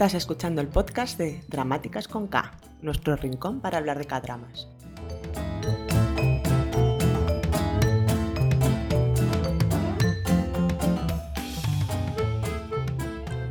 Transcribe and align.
Estás 0.00 0.14
escuchando 0.14 0.62
el 0.62 0.68
podcast 0.68 1.18
de 1.18 1.44
Dramáticas 1.48 2.08
con 2.08 2.26
K, 2.26 2.52
nuestro 2.80 3.16
rincón 3.16 3.60
para 3.60 3.76
hablar 3.76 3.98
de 3.98 4.06
K-dramas. 4.06 4.66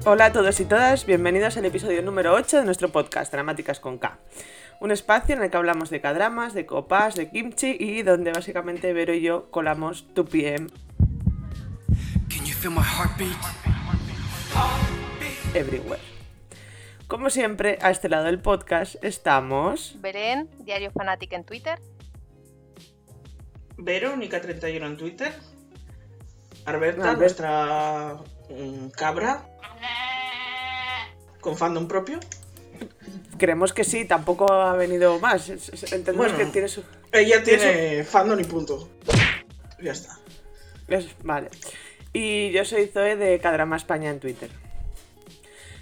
Hola 0.06 0.26
a 0.26 0.32
todos 0.32 0.60
y 0.60 0.66
todas, 0.66 1.06
bienvenidos 1.06 1.56
al 1.58 1.66
episodio 1.66 2.02
número 2.02 2.34
8 2.34 2.58
de 2.58 2.66
nuestro 2.66 2.90
podcast 2.90 3.32
Dramáticas 3.32 3.80
con 3.80 4.00
K. 4.00 4.18
Un 4.80 4.90
espacio 4.90 5.36
en 5.36 5.44
el 5.44 5.52
que 5.52 5.58
hablamos 5.58 5.92
de 5.92 6.02
K-dramas, 6.02 6.56
de 6.56 6.66
copas, 6.66 7.14
de 7.14 7.30
kimchi 7.30 7.78
y 7.80 8.02
donde 8.02 8.32
básicamente 8.32 8.92
Vero 8.94 9.14
y 9.14 9.22
yo 9.22 9.52
colamos 9.52 10.08
tu 10.16 10.26
PM 10.26 10.68
everywhere. 15.54 16.19
Como 17.10 17.32
siempre, 17.32 17.80
a 17.82 17.90
este 17.90 18.08
lado 18.08 18.26
del 18.26 18.38
podcast 18.38 19.04
estamos. 19.04 19.96
Belén, 20.00 20.48
Diario 20.60 20.92
Fanatic 20.92 21.34
en 21.34 21.44
Twitter. 21.44 21.80
Verónica31 23.78 24.86
en 24.86 24.96
Twitter. 24.96 25.34
Alberta, 26.66 27.16
nuestra 27.16 28.16
mm, 28.52 28.90
cabra. 28.90 29.44
Con 31.42 31.58
fandom 31.58 31.88
propio. 31.88 32.20
Creemos 33.40 33.74
que 33.74 33.84
sí, 33.84 34.06
tampoco 34.06 34.54
ha 34.54 34.74
venido 34.74 35.18
más. 35.20 35.50
Entendemos 35.92 36.32
que 36.34 36.46
tiene 36.46 36.68
su. 36.68 36.84
Ella 37.12 37.44
tiene 37.44 38.04
fandom 38.04 38.40
y 38.40 38.44
punto. 38.44 38.88
Ya 39.82 39.94
está. 39.94 40.20
vale. 41.24 41.50
Y 42.14 42.52
yo 42.52 42.64
soy 42.66 42.86
Zoe 42.86 43.16
de 43.16 43.40
Cadrama 43.40 43.78
España 43.78 44.12
en 44.12 44.20
Twitter. 44.20 44.52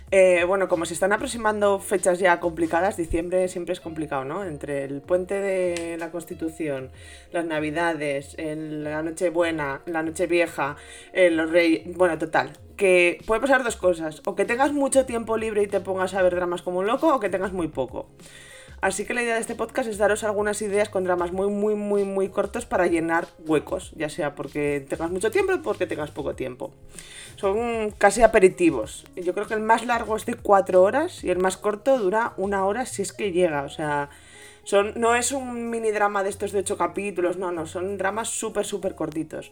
Eh, 0.10 0.46
bueno, 0.46 0.70
como 0.70 0.86
se 0.86 0.94
están 0.94 1.12
aproximando 1.12 1.80
fechas 1.80 2.20
ya 2.20 2.40
complicadas, 2.40 2.96
diciembre 2.96 3.50
siempre 3.50 3.74
es 3.74 3.82
complicado, 3.82 4.24
¿no? 4.24 4.46
Entre 4.46 4.86
el 4.86 5.02
puente 5.02 5.34
de 5.34 5.98
la 5.98 6.12
Constitución, 6.12 6.92
las 7.34 7.46
Navidades, 7.46 8.38
la 8.38 9.04
Nochebuena, 9.04 9.82
la 9.86 10.04
Nochevieja, 10.04 10.78
eh, 11.12 11.30
los 11.30 11.52
Reyes. 11.52 11.94
Bueno, 11.98 12.18
total. 12.18 12.54
Que 12.78 13.20
puede 13.26 13.42
pasar 13.42 13.66
dos 13.66 13.76
cosas: 13.76 14.22
o 14.26 14.36
que 14.36 14.46
tengas 14.46 14.72
mucho 14.72 15.06
tiempo 15.06 15.36
libre 15.36 15.64
y 15.64 15.68
te 15.68 15.82
pongas 15.82 16.14
a 16.14 16.22
ver 16.22 16.36
dramas 16.36 16.62
como 16.62 16.80
un 16.80 16.88
loco, 16.88 17.14
o 17.14 17.20
que 17.20 17.30
tengas 17.30 17.52
muy 17.52 17.68
poco. 17.68 18.08
Así 18.80 19.06
que 19.06 19.16
la 19.16 19.24
idea 19.24 19.34
de 19.34 19.42
este 19.42 19.56
podcast 19.56 19.90
es 19.90 19.98
daros 19.98 20.24
algunas 20.24 20.62
ideas 20.62 20.88
con 20.88 21.04
dramas 21.04 21.32
muy, 21.32 21.48
muy, 21.48 21.74
muy, 21.74 22.04
muy 22.04 22.30
cortos 22.30 22.68
para 22.68 22.86
llenar 22.86 23.28
huecos, 23.40 23.92
ya 23.96 24.08
sea 24.08 24.36
porque 24.36 24.86
tengas 24.88 25.10
mucho 25.10 25.32
tiempo 25.32 25.54
o 25.54 25.62
porque 25.64 25.88
tengas 25.88 26.12
poco 26.12 26.36
tiempo. 26.36 26.72
Son 27.38 27.92
casi 27.92 28.24
aperitivos. 28.24 29.06
Yo 29.16 29.34
creo 29.34 29.48
que 29.48 29.54
el 29.54 29.62
más 29.62 29.86
largo 29.86 30.18
es 30.18 30.26
de 30.26 30.36
cuatro 30.36 30.82
horas 30.82 31.24
y 31.24 31.30
el 31.30 31.38
más 31.38 31.56
corto 31.56 31.98
dura 31.98 32.34
una 32.36 32.66
hora 32.66 32.86
si 32.86 33.04
es 33.04 33.14
que 33.14 33.32
llega. 33.32 33.64
O 33.64 33.70
sea, 33.70 34.10
son, 34.64 34.94
no 34.96 35.16
es 35.16 35.32
un 35.32 35.70
mini 35.70 35.92
drama 35.92 36.24
de 36.24 36.30
estos 36.30 36.52
de 36.52 36.60
ocho 36.60 36.78
capítulos, 36.78 37.38
no, 37.38 37.52
no, 37.52 37.68
son 37.68 37.98
dramas 37.98 38.30
súper, 38.30 38.66
súper 38.66 38.96
cortitos. 38.96 39.52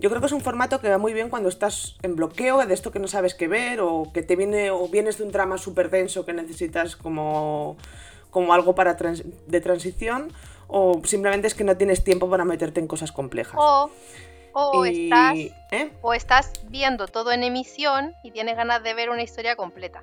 Yo 0.00 0.10
creo 0.10 0.20
que 0.20 0.26
es 0.26 0.32
un 0.32 0.40
formato 0.40 0.80
que 0.80 0.88
va 0.88 0.98
muy 0.98 1.12
bien 1.12 1.28
cuando 1.28 1.48
estás 1.48 1.96
en 2.02 2.16
bloqueo 2.16 2.64
de 2.64 2.72
esto 2.72 2.92
que 2.92 2.98
no 2.98 3.08
sabes 3.08 3.34
qué 3.34 3.46
ver 3.46 3.80
o 3.80 4.10
que 4.14 4.22
te 4.22 4.34
viene 4.36 4.70
o 4.70 4.88
vienes 4.88 5.18
de 5.18 5.24
un 5.24 5.32
drama 5.32 5.58
súper 5.58 5.90
denso 5.90 6.24
que 6.24 6.32
necesitas 6.32 6.96
como, 6.96 7.76
como 8.30 8.54
algo 8.54 8.74
para 8.74 8.94
de 8.94 9.60
transición 9.60 10.32
o 10.68 11.00
simplemente 11.04 11.48
es 11.48 11.54
que 11.54 11.64
no 11.64 11.76
tienes 11.76 12.04
tiempo 12.04 12.30
para 12.30 12.44
meterte 12.44 12.80
en 12.80 12.86
cosas 12.86 13.12
complejas. 13.12 13.56
O, 14.52 14.84
estás, 14.84 15.36
¿eh? 15.70 15.90
o 16.02 16.14
estás 16.14 16.52
viendo 16.68 17.06
todo 17.06 17.32
en 17.32 17.42
emisión 17.42 18.14
y 18.24 18.30
tienes 18.30 18.56
ganas 18.56 18.82
de 18.82 18.94
ver 18.94 19.10
una 19.10 19.22
historia 19.22 19.56
completa. 19.56 20.02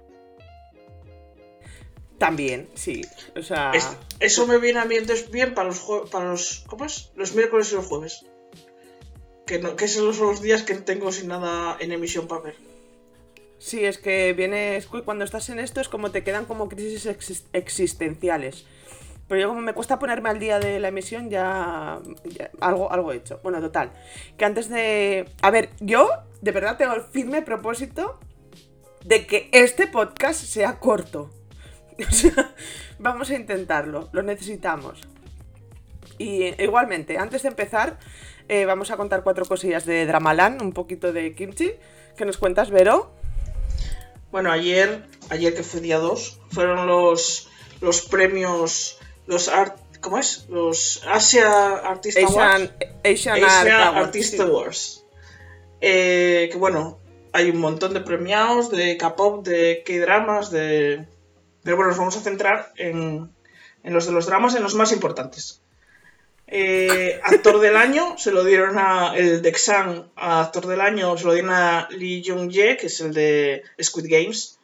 También, 2.17 2.69
sí. 2.75 3.01
O 3.35 3.41
sea... 3.41 3.71
eso 4.19 4.47
me 4.47 4.57
viene 4.57 4.79
a 4.79 4.85
mí 4.85 4.95
entonces 4.95 5.29
bien 5.29 5.53
para 5.53 5.67
los, 5.67 5.79
para 6.09 6.25
los, 6.29 6.63
¿cómo 6.67 6.85
es? 6.85 7.11
los 7.15 7.35
miércoles 7.35 7.71
y 7.71 7.75
los 7.75 7.85
jueves 7.85 8.25
que, 9.45 9.59
no, 9.59 9.75
que 9.75 9.85
esos 9.85 10.15
son 10.15 10.27
los 10.27 10.41
días 10.41 10.63
que 10.63 10.75
tengo 10.75 11.11
sin 11.11 11.27
nada 11.27 11.77
en 11.79 11.91
emisión 11.91 12.27
para 12.27 12.41
ver. 12.41 12.55
Sí, 13.59 13.85
es 13.85 13.97
que 13.97 14.33
viene, 14.33 14.83
cuando 15.05 15.23
estás 15.23 15.49
en 15.49 15.59
esto 15.59 15.81
es 15.81 15.87
como 15.87 16.11
te 16.11 16.23
quedan 16.23 16.45
como 16.45 16.67
crisis 16.67 17.07
existenciales. 17.53 18.65
Pero 19.27 19.41
yo 19.41 19.47
como 19.49 19.61
me 19.61 19.73
cuesta 19.73 19.97
ponerme 19.97 20.29
al 20.29 20.39
día 20.39 20.59
de 20.59 20.79
la 20.79 20.89
emisión 20.89 21.29
ya, 21.29 21.99
algo, 22.61 22.91
algo 22.91 23.11
he 23.11 23.17
hecho. 23.17 23.39
Bueno, 23.43 23.59
total. 23.59 23.91
Que 24.37 24.45
antes 24.45 24.69
de... 24.69 25.29
A 25.41 25.49
ver, 25.49 25.69
yo 25.79 26.09
de 26.41 26.51
verdad 26.51 26.77
tengo 26.77 26.93
el 26.93 27.01
firme 27.01 27.41
propósito 27.41 28.19
de 29.03 29.25
que 29.25 29.49
este 29.51 29.87
podcast 29.87 30.43
sea 30.43 30.79
corto. 30.79 31.31
O 31.97 32.11
sea, 32.11 32.53
vamos 32.99 33.29
a 33.29 33.35
intentarlo, 33.35 34.09
lo 34.11 34.21
necesitamos. 34.21 34.99
Y 36.17 36.61
igualmente, 36.61 37.17
antes 37.17 37.43
de 37.43 37.47
empezar, 37.47 37.97
eh, 38.49 38.65
vamos 38.65 38.91
a 38.91 38.97
contar 38.97 39.23
cuatro 39.23 39.45
cosillas 39.45 39.85
de 39.85 40.05
Dramaland, 40.05 40.61
un 40.61 40.73
poquito 40.73 41.13
de 41.13 41.33
kimchi. 41.33 41.71
¿Qué 42.17 42.25
nos 42.25 42.37
cuentas, 42.37 42.69
Vero? 42.69 43.11
Bueno, 44.31 44.51
ayer, 44.51 45.07
ayer 45.29 45.55
que 45.55 45.63
fue 45.63 45.79
día 45.79 45.97
2, 45.99 46.41
fueron 46.49 46.87
los, 46.87 47.49
los 47.79 48.01
premios, 48.01 48.99
los 49.27 49.47
art, 49.47 49.77
¿cómo 50.01 50.17
es? 50.17 50.45
Los 50.49 51.03
Asia 51.07 51.77
Artist 51.77 52.17
Awards. 52.17 52.71
Asian 53.03 53.43
Asia 53.43 53.89
Artist 53.89 54.39
Awards. 54.39 55.05
Eh, 55.81 56.49
que 56.51 56.57
bueno, 56.57 56.99
hay 57.31 57.49
un 57.49 57.59
montón 57.59 57.93
de 57.93 58.01
premiados 58.01 58.71
de 58.71 58.97
K-pop, 58.97 59.45
de 59.45 59.83
K-dramas, 59.85 60.51
de... 60.51 61.05
Pero 61.63 61.75
bueno, 61.75 61.89
nos 61.89 61.97
vamos 61.97 62.17
a 62.17 62.21
centrar 62.21 62.71
en, 62.77 63.29
en 63.83 63.93
los 63.93 64.05
de 64.05 64.11
los 64.11 64.25
dramas, 64.27 64.55
en 64.55 64.63
los 64.63 64.75
más 64.75 64.91
importantes. 64.91 65.61
Eh, 66.47 67.19
actor 67.23 67.59
del 67.59 67.75
año 67.75 68.17
se 68.19 68.31
lo 68.31 68.43
dieron 68.43 68.77
a 68.77 69.17
el 69.17 69.41
de 69.41 69.51
Xan, 69.51 70.11
a 70.15 70.41
actor 70.41 70.67
del 70.67 70.79
año 70.79 71.17
se 71.17 71.25
lo 71.25 71.33
dieron 71.33 71.51
a 71.51 71.87
Lee 71.89 72.23
Jung 72.25 72.51
Jae, 72.53 72.77
que 72.77 72.85
es 72.87 73.01
el 73.01 73.13
de 73.13 73.63
Squid 73.81 74.05
Games, 74.07 74.59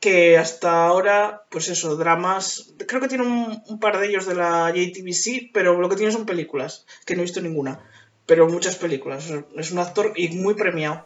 que 0.00 0.38
hasta 0.38 0.86
ahora, 0.86 1.44
pues 1.50 1.68
eso, 1.68 1.96
dramas, 1.96 2.74
creo 2.86 3.00
que 3.00 3.08
tiene 3.08 3.24
un, 3.24 3.80
par 3.80 3.98
de 3.98 4.08
ellos 4.08 4.26
de 4.26 4.34
la 4.34 4.72
JTBC, 4.74 5.50
pero 5.52 5.80
lo 5.80 5.88
que 5.88 5.96
tiene 5.96 6.12
son 6.12 6.26
películas, 6.26 6.86
que 7.04 7.14
no 7.14 7.20
he 7.20 7.24
visto 7.24 7.40
ninguna, 7.40 7.80
pero 8.26 8.48
muchas 8.48 8.76
películas. 8.76 9.28
Es 9.56 9.70
un 9.72 9.78
actor 9.78 10.12
y 10.14 10.28
muy 10.28 10.54
premiado. 10.54 11.04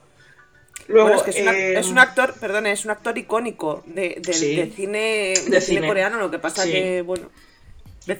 Luego, 0.89 1.11
es, 1.11 1.23
que 1.23 1.79
es, 1.79 1.87
un 1.87 1.99
actor, 1.99 2.35
perdón, 2.41 2.67
es 2.67 2.85
un 2.85 2.91
actor 2.91 3.17
icónico 3.17 3.85
de, 3.87 4.21
cine, 4.33 5.35
de, 5.47 5.61
cine, 5.61 5.87
coreano, 5.87 6.19
lo 6.19 6.31
que 6.31 6.39
pasa 6.39 6.65
que, 6.65 7.03
bueno 7.03 7.31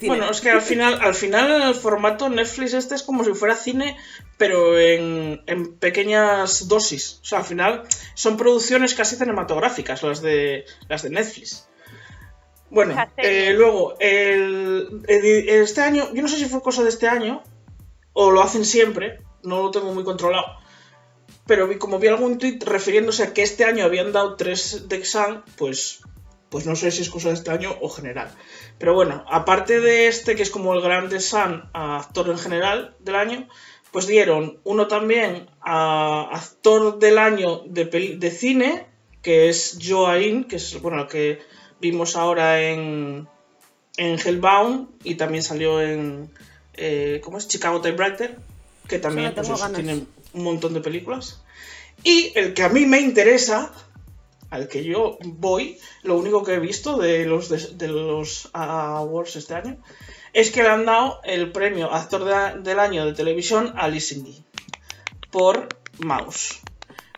bueno, 0.07 0.31
es 0.31 0.41
que 0.41 0.51
al 0.51 0.63
final, 0.63 0.99
al 1.01 1.15
final 1.15 1.63
el 1.63 1.75
formato 1.75 2.29
Netflix 2.29 2.75
este 2.75 2.95
es 2.95 3.03
como 3.03 3.25
si 3.25 3.33
fuera 3.35 3.57
cine, 3.57 3.97
pero 4.39 4.79
en, 4.79 5.43
pequeñas 5.79 6.69
dosis. 6.69 7.21
O 7.23 7.25
sea, 7.25 7.39
al 7.39 7.45
final 7.45 7.83
son 8.15 8.37
producciones 8.37 8.95
casi 8.95 9.17
cinematográficas 9.17 10.03
las 10.03 10.23
de, 10.23 10.65
las 10.89 11.03
de 11.03 11.11
Netflix. 11.11 11.69
Bueno, 12.71 12.97
eh, 13.19 13.53
luego, 13.55 13.97
el, 14.01 15.03
este 15.07 15.83
año, 15.83 16.09
yo 16.15 16.23
no 16.23 16.29
sé 16.29 16.39
si 16.39 16.47
fue 16.47 16.63
cosa 16.63 16.83
de 16.83 16.89
este 16.89 17.07
año, 17.07 17.43
o 18.15 18.31
lo 18.31 18.43
hacen 18.43 18.65
siempre, 18.65 19.21
no 19.43 19.63
lo 19.63 19.71
tengo 19.71 19.93
muy 19.93 20.05
controlado, 20.05 20.47
pero 21.47 21.69
vi, 21.69 21.77
como 21.77 21.99
vi 21.99 22.09
algún 22.09 22.39
tweet 22.39 22.61
refiriéndose 22.65 23.25
a 23.25 23.35
que 23.35 23.43
este 23.43 23.65
año 23.65 23.85
habían 23.85 24.13
dado 24.13 24.37
tres 24.37 24.89
de 24.89 24.97
exam, 24.97 25.45
pues, 25.57 26.01
pues 26.53 26.67
no 26.67 26.77
sé 26.77 26.91
si 26.91 27.01
es 27.01 27.09
cosa 27.09 27.29
de 27.29 27.35
este 27.35 27.51
año 27.51 27.75
o 27.81 27.89
general. 27.89 28.31
Pero 28.77 28.93
bueno, 28.93 29.25
aparte 29.31 29.81
de 29.81 30.07
este, 30.07 30.37
que 30.37 30.43
es 30.43 30.51
como 30.51 30.75
el 30.75 30.83
grande 30.83 31.19
Sun 31.19 31.65
a 31.73 31.97
actor 31.97 32.29
en 32.29 32.37
general 32.37 32.95
del 32.99 33.17
año, 33.17 33.49
pues 33.91 34.07
dieron 34.07 34.59
uno 34.63 34.87
también 34.87 35.49
a 35.63 36.29
actor 36.31 36.99
del 36.99 37.17
año 37.17 37.63
de, 37.65 37.87
de 37.87 38.31
cine, 38.31 38.87
que 39.23 39.49
es 39.49 39.79
Joaquin, 39.83 40.45
que 40.45 40.57
es 40.57 40.79
bueno, 40.83 41.01
el 41.01 41.09
que 41.09 41.41
vimos 41.81 42.17
ahora 42.17 42.61
en, 42.61 43.27
en 43.97 44.19
Hellbound 44.19 44.89
y 45.05 45.15
también 45.15 45.43
salió 45.43 45.81
en 45.81 46.31
eh, 46.75 47.23
¿cómo 47.25 47.39
es? 47.39 47.49
Chicago 47.49 47.81
Typewriter, 47.81 48.37
que 48.89 48.99
también 48.99 49.33
pues, 49.35 49.73
tiene 49.73 50.05
un 50.35 50.45
montón 50.45 50.75
de 50.75 50.83
películas. 50.83 51.43
Y 52.05 52.31
el 52.35 52.53
que 52.53 52.63
a 52.63 52.69
mí 52.69 52.85
me 52.85 53.01
interesa 53.01 53.73
al 54.53 54.69
que 54.69 54.85
yo 54.85 55.17
voy, 55.25 55.79
lo 56.03 56.17
único 56.17 56.45
que 56.45 56.53
he 56.53 56.59
visto 56.59 56.99
de 56.99 57.25
los, 57.25 57.49
de, 57.79 57.89
los 57.89 58.51
awards 58.53 59.37
este 59.37 59.55
año 59.55 59.79
es 60.35 60.51
que 60.51 60.63
le 60.63 60.69
han 60.69 60.85
dado 60.85 61.21
el 61.25 61.51
premio 61.53 61.91
Actor 61.91 62.63
del 62.63 62.79
Año 62.79 63.07
de 63.07 63.15
Televisión 63.15 63.73
a 63.77 63.89
Lee 63.89 64.45
por 65.31 65.69
Mouse. 66.01 66.61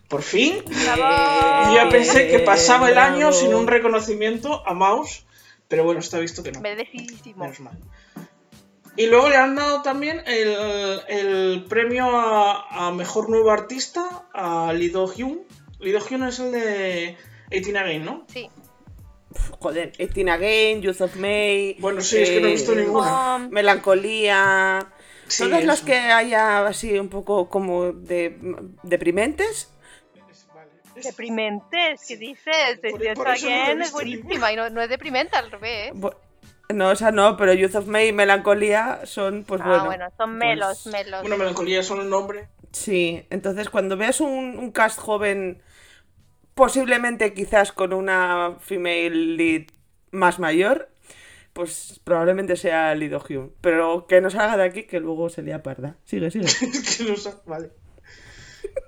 Por 0.09 0.23
fin. 0.23 0.63
Yo 0.65 1.89
pensé 1.91 2.29
que 2.29 2.39
pasaba 2.39 2.89
el 2.89 2.99
año 2.99 3.33
sin 3.33 3.53
un 3.53 3.67
reconocimiento 3.67 4.63
a 4.65 4.73
Mouse, 4.73 5.25
pero 5.67 5.83
bueno, 5.83 5.99
está 5.99 6.21
visto 6.21 6.45
que 6.45 6.53
no. 6.53 6.61
Menos 6.61 7.59
mal. 7.59 7.77
Y 8.97 9.07
luego 9.07 9.29
le 9.29 9.37
han 9.37 9.57
dado 9.57 9.83
también 9.83 10.23
el, 10.25 11.65
premio 11.69 12.07
a, 12.17 12.93
Mejor 12.93 13.29
Nuevo 13.29 13.51
Artista 13.51 14.29
a 14.33 14.73
Lee 14.73 14.91
Do 14.91 15.09
Hyun 15.09 15.41
Do 15.93 16.01
Hyun 16.01 16.25
es 16.25 16.39
el 16.39 16.53
de 16.53 17.17
18 17.51 17.79
Again, 17.79 18.05
¿no? 18.05 18.25
Sí. 18.29 18.49
Joder, 19.59 19.93
18 19.97 20.31
Again, 20.31 20.83
Youth 20.83 21.01
of 21.01 21.17
May. 21.17 21.77
Bueno, 21.79 22.01
sí, 22.01 22.19
es 22.19 22.31
que 22.31 22.41
no 22.41 22.49
he 22.49 22.53
visto 22.53 22.73
eh, 22.73 22.77
ninguna. 22.77 23.49
Melancolía. 23.51 24.87
Sí, 25.27 25.45
Todas 25.45 25.65
las 25.65 25.81
que 25.81 25.97
haya 25.97 26.67
así 26.67 26.99
un 26.99 27.09
poco 27.09 27.49
como 27.49 27.93
de 27.93 28.37
deprimentes. 28.83 29.71
Deprimentes, 30.95 32.03
¿qué 32.07 32.17
dices? 32.17 32.79
Por- 32.81 33.15
por 33.15 33.27
no 33.27 33.33
he 33.33 33.37
Again 33.37 33.83
es 33.83 33.93
buenísima 33.93 34.53
y 34.53 34.57
no, 34.57 34.71
no 34.71 34.81
es 34.81 34.89
deprimente 34.89 35.37
al 35.37 35.51
revés. 35.51 35.93
No, 36.73 36.93
esa 36.93 37.11
no, 37.11 37.37
pero 37.37 37.53
Youth 37.53 37.75
of 37.75 37.87
May 37.87 38.09
y 38.09 38.13
Melancolía 38.13 39.01
son, 39.05 39.45
pues 39.45 39.61
ah, 39.63 39.69
bueno. 39.69 39.85
bueno, 39.87 40.07
son 40.17 40.39
pues, 40.39 40.39
melos, 40.39 40.87
melos. 40.87 41.21
Bueno, 41.21 41.37
Melancolía 41.37 41.81
es 41.81 41.91
un 41.91 42.09
nombre. 42.09 42.49
Sí, 42.75 43.25
entonces 43.31 43.71
cuando 43.71 43.97
veas 43.97 44.21
un, 44.21 44.59
un 44.59 44.71
cast 44.73 44.99
joven, 44.99 45.63
posiblemente 46.55 47.33
quizás 47.33 47.73
con 47.73 47.93
una 47.93 48.57
female 48.61 49.37
lead 49.37 49.63
más 50.11 50.39
mayor, 50.39 50.91
pues 51.53 52.01
probablemente 52.05 52.57
sea 52.57 52.95
Lido 52.97 53.21
Hyun. 53.21 53.55
Pero 53.61 54.07
que 54.09 54.21
no 54.21 54.29
salga 54.29 54.57
de 54.57 54.65
aquí, 54.65 54.83
que 54.85 54.99
luego 55.01 55.29
se 55.31 55.43
lía 55.43 55.63
parda. 55.63 55.97
Sigue, 56.05 56.31
sigue. 56.33 56.47
Vale. 57.47 57.71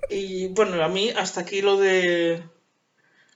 Y 0.09 0.47
bueno, 0.49 0.81
a 0.83 0.89
mí 0.89 1.09
hasta 1.15 1.41
aquí 1.41 1.61
lo 1.61 1.77
de. 1.77 2.43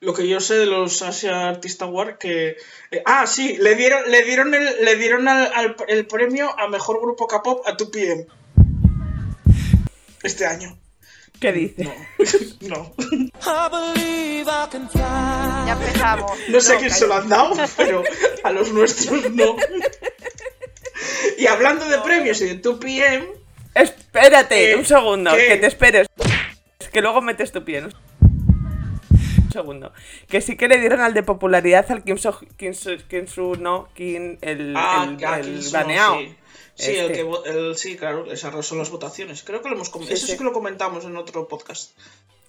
Lo 0.01 0.13
que 0.15 0.27
yo 0.27 0.39
sé 0.39 0.55
de 0.55 0.65
los 0.65 1.01
Asia 1.03 1.47
Artist 1.49 1.81
Award, 1.83 2.17
que. 2.17 2.57
eh, 2.91 3.03
ah, 3.05 3.27
sí, 3.27 3.55
le 3.57 3.75
dieron, 3.75 4.01
le 4.09 4.23
dieron, 4.23 4.53
el, 4.53 4.67
le 4.83 4.95
dieron 4.95 5.27
al- 5.27 5.51
al- 5.53 5.75
el 5.87 6.07
premio 6.07 6.49
a 6.59 6.67
mejor 6.67 6.99
grupo 6.99 7.27
K-pop 7.27 7.61
a 7.67 7.77
2PM. 7.77 8.25
Este 10.23 10.45
año. 10.45 10.77
¿Qué 11.39 11.51
dice? 11.51 11.89
No. 12.61 12.93
Ya 15.65 15.73
empezamos. 15.73 16.31
No 16.49 16.61
sé 16.61 16.73
No, 16.73 16.79
quién 16.79 16.91
se 16.91 17.07
lo 17.07 17.13
han 17.15 17.29
dado, 17.29 17.53
pero 17.77 18.03
a 18.43 18.51
los 18.51 18.71
nuestros 18.71 19.29
no. 19.31 19.55
Y 21.37 21.47
hablando 21.47 21.85
de 21.85 21.97
premios 21.99 22.41
y 22.41 22.45
de 22.45 22.61
2PM, 22.61 23.27
Espérate, 23.73 24.55
¿Qué? 24.71 24.75
un 24.75 24.85
segundo, 24.85 25.31
¿Qué? 25.31 25.47
que 25.47 25.57
te 25.57 25.67
esperes. 25.67 26.07
Que 26.91 27.01
luego 27.01 27.21
metes 27.21 27.51
tu 27.51 27.63
pie. 27.63 27.81
¿no? 27.81 27.89
Un 29.09 29.51
segundo. 29.51 29.93
Que 30.27 30.41
sí 30.41 30.55
que 30.57 30.67
le 30.67 30.77
dieron 30.79 30.99
al 31.01 31.13
de 31.13 31.23
popularidad 31.23 31.85
al 31.89 32.03
Kim 32.03 32.17
So, 32.17 32.37
Kim 32.57 32.73
So- 32.73 32.97
Kim 33.09 33.27
Su 33.27 33.55
no, 33.55 33.87
Kim, 33.95 34.37
el, 34.41 34.73
Ah, 34.75 35.07
el, 35.17 35.25
ah, 35.25 35.39
el 35.39 35.45
Kim 35.45 35.61
Soo, 35.61 35.71
baneado. 35.71 36.17
Sí, 36.75 36.91
el 36.95 37.11
Este. 37.11 37.13
que 37.13 37.49
el- 37.49 37.75
sí, 37.77 37.95
claro, 37.97 38.31
esas 38.31 38.65
son 38.65 38.77
las 38.77 38.89
votaciones. 38.89 39.43
Creo 39.43 39.61
que 39.61 39.69
lo 39.69 39.75
hemos 39.75 39.89
Sí, 39.89 40.13
eso 40.13 40.27
sí 40.27 40.37
que 40.37 40.43
lo 40.43 40.53
comentamos 40.53 41.05
en 41.05 41.15
otro 41.17 41.47
podcast. 41.47 41.91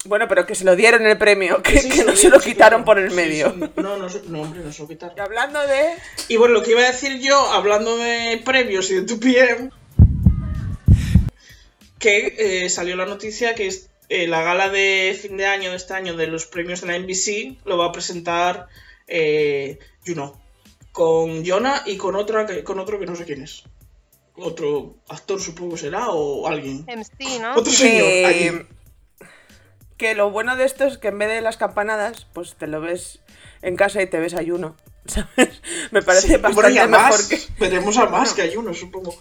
Bueno, 0.05 0.27
pero 0.27 0.45
que 0.45 0.53
se 0.55 0.65
lo 0.65 0.75
dieron 0.75 1.05
el 1.05 1.17
premio, 1.17 1.61
que, 1.63 1.79
Sí, 1.79 1.89
que 1.89 1.95
sí, 1.97 2.03
no 2.05 2.15
se 2.15 2.29
lo 2.29 2.39
quitaron 2.39 2.83
por 2.83 2.99
el 2.99 3.11
medio. 3.11 3.53
No, 3.77 3.97
no, 3.97 4.07
no, 4.27 4.41
hombre, 4.41 4.59
no 4.61 4.73
se 4.73 4.81
lo 4.81 4.87
quitaron. 4.87 5.15
Y 5.17 5.21
hablando 5.21 5.59
de. 5.65 5.93
Y 6.27 6.35
bueno, 6.37 6.55
lo 6.55 6.63
que 6.63 6.71
iba 6.71 6.81
a 6.81 6.91
decir 6.91 7.19
yo, 7.21 7.37
hablando 7.51 7.95
de 7.97 8.41
premios 8.43 8.89
y 8.91 8.95
de 8.95 9.05
2PM, 9.05 9.71
que 11.99 12.35
eh, 12.65 12.69
salió 12.69 12.95
la 12.95 13.05
noticia 13.05 13.55
que 13.55 13.67
es, 13.67 13.89
eh, 14.09 14.27
la 14.27 14.41
gala 14.43 14.69
de 14.69 15.17
fin 15.19 15.37
de 15.37 15.45
año 15.45 15.71
de 15.71 15.77
este 15.77 15.93
año 15.93 16.15
de 16.15 16.27
los 16.27 16.45
premios 16.45 16.81
de 16.81 16.87
la 16.87 16.97
NBC 16.97 17.59
lo 17.65 17.77
va 17.77 17.85
a 17.87 17.91
presentar 17.93 18.67
eh, 19.07 19.79
Juno, 20.05 20.41
con 20.91 21.45
Jonah 21.45 21.83
y 21.85 21.95
con, 21.97 22.15
otra 22.15 22.45
que, 22.45 22.63
con 22.63 22.79
otro 22.79 22.99
que 22.99 23.05
no 23.05 23.15
sé 23.15 23.23
quién 23.23 23.41
es. 23.43 23.63
Otro 24.35 24.95
actor 25.09 25.39
supongo 25.39 25.77
será 25.77 26.09
o 26.09 26.47
alguien. 26.47 26.85
MC, 26.87 27.39
¿no? 27.39 27.55
Otro 27.55 27.71
señor. 27.71 28.03
que, 28.07 28.25
allí. 28.25 28.67
que 29.97 30.15
lo 30.15 30.31
bueno 30.31 30.55
de 30.55 30.65
esto 30.65 30.85
es 30.85 30.97
que 30.97 31.09
en 31.09 31.19
vez 31.19 31.29
de 31.29 31.41
las 31.41 31.57
campanadas, 31.57 32.25
pues 32.33 32.55
te 32.55 32.65
lo 32.67 32.81
ves 32.81 33.19
en 33.61 33.75
casa 33.75 34.01
y 34.01 34.07
te 34.07 34.19
ves 34.19 34.33
ayuno. 34.33 34.75
¿Sabes? 35.05 35.61
Me 35.91 36.01
parece 36.01 36.27
Sí, 36.29 36.37
bueno, 36.37 36.55
bastante 36.55 36.79
a 36.79 36.87
mejor 36.87 37.09
más, 37.11 37.23
que. 37.27 37.41
veremos 37.59 37.97
a 37.97 38.05
más 38.07 38.33
que 38.33 38.41
hay 38.43 38.55
uno, 38.55 38.73
supongo. 38.73 39.13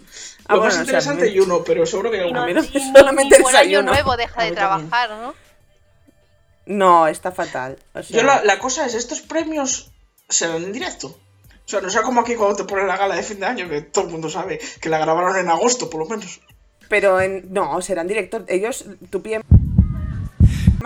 Ah, 0.47 0.55
Lo 0.55 0.61
bueno, 0.61 0.65
más 0.65 0.73
o 0.73 0.75
sea, 0.77 0.83
interesante 0.85 1.25
me- 1.25 1.31
hay 1.31 1.41
uno, 1.41 1.65
pero 1.65 1.85
seguro 1.87 2.11
que 2.11 2.21
hay 2.21 2.33
no, 2.33 2.43
alguno. 2.45 2.63
mí 2.63 2.69
no- 2.73 2.93
solamente 2.99 3.41
por 3.41 3.55
año 3.57 3.83
nuevo 3.83 4.17
deja 4.17 4.45
de 4.45 4.53
también. 4.53 4.89
trabajar, 4.89 5.11
¿no? 5.11 5.35
No, 6.67 7.09
está 7.09 7.33
fatal. 7.33 7.79
O 7.95 8.03
sea, 8.03 8.17
Yo 8.17 8.23
la, 8.23 8.45
la 8.45 8.59
cosa 8.61 8.87
es, 8.87 8.95
estos 8.95 9.21
premios 9.23 9.91
se 10.29 10.47
dan 10.47 10.63
en 10.63 10.73
directo. 10.73 11.19
O 11.65 11.69
sea, 11.69 11.81
no 11.81 11.91
sea 11.91 12.03
como 12.03 12.21
aquí 12.21 12.35
cuando 12.35 12.57
te 12.57 12.65
ponen 12.65 12.87
la 12.87 12.97
gala 12.97 13.15
de 13.15 13.23
fin 13.23 13.41
de 13.41 13.47
año, 13.47 13.69
que 13.69 13.83
todo 13.83 14.07
el 14.07 14.11
mundo 14.11 14.29
sabe 14.29 14.61
que 14.81 14.89
la 14.89 14.99
grabaron 14.99 15.37
en 15.37 15.49
agosto, 15.49 15.89
por 15.89 16.01
lo 16.01 16.07
menos. 16.07 16.41
Pero 16.89 17.21
en, 17.21 17.53
no, 17.53 17.81
serán 17.81 18.09
directos. 18.09 18.43
Ellos, 18.49 18.85
tu 19.11 19.23
pie 19.23 19.41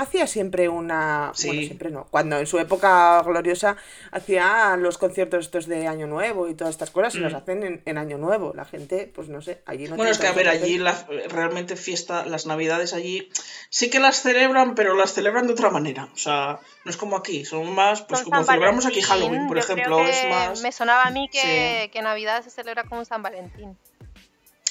hacía 0.02 0.26
siempre 0.26 0.68
una. 0.68 1.32
Sí. 1.34 1.48
Bueno, 1.48 1.62
siempre 1.62 1.90
no. 1.90 2.06
Cuando 2.10 2.38
en 2.38 2.46
su 2.46 2.58
época 2.58 3.22
gloriosa 3.22 3.76
hacía 4.12 4.76
los 4.76 4.98
conciertos 4.98 5.46
estos 5.46 5.66
de 5.66 5.86
Año 5.86 6.06
Nuevo 6.06 6.48
y 6.48 6.54
todas 6.54 6.72
estas 6.74 6.90
cosas, 6.90 7.14
y 7.14 7.18
los 7.18 7.34
hacen 7.34 7.62
en, 7.62 7.82
en 7.84 7.98
Año 7.98 8.18
Nuevo. 8.18 8.52
La 8.54 8.64
gente, 8.64 9.10
pues 9.14 9.28
no 9.28 9.42
sé, 9.42 9.62
allí 9.66 9.88
no 9.88 9.94
Mm. 9.94 9.96
bueno, 9.96 10.12
es 10.12 10.18
que 10.18 10.26
a 10.26 10.32
ver, 10.32 10.48
allí 10.48 10.78
la, 10.78 11.06
realmente 11.28 11.76
fiesta, 11.76 12.26
las 12.26 12.46
navidades 12.46 12.92
allí 12.92 13.30
sí 13.70 13.90
que 13.90 13.98
las 13.98 14.22
celebran, 14.22 14.74
pero 14.74 14.94
las 14.94 15.12
celebran 15.14 15.46
de 15.46 15.52
otra 15.54 15.70
manera. 15.70 16.08
O 16.14 16.18
sea, 16.18 16.60
no 16.84 16.90
es 16.90 16.96
como 16.96 17.16
aquí, 17.16 17.44
son 17.44 17.74
más, 17.74 18.02
pues 18.02 18.22
Con 18.22 18.30
como 18.32 18.44
San 18.44 18.54
celebramos 18.54 18.86
aquí 18.86 19.00
Halloween, 19.02 19.46
por 19.46 19.56
yo 19.56 19.62
ejemplo, 19.62 19.96
creo 19.96 20.08
es 20.08 20.28
más... 20.28 20.62
Me 20.62 20.72
sonaba 20.72 21.04
a 21.04 21.10
mí 21.10 21.28
que, 21.30 21.82
Sí. 21.84 21.90
que 21.90 22.02
Navidad 22.02 22.44
se 22.44 22.50
celebra 22.50 22.84
como 22.84 23.04
San 23.04 23.22
Valentín. 23.22 23.76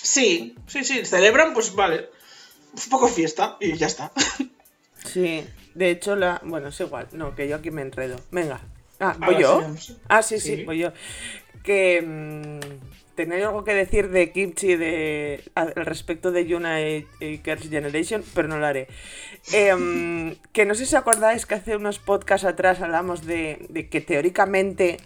Sí, 0.02 0.56
sí, 0.68 0.84
sí, 0.84 1.06
celebran, 1.06 1.54
pues 1.54 1.74
vale, 1.74 2.10
un 2.74 2.90
poco 2.90 3.08
fiesta 3.08 3.58
y 3.60 3.76
ya 3.78 3.88
está. 3.88 4.12
Sí, 5.16 5.46
de 5.74 5.90
hecho, 5.92 6.16
la. 6.18 6.42
Bueno, 6.44 6.68
es 6.68 6.80
igual. 6.82 7.08
No, 7.14 7.36
que 7.36 7.48
yo 7.48 7.56
aquí 7.56 7.72
me 7.72 7.82
enredo. 7.82 8.18
Venga. 8.32 8.60
Ah, 9.00 9.16
Ah, 9.22 9.26
¿voy 9.26 9.42
yo? 9.42 9.62
Ah, 10.10 10.22
sí, 10.22 10.40
sí, 10.42 10.58
Sí. 10.58 10.64
voy 10.66 10.80
yo. 10.80 10.92
Que. 11.64 12.02
mm, 12.02 12.60
tenía 13.16 13.48
algo 13.48 13.64
que 13.64 13.74
decir 13.74 14.10
de 14.10 14.32
Kimchi 14.34 14.76
de, 14.76 15.42
al 15.56 15.74
respecto 15.74 16.34
de 16.34 16.46
Yuna 16.46 16.82
y, 16.82 17.08
y 17.22 17.38
Girls' 17.46 17.70
Generation, 17.70 18.26
pero 18.34 18.50
no 18.50 18.58
lo 18.60 18.66
haré. 18.66 18.90
Em, 19.54 20.36
que 20.52 20.66
no 20.66 20.76
sé 20.76 20.86
si 20.86 20.98
acordáis 20.98 21.46
que 21.46 21.56
hace 21.56 21.78
unos 21.78 21.98
podcasts 22.00 22.46
atrás 22.46 22.82
hablamos 22.82 23.26
de, 23.26 23.68
de 23.70 23.88
que 23.88 24.02
teóricamente 24.02 24.98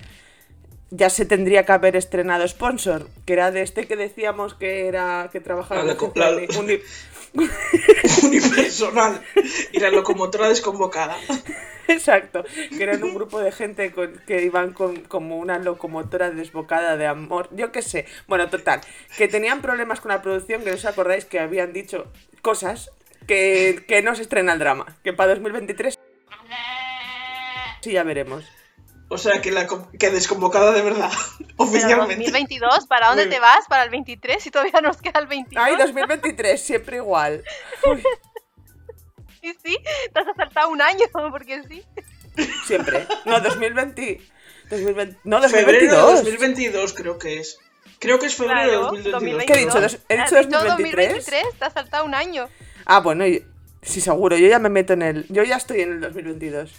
ya 0.92 1.10
se 1.10 1.26
tendría 1.26 1.66
que 1.66 1.72
haber 1.72 1.96
estrenado 1.96 2.48
Sponsor, 2.48 3.08
que 3.26 3.34
era 3.34 3.52
de 3.52 3.62
este 3.62 3.88
que 3.88 3.96
decíamos 3.96 4.54
que 4.56 4.88
era 4.88 5.30
que 5.32 5.40
trabajaba 5.40 5.84
la 5.84 5.94
la 5.94 6.32
Uni- 6.60 6.80
Unipersonal 8.24 9.22
y 9.72 9.80
la 9.80 9.92
locomotora 9.92 10.50
desconvocada. 10.50 11.16
Exacto, 11.88 12.44
que 12.70 12.84
eran 12.84 13.04
un 13.04 13.16
grupo 13.16 13.40
de 13.40 13.52
gente 13.52 13.92
con- 13.92 14.20
que 14.28 14.44
iban 14.44 14.74
con, 14.74 14.98
como 15.02 15.38
una 15.38 15.58
locomotora 15.58 16.30
desbocada 16.30 16.98
de 16.98 17.08
amor, 17.08 17.50
yo 17.52 17.72
qué 17.72 17.82
sé. 17.82 18.06
Bueno, 18.28 18.48
total, 18.50 18.82
que 19.18 19.28
tenían 19.28 19.62
problemas 19.62 20.00
con 20.00 20.10
la 20.10 20.22
producción, 20.22 20.64
que 20.64 20.70
no 20.70 20.76
os 20.76 20.86
acordáis 20.86 21.26
que 21.26 21.40
habían 21.40 21.74
dicho 21.74 22.12
cosas 22.44 22.92
que, 23.28 23.84
que 23.88 24.02
no 24.04 24.16
se 24.16 24.22
estrena 24.22 24.54
el 24.54 24.60
drama, 24.60 24.98
que 25.04 25.14
para 25.14 25.30
2023 25.34 25.98
sí 27.82 27.92
ya 27.92 28.04
veremos. 28.04 28.46
O 29.12 29.18
sea, 29.18 29.42
que, 29.42 29.52
la, 29.52 29.68
que 29.98 30.10
desconvocada 30.12 30.72
de 30.72 30.84
verdad, 30.84 31.12
Pero 31.40 31.54
oficialmente. 31.58 32.16
2022, 32.16 32.86
¿para 32.88 33.08
dónde 33.08 33.24
Muy 33.26 33.34
te 33.34 33.40
vas? 33.40 33.66
¿Para 33.68 33.84
el 33.84 33.90
23? 33.90 34.46
Y 34.46 34.52
todavía 34.52 34.82
nos 34.82 34.98
queda 35.02 35.20
el 35.20 35.26
22. 35.28 35.66
Ay, 35.66 35.76
2023, 35.78 36.62
siempre 36.62 36.98
igual. 36.98 37.44
Uy, 37.92 38.04
Sí, 39.42 39.54
sí, 39.64 39.78
te 40.14 40.20
has 40.20 40.36
saltado 40.36 40.70
un 40.70 40.82
año, 40.82 41.06
porque 41.32 41.64
sí. 41.68 41.84
siempre. 42.66 43.08
No, 43.26 43.40
2020. 43.40 44.22
2020 44.70 45.18
no, 45.24 45.42
Febrero 45.50 45.80
de 45.80 45.88
2022. 45.88 46.24
2022 46.26 46.94
creo 46.94 47.18
que 47.18 47.40
es. 47.40 47.58
Creo 48.00 48.20
que 48.20 48.28
es 48.28 48.36
febrero 48.36 48.92
de 48.92 49.02
Claro, 49.02 49.12
2022. 49.12 49.46
¿Qué 49.46 49.54
he 49.54 49.66
dicho? 49.66 49.82
Dos- 49.82 50.00
¿He 50.08 50.18
dicho 50.18 50.36
dicho 50.36 50.64
2023? 50.64 51.26
te 51.58 51.66
has 51.66 51.74
saltado 51.74 52.06
un 52.06 52.14
año. 52.14 52.48
Ah, 52.86 53.00
bueno, 53.00 53.26
sí, 53.82 54.02
seguro. 54.02 54.38
Yo 54.38 54.48
ya 54.48 54.60
me 54.60 54.70
meto 54.70 54.94
en 54.94 55.02
el. 55.02 55.26
Yo 55.30 55.44
ya 55.44 55.56
estoy 55.58 55.82
en 55.82 55.94
el 55.94 56.02
2022. 56.02 56.72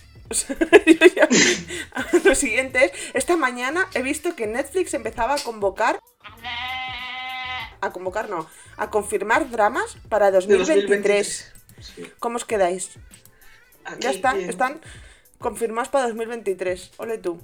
Lo 2.25 2.35
siguiente 2.35 2.85
es. 2.87 2.93
Esta 3.15 3.37
mañana 3.37 3.89
he 3.95 4.03
visto 4.03 4.35
que 4.37 4.47
Netflix 4.47 4.95
empezaba 4.95 5.35
a 5.35 5.39
convocar. 5.39 6.01
A 7.81 7.91
convocar, 7.93 8.29
no. 8.29 8.47
A 8.77 8.91
confirmar 8.91 9.51
dramas 9.51 9.97
para 10.09 10.27
de 10.27 10.33
2023. 10.33 10.73
2023. 10.97 11.53
Sí. 11.81 12.13
¿Cómo 12.19 12.37
os 12.37 12.45
quedáis? 12.45 12.91
Aquí, 13.85 14.01
Ya 14.03 14.11
están, 14.11 14.37
bien. 14.39 14.51
están 14.51 14.81
confirmados 15.39 15.89
para 15.89 16.05
2023. 16.07 16.91
Ole 16.99 17.19
tú. 17.19 17.41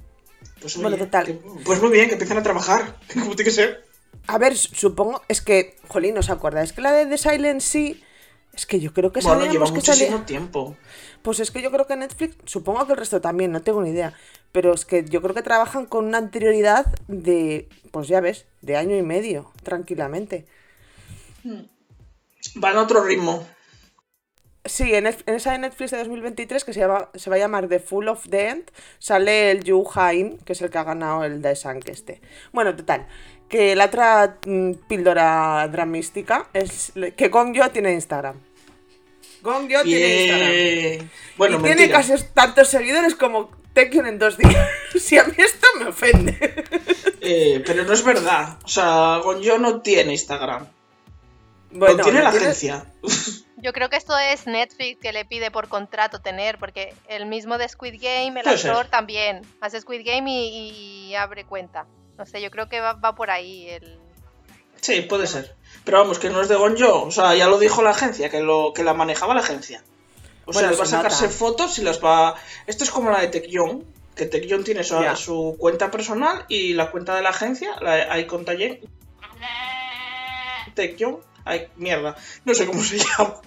Pues 0.61 0.77
muy 0.77 0.83
Bueno, 0.85 0.97
bien, 0.97 1.09
total. 1.09 1.27
que- 1.27 1.41
pues 1.65 1.81
muy 1.81 1.91
bien, 1.91 2.07
que 2.09 2.13
empiecen 2.13 2.37
a 2.39 2.43
trabajar. 2.43 2.97
Como 3.15 3.35
tiene 3.35 3.45
que 3.45 3.51
ser. 3.51 3.85
A 4.27 4.39
ver, 4.39 4.57
supongo. 4.57 5.23
Es 5.29 5.41
que. 5.41 5.77
Jolín, 5.89 6.19
¿os 6.19 6.31
acordáis 6.31 6.73
que 6.73 6.81
la 6.83 6.93
de 6.93 7.07
The 7.07 7.19
Silent 7.19 7.61
Sea? 7.63 7.95
Es 8.53 8.67
que 8.67 8.81
yo 8.81 8.93
creo 8.93 9.13
que 9.13 9.21
Bueno, 9.21 9.41
lleva 9.41 9.47
sabíamos 9.67 9.73
que 9.73 9.81
salía. 9.81 10.05
muchísimo 10.07 10.25
tiempo. 10.27 10.77
Pues 11.27 11.41
es 11.41 11.51
que 11.51 11.61
yo 11.61 11.73
creo 11.73 11.89
que 11.89 11.97
Netflix, 11.97 12.37
supongo 12.45 12.87
que 12.87 12.93
el 12.93 12.99
resto 12.99 13.21
también, 13.21 13.51
no 13.51 13.61
tengo 13.61 13.83
ni 13.83 13.91
idea. 13.91 14.13
Pero 14.53 14.73
es 14.73 14.85
que 14.85 15.05
yo 15.07 15.21
creo 15.21 15.35
que 15.35 15.43
trabajan 15.43 15.85
con 15.85 16.05
una 16.05 16.19
anterioridad 16.19 16.87
de, 17.09 17.69
pues 17.91 18.07
ya 18.07 18.21
ves, 18.21 18.47
de 18.63 18.77
año 18.77 18.97
y 18.97 19.03
medio, 19.03 19.51
tranquilamente. 19.65 20.47
Van 22.55 22.77
a 22.77 22.83
otro 22.83 23.03
ritmo. 23.03 23.45
Sí, 24.67 24.95
en, 24.95 25.09
esa 25.09 25.51
de 25.51 25.59
Netflix 25.59 25.91
de 25.91 25.99
2023 25.99 26.63
que 26.63 26.73
se, 26.73 26.79
llama, 26.79 27.09
se 27.17 27.29
va 27.29 27.35
a 27.35 27.41
llamar 27.41 27.67
The 27.67 27.81
Full 27.81 28.07
of 28.07 28.29
the 28.31 28.49
End, 28.49 28.71
sale 29.01 29.51
el 29.51 29.65
Yu 29.65 29.85
Hain, 29.97 30.39
que 30.39 30.53
es 30.53 30.63
el 30.63 30.71
que 30.71 30.79
ha 30.79 30.85
ganado 30.85 31.25
el 31.25 31.43
que 31.43 31.91
este. 31.91 32.21
Bueno, 32.53 32.77
total, 32.77 33.09
que 33.49 33.75
la 33.75 33.87
otra 33.87 34.39
mm, 34.47 34.75
píldora 34.87 35.67
dramística 35.73 36.47
es 36.53 36.93
que 37.17 37.29
Gongyo 37.31 37.69
tiene 37.73 37.95
Instagram. 37.95 38.37
Gongyo 39.47 39.83
tiene 39.83 40.25
Instagram. 40.27 41.11
Bueno, 41.39 41.61
y 41.61 41.63
tiene 41.63 41.89
casi 41.89 42.13
tantos 42.35 42.69
seguidores 42.69 43.15
como 43.15 43.51
Tekken 43.73 44.07
en 44.07 44.19
dos 44.19 44.37
días. 44.37 44.69
si 45.01 45.17
a 45.17 45.25
mí 45.25 45.35
esto 45.39 45.67
me 45.79 45.87
ofende. 45.87 46.37
Eh, 47.21 47.63
pero 47.65 47.85
no 47.85 47.93
es 47.93 48.05
verdad. 48.05 48.59
O 48.65 48.69
sea, 48.69 49.21
Gongyo 49.25 49.59
no 49.59 49.81
tiene 49.81 50.13
Instagram. 50.13 50.67
Bueno, 51.71 52.03
tiene 52.03 52.23
la 52.23 52.31
agencia. 52.31 52.87
Yo 53.59 53.73
creo 53.73 53.89
que 53.89 53.97
esto 53.97 54.17
es 54.19 54.47
Netflix 54.47 55.01
que 55.01 55.13
le 55.13 55.25
pide 55.25 55.51
por 55.51 55.69
contrato 55.69 56.21
tener, 56.21 56.59
porque 56.59 56.95
el 57.09 57.27
mismo 57.27 57.57
de 57.57 57.69
Squid 57.69 57.95
Game, 58.01 58.39
el 58.39 58.47
actor 58.47 58.87
también 58.89 59.43
hace 59.61 59.81
Squid 59.81 60.03
Game 60.05 60.31
y, 60.31 61.15
abre 61.15 61.45
cuenta. 61.45 61.87
No 62.19 62.27
sé, 62.27 62.41
yo 62.41 62.51
creo 62.51 62.69
que 62.69 62.81
va, 62.81 63.15
por 63.15 63.31
ahí 63.31 63.69
el... 63.69 63.99
Sí, 64.81 65.03
puede 65.03 65.27
ser. 65.27 65.57
Pero 65.85 65.99
vamos, 65.99 66.19
que 66.19 66.31
no 66.31 66.41
es 66.41 66.49
de 66.49 66.57
Gonjo. 66.57 67.05
O 67.05 67.11
sea, 67.11 67.35
ya 67.35 67.49
lo 67.49 67.59
dijo 67.59 67.83
la 67.83 67.91
agencia, 67.91 68.29
que, 68.29 68.41
lo, 68.41 68.73
que 68.75 68.85
la 68.85 68.95
manejaba 68.95 69.35
la 69.35 69.41
agencia. 69.41 69.83
O 70.45 70.53
sea, 70.53 70.71
va 70.73 70.83
a 70.83 70.87
sacarse 70.87 71.29
fotos 71.29 71.79
y 71.79 71.83
las 71.83 72.03
va... 72.03 72.37
Esto 72.67 72.85
es 72.85 72.91
como 72.91 73.11
la 73.11 73.21
de 73.21 73.29
Taekyon, 73.29 73.85
que 74.15 74.27
Taekyon 74.27 74.65
tiene 74.65 74.85
su, 74.85 74.97
su, 75.17 75.57
cuenta 75.59 75.91
personal 75.91 76.45
y 76.49 76.75
la 76.75 76.91
cuenta 76.91 77.17
de 77.17 77.23
la 77.23 77.31
agencia, 77.31 77.77
la 77.81 78.19
Icon 78.19 78.45
Tayen. 78.45 78.81
Taekyon 80.75 81.21
Ay, 81.47 81.69
mierda. 81.77 82.17
No 82.45 82.55
sé 82.55 82.67
cómo 82.67 82.83
se 82.83 82.99
llama. 83.19 83.41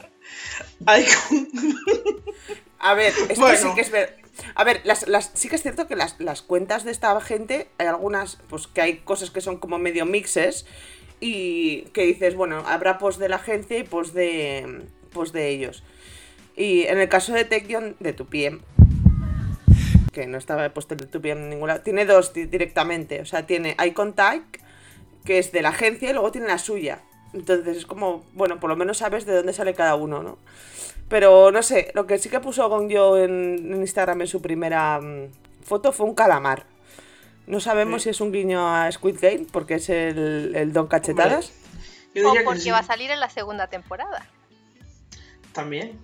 A 2.79 2.93
ver, 2.93 3.13
esto 3.27 3.55
sí 3.57 3.67
que 3.75 3.81
es 3.81 3.91
ver. 3.91 4.17
A 4.55 4.63
ver, 4.63 4.81
las, 4.85 5.31
sí 5.33 5.49
que 5.49 5.57
es 5.57 5.61
cierto 5.61 5.85
que 5.85 5.97
las, 5.97 6.41
cuentas 6.41 6.85
de 6.85 6.91
esta 6.91 7.19
gente, 7.19 7.69
hay 7.77 7.87
algunas, 7.87 8.37
pues 8.47 8.67
que 8.67 8.81
hay 8.81 8.97
cosas 8.99 9.31
que 9.31 9.41
son 9.41 9.57
como 9.57 9.77
medio 9.77 10.05
mixes 10.05 10.65
y 11.19 11.81
que 11.93 12.03
dices, 12.03 12.35
bueno, 12.35 12.63
habrá 12.65 12.97
post 12.97 13.19
de 13.19 13.29
la 13.29 13.37
agencia 13.37 13.77
y 13.77 13.83
post 13.83 14.13
de, 14.13 14.83
post 15.11 15.33
de 15.33 15.49
ellos. 15.49 15.83
Y 16.55 16.83
en 16.83 16.99
el 16.99 17.09
caso 17.09 17.33
de 17.33 17.45
Tekion, 17.45 17.95
de 17.99 18.13
tu 18.13 18.25
pie, 18.25 18.59
que 20.13 20.27
no 20.27 20.37
estaba 20.37 20.69
puesto 20.69 20.95
de 20.95 21.05
tu 21.05 21.21
pie 21.21 21.33
en 21.33 21.49
ninguna, 21.49 21.83
tiene 21.83 22.05
dos 22.05 22.33
directamente. 22.33 23.21
O 23.21 23.25
sea, 23.25 23.45
tiene 23.45 23.75
Icon 23.85 24.13
Tag, 24.13 24.43
que 25.25 25.39
es 25.39 25.51
de 25.51 25.61
la 25.61 25.69
agencia, 25.69 26.09
y 26.09 26.13
luego 26.13 26.31
tiene 26.31 26.47
la 26.47 26.57
suya. 26.57 26.99
Entonces 27.33 27.77
es 27.77 27.85
como, 27.85 28.23
bueno, 28.33 28.59
por 28.59 28.69
lo 28.69 28.75
menos 28.75 28.97
sabes 28.97 29.25
de 29.25 29.35
dónde 29.35 29.53
sale 29.53 29.73
cada 29.73 29.95
uno, 29.95 30.23
¿no? 30.23 30.37
Pero 31.07 31.51
no 31.51 31.63
sé, 31.63 31.91
lo 31.95 32.05
que 32.07 32.17
sí 32.17 32.29
que 32.29 32.39
puso 32.39 32.67
Gongyo 32.69 33.17
en, 33.17 33.73
en 33.73 33.81
Instagram 33.81 34.21
en 34.21 34.27
su 34.27 34.41
primera 34.41 34.99
mm, 34.99 35.29
foto 35.63 35.91
fue 35.91 36.05
un 36.05 36.15
calamar. 36.15 36.65
No 37.49 37.59
sabemos 37.59 38.03
si 38.03 38.09
es 38.09 38.21
un 38.21 38.31
guiño 38.31 38.65
a 38.73 38.91
Squid 38.91 39.17
Game, 39.19 39.47
porque 39.51 39.75
es 39.75 39.89
el, 39.89 40.55
el 40.55 40.71
Don 40.71 40.85
Cachetadas. 40.87 41.51
O 42.23 42.33
porque 42.45 42.71
va 42.71 42.77
a 42.77 42.83
salir 42.83 43.09
en 43.09 43.19
la 43.19 43.29
segunda 43.29 43.67
temporada. 43.67 44.27
También. 45.51 45.99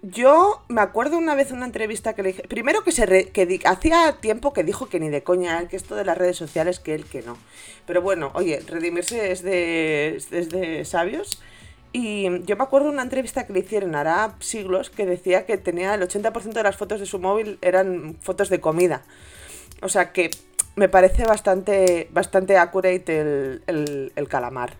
Yo 0.00 0.62
me 0.68 0.80
acuerdo 0.80 1.18
una 1.18 1.34
vez 1.34 1.52
una 1.52 1.66
entrevista 1.66 2.14
que 2.14 2.22
le 2.22 2.28
dije. 2.28 2.48
Primero 2.48 2.84
que 2.84 2.92
se 2.92 3.30
que 3.32 3.60
hacía 3.64 4.16
tiempo 4.20 4.54
que 4.54 4.64
dijo 4.64 4.88
que 4.88 4.98
ni 4.98 5.10
de 5.10 5.22
coña, 5.22 5.68
que 5.68 5.76
esto 5.76 5.94
de 5.94 6.06
las 6.06 6.16
redes 6.16 6.38
sociales, 6.38 6.78
que 6.80 6.94
él 6.94 7.04
que 7.04 7.20
no. 7.20 7.36
Pero 7.86 8.00
bueno, 8.00 8.30
oye, 8.32 8.60
redimirse 8.60 9.32
es 9.32 9.42
de, 9.42 10.82
sabios. 10.86 11.42
Y 11.92 12.44
yo 12.44 12.56
me 12.56 12.64
acuerdo 12.64 12.88
una 12.88 13.02
entrevista 13.02 13.46
que 13.46 13.52
le 13.52 13.60
hicieron 13.60 13.94
hará 13.94 14.36
siglos 14.40 14.88
que 14.88 15.04
decía 15.04 15.44
que 15.44 15.58
tenía 15.58 15.94
el 15.94 16.02
80% 16.02 16.52
de 16.52 16.62
las 16.62 16.76
fotos 16.76 17.00
de 17.00 17.06
su 17.06 17.18
móvil 17.18 17.58
eran 17.60 18.16
fotos 18.22 18.48
de 18.48 18.60
comida. 18.60 19.02
O 19.82 19.88
sea 19.88 20.12
que 20.12 20.30
me 20.76 20.88
parece 20.88 21.24
bastante, 21.24 22.08
bastante 22.12 22.56
accurate 22.56 23.20
el, 23.20 24.12
el 24.14 24.28
calamar. 24.28 24.76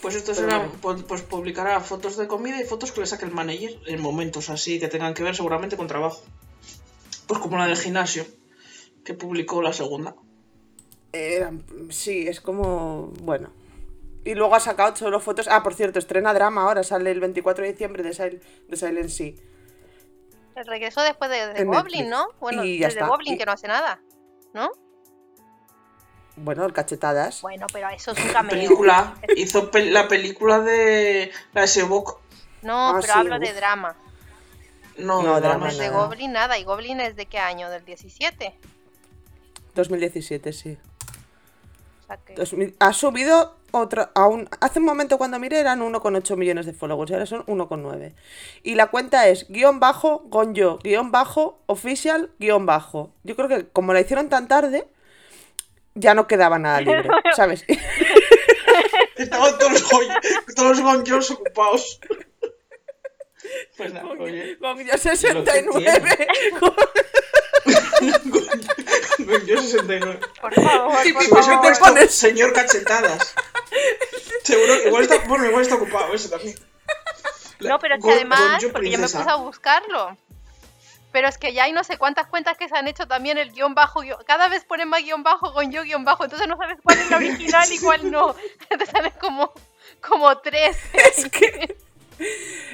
Pues 0.00 0.14
esto 0.14 0.34
será, 0.34 0.66
pues, 0.80 1.02
pues, 1.02 1.22
publicará 1.22 1.78
fotos 1.80 2.16
de 2.16 2.26
comida 2.26 2.60
y 2.60 2.64
fotos 2.64 2.90
que 2.90 3.00
le 3.00 3.06
saque 3.06 3.26
el 3.26 3.32
manager 3.32 3.78
en 3.86 4.00
momentos 4.00 4.48
así 4.48 4.80
que 4.80 4.88
tengan 4.88 5.12
que 5.12 5.22
ver 5.22 5.36
seguramente 5.36 5.76
con 5.76 5.86
trabajo. 5.86 6.22
Pues 7.26 7.38
como 7.40 7.58
la 7.58 7.66
del 7.66 7.76
gimnasio, 7.76 8.24
que 9.04 9.14
publicó 9.14 9.60
la 9.60 9.72
segunda. 9.72 10.16
sí, 11.90 12.26
es 12.26 12.40
como. 12.40 13.12
Bueno. 13.20 13.52
Y 14.24 14.34
luego 14.34 14.54
ha 14.54 14.60
sacado 14.60 14.96
solo 14.96 15.20
fotos. 15.20 15.48
Ah, 15.48 15.62
por 15.62 15.74
cierto, 15.74 15.98
estrena 15.98 16.34
drama 16.34 16.62
ahora, 16.62 16.82
sale 16.82 17.10
el 17.10 17.20
24 17.20 17.64
de 17.64 17.72
diciembre 17.72 18.02
de, 18.02 18.12
Sil 18.12 18.40
de 18.68 18.76
Silent 18.76 19.08
Sea. 19.08 19.32
El 20.56 20.66
regreso 20.66 21.02
después 21.02 21.30
de, 21.30 21.64
Goblin, 21.64 22.10
¿no? 22.10 22.28
Bueno, 22.40 22.62
desde 22.62 23.06
Goblin 23.06 23.38
que 23.38 23.46
no 23.46 23.52
hace 23.52 23.68
nada, 23.68 24.02
¿no? 24.52 24.70
Bueno, 26.42 26.64
el 26.64 26.72
cachetadas. 26.72 27.42
Bueno, 27.42 27.66
pero 27.72 27.88
eso 27.90 28.12
es 28.12 28.24
un 28.24 28.32
cameo. 28.32 28.50
Película. 28.50 29.14
Hizo 29.36 29.70
la 29.74 30.08
película 30.08 30.60
de 30.60 31.30
la 31.52 31.66
de 31.66 31.88
No, 32.62 32.88
ah, 32.88 32.98
pero 33.00 33.12
hablo 33.14 33.38
de 33.38 33.52
drama. 33.52 33.94
No, 34.96 35.22
no 35.22 35.40
drama. 35.40 35.72
De 35.72 35.88
Goblin 35.90 36.32
nada. 36.32 36.58
¿Y 36.58 36.64
Goblin 36.64 37.00
es 37.00 37.16
de 37.16 37.26
qué 37.26 37.38
año? 37.38 37.70
¿Del 37.70 37.84
17? 37.84 38.54
2017, 39.74 40.52
sí. 40.52 40.78
Ha 42.78 42.92
subido 42.92 43.54
otra. 43.70 44.10
Aún, 44.14 44.48
hace 44.60 44.80
un 44.80 44.84
momento 44.84 45.16
cuando 45.18 45.38
miré 45.38 45.60
eran 45.60 45.80
1,8 45.80 46.36
millones 46.36 46.66
de 46.66 46.72
followers 46.72 47.10
y 47.10 47.14
ahora 47.14 47.26
son 47.26 47.44
1,9. 47.46 48.14
Y 48.62 48.74
la 48.74 48.88
cuenta 48.88 49.28
es 49.28 49.46
guion 49.48 49.78
bajo, 49.78 50.24
gonyo, 50.26 50.78
guion 50.82 51.12
bajo, 51.12 51.60
official, 51.66 52.30
guion 52.38 52.66
bajo. 52.66 53.12
Yo 53.22 53.36
creo 53.36 53.48
que 53.48 53.68
como 53.68 53.92
la 53.92 54.00
hicieron 54.00 54.28
tan 54.28 54.48
tarde 54.48 54.88
ya 55.94 56.14
no 56.14 56.26
quedaba 56.26 56.58
nada 56.58 56.80
libre, 56.80 57.08
¿sabes? 57.36 57.64
Estaban 59.16 59.58
todos 59.58 59.72
los, 59.72 59.88
todos 60.54 60.80
los 60.80 61.30
ocupados. 61.30 62.00
Pues 63.76 63.92
nada, 63.92 64.06
oye. 64.18 64.56
Gonjo 64.56 64.96
69. 64.96 66.28
Gonjo 69.18 69.62
69. 69.62 70.20
Por 70.40 70.54
favor, 70.54 70.92
por 71.30 71.62
te 71.62 71.78
pones? 71.78 72.14
Señor 72.14 72.52
Cachetadas. 72.52 73.34
Seguro, 74.42 74.74
igual 74.86 75.02
está, 75.04 75.18
bueno, 75.26 75.46
igual 75.46 75.62
está 75.62 75.74
ocupado 75.74 76.14
ese 76.14 76.28
también. 76.28 76.56
no, 77.60 77.78
pero 77.78 77.96
es 77.96 78.04
que 78.04 78.12
además, 78.12 78.64
porque 78.72 78.90
yo 78.90 78.98
me 78.98 79.08
puse 79.08 79.18
a 79.18 79.36
buscarlo. 79.36 80.16
Pero 81.12 81.28
es 81.28 81.38
que 81.38 81.52
ya 81.52 81.64
hay 81.64 81.72
no 81.72 81.82
sé 81.82 81.98
cuántas 81.98 82.28
cuentas 82.28 82.56
que 82.56 82.68
se 82.68 82.76
han 82.76 82.86
hecho 82.86 83.06
también 83.06 83.38
el 83.38 83.52
guion 83.52 83.74
bajo. 83.74 84.02
Cada 84.26 84.48
vez 84.48 84.64
ponen 84.64 84.88
más 84.88 85.02
guion 85.02 85.22
bajo 85.22 85.52
con 85.52 85.72
yo 85.72 85.82
guion 85.82 86.04
bajo. 86.04 86.24
Entonces 86.24 86.46
no 86.46 86.56
sabes 86.56 86.78
cuál 86.82 86.98
es 86.98 87.10
la 87.10 87.16
original 87.16 87.72
y 87.72 87.78
cuál 87.78 88.10
no. 88.10 88.34
Te 88.78 88.86
salen 88.86 89.12
como, 89.20 89.52
como 90.00 90.38
tres. 90.38 90.78
Es 91.16 91.28
que, 91.30 91.76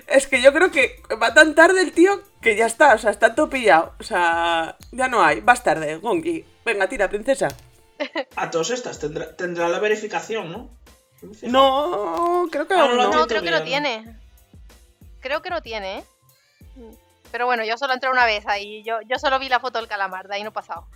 es 0.09 0.27
que 0.27 0.43
yo 0.43 0.53
creo 0.53 0.73
que 0.73 1.01
va 1.23 1.33
tan 1.33 1.55
tarde 1.55 1.81
el 1.81 1.93
tío 1.93 2.21
que 2.43 2.57
ya 2.57 2.67
está. 2.67 2.95
O 2.95 2.99
sea, 2.99 3.11
está 3.11 3.35
todo 3.35 3.49
pillado. 3.49 3.95
O 4.01 4.03
sea, 4.03 4.77
ya 4.91 5.09
no 5.09 5.23
hay. 5.23 5.41
Vas 5.41 5.63
tarde, 5.63 5.97
Gongi. 5.97 6.45
Venga, 6.65 6.89
tira, 6.89 7.09
princesa. 7.09 7.49
A 8.35 8.51
todas 8.51 8.71
estas 8.71 8.99
tendrá, 8.99 9.35
tendrá 9.37 9.69
la 9.69 9.79
verificación, 9.79 10.51
¿no? 10.51 10.71
No, 11.43 12.49
creo 12.51 12.67
que 12.67 12.75
ah, 12.75 12.89
no. 12.89 13.11
No, 13.11 13.27
creo 13.27 13.43
que 13.43 13.51
no 13.51 13.63
tiene. 13.63 14.19
Creo 15.21 15.43
que 15.43 15.51
no 15.51 15.63
tiene, 15.63 15.99
¿eh? 15.99 16.05
Pero 17.33 17.47
bueno, 17.47 17.65
yo 17.65 17.77
solo 17.77 17.95
entré 17.95 18.11
una 18.11 18.25
vez 18.25 18.47
ahí. 18.47 18.83
Yo, 18.83 19.01
yo 19.07 19.19
solo 19.19 19.39
vi 19.39 19.49
la 19.49 19.61
foto 19.61 19.79
del 19.79 19.89
calamar, 19.89 20.29
de 20.29 20.37
ahí 20.37 20.43
no 20.43 20.51
he 20.51 20.53
pasado. 20.53 20.87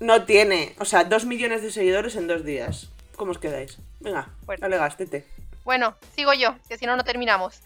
No 0.00 0.24
tiene. 0.24 0.74
O 0.78 0.84
sea, 0.84 1.04
dos 1.04 1.24
millones 1.24 1.62
de 1.62 1.70
seguidores 1.70 2.16
en 2.16 2.26
dos 2.26 2.44
días. 2.44 2.90
¿Cómo 3.16 3.32
os 3.32 3.38
quedáis? 3.38 3.78
Venga, 4.00 4.28
dale 4.58 4.78
gastete. 4.78 5.26
Bueno, 5.64 5.96
sigo 6.14 6.32
yo, 6.32 6.56
que 6.68 6.76
si 6.76 6.86
no, 6.86 6.96
no 6.96 7.04
terminamos. 7.04 7.60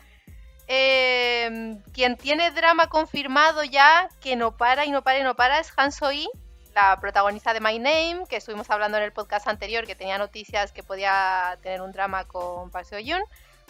Eh, 0.69 1.79
quien 1.93 2.17
tiene 2.17 2.51
drama 2.51 2.89
confirmado 2.89 3.63
ya, 3.65 4.09
que 4.21 4.37
no 4.37 4.57
para 4.57 4.85
y 4.85 4.91
no 4.91 5.03
para 5.03 5.21
y 5.21 5.23
no 5.23 5.35
para, 5.35 5.61
es 5.61 5.73
Han 5.77 5.93
Soi, 5.93 6.29
la 6.75 7.01
protagonista 7.01 7.55
de 7.55 7.61
My 7.61 7.79
Name, 7.79 8.25
que 8.29 8.37
estuvimos 8.37 8.69
hablando 8.69 8.99
en 8.99 9.05
el 9.05 9.13
podcast 9.13 9.49
anterior, 9.49 9.87
que 9.87 9.95
tenía 9.95 10.19
noticias 10.19 10.73
que 10.73 10.83
podía 10.83 11.59
tener 11.63 11.81
un 11.81 11.93
drama 11.93 12.25
con 12.25 12.71
Park 12.71 12.87
Seo 12.87 12.99
Yoon. 12.99 13.23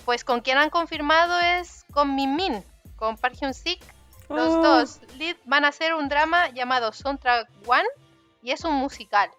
Pues 0.05 0.25
con 0.25 0.41
quien 0.41 0.59
han 0.59 0.71
confirmado 0.71 1.39
es 1.39 1.85
con 1.93 2.15
Min 2.15 2.35
Min, 2.35 2.65
con 2.97 3.17
Park 3.17 3.37
Hyun 3.41 3.55
Sik, 3.55 3.81
los 4.29 4.55
oh. 4.55 4.63
dos 4.63 5.01
lead 5.19 5.37
van 5.45 5.65
a 5.65 5.69
hacer 5.69 5.95
un 5.95 6.09
drama 6.09 6.49
llamado 6.51 6.93
Soundtrack 6.93 7.49
One 7.67 7.89
y 8.43 8.53
es 8.53 8.65
un 8.65 8.75
musical. 8.75 9.31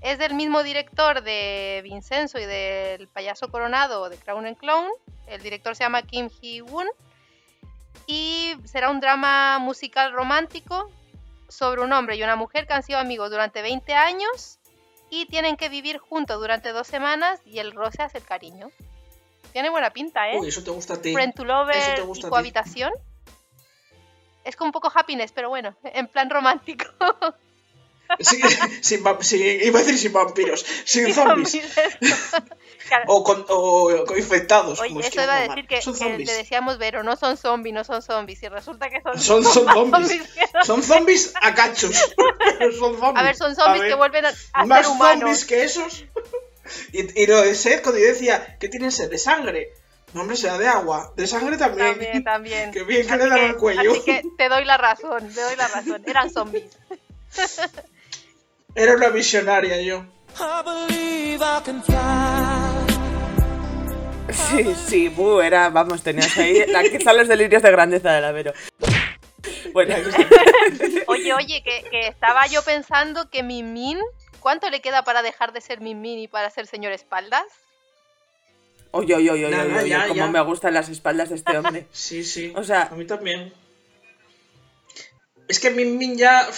Es 0.00 0.18
del 0.18 0.34
mismo 0.34 0.62
director 0.62 1.22
de 1.22 1.80
Vincenzo 1.82 2.38
y 2.38 2.46
del 2.46 3.08
Payaso 3.08 3.50
Coronado 3.50 4.08
de 4.08 4.16
Crown 4.16 4.46
and 4.46 4.56
Clown. 4.56 4.86
El 5.26 5.42
director 5.42 5.74
se 5.74 5.84
llama 5.84 6.02
Kim 6.02 6.28
Hee-woon. 6.28 6.86
Y 8.06 8.54
será 8.64 8.90
un 8.90 9.00
drama 9.00 9.58
musical 9.58 10.12
romántico 10.12 10.90
sobre 11.48 11.82
un 11.82 11.92
hombre 11.92 12.16
y 12.16 12.22
una 12.22 12.36
mujer 12.36 12.66
que 12.66 12.74
han 12.74 12.82
sido 12.82 12.98
amigos 12.98 13.30
durante 13.30 13.60
20 13.60 13.92
años 13.94 14.58
y 15.10 15.26
tienen 15.26 15.56
que 15.56 15.68
vivir 15.68 15.98
juntos 15.98 16.40
durante 16.40 16.72
dos 16.72 16.86
semanas 16.86 17.40
y 17.44 17.58
el 17.58 17.72
roce 17.72 18.02
hace 18.02 18.18
el 18.18 18.24
cariño. 18.24 18.70
Tiene 19.52 19.70
buena 19.70 19.90
pinta, 19.92 20.30
¿eh? 20.30 20.38
Uy, 20.38 20.48
eso 20.48 20.62
te 20.62 20.70
gusta 20.70 20.94
a 20.94 21.02
ti. 21.02 21.12
Friend 21.12 21.34
to 21.34 21.42
Eso 21.42 21.46
te 21.46 21.52
Lover 21.52 22.02
gusta 22.02 22.26
y 22.26 22.30
cohabitación. 22.30 22.92
Es 24.44 24.56
como 24.56 24.68
un 24.68 24.72
poco 24.72 24.90
happiness, 24.94 25.32
pero 25.32 25.48
bueno, 25.48 25.76
en 25.84 26.06
plan 26.08 26.30
romántico. 26.30 26.84
Sí, 28.20 28.40
sin 28.80 29.04
sin- 29.20 29.60
iba 29.66 29.80
a 29.80 29.82
decir 29.82 29.98
sin 29.98 30.14
vampiros, 30.14 30.64
sin 30.86 31.12
zombies. 31.12 31.54
eso. 31.56 31.80
Claro. 32.88 33.04
O 33.08 33.22
con, 33.22 33.44
o 33.50 34.04
con 34.06 34.16
infectados. 34.16 34.80
Oye, 34.80 34.88
como 34.88 35.00
es 35.00 35.08
eso 35.08 35.22
iba 35.22 35.36
a 35.36 35.40
decir 35.40 35.66
que, 35.66 35.82
zombies. 35.82 36.26
te 36.26 36.34
decíamos, 36.34 36.78
Vero, 36.78 37.02
no 37.02 37.16
son 37.16 37.36
zombies, 37.36 37.74
no 37.74 37.84
son 37.84 38.00
zombies. 38.00 38.42
Y 38.42 38.48
resulta 38.48 38.88
que 38.88 39.02
son, 39.02 39.18
Son, 39.20 39.44
son 39.44 39.66
zombies. 39.74 40.22
no. 40.54 40.64
Son 40.64 40.82
zombies 40.82 41.34
a 41.42 41.54
cachos. 41.54 41.94
son 42.58 42.94
zombies. 42.98 43.14
A 43.14 43.22
ver, 43.22 43.36
son 43.36 43.54
zombies 43.54 43.80
A 43.80 43.82
ver, 43.82 43.88
que 43.90 43.94
vuelven 43.94 44.24
a, 44.24 44.32
a 44.54 44.64
Más 44.64 44.86
ser 44.86 44.88
humanos. 44.90 45.20
zombies 45.20 45.44
que 45.44 45.64
esos. 45.64 46.04
Y, 46.92 47.22
y 47.22 47.26
lo 47.26 47.42
de 47.42 47.54
sed, 47.54 47.82
cuando 47.82 48.00
yo 48.00 48.06
decía 48.06 48.56
que 48.58 48.68
tienen 48.68 48.92
sed 48.92 49.10
de 49.10 49.18
sangre. 49.18 49.72
No, 50.14 50.22
hombre, 50.22 50.36
será 50.36 50.56
de 50.56 50.66
agua. 50.66 51.12
De 51.16 51.26
sangre 51.26 51.56
también. 51.56 51.92
También, 51.92 52.24
también. 52.24 52.70
Qué 52.72 52.82
bien 52.84 53.06
que 53.06 53.12
Así 53.12 53.22
le 53.22 53.28
dan 53.28 53.40
al 53.40 53.56
cuello. 53.56 53.92
Así 53.92 54.00
que 54.02 54.22
te 54.36 54.48
doy 54.48 54.64
la 54.64 54.76
razón, 54.76 55.28
te 55.32 55.40
doy 55.40 55.56
la 55.56 55.68
razón. 55.68 56.02
Eran 56.06 56.30
zombies. 56.30 56.64
Era 58.74 58.94
una 58.94 59.08
visionaria 59.08 59.80
yo. 59.82 60.04
Sí, 64.30 64.74
sí, 64.86 65.08
buh, 65.08 65.40
era, 65.40 65.68
vamos, 65.70 66.02
tenías 66.02 66.36
ahí, 66.38 66.60
aquí 66.60 66.96
están 66.96 67.16
los 67.16 67.28
delirios 67.28 67.62
de 67.62 67.70
grandeza 67.70 68.12
de 68.12 68.20
la 68.20 68.30
Vero. 68.30 68.52
Bueno, 69.72 69.94
Oye, 71.06 71.32
oye, 71.34 71.62
que, 71.62 71.84
que 71.90 72.08
estaba 72.08 72.46
yo 72.46 72.62
pensando 72.62 73.30
que 73.30 73.42
Min 73.42 73.72
Min, 73.72 73.98
¿cuánto 74.40 74.70
le 74.70 74.80
queda 74.80 75.02
para 75.04 75.22
dejar 75.22 75.52
de 75.52 75.60
ser 75.60 75.80
Min 75.80 76.00
Min 76.00 76.18
y 76.18 76.28
para 76.28 76.50
ser 76.50 76.66
señor 76.66 76.92
espaldas? 76.92 77.44
oye, 78.90 79.14
oye, 79.14 79.30
oye, 79.30 79.46
oye, 79.46 79.56
oye, 79.76 79.88
ya, 79.88 80.02
cómo 80.08 80.14
ya. 80.14 80.26
me 80.28 80.40
gustan 80.40 80.72
las 80.74 80.88
espaldas 80.88 81.28
de 81.28 81.36
este 81.36 81.56
hombre. 81.58 81.86
Sí, 81.92 82.24
sí. 82.24 82.52
O 82.56 82.64
sea- 82.64 82.84
a 82.90 82.94
mí 82.94 83.04
también. 83.06 83.52
Es 85.46 85.60
que 85.60 85.70
Min 85.70 85.96
Min 85.98 86.16
ya. 86.16 86.48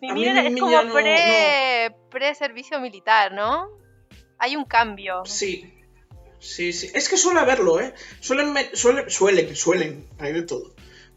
Min 0.00 0.10
A 0.10 0.14
Min 0.14 0.36
es 0.38 0.60
como 0.60 0.70
ya 0.72 0.82
no- 0.84 0.94
pre, 0.94 1.94
pre-servicio 2.10 2.80
militar, 2.80 3.32
¿no? 3.32 3.68
Hay 4.38 4.56
un 4.56 4.64
cambio. 4.64 5.22
Sí. 5.24 5.70
Sí, 6.38 6.74
sí. 6.74 6.90
Es 6.94 7.08
que 7.08 7.16
suele 7.16 7.40
haberlo, 7.40 7.80
¿eh? 7.80 7.94
Suelen, 8.20 8.52
me- 8.52 8.74
suele- 8.76 9.08
suelen, 9.08 9.56
suelen, 9.56 10.06
hay 10.18 10.32
de 10.34 10.42
todo. 10.42 10.74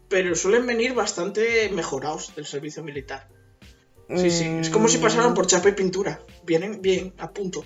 Pero 0.08 0.34
suelen 0.34 0.66
venir 0.66 0.94
bastante 0.94 1.68
mejorados 1.68 2.34
del 2.34 2.46
servicio 2.46 2.82
militar. 2.82 3.28
Sí, 4.16 4.30
sí. 4.30 4.44
Es 4.60 4.70
como 4.70 4.88
si 4.88 4.98
pasaran 4.98 5.34
por 5.34 5.46
chapa 5.46 5.68
y 5.68 5.72
pintura. 5.72 6.20
Vienen 6.44 6.80
bien, 6.80 7.14
a 7.18 7.30
punto. 7.30 7.64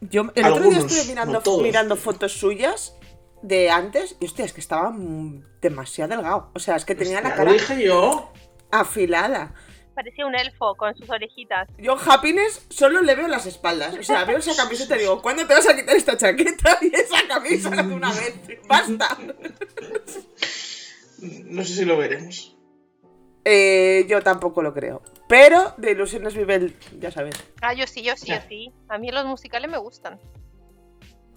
Yo 0.00 0.30
el 0.34 0.46
otro 0.46 0.68
día 0.68 0.78
estuve 0.78 1.04
mirando, 1.04 1.42
no 1.44 1.58
mirando 1.58 1.96
fotos 1.96 2.32
suyas 2.32 2.94
de 3.42 3.70
antes 3.70 4.16
y 4.20 4.26
hostia, 4.26 4.44
es 4.44 4.52
que 4.52 4.60
estaba 4.60 4.94
demasiado 5.60 6.10
delgado. 6.10 6.50
O 6.54 6.58
sea, 6.58 6.76
es 6.76 6.84
que 6.84 6.94
tenía 6.94 7.20
la 7.20 7.30
cara 7.30 7.44
lo 7.44 7.52
dije 7.52 7.84
yo. 7.84 8.32
afilada. 8.70 9.54
Parecía 9.94 10.26
un 10.26 10.36
elfo 10.36 10.76
con 10.76 10.96
sus 10.96 11.10
orejitas. 11.10 11.68
Yo 11.76 11.96
Happiness 11.98 12.66
solo 12.68 13.02
le 13.02 13.16
veo 13.16 13.26
las 13.26 13.46
espaldas. 13.46 13.96
O 13.98 14.02
sea, 14.04 14.24
veo 14.24 14.38
esa 14.38 14.54
camiseta 14.54 14.96
y 14.96 15.00
digo, 15.00 15.20
¿cuándo 15.20 15.44
te 15.44 15.54
vas 15.54 15.68
a 15.68 15.74
quitar 15.74 15.96
esta 15.96 16.16
chaqueta 16.16 16.78
y 16.82 16.94
esa 16.94 17.26
camisa 17.26 17.70
de 17.70 17.94
una 17.94 18.12
vez? 18.12 18.38
¡Basta! 18.68 19.18
No 21.20 21.64
sé 21.64 21.74
si 21.74 21.84
lo 21.84 21.96
veremos. 21.96 22.56
Eh, 23.44 24.06
yo 24.08 24.22
tampoco 24.22 24.62
lo 24.62 24.72
creo. 24.72 25.02
Pero 25.28 25.74
de 25.76 25.92
ilusiones 25.92 26.34
vive 26.34 26.54
el... 26.54 26.76
Ya 26.98 27.10
sabes. 27.10 27.34
Ah, 27.60 27.74
yo 27.74 27.86
sí, 27.86 28.02
yo 28.02 28.16
sí, 28.16 28.28
yo 28.28 28.36
sí. 28.48 28.72
A 28.88 28.98
mí 28.98 29.10
los 29.10 29.26
musicales 29.26 29.70
me 29.70 29.78
gustan. 29.78 30.18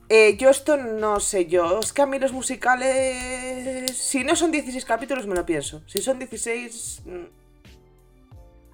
Eh, 0.08 0.38
yo 0.38 0.50
esto 0.50 0.78
no 0.78 1.20
sé 1.20 1.46
yo. 1.48 1.80
Es 1.80 1.92
que 1.94 2.02
a 2.02 2.06
mí 2.06 2.18
los 2.18 2.32
musicales... 2.32 3.96
Si 3.98 4.24
no 4.24 4.36
son 4.36 4.52
16 4.52 4.86
capítulos 4.86 5.28
me 5.28 5.36
lo 5.36 5.46
pienso. 5.46 5.84
Si 5.88 6.02
son 6.02 6.20
16... 6.20 7.02
mm, 7.06 7.26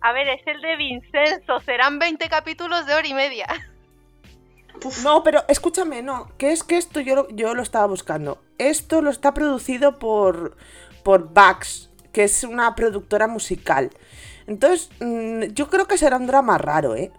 A 0.02 0.12
ver, 0.14 0.28
es 0.30 0.42
el 0.46 0.62
de 0.62 0.76
Vincenzo. 0.78 1.60
Serán 1.62 1.98
20 2.00 2.30
capítulos 2.30 2.86
de 2.86 2.94
hora 2.94 3.08
y 3.08 3.14
media. 3.16 3.48
No, 5.04 5.24
pero 5.24 5.44
escúchame, 5.48 6.04
no. 6.04 6.32
Que 6.38 6.52
es 6.52 6.64
que 6.64 6.78
esto 6.78 7.00
yo 7.00 7.16
lo, 7.16 7.30
yo 7.30 7.56
lo 7.56 7.64
estaba 7.64 7.88
buscando. 7.88 8.40
Esto 8.60 9.02
lo 9.02 9.10
está 9.10 9.34
producido 9.34 9.98
por, 9.98 10.56
por 11.04 11.34
Bax, 11.34 11.90
que 12.14 12.24
es 12.24 12.44
una 12.44 12.76
productora 12.76 13.28
musical. 13.28 13.90
Entonces, 14.48 14.90
mm, 15.00 15.44
yo 15.54 15.70
creo 15.70 15.86
que 15.88 15.98
será 15.98 16.18
un 16.18 16.26
drama 16.28 16.58
raro, 16.58 16.96
¿eh? 16.96 17.12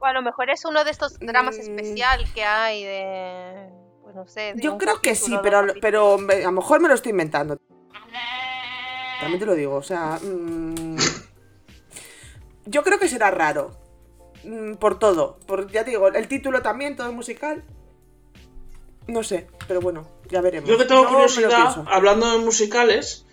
O 0.00 0.06
a 0.06 0.12
lo 0.12 0.22
mejor 0.22 0.50
es 0.50 0.64
uno 0.64 0.84
de 0.84 0.90
estos 0.90 1.18
dramas 1.18 1.56
Mm. 1.56 1.60
especial 1.60 2.32
que 2.34 2.44
hay 2.44 2.84
de. 2.84 3.68
Pues 4.02 4.14
no 4.16 4.26
sé. 4.26 4.54
de 4.54 4.62
Yo 4.62 4.76
creo 4.78 5.00
que 5.00 5.14
sí, 5.14 5.36
pero, 5.42 5.66
pero 5.80 6.18
me- 6.18 6.34
a 6.34 6.46
lo 6.46 6.52
mejor 6.52 6.80
me 6.80 6.88
lo 6.88 6.94
estoy 6.94 7.10
inventando. 7.10 7.58
También 9.20 9.40
te 9.40 9.46
lo 9.46 9.54
digo, 9.56 9.74
o 9.74 9.82
sea... 9.82 10.18
mm, 10.22 10.96
yo 12.66 12.82
creo 12.84 12.98
que 12.98 13.08
será 13.08 13.30
raro. 13.30 13.72
Mm, 14.44 14.74
Por 14.74 14.98
todo. 14.98 15.38
Por, 15.46 15.70
ya 15.70 15.84
te 15.84 15.90
digo, 15.90 16.06
el 16.08 16.28
título 16.28 16.62
también, 16.62 16.96
todo 16.96 17.12
musical. 17.12 17.64
No 19.08 19.22
sé, 19.22 19.48
pero 19.66 19.80
bueno, 19.80 20.06
ya 20.28 20.40
veremos. 20.42 20.68
Yo 20.68 20.76
que 20.78 20.84
tengo 20.84 21.02
No 21.04 21.08
curiosidad, 21.10 21.82
hablando 21.90 22.30
de 22.30 22.38
musicales, 22.44 23.26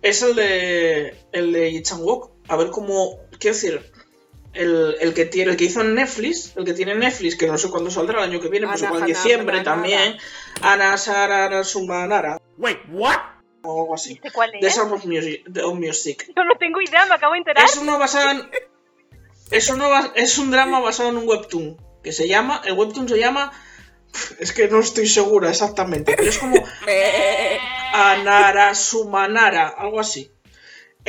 es 0.00 0.22
el 0.22 0.36
de 0.36 1.18
el 1.32 1.52
de 1.52 1.72
Yi 1.72 1.82
Chang-wook. 1.82 2.30
A 2.48 2.56
ver 2.56 2.70
cómo, 2.70 3.18
quiero 3.38 3.54
decir, 3.54 3.92
el, 4.54 4.96
el 5.00 5.14
que 5.14 5.26
tiene, 5.26 5.52
el 5.52 5.56
que 5.56 5.64
hizo 5.64 5.80
en 5.82 5.94
Netflix, 5.94 6.54
el 6.56 6.64
que 6.64 6.72
tiene 6.74 6.94
Netflix, 6.94 7.36
que 7.36 7.46
no 7.46 7.58
sé 7.58 7.68
cuándo 7.70 7.90
saldrá 7.90 8.24
el 8.24 8.30
año 8.30 8.40
que 8.40 8.48
viene, 8.48 8.66
pues 8.66 8.82
igual 8.82 9.02
en 9.02 9.06
diciembre 9.06 9.60
también. 9.62 10.16
Ana 10.62 10.96
Sumanara. 11.64 12.40
Wait, 12.56 12.78
what? 12.90 13.16
O 13.62 13.82
algo 13.82 13.94
así. 13.94 14.14
¿Este 14.14 14.30
cuál 14.30 14.50
The 14.58 14.66
es? 14.66 14.74
Sound 14.74 14.92
of 14.92 15.04
Music. 15.04 15.44
de- 15.46 15.62
of 15.62 15.74
Music. 15.74 16.26
Yo 16.36 16.44
no 16.44 16.56
tengo 16.58 16.80
idea, 16.80 17.06
me 17.06 17.14
acabo 17.14 17.32
de 17.34 17.38
enterar. 17.40 17.64
Es 17.64 17.76
uno 17.76 17.98
basado 17.98 18.30
en. 18.30 18.50
Es, 19.50 19.68
uno 19.70 19.88
es 20.14 20.38
un 20.38 20.50
drama 20.50 20.80
basado 20.80 21.10
en 21.10 21.16
un 21.18 21.28
webtoon. 21.28 21.76
Que 22.02 22.12
se 22.12 22.28
llama. 22.28 22.62
El 22.64 22.74
webtoon 22.74 23.08
se 23.08 23.18
llama. 23.18 23.52
Es 24.38 24.52
que 24.52 24.68
no 24.68 24.80
estoy 24.80 25.06
segura 25.06 25.50
exactamente. 25.50 26.14
Pero 26.16 26.30
es 26.30 26.38
como. 26.38 26.56
Anara 27.92 28.74
Sumanara, 28.74 29.68
algo 29.68 30.00
así. 30.00 30.30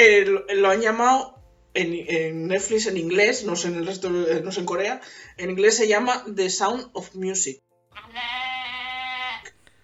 Eh, 0.01 0.23
lo, 0.25 0.45
lo 0.47 0.69
han 0.69 0.81
llamado 0.81 1.35
en, 1.73 1.93
en 2.07 2.47
Netflix 2.47 2.87
en 2.87 2.97
inglés, 2.97 3.43
no 3.43 3.55
sé 3.55 3.67
en 3.67 3.75
el 3.75 3.85
resto, 3.85 4.07
eh, 4.07 4.41
no 4.43 4.51
sé 4.51 4.61
en 4.61 4.65
Corea. 4.65 5.01
En 5.37 5.49
inglés 5.49 5.75
se 5.77 5.87
llama 5.87 6.23
The 6.35 6.49
Sound 6.49 6.89
of 6.93 7.13
Music. 7.15 7.61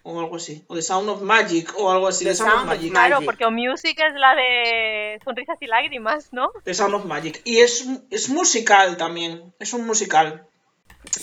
O 0.08 0.19
algo 0.19 0.36
así. 0.36 0.63
O 0.67 0.75
The 0.75 0.82
Sound 0.84 1.10
of 1.10 1.21
Magic, 1.23 1.73
o 1.78 1.91
algo 1.91 2.08
así. 2.08 2.23
The 2.25 2.32
The, 2.32 2.36
Sound, 2.36 2.51
Sound 2.51 2.62
of 2.63 2.75
Magic. 2.75 2.91
Claro, 2.91 3.21
porque 3.25 3.45
O 3.45 3.51
Music 3.51 3.97
es 4.08 4.13
la 4.15 4.36
de 4.36 5.19
sonrisas 5.25 5.58
y 5.62 5.65
lágrimas, 5.65 6.30
¿no? 6.32 6.51
The 6.63 6.73
Sound 6.75 6.93
of 6.93 7.06
Magic. 7.06 7.41
Y 7.43 7.58
es, 7.60 7.86
es 8.12 8.30
musical 8.30 8.97
también. 8.97 9.54
Es 9.60 9.73
un 9.73 9.86
musical. 9.88 10.47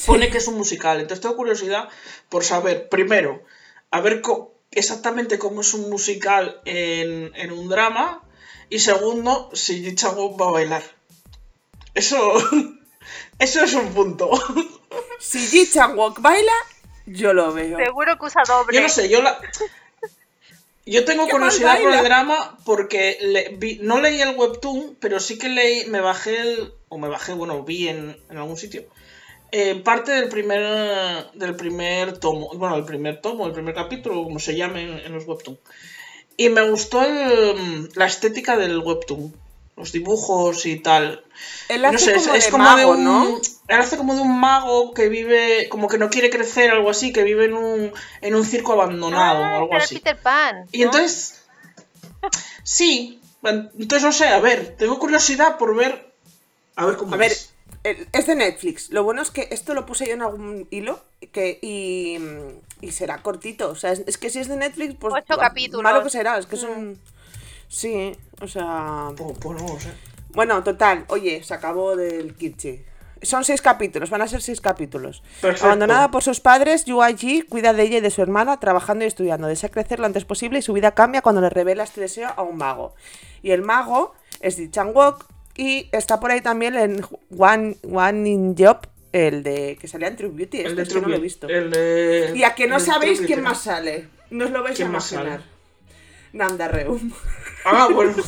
Pone 0.07 0.31
que 0.31 0.38
es 0.38 0.48
un 0.48 0.57
musical. 0.57 1.00
Entonces 1.00 1.20
tengo 1.22 1.37
curiosidad 1.37 1.88
por 2.28 2.42
saber, 2.44 2.88
primero, 2.88 3.44
a 3.92 4.00
ver 4.00 4.20
co- 4.20 4.61
exactamente 4.72 5.38
cómo 5.38 5.61
es 5.61 5.74
un 5.74 5.88
musical 5.88 6.61
en, 6.64 7.31
en 7.37 7.52
un 7.52 7.68
drama. 7.68 8.22
Y 8.68 8.79
segundo, 8.79 9.51
si 9.53 9.83
Ji 9.83 9.94
Chang-wook 9.94 10.40
va 10.40 10.48
a 10.48 10.53
bailar. 10.53 10.83
Eso, 11.94 12.18
eso 13.38 13.64
es 13.64 13.75
un 13.75 13.92
punto. 13.92 14.31
si 15.20 15.46
Ji 15.46 15.70
Chang-wook 15.70 16.20
baila, 16.20 16.53
yo 17.07 17.33
lo 17.35 17.53
veo. 17.53 17.79
Seguro 17.79 18.18
que 18.18 18.27
usa 18.27 18.42
doble. 18.46 18.75
Yo 18.77 18.83
no 18.83 18.88
sé, 18.88 19.09
yo 19.09 19.22
la... 19.22 19.38
Yo 20.85 21.05
tengo 21.05 21.29
curiosidad 21.31 21.81
por 21.81 21.92
el 21.92 22.03
drama 22.05 22.59
porque 22.64 23.18
le- 23.20 23.51
vi- 23.57 23.79
no 23.83 24.01
leí 24.01 24.20
el 24.20 24.37
webtoon, 24.37 24.96
pero 25.01 25.20
sí 25.20 25.38
que 25.38 25.48
leí, 25.48 25.87
me 25.87 26.01
bajé 26.01 26.38
el, 26.40 26.75
o 26.88 26.98
me 26.98 27.09
bajé, 27.09 27.35
bueno, 27.35 27.62
vi 27.62 27.88
en, 27.88 28.16
en 28.31 28.37
algún 28.37 28.57
sitio, 28.57 28.85
eh, 29.53 29.77
parte 29.77 30.11
del 30.12 30.29
primer, 30.29 31.31
del 31.35 31.55
primer 31.55 32.18
tomo, 32.18 32.51
bueno, 32.55 32.75
el 32.77 32.85
primer 32.85 33.20
tomo, 33.20 33.46
el 33.46 33.53
primer 33.53 33.75
capítulo, 33.75 34.25
como 34.25 34.38
se 34.40 34.57
llame 34.57 34.83
en, 34.83 34.98
en 35.07 35.12
los 35.12 35.25
webtoon. 35.27 35.59
Y 36.44 36.48
me 36.48 36.68
gustó 36.70 37.02
el- 37.02 37.88
la 37.94 38.07
estética 38.07 38.57
del 38.57 38.78
webtoon, 38.78 39.35
los 39.76 39.92
dibujos 39.92 40.66
y 40.66 40.76
tal. 40.81 41.24
Él 41.68 41.83
No 41.83 41.88
hace 41.88 41.98
sé, 41.98 42.12
es, 42.16 42.22
como 42.22 42.35
es 42.35 42.44
de 42.46 42.50
como 42.50 42.64
mago, 42.64 42.78
de 42.78 42.87
un. 42.87 43.05
¿no? 43.05 43.40
Él 43.68 43.81
hace 43.81 43.96
como 43.96 44.14
de 44.14 44.20
un 44.22 44.38
mago 44.40 44.92
que 44.94 45.09
vive. 45.09 45.68
Como 45.68 45.88
que 45.88 45.98
no 45.98 46.11
quiere 46.11 46.31
crecer, 46.31 46.70
algo 46.70 46.90
así, 46.90 47.12
que 47.12 47.22
vive 47.22 47.44
en 47.46 47.55
un, 47.55 47.92
en 48.20 48.35
un 48.35 48.44
circo 48.44 48.72
abandonado 48.72 49.44
Ah, 49.44 49.52
o 49.55 49.57
algo 49.62 49.76
así. 49.76 49.94
Peter 49.96 50.18
Pan. 50.20 50.66
Y 50.72 50.78
¿no? 50.81 50.85
entonces. 50.87 51.42
Sí. 52.62 53.20
Entonces 53.44 54.02
no 54.02 54.12
sé, 54.12 54.28
a 54.28 54.38
ver, 54.40 54.76
tengo 54.78 54.98
curiosidad 54.98 55.59
por 55.59 55.74
ver. 55.76 56.12
A 56.76 56.87
ver 56.87 56.96
cómo 56.96 57.14
A 57.14 57.18
ver, 57.18 57.33
es. 57.33 57.50
el- 57.83 58.07
es 58.12 58.26
de 58.26 58.35
Netflix. 58.37 58.90
Lo 58.90 59.02
bueno 59.05 59.20
es 59.22 59.31
que 59.31 59.48
esto 59.50 59.74
lo 59.74 59.85
puse 59.85 60.07
yo 60.07 60.12
en 60.14 60.22
algún 60.22 60.68
hilo 60.70 61.02
que, 61.33 61.59
y, 61.61 62.18
y 62.83 62.90
será 62.92 63.18
cortito. 63.23 63.71
O 63.71 63.75
sea, 63.75 63.92
es, 63.92 64.03
es 64.07 64.18
que 64.18 64.29
si 64.29 64.40
es 64.40 64.49
de 64.49 64.57
Netflix, 64.57 64.95
pues. 65.01 65.14
Ocho 65.14 65.38
va- 65.38 65.49
capítulos. 65.49 65.83
Malo 65.83 66.03
que 66.03 66.11
será, 66.11 66.37
es 66.37 66.45
que 66.45 66.57
son. 66.59 66.99
Sí, 67.68 68.14
o 68.42 68.47
sea. 68.49 69.09
Pues, 69.16 69.38
pues 69.40 69.62
no. 69.62 69.79
Bueno, 70.35 70.62
total, 70.62 71.05
oye, 71.09 71.42
se 71.42 71.55
acabó 71.55 71.97
del 71.97 72.35
Kirchi. 72.35 72.85
Son 73.23 73.45
seis 73.45 73.62
capítulos, 73.62 74.11
van 74.11 74.23
a 74.23 74.27
ser 74.27 74.42
seis 74.42 74.61
capítulos. 74.61 75.23
Perfecto. 75.40 75.66
Abandonada 75.66 76.11
por 76.11 76.25
sus 76.25 76.40
padres, 76.40 76.85
Yu 76.87 77.01
Ji 77.16 77.42
cuida 77.42 77.73
de 77.73 77.85
ella 77.85 77.99
y 77.99 78.01
de 78.01 78.11
su 78.11 78.21
hermana, 78.21 78.59
trabajando 78.59 79.05
y 79.05 79.07
estudiando. 79.07 79.47
Desea 79.47 79.71
crecer 79.71 80.01
lo 80.01 80.07
antes 80.07 80.25
posible 80.25 80.59
y 80.59 80.62
su 80.62 80.73
vida 80.73 80.90
cambia 80.92 81.23
cuando 81.23 81.40
le 81.40 81.49
revela 81.49 81.85
este 81.85 82.01
deseo 82.01 82.31
a 82.35 82.42
un 82.42 82.57
mago. 82.57 82.95
Y 83.42 83.53
el 83.53 83.62
mago 83.62 84.12
es 84.40 84.57
Ji 84.57 84.71
Chang-wook 84.71 85.25
y 85.55 85.88
está 85.92 86.18
por 86.18 86.33
ahí 86.33 86.40
también 86.40 86.75
en 86.75 87.07
One, 87.38 87.77
One 87.92 88.29
in 88.29 88.57
Job, 88.59 88.88
el 89.12 89.42
de 89.42 89.77
que 89.81 89.88
salía 89.88 90.09
en 90.09 90.16
True 90.16 90.31
Beauty. 90.33 90.61
El 90.61 90.66
Este 90.66 90.77
de 90.77 90.83
es 90.83 90.88
que 90.88 91.01
no 91.01 91.09
lo 91.09 91.09
he 91.09 91.16
True 91.16 91.22
visto. 91.22 91.48
El 91.48 91.70
de... 91.70 92.33
Y 92.35 92.42
a 92.44 92.55
que 92.55 92.66
no 92.66 92.77
el 92.77 92.83
sabéis 92.83 93.18
True 93.18 93.27
quién 93.27 93.38
Beauty. 93.40 93.51
más 93.51 93.62
sale. 93.62 94.09
No 94.31 94.44
os 94.46 94.51
lo 94.51 94.62
vais 94.62 94.75
a 94.75 94.77
¿Quién 94.77 94.90
más 94.90 95.12
imaginar. 95.12 95.42
Nanda 96.33 96.68
Reum. 96.68 97.12
Ah, 97.64 97.88
bueno. 97.92 98.14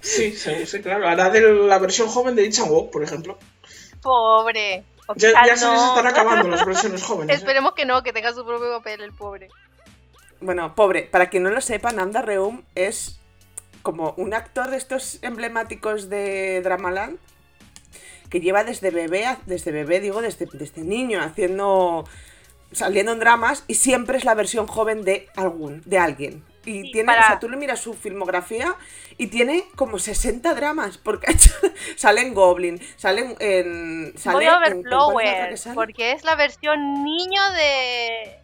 Sí, 0.00 0.32
sí, 0.32 0.66
sí, 0.66 0.80
claro. 0.82 1.08
Hará 1.08 1.30
de 1.30 1.40
la 1.40 1.78
versión 1.78 2.08
joven 2.08 2.36
de 2.36 2.44
Ichan 2.44 2.70
Walk, 2.70 2.90
por 2.90 3.02
ejemplo. 3.02 3.38
Pobre. 4.02 4.84
Ya, 5.16 5.30
ya 5.46 5.56
se 5.56 5.66
les 5.70 5.80
están 5.82 6.06
acabando 6.06 6.48
las 6.48 6.64
versiones 6.66 7.02
jóvenes. 7.02 7.34
¿eh? 7.34 7.38
Esperemos 7.38 7.72
que 7.72 7.86
no, 7.86 8.02
que 8.02 8.12
tenga 8.12 8.32
su 8.34 8.44
propio 8.44 8.70
papel 8.76 9.00
el 9.00 9.12
pobre. 9.12 9.48
Bueno, 10.40 10.74
pobre, 10.74 11.08
para 11.10 11.30
quien 11.30 11.42
no 11.42 11.50
lo 11.50 11.60
sepa, 11.62 11.90
Nanda 11.92 12.20
Reum 12.20 12.62
es 12.74 13.18
como 13.82 14.12
un 14.18 14.34
actor 14.34 14.70
de 14.70 14.76
estos 14.76 15.18
emblemáticos 15.22 16.10
de 16.10 16.60
Dramaland 16.62 17.18
que 18.30 18.40
lleva 18.40 18.64
desde 18.64 18.90
bebé, 18.90 19.24
desde 19.46 19.70
bebé, 19.72 20.00
digo, 20.00 20.20
desde, 20.22 20.46
desde 20.52 20.82
niño, 20.82 21.20
haciendo, 21.22 22.04
saliendo 22.72 23.12
en 23.12 23.18
dramas 23.20 23.64
y 23.68 23.74
siempre 23.74 24.18
es 24.18 24.24
la 24.24 24.34
versión 24.34 24.66
joven 24.66 25.02
de 25.04 25.28
algún, 25.36 25.82
de 25.84 25.98
alguien. 25.98 26.44
Y 26.66 26.82
Sí, 26.84 26.92
tiene, 26.92 27.06
para- 27.06 27.20
o 27.20 27.26
sea, 27.26 27.38
tú 27.38 27.48
le 27.50 27.58
miras 27.58 27.78
su 27.80 27.92
filmografía 27.92 28.74
y 29.18 29.26
tiene 29.26 29.64
como 29.76 29.98
60 29.98 30.54
dramas, 30.54 30.96
porque 30.96 31.26
ha 31.30 31.32
hecho, 31.32 31.52
sale 31.96 32.22
en 32.22 32.32
Goblin, 32.34 32.80
sale 32.96 33.20
en... 33.20 33.36
en 33.40 34.18
sale 34.18 34.36
Voy 34.36 34.46
a 34.46 34.58
ver 34.60 34.72
en- 34.72 34.78
¿en 34.78 34.82
cuál 34.82 34.86
es 34.86 34.90
la 34.90 34.98
otra 35.04 35.16
Flower, 35.34 35.50
que 35.50 35.56
sale? 35.58 35.74
porque 35.74 36.12
es 36.12 36.24
la 36.24 36.34
versión 36.36 37.04
niño 37.04 37.42
de... 37.52 38.38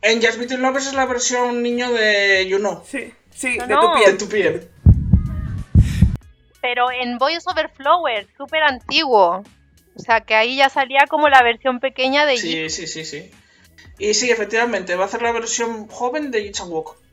En 0.00 0.22
Just 0.22 0.38
Between 0.38 0.62
Lovers 0.62 0.86
es 0.86 0.94
la 0.94 1.06
versión 1.06 1.62
niño 1.62 1.90
de 1.92 2.46
You 2.48 2.58
Know, 2.58 2.82
Sí, 2.86 3.12
sí, 3.30 3.56
No, 3.58 3.66
de 3.66 3.74
no. 3.74 3.80
tu 3.80 3.88
de 3.98 4.04
piel. 4.04 4.18
tu 4.18 4.28
piel. 4.28 4.70
Pero 6.62 6.90
en 6.90 7.18
Voice 7.18 7.42
Over 7.50 7.68
Flower, 7.68 8.26
súper 8.38 8.62
antiguo. 8.62 9.42
O 9.94 9.98
sea, 9.98 10.22
que 10.22 10.34
ahí 10.34 10.56
ya 10.56 10.70
salía 10.70 11.06
como 11.08 11.28
la 11.28 11.42
versión 11.42 11.80
pequeña 11.80 12.24
de 12.24 12.38
Sí, 12.38 12.70
sí, 12.70 12.86
sí, 12.86 13.04
sí. 13.04 13.30
Y 13.98 14.14
sí, 14.14 14.30
efectivamente, 14.30 14.94
va 14.96 15.02
a 15.04 15.06
hacer 15.06 15.20
la 15.20 15.32
versión 15.32 15.86
joven 15.88 16.30
de 16.30 16.40
Ichan 16.40 16.70
Walk. 16.70 16.96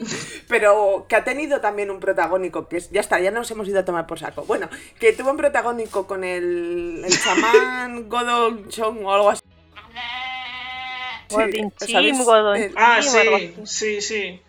Pero 0.48 1.06
que 1.08 1.16
ha 1.16 1.24
tenido 1.24 1.60
también 1.60 1.90
un 1.90 2.00
protagónico, 2.00 2.68
que 2.68 2.78
es, 2.78 2.90
ya 2.90 3.00
está, 3.00 3.20
ya 3.20 3.30
nos 3.30 3.50
hemos 3.50 3.68
ido 3.68 3.80
a 3.80 3.84
tomar 3.84 4.06
por 4.06 4.18
saco. 4.18 4.44
Bueno, 4.44 4.68
que 4.98 5.12
tuvo 5.12 5.30
un 5.30 5.36
protagónico 5.36 6.06
con 6.06 6.24
el, 6.24 7.02
el 7.04 7.18
chamán 7.18 8.08
Godon 8.08 8.68
Chong 8.68 9.04
o 9.04 9.12
algo 9.12 9.30
así. 9.30 9.42
Sí, 11.28 11.36
Godin 11.36 11.72
Ah, 12.76 13.00
Sí, 13.00 13.16
o 13.16 13.20
algo 13.20 13.38
sí, 13.38 13.54
sí, 13.64 14.00
sí. 14.00 14.42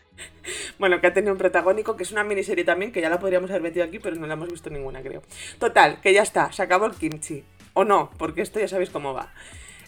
Bueno, 0.80 1.00
que 1.00 1.08
ha 1.08 1.14
tenido 1.14 1.34
un 1.34 1.38
protagónico, 1.38 1.96
que 1.96 2.04
es 2.04 2.12
una 2.12 2.24
miniserie 2.24 2.64
también, 2.64 2.92
que 2.92 3.02
ya 3.02 3.10
la 3.10 3.20
podríamos 3.20 3.50
haber 3.50 3.62
metido 3.62 3.86
aquí, 3.86 4.00
pero 4.00 4.16
no 4.16 4.28
la 4.28 4.34
hemos 4.34 4.50
visto 4.50 4.70
ninguna, 4.70 5.02
creo. 5.02 5.22
Total, 5.60 6.02
que 6.02 6.14
ya 6.14 6.24
está, 6.24 6.52
se 6.52 6.64
acabó 6.64 6.86
el 6.86 6.94
kimchi. 6.94 7.44
O 7.74 7.86
no, 7.86 8.12
porque 8.18 8.42
esto 8.42 8.60
ya 8.60 8.68
sabéis 8.68 8.90
cómo 8.90 9.14
va. 9.14 9.32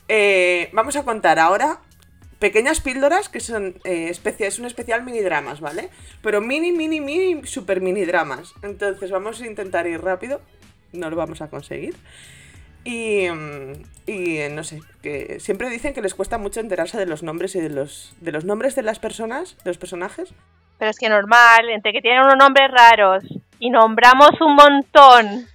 Eh, 0.07 0.69
vamos 0.73 0.95
a 0.95 1.03
contar 1.03 1.39
ahora 1.39 1.79
pequeñas 2.39 2.81
píldoras 2.81 3.29
que 3.29 3.39
son 3.39 3.75
eh, 3.85 4.11
es 4.39 4.59
un 4.59 4.65
especial 4.65 5.03
mini 5.03 5.21
dramas, 5.21 5.61
¿vale? 5.61 5.89
Pero 6.21 6.41
mini, 6.41 6.71
mini, 6.71 6.99
mini, 6.99 7.47
super 7.47 7.79
mini 7.79 8.03
dramas. 8.05 8.53
Entonces 8.61 9.11
vamos 9.11 9.41
a 9.41 9.47
intentar 9.47 9.87
ir 9.87 10.01
rápido, 10.01 10.41
no 10.91 11.09
lo 11.09 11.15
vamos 11.15 11.41
a 11.41 11.49
conseguir. 11.49 11.95
Y, 12.83 13.29
mm, 13.29 13.73
y 14.05 14.37
eh, 14.37 14.49
no 14.49 14.63
sé, 14.63 14.81
que 15.01 15.39
siempre 15.39 15.69
dicen 15.69 15.93
que 15.93 16.01
les 16.01 16.13
cuesta 16.13 16.37
mucho 16.37 16.59
enterarse 16.59 16.97
de 16.97 17.05
los 17.05 17.23
nombres 17.23 17.55
y 17.55 17.61
de 17.61 17.69
los, 17.69 18.13
de 18.19 18.31
los 18.31 18.43
nombres 18.43 18.75
de 18.75 18.83
las 18.83 18.99
personas, 18.99 19.55
de 19.63 19.69
los 19.69 19.77
personajes. 19.77 20.33
Pero 20.77 20.91
es 20.91 20.99
que 20.99 21.09
normal, 21.09 21.69
entre 21.69 21.93
que 21.93 22.01
tienen 22.01 22.23
unos 22.23 22.37
nombres 22.37 22.69
raros 22.69 23.23
y 23.59 23.69
nombramos 23.69 24.31
un 24.41 24.55
montón. 24.55 25.47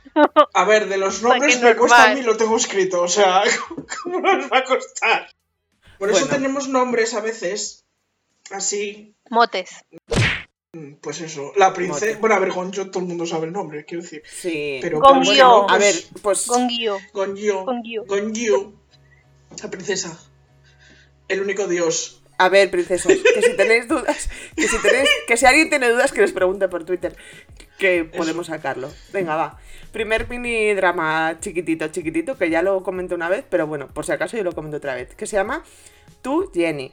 A 0.55 0.65
ver, 0.65 0.89
de 0.89 0.97
los 0.97 1.23
nombres 1.23 1.61
me 1.61 1.77
cuesta 1.77 2.11
a 2.11 2.15
mí, 2.15 2.23
lo 2.23 2.37
tengo 2.37 2.57
escrito. 2.57 3.03
O 3.03 3.09
sea, 3.09 3.43
¿cómo 4.03 4.21
nos 4.21 4.51
va 4.51 4.59
a 4.59 4.65
costar? 4.65 5.29
Por 5.99 6.11
eso 6.11 6.27
tenemos 6.29 6.69
nombres 6.69 7.13
a 7.15 7.21
veces 7.21 7.85
así. 8.51 9.15
Motes. 9.31 9.85
Mm, 10.73 10.95
Pues 11.01 11.21
eso, 11.21 11.53
la 11.57 11.73
princesa. 11.73 12.07
Mote. 12.07 12.21
Bueno, 12.21 12.37
a 12.37 12.39
ver, 12.41 12.51
Gonjo 12.53 12.91
todo 12.91 13.03
el 13.03 13.09
mundo 13.09 13.27
sabe 13.27 13.47
el 13.47 13.53
nombre, 13.53 13.85
quiero 13.85 14.03
decir. 14.03 14.23
Sí. 14.27 14.79
Pero 14.83 15.01
Gongyo. 15.01 15.25
bueno, 15.25 15.67
a 15.69 15.79
ver, 15.79 15.95
pues, 16.23 16.23
pues 16.23 16.47
Gongyo. 16.47 16.99
Gonjo. 17.13 17.65
Gongyo. 17.65 18.05
Gonjo. 18.05 18.73
La 19.63 19.71
princesa. 19.71 20.19
El 21.29 21.41
único 21.43 21.67
dios. 21.67 22.23
a 22.39 22.49
ver, 22.49 22.71
princesos, 22.71 23.13
que 23.35 23.43
si 23.43 23.57
tenéis 23.57 23.89
dudas, 23.89 24.31
que 24.55 24.69
si 24.69 24.81
tenéis, 24.81 25.09
que 25.27 25.37
si 25.37 25.45
alguien 25.45 25.69
tiene 25.71 25.89
dudas 25.91 26.13
que 26.13 26.21
les 26.21 26.33
pregunte 26.33 26.69
por 26.69 26.85
Twitter, 26.85 27.17
que 27.79 28.05
podemos 28.05 28.47
sacarlo. 28.47 28.91
Venga, 29.13 29.35
va. 29.37 29.59
Primer 29.93 30.29
mini 30.29 30.73
drama 30.75 31.39
chiquitito, 31.41 31.89
chiquitito, 31.89 32.39
que 32.39 32.49
ya 32.51 32.63
lo 32.63 32.83
comenté 32.85 33.15
una 33.15 33.29
vez, 33.29 33.45
pero 33.51 33.67
bueno, 33.67 33.89
por 33.89 34.07
si 34.07 34.13
acaso 34.13 34.37
yo 34.37 34.45
lo 34.45 34.53
comento 34.53 34.77
otra 34.77 34.95
vez, 34.95 35.15
que 35.17 35.27
se 35.27 35.37
llama 35.37 35.65
Tú, 36.23 36.51
Jenny. 36.55 36.93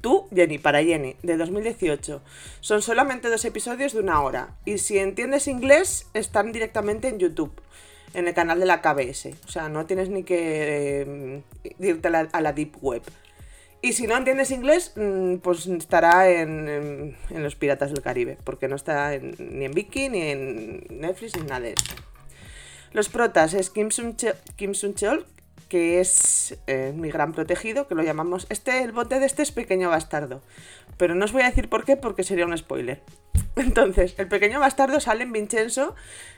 Tú, 0.00 0.28
Jenny, 0.34 0.58
para 0.58 0.82
Jenny, 0.82 1.16
de 1.22 1.36
2018. 1.36 2.22
Son 2.60 2.82
solamente 2.82 3.28
dos 3.28 3.44
episodios 3.44 3.92
de 3.92 4.00
una 4.00 4.20
hora. 4.22 4.54
Y 4.64 4.78
si 4.78 4.98
entiendes 4.98 5.48
inglés, 5.48 6.06
están 6.14 6.52
directamente 6.52 7.08
en 7.08 7.18
YouTube, 7.18 7.52
en 8.14 8.28
el 8.28 8.34
canal 8.34 8.60
de 8.60 8.66
la 8.66 8.80
KBS. 8.80 9.30
O 9.46 9.48
sea, 9.50 9.68
no 9.68 9.86
tienes 9.86 10.08
ni 10.08 10.22
que 10.22 11.02
eh, 11.02 11.42
irte 11.80 12.08
a 12.08 12.40
la, 12.40 12.52
Deep 12.52 12.76
Web. 12.80 13.02
Y 13.82 13.92
si 13.92 14.06
no 14.06 14.16
entiendes 14.16 14.50
inglés, 14.52 14.92
mm, 14.96 15.36
pues 15.36 15.66
estará 15.66 16.30
en, 16.30 16.68
en- 17.30 17.42
Los 17.42 17.54
Piratas 17.56 17.90
del 17.92 18.02
Caribe, 18.02 18.38
porque 18.44 18.66
no 18.68 18.76
está 18.76 19.16
ni 19.18 19.64
en 19.64 19.72
Viki, 19.72 20.08
ni 20.08 20.20
en 20.22 20.86
Netflix, 20.90 21.36
ni 21.36 21.42
nada 21.42 21.60
de 21.60 21.68
esto. 21.70 21.94
Los 22.92 23.08
protas 23.08 23.52
es 23.54 23.70
Kim 23.70 23.90
Sun, 23.90 24.16
Kim 24.56 24.74
Sun 24.74 24.94
Cheol, 24.94 25.26
que 25.68 26.00
es 26.00 26.58
eh, 26.66 26.92
mi 26.94 27.10
gran 27.10 27.32
protegido, 27.32 27.86
que 27.88 27.94
lo 27.94 28.02
llamamos... 28.02 28.46
Este, 28.48 28.82
el 28.82 28.92
bote 28.92 29.20
de 29.20 29.26
este 29.26 29.42
es 29.42 29.52
Pequeño 29.52 29.90
Bastardo, 29.90 30.42
pero 30.96 31.14
no 31.14 31.24
os 31.24 31.32
voy 31.32 31.42
a 31.42 31.46
decir 31.46 31.68
por 31.68 31.84
qué, 31.84 31.96
porque 31.96 32.24
sería 32.24 32.46
un 32.46 32.56
spoiler. 32.56 33.02
Entonces, 33.56 34.14
el 34.18 34.28
Pequeño 34.28 34.60
Bastardo 34.60 35.00
sale 35.00 35.24
en 35.24 35.32
Vincenzo, 35.32 35.94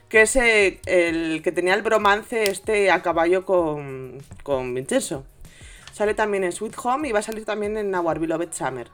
que 0.09 0.23
es 0.23 0.35
eh, 0.37 0.81
el 0.87 1.43
que 1.43 1.53
tenía 1.53 1.75
el 1.75 1.83
bromance 1.83 2.51
este 2.51 2.91
a 2.91 3.03
caballo 3.03 3.45
con, 3.45 4.19
con 4.43 4.75
Vincenzo. 4.75 5.25
Sale 5.93 6.15
también 6.15 6.45
en 6.45 6.53
Sweet 6.53 6.75
Home 6.83 7.09
y 7.09 7.13
va 7.13 7.21
a 7.21 7.23
salir 7.23 7.45
también 7.45 7.77
en 7.77 7.95
Our 7.95 8.19
Beloved 8.19 8.53
Summer. 8.53 8.89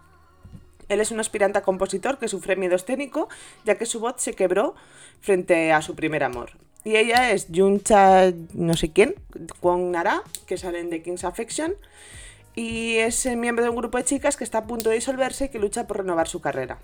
Él 0.88 1.00
es 1.00 1.10
un 1.10 1.20
aspirante 1.20 1.58
a 1.58 1.62
compositor 1.62 2.18
que 2.18 2.28
sufre 2.28 2.56
miedo 2.56 2.76
escénico, 2.76 3.28
ya 3.64 3.76
que 3.76 3.86
su 3.86 4.00
voz 4.00 4.16
se 4.18 4.34
quebró 4.34 4.74
frente 5.20 5.72
a 5.72 5.82
su 5.82 5.96
primer 5.96 6.22
amor. 6.22 6.50
Y 6.86 6.96
ella 6.96 7.32
es 7.32 7.48
Juncha, 7.52 8.32
no 8.54 8.74
sé 8.74 8.92
quién, 8.92 9.16
Kwon 9.58 9.90
Nara, 9.90 10.22
que 10.46 10.56
sale 10.56 10.78
en 10.78 10.88
The 10.88 11.02
King's 11.02 11.24
Affection. 11.24 11.74
Y 12.54 12.98
es 12.98 13.26
miembro 13.26 13.64
de 13.64 13.70
un 13.70 13.76
grupo 13.76 13.98
de 13.98 14.04
chicas 14.04 14.36
que 14.36 14.44
está 14.44 14.58
a 14.58 14.66
punto 14.68 14.90
de 14.90 14.94
disolverse 14.94 15.46
y 15.46 15.48
que 15.48 15.58
lucha 15.58 15.88
por 15.88 15.96
renovar 15.96 16.28
su 16.28 16.40
carrera. 16.40 16.78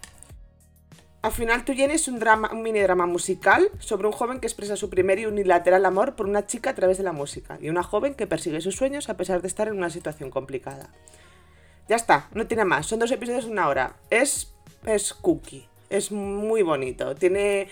Al 1.22 1.30
final, 1.30 1.64
Tu 1.64 1.74
Jenny 1.74 1.94
es 1.94 2.08
un, 2.08 2.18
drama, 2.18 2.50
un 2.52 2.62
mini 2.62 2.80
drama 2.80 3.06
musical 3.06 3.70
sobre 3.78 4.08
un 4.08 4.12
joven 4.12 4.40
que 4.40 4.48
expresa 4.48 4.74
su 4.74 4.90
primer 4.90 5.20
y 5.20 5.26
unilateral 5.26 5.86
amor 5.86 6.16
por 6.16 6.26
una 6.26 6.48
chica 6.48 6.70
a 6.70 6.74
través 6.74 6.98
de 6.98 7.04
la 7.04 7.12
música 7.12 7.58
y 7.60 7.68
una 7.68 7.84
joven 7.84 8.16
que 8.16 8.26
persigue 8.26 8.60
sus 8.60 8.74
sueños 8.74 9.08
a 9.08 9.16
pesar 9.16 9.40
de 9.40 9.46
estar 9.46 9.68
en 9.68 9.78
una 9.78 9.88
situación 9.88 10.30
complicada. 10.30 10.90
Ya 11.88 11.94
está, 11.94 12.28
no 12.34 12.48
tiene 12.48 12.64
más. 12.64 12.86
Son 12.86 12.98
dos 12.98 13.12
episodios 13.12 13.44
de 13.44 13.52
una 13.52 13.68
hora. 13.68 13.94
Es, 14.10 14.52
es 14.84 15.14
cookie. 15.14 15.68
Es 15.90 16.10
muy 16.10 16.62
bonito. 16.62 17.14
Tiene. 17.14 17.68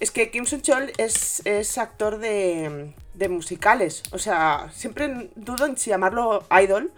Es 0.00 0.10
que 0.10 0.30
Kim 0.30 0.44
Sun 0.44 0.60
Chol 0.62 0.92
es, 0.98 1.40
es 1.46 1.78
actor 1.78 2.18
de, 2.18 2.92
de 3.14 3.28
musicales. 3.28 4.02
O 4.12 4.18
sea, 4.18 4.70
siempre 4.74 5.30
dudo 5.36 5.64
en 5.66 5.76
si 5.78 5.90
llamarlo 5.90 6.44
idol. 6.62 6.92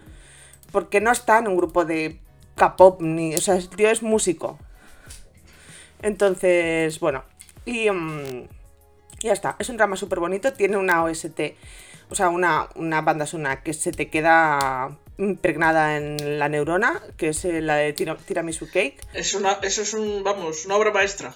Porque 0.71 1.01
no 1.01 1.11
está 1.11 1.39
en 1.39 1.47
un 1.47 1.57
grupo 1.57 1.85
de 1.85 2.19
K-pop 2.55 3.01
ni. 3.01 3.35
O 3.35 3.41
sea, 3.41 3.55
el 3.55 3.69
tío 3.69 3.89
es 3.89 4.03
músico. 4.03 4.59
Entonces, 6.01 6.99
bueno. 6.99 7.23
Y. 7.65 7.89
mm, 7.89 8.47
ya 9.21 9.33
está. 9.33 9.55
Es 9.59 9.69
un 9.69 9.77
drama 9.77 9.95
súper 9.95 10.19
bonito. 10.19 10.53
Tiene 10.53 10.77
una 10.77 11.03
OST. 11.03 11.39
O 12.09 12.15
sea, 12.15 12.29
una, 12.29 12.69
una 12.75 13.01
banda 13.01 13.25
sonora 13.25 13.61
que 13.63 13.73
se 13.73 13.91
te 13.91 14.09
queda 14.09 14.97
impregnada 15.17 15.97
en 15.97 16.39
la 16.39 16.49
neurona, 16.49 17.01
que 17.17 17.29
es 17.29 17.43
eh, 17.45 17.61
la 17.61 17.75
de 17.75 17.93
Tira- 17.93 18.17
Tiramisu 18.17 18.67
Cake. 18.67 18.97
Es 19.13 19.33
una, 19.33 19.53
eso 19.61 19.81
es 19.81 19.93
un, 19.93 20.23
vamos, 20.23 20.65
una 20.65 20.75
obra 20.77 20.91
maestra. 20.91 21.33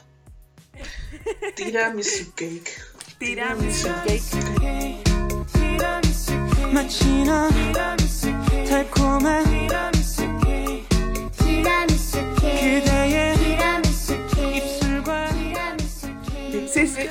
Tiramisu 1.57 2.33
cake. 2.35 2.71
Tiramisu 3.19 3.89
Cake. 4.07 5.03
마치 6.73 7.05
넌 7.25 7.51
달콤한 8.69 9.45
티라미수 9.45 10.23
케이크 10.45 10.89
그대의 12.45 13.37
티라미수 13.37 14.27
케이크 14.35 14.57
입술과 14.57 15.29
티라미수 15.33 16.07
케이크 16.31 16.69
Sí, 16.69 16.87
sí. 16.87 17.09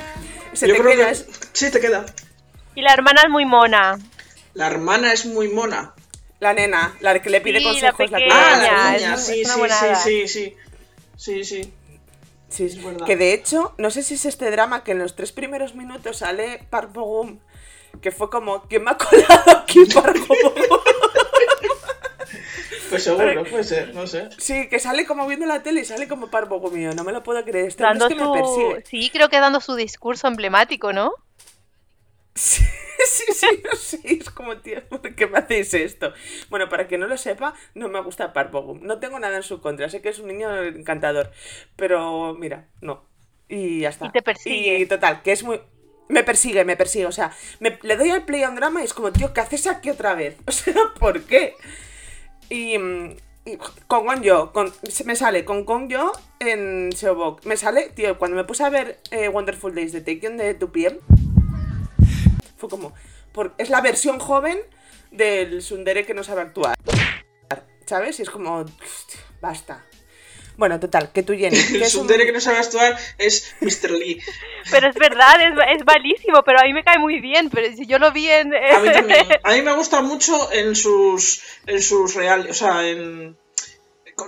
Es 0.52 0.60
se 0.60 0.68
Yo 0.68 0.74
te 0.74 0.80
creo 0.80 0.92
queda. 0.96 1.04
que 1.06 1.10
es- 1.12 1.26
sí 1.52 1.70
te 1.70 1.80
queda. 1.80 2.06
Y 2.74 2.82
la 2.82 2.92
hermana 2.94 3.22
es 3.22 3.30
muy 3.30 3.44
mona. 3.44 3.98
La 4.54 4.66
hermana 4.68 5.12
es 5.12 5.26
muy 5.26 5.48
mona. 5.48 5.92
La 6.40 6.54
nena, 6.54 6.94
la 7.00 7.20
que 7.20 7.30
le 7.30 7.40
pide 7.40 7.58
Sí, 7.58 7.64
la 7.64 7.70
consejos. 7.92 8.10
La, 8.12 8.18
que- 8.18 8.24
pequeña. 8.24 8.40
Ah, 8.40 8.56
Niña, 8.56 8.72
la 8.72 8.94
es 8.96 9.02
niña, 9.02 9.12
muy- 9.16 9.20
sí, 9.24 9.40
es 9.40 9.46
una 9.46 9.54
sí, 9.54 9.58
buena 9.60 9.74
sí, 9.80 9.84
hada. 9.86 9.96
sí, 10.02 10.28
sí. 10.28 10.56
Sí, 11.16 11.44
sí. 11.44 11.72
Sí, 12.53 12.65
Es 12.65 12.83
verdad. 12.83 13.05
que 13.05 13.15
de 13.17 13.33
hecho, 13.33 13.73
no 13.77 13.89
sé 13.89 14.03
si 14.03 14.13
es 14.13 14.25
este 14.25 14.51
drama 14.51 14.83
que 14.83 14.91
en 14.91 14.99
los 14.99 15.15
tres 15.15 15.31
primeros 15.31 15.73
minutos 15.75 16.17
sale 16.17 16.65
Park 16.69 16.91
Bo-gum, 16.93 17.39
que 18.01 18.11
fue 18.11 18.29
como, 18.29 18.63
¿quién 18.67 18.83
me 18.83 18.91
ha 18.91 18.97
colado 18.97 19.57
aquí 19.63 19.85
Park 19.93 20.17
Bo-gum? 20.27 20.53
Pues 22.89 23.05
seguro, 23.05 23.43
puede 23.45 23.63
ser, 23.63 23.95
no 23.95 24.05
sé. 24.05 24.29
Sí, 24.37 24.67
que 24.69 24.77
sale 24.79 25.07
como 25.07 25.25
viendo 25.25 25.47
la 25.47 25.63
tele 25.63 25.81
y 25.81 25.85
sale 25.85 26.07
como 26.07 26.27
Park 26.27 26.47
Bo-gum 26.47 26.75
yo, 26.77 26.93
no 26.93 27.03
me 27.03 27.11
lo 27.11 27.23
puedo 27.23 27.43
creer, 27.43 27.65
este 27.69 27.81
Dando 27.81 28.05
es 28.05 28.09
que 28.13 28.15
me 28.19 28.23
su... 28.23 28.33
persigue. 28.33 28.83
Sí, 28.87 29.09
creo 29.11 29.29
que 29.29 29.39
dando 29.39 29.59
su 29.61 29.73
discurso 29.73 30.27
emblemático, 30.27 30.93
¿no? 30.93 31.11
Sí, 32.35 32.63
sí, 33.05 33.25
sí, 33.33 33.47
no 33.63 33.75
sé, 33.77 33.99
es 34.05 34.29
como, 34.29 34.57
tío, 34.57 34.81
¿por 34.87 35.01
qué 35.13 35.27
me 35.27 35.37
hacéis 35.39 35.73
esto? 35.73 36.13
Bueno, 36.49 36.69
para 36.69 36.87
que 36.87 36.97
no 36.97 37.07
lo 37.07 37.17
sepa, 37.17 37.53
no 37.75 37.89
me 37.89 38.01
gusta 38.01 38.33
Park 38.33 38.51
Bo-gum, 38.51 38.79
no 38.81 38.99
tengo 38.99 39.19
nada 39.19 39.35
en 39.37 39.43
su 39.43 39.61
contra, 39.61 39.89
sé 39.89 40.01
que 40.01 40.09
es 40.09 40.19
un 40.19 40.27
niño 40.27 40.63
encantador, 40.63 41.31
pero 41.75 42.33
mira, 42.33 42.67
no, 42.81 43.03
y 43.49 43.81
ya 43.81 43.89
está. 43.89 44.07
Y 44.07 44.09
te 44.11 44.21
persigue. 44.21 44.79
Y 44.79 44.85
total, 44.85 45.21
que 45.21 45.31
es 45.33 45.43
muy... 45.43 45.61
Me 46.09 46.23
persigue, 46.23 46.65
me 46.65 46.75
persigue, 46.77 47.05
o 47.05 47.11
sea, 47.11 47.31
me- 47.59 47.79
le 47.81 47.95
doy 47.97 48.09
al 48.09 48.25
play 48.25 48.43
un 48.45 48.55
drama 48.55 48.81
y 48.81 48.85
es 48.85 48.93
como, 48.93 49.11
tío, 49.11 49.33
¿qué 49.33 49.41
haces 49.41 49.67
aquí 49.67 49.89
otra 49.89 50.15
vez? 50.15 50.35
O 50.47 50.51
sea, 50.51 50.73
¿por 50.99 51.21
qué? 51.23 51.55
Y, 52.49 52.77
mm, 52.77 53.15
y 53.45 53.57
con 53.87 54.05
Gonjo, 54.05 54.51
con, 54.53 54.71
se 54.89 55.03
me 55.03 55.15
sale 55.15 55.45
con 55.45 55.65
Gonjo 55.65 56.11
en 56.39 56.91
Seobok. 56.93 57.45
Me 57.45 57.57
sale, 57.57 57.89
tío, 57.89 58.17
cuando 58.17 58.37
me 58.37 58.43
puse 58.43 58.63
a 58.63 58.69
ver 58.69 58.99
eh, 59.11 59.29
Wonderful 59.29 59.73
Days 59.75 59.91
de 59.93 60.01
Taken 60.01 60.37
de 60.37 60.53
tu 60.53 60.71
piel, 60.71 60.99
fue 62.63 62.69
como, 62.69 62.93
por, 63.31 63.53
es 63.57 63.69
la 63.69 63.81
versión 63.81 64.19
joven 64.19 64.59
del 65.11 65.61
Sundere 65.61 66.05
que 66.05 66.13
no 66.13 66.23
sabe 66.23 66.41
actuar. 66.41 66.75
¿Sabes? 67.85 68.17
Y 68.19 68.21
es 68.23 68.29
como, 68.29 68.59
"Hostia, 68.59 69.19
basta. 69.41 69.83
Bueno, 70.55 70.79
total, 70.79 71.11
que 71.11 71.23
tú, 71.23 71.33
Jenny. 71.33 71.57
que 71.69 71.75
El 71.77 71.83
es 71.83 71.93
un- 71.95 72.01
Sundere 72.01 72.25
que 72.25 72.31
no 72.31 72.39
sabe 72.39 72.59
actuar 72.59 72.97
es 73.17 73.53
Mr. 73.59 73.91
Lee. 73.91 74.21
Pero 74.71 74.87
es 74.87 74.95
verdad, 74.95 75.35
es, 75.41 75.77
es 75.79 75.85
malísimo, 75.85 76.41
pero 76.43 76.59
a 76.59 76.63
mí 76.63 76.73
me 76.73 76.83
cae 76.83 76.97
muy 76.99 77.19
bien. 77.19 77.49
Pero 77.49 77.75
si 77.75 77.85
yo 77.85 77.99
lo 77.99 78.11
vi 78.13 78.29
en. 78.29 78.53
A 78.55 78.79
mí 78.79 78.89
también. 78.91 79.27
A 79.43 79.51
mí 79.53 79.61
me 79.61 79.73
gusta 79.73 80.01
mucho 80.01 80.51
en 80.53 80.75
sus 80.75 81.41
en 81.65 81.81
sus 81.81 82.13
reales, 82.15 82.51
o 82.51 82.53
sea, 82.53 82.87
en 82.87 83.35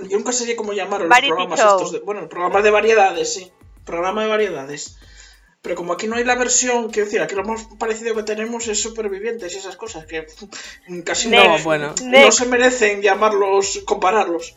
yo 0.10 0.18
nunca 0.18 0.32
sé 0.34 0.54
cómo 0.56 0.74
llamarlos 0.74 1.08
los 1.08 1.10
Variety 1.10 1.28
programas 1.30 1.60
show. 1.60 1.76
estos 1.78 1.92
de, 1.94 2.00
bueno, 2.00 2.28
programas 2.28 2.64
de 2.64 2.72
variedades, 2.72 3.34
sí. 3.34 3.52
Programa 3.86 4.24
de 4.24 4.28
variedades. 4.30 4.98
Pero 5.66 5.74
como 5.76 5.94
aquí 5.94 6.06
no 6.08 6.16
hay 6.16 6.24
la 6.24 6.36
versión, 6.36 6.92
quiero 6.92 7.06
decir, 7.08 7.22
aquí 7.22 7.34
lo 7.34 7.44
más 7.44 7.66
parecido 7.80 8.14
que 8.14 8.22
tenemos 8.22 8.68
es 8.68 8.80
supervivientes 8.80 9.52
y 9.52 9.58
esas 9.58 9.76
cosas 9.76 10.06
que 10.06 10.28
mm, 10.88 11.00
casi 11.02 11.28
no, 11.28 11.42
Next. 11.44 11.64
bueno. 11.66 11.96
no 12.04 12.32
se 12.32 12.46
merecen 12.46 13.02
llamarlos, 13.02 13.82
compararlos. 13.84 14.56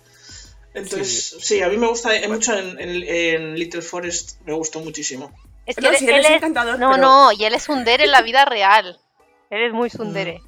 Entonces, 0.75 1.37
sí, 1.41 1.63
a 1.63 1.69
mí 1.71 1.79
me 1.79 1.87
gusta 1.87 2.15
eh, 2.15 2.29
mucho 2.29 2.53
en, 2.53 2.79
en- 2.79 3.03
en 3.09 3.55
Little 3.55 3.81
Forest, 3.81 4.39
me 4.45 4.53
gustó 4.53 4.81
muchísimo. 4.81 5.33
Es 5.65 5.77
que 5.77 5.81
No, 5.81 5.89
él, 5.89 5.97
sí, 5.97 6.05
él 6.05 6.11
él 6.17 6.21
es 6.21 6.27
es- 6.27 6.37
encantador, 6.37 6.79
No, 6.79 6.91
pero- 6.91 7.03
no, 7.03 7.33
y 7.33 7.43
él 7.47 7.55
es 7.55 7.71
un 7.71 7.85
dere 7.87 8.05
en 8.05 8.11
la 8.11 8.21
vida 8.21 8.45
real. 8.45 9.01
Él 9.49 9.63
es 9.63 9.73
muy 9.73 9.89
sundere. 9.89 10.43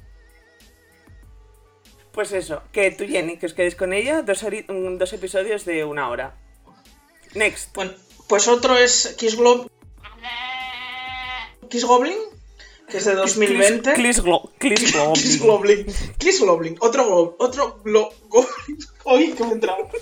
Pues 2.11 2.31
eso, 2.33 2.61
que 2.71 2.91
tú, 2.91 3.05
Jenny, 3.07 3.37
que 3.37 3.47
os 3.47 3.53
quedéis 3.55 3.75
con 3.75 3.93
ella, 3.93 4.21
dos, 4.21 4.45
dos 4.99 5.13
episodios 5.13 5.65
de 5.65 5.85
una 5.85 6.07
hora. 6.09 6.35
Next. 7.33 7.73
Bueno, 7.73 7.93
pues 8.27 8.47
otro 8.47 8.77
es 8.77 9.15
Kiss 9.17 9.35
Glob... 9.37 9.69
Kiss 11.71 11.85
Goblin, 11.85 12.17
que 12.87 12.97
es 12.97 13.05
de 13.05 13.15
2020. 13.15 13.93
Clis 13.93 14.21
Glo- 14.23 14.51
Clis 14.59 14.93
Goblin. 14.93 15.13
Kiss 15.15 15.39
Goblin. 15.39 15.85
Kiss 16.19 16.39
Goblin. 16.41 16.77
Otro 16.79 17.05
go, 17.07 17.35
otro 17.39 17.81
glo- 17.83 18.13
Goblin. 18.27 18.77
Oye, 19.05 19.33
que 19.33 19.43
me 19.43 19.53
entrado. 19.53 19.89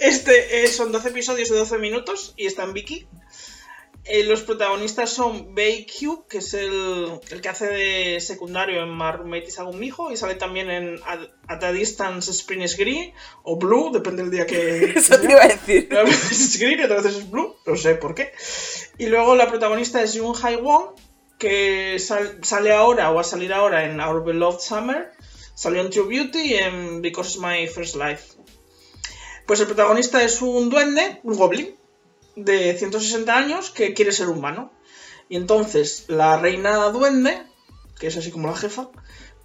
Este 0.00 0.64
eh, 0.64 0.68
son 0.68 0.92
12 0.92 1.08
episodios 1.08 1.48
de 1.50 1.56
12 1.56 1.78
minutos 1.78 2.32
y 2.36 2.46
está 2.46 2.62
en 2.64 2.72
Vicky. 2.72 3.06
Eh, 4.10 4.24
los 4.24 4.42
protagonistas 4.42 5.10
son 5.10 5.54
BQ, 5.54 6.26
que 6.30 6.38
es 6.38 6.54
el, 6.54 7.20
el 7.30 7.40
que 7.42 7.48
hace 7.50 7.66
de 7.66 8.20
secundario 8.20 8.82
en 8.82 8.96
My 8.96 9.12
Roommate 9.12 9.48
is 9.48 9.58
Hijo, 9.82 10.10
y 10.10 10.16
sale 10.16 10.34
también 10.36 10.70
en 10.70 10.98
At, 11.06 11.20
At 11.46 11.62
a 11.64 11.72
Distance 11.72 12.30
Spring 12.30 12.62
is 12.62 12.76
Green, 12.78 13.12
o 13.42 13.56
Blue, 13.56 13.90
depende 13.92 14.22
del 14.22 14.30
día 14.30 14.46
que... 14.46 14.84
Eso 14.96 15.20
te 15.20 15.30
iba 15.30 15.42
a 15.42 15.48
decir. 15.48 15.88
A 15.94 16.04
veces 16.04 16.40
es 16.40 16.58
green 16.58 16.80
y 16.80 16.84
otras 16.84 17.04
veces 17.04 17.18
es 17.22 17.30
blue, 17.30 17.54
no 17.66 17.76
sé 17.76 17.96
por 17.96 18.14
qué. 18.14 18.32
Y 18.96 19.06
luego 19.06 19.36
la 19.36 19.48
protagonista 19.48 20.02
es 20.02 20.18
Jung 20.18 20.36
Hae 20.42 20.56
Won, 20.56 20.86
que 21.38 21.98
sal- 21.98 22.38
sale 22.42 22.72
ahora 22.72 23.10
o 23.10 23.14
va 23.14 23.20
a 23.20 23.24
salir 23.24 23.52
ahora 23.52 23.84
en 23.84 24.00
Our 24.00 24.24
Beloved 24.24 24.60
Summer. 24.60 25.12
Salió 25.54 25.82
en 25.82 25.90
True 25.90 26.08
Beauty 26.08 26.38
y 26.40 26.54
en 26.54 27.02
Because 27.02 27.30
It's 27.32 27.40
My 27.40 27.66
First 27.66 27.96
Life. 27.96 28.38
Pues 29.46 29.60
el 29.60 29.66
protagonista 29.66 30.22
es 30.22 30.40
un 30.42 30.70
duende, 30.70 31.20
un 31.24 31.36
goblin, 31.36 31.74
de 32.44 32.74
160 32.78 33.36
años 33.36 33.70
que 33.70 33.94
quiere 33.94 34.12
ser 34.12 34.28
humano. 34.28 34.72
Y 35.28 35.36
entonces 35.36 36.04
la 36.08 36.38
reina 36.38 36.76
duende, 36.90 37.42
que 37.98 38.06
es 38.06 38.16
así 38.16 38.30
como 38.30 38.48
la 38.48 38.56
jefa, 38.56 38.88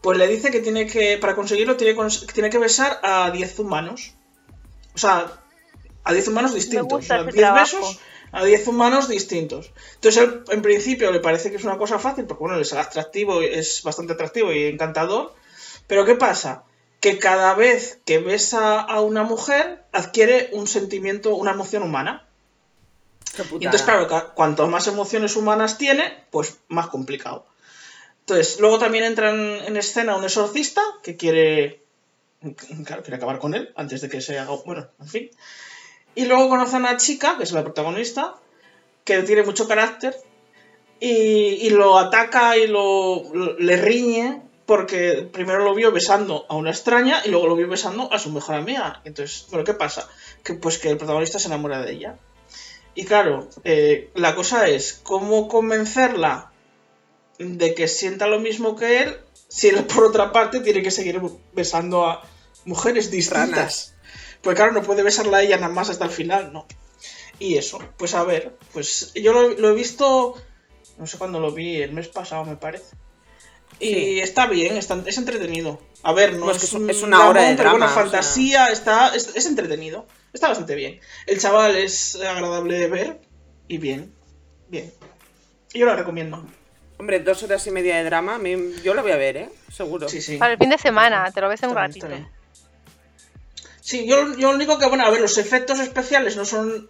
pues 0.02 0.18
le 0.18 0.28
dice 0.28 0.52
que 0.52 0.60
tiene 0.60 0.88
que, 0.88 1.18
para 1.18 1.36
conseguirlo, 1.36 1.78
tiene, 1.78 1.96
cons- 1.98 2.26
tiene 2.34 2.50
que 2.50 2.58
besar 2.58 3.00
a 3.04 3.32
10 3.32 3.60
humanos. 3.60 4.14
O 4.96 4.98
sea, 4.98 5.42
a 6.04 6.14
10 6.14 6.28
humanos 6.28 6.54
distintos. 6.54 7.04
o 7.04 7.08
sea, 7.08 7.18
ese 7.22 7.32
10 7.32 7.36
trabajo. 7.36 7.78
besos 7.78 8.00
a 8.32 8.44
10 8.44 8.68
humanos 8.68 9.08
distintos. 9.08 9.72
Entonces 9.96 10.24
él, 10.24 10.44
en 10.50 10.62
principio, 10.62 11.12
le 11.12 11.20
parece 11.20 11.52
que 11.52 11.58
es 11.58 11.64
una 11.64 11.78
cosa 11.78 12.00
fácil, 12.00 12.26
porque 12.26 12.44
bueno, 12.44 12.60
es 12.60 12.74
atractivo, 12.74 13.42
es 13.42 13.84
bastante 13.84 14.14
atractivo 14.14 14.52
y 14.52 14.64
encantador. 14.66 15.34
Pero 15.88 16.04
¿qué 16.06 16.16
pasa? 16.16 16.64
Que 17.00 17.20
cada 17.20 17.54
vez 17.54 18.00
que 18.06 18.20
besa 18.20 18.80
a 18.82 19.02
una 19.02 19.24
mujer, 19.24 19.84
adquiere 19.92 20.50
un 20.54 20.68
sentimiento, 20.68 21.36
una 21.36 21.52
emoción 21.52 21.84
humana. 21.84 22.28
Entonces, 23.68 23.82
claro, 24.08 24.34
cuanto 24.36 24.68
más 24.68 24.88
emociones 24.88 25.36
humanas 25.36 25.78
tiene, 25.78 26.26
pues 26.32 26.58
más 26.68 26.88
complicado. 26.88 27.46
Entonces, 28.22 28.60
luego 28.60 28.80
también 28.80 29.04
entra 29.04 29.32
en, 29.32 29.66
en 29.66 29.78
escena 29.78 30.16
un 30.16 30.24
exorcista 30.24 30.82
que 31.04 31.18
quiere. 31.18 31.82
Claro, 32.86 33.04
quiere 33.04 33.16
acabar 33.18 33.40
con 33.40 33.54
él 33.56 33.72
antes 33.76 34.02
de 34.02 34.10
que 34.10 34.22
se 34.22 34.38
haga. 34.38 34.56
Bueno, 34.66 34.88
en 35.00 35.08
fin. 35.08 35.30
Y 36.16 36.26
luego 36.26 36.50
conoce 36.50 36.76
a 36.76 36.80
una 36.80 36.98
chica, 36.98 37.38
que 37.38 37.44
es 37.44 37.52
la 37.54 37.64
protagonista, 37.64 38.36
que 39.04 39.24
tiene 39.24 39.44
mucho 39.44 39.68
carácter 39.68 40.16
y, 41.00 41.10
y 41.10 41.70
lo 41.72 41.98
ataca 41.98 42.56
y 42.58 42.68
lo, 42.68 43.24
lo- 43.34 43.58
le 43.58 43.78
riñe 43.78 44.42
porque 44.66 45.28
primero 45.34 45.60
lo 45.64 45.74
vio 45.74 45.92
besando 45.92 46.46
a 46.48 46.56
una 46.56 46.70
extraña 46.72 47.22
y 47.26 47.30
luego 47.30 47.48
lo 47.48 47.56
vio 47.56 47.68
besando 47.68 48.12
a 48.14 48.20
su 48.20 48.32
mejor 48.32 48.56
amiga. 48.56 49.02
Entonces, 49.04 49.48
bueno, 49.50 49.66
¿qué 49.66 49.74
pasa? 49.74 50.08
Que 50.44 50.54
pues 50.54 50.78
que 50.78 50.90
el 50.90 50.98
protagonista 50.98 51.40
se 51.40 51.48
enamora 51.48 51.82
de 51.82 51.92
ella. 51.94 52.18
Y 52.96 53.06
claro, 53.06 53.50
eh, 53.64 54.12
la 54.16 54.36
cosa 54.36 54.68
es 54.68 55.00
cómo 55.04 55.48
convencerla 55.48 56.52
de 57.40 57.74
que 57.74 57.88
sienta 57.88 58.28
lo 58.28 58.40
mismo 58.40 58.76
que 58.76 59.02
él 59.04 59.18
si 59.48 59.68
él 59.70 59.84
por 59.86 60.04
otra 60.06 60.32
parte 60.32 60.60
tiene 60.62 60.82
que 60.82 60.92
seguir 60.92 61.22
besando 61.54 62.06
a 62.06 62.24
mujeres 62.66 63.12
distintas. 63.12 63.94
Pues 64.42 64.56
claro, 64.56 64.72
no 64.74 64.82
puede 64.84 65.04
besarla 65.04 65.38
a 65.38 65.42
ella 65.44 65.58
nada 65.58 65.74
más 65.74 65.90
hasta 65.90 66.06
el 66.06 66.12
final, 66.12 66.52
¿no? 66.54 66.66
Y 67.40 67.58
eso, 67.58 67.80
pues 67.98 68.14
a 68.16 68.24
ver, 68.24 68.56
pues 68.74 69.12
yo 69.16 69.32
lo, 69.34 69.50
lo 69.50 69.70
he 69.70 69.74
visto, 69.74 70.36
no 70.98 71.08
sé 71.08 71.18
cuándo 71.18 71.40
lo 71.40 71.52
vi, 71.52 71.82
el 71.82 71.92
mes 71.94 72.08
pasado 72.08 72.46
me 72.46 72.56
parece. 72.58 72.96
Y 73.80 73.94
Sí. 73.94 74.20
está 74.22 74.46
bien, 74.48 74.78
está- 74.78 75.02
es 75.06 75.18
entretenido. 75.18 75.80
A 76.04 76.14
ver, 76.14 76.34
no 76.36 76.50
es, 76.52 76.64
es 76.64 76.74
un- 76.74 76.84
un 76.84 76.90
es 76.90 77.02
una 77.02 77.28
hora 77.28 77.42
de 77.44 77.56
pero 77.56 77.72
drama, 77.72 77.86
o 77.86 77.90
sea. 77.90 78.04
fantasía, 78.04 78.68
está, 78.68 79.16
es, 79.16 79.32
es 79.36 79.46
entretenido. 79.46 80.06
Está 80.34 80.48
bastante 80.50 80.76
bien. 80.76 81.00
El 81.28 81.40
chaval 81.40 81.76
es 81.78 82.16
agradable 82.16 82.78
de 82.80 82.88
ver 82.90 83.22
y 83.68 83.78
bien, 83.78 84.14
bien. 84.68 84.92
Y 85.74 85.80
yo 85.80 85.86
lo 85.86 85.96
recomiendo. 85.96 86.44
Hombre, 86.98 87.20
dos 87.20 87.44
horas 87.44 87.66
y 87.68 87.72
media 87.72 87.98
de 87.98 88.04
drama, 88.04 88.36
a 88.36 88.40
mí- 88.40 88.74
yo 88.84 88.94
lo 88.94 89.02
voy 89.04 89.12
a 89.12 89.18
ver, 89.18 89.38
¿eh? 89.38 89.50
Seguro. 89.72 90.08
Sí, 90.10 90.22
sí. 90.22 90.38
Para 90.38 90.54
el 90.54 90.58
fin 90.60 90.70
de 90.70 90.78
semana, 90.78 91.30
te 91.32 91.42
lo 91.42 91.50
ves 91.50 91.62
en 91.64 91.70
un 91.70 91.78
Está 91.78 91.88
bien, 91.88 91.92
está 91.98 92.08
ratito. 92.08 92.22
bien. 92.24 92.44
Sí, 93.82 94.06
yo, 94.08 94.36
yo 94.38 94.50
lo 94.52 94.56
único 94.56 94.78
que, 94.80 94.88
bueno, 94.88 95.06
a 95.06 95.10
ver, 95.10 95.20
los 95.22 95.38
efectos 95.38 95.80
especiales 95.80 96.36
no 96.38 96.46
son 96.46 96.90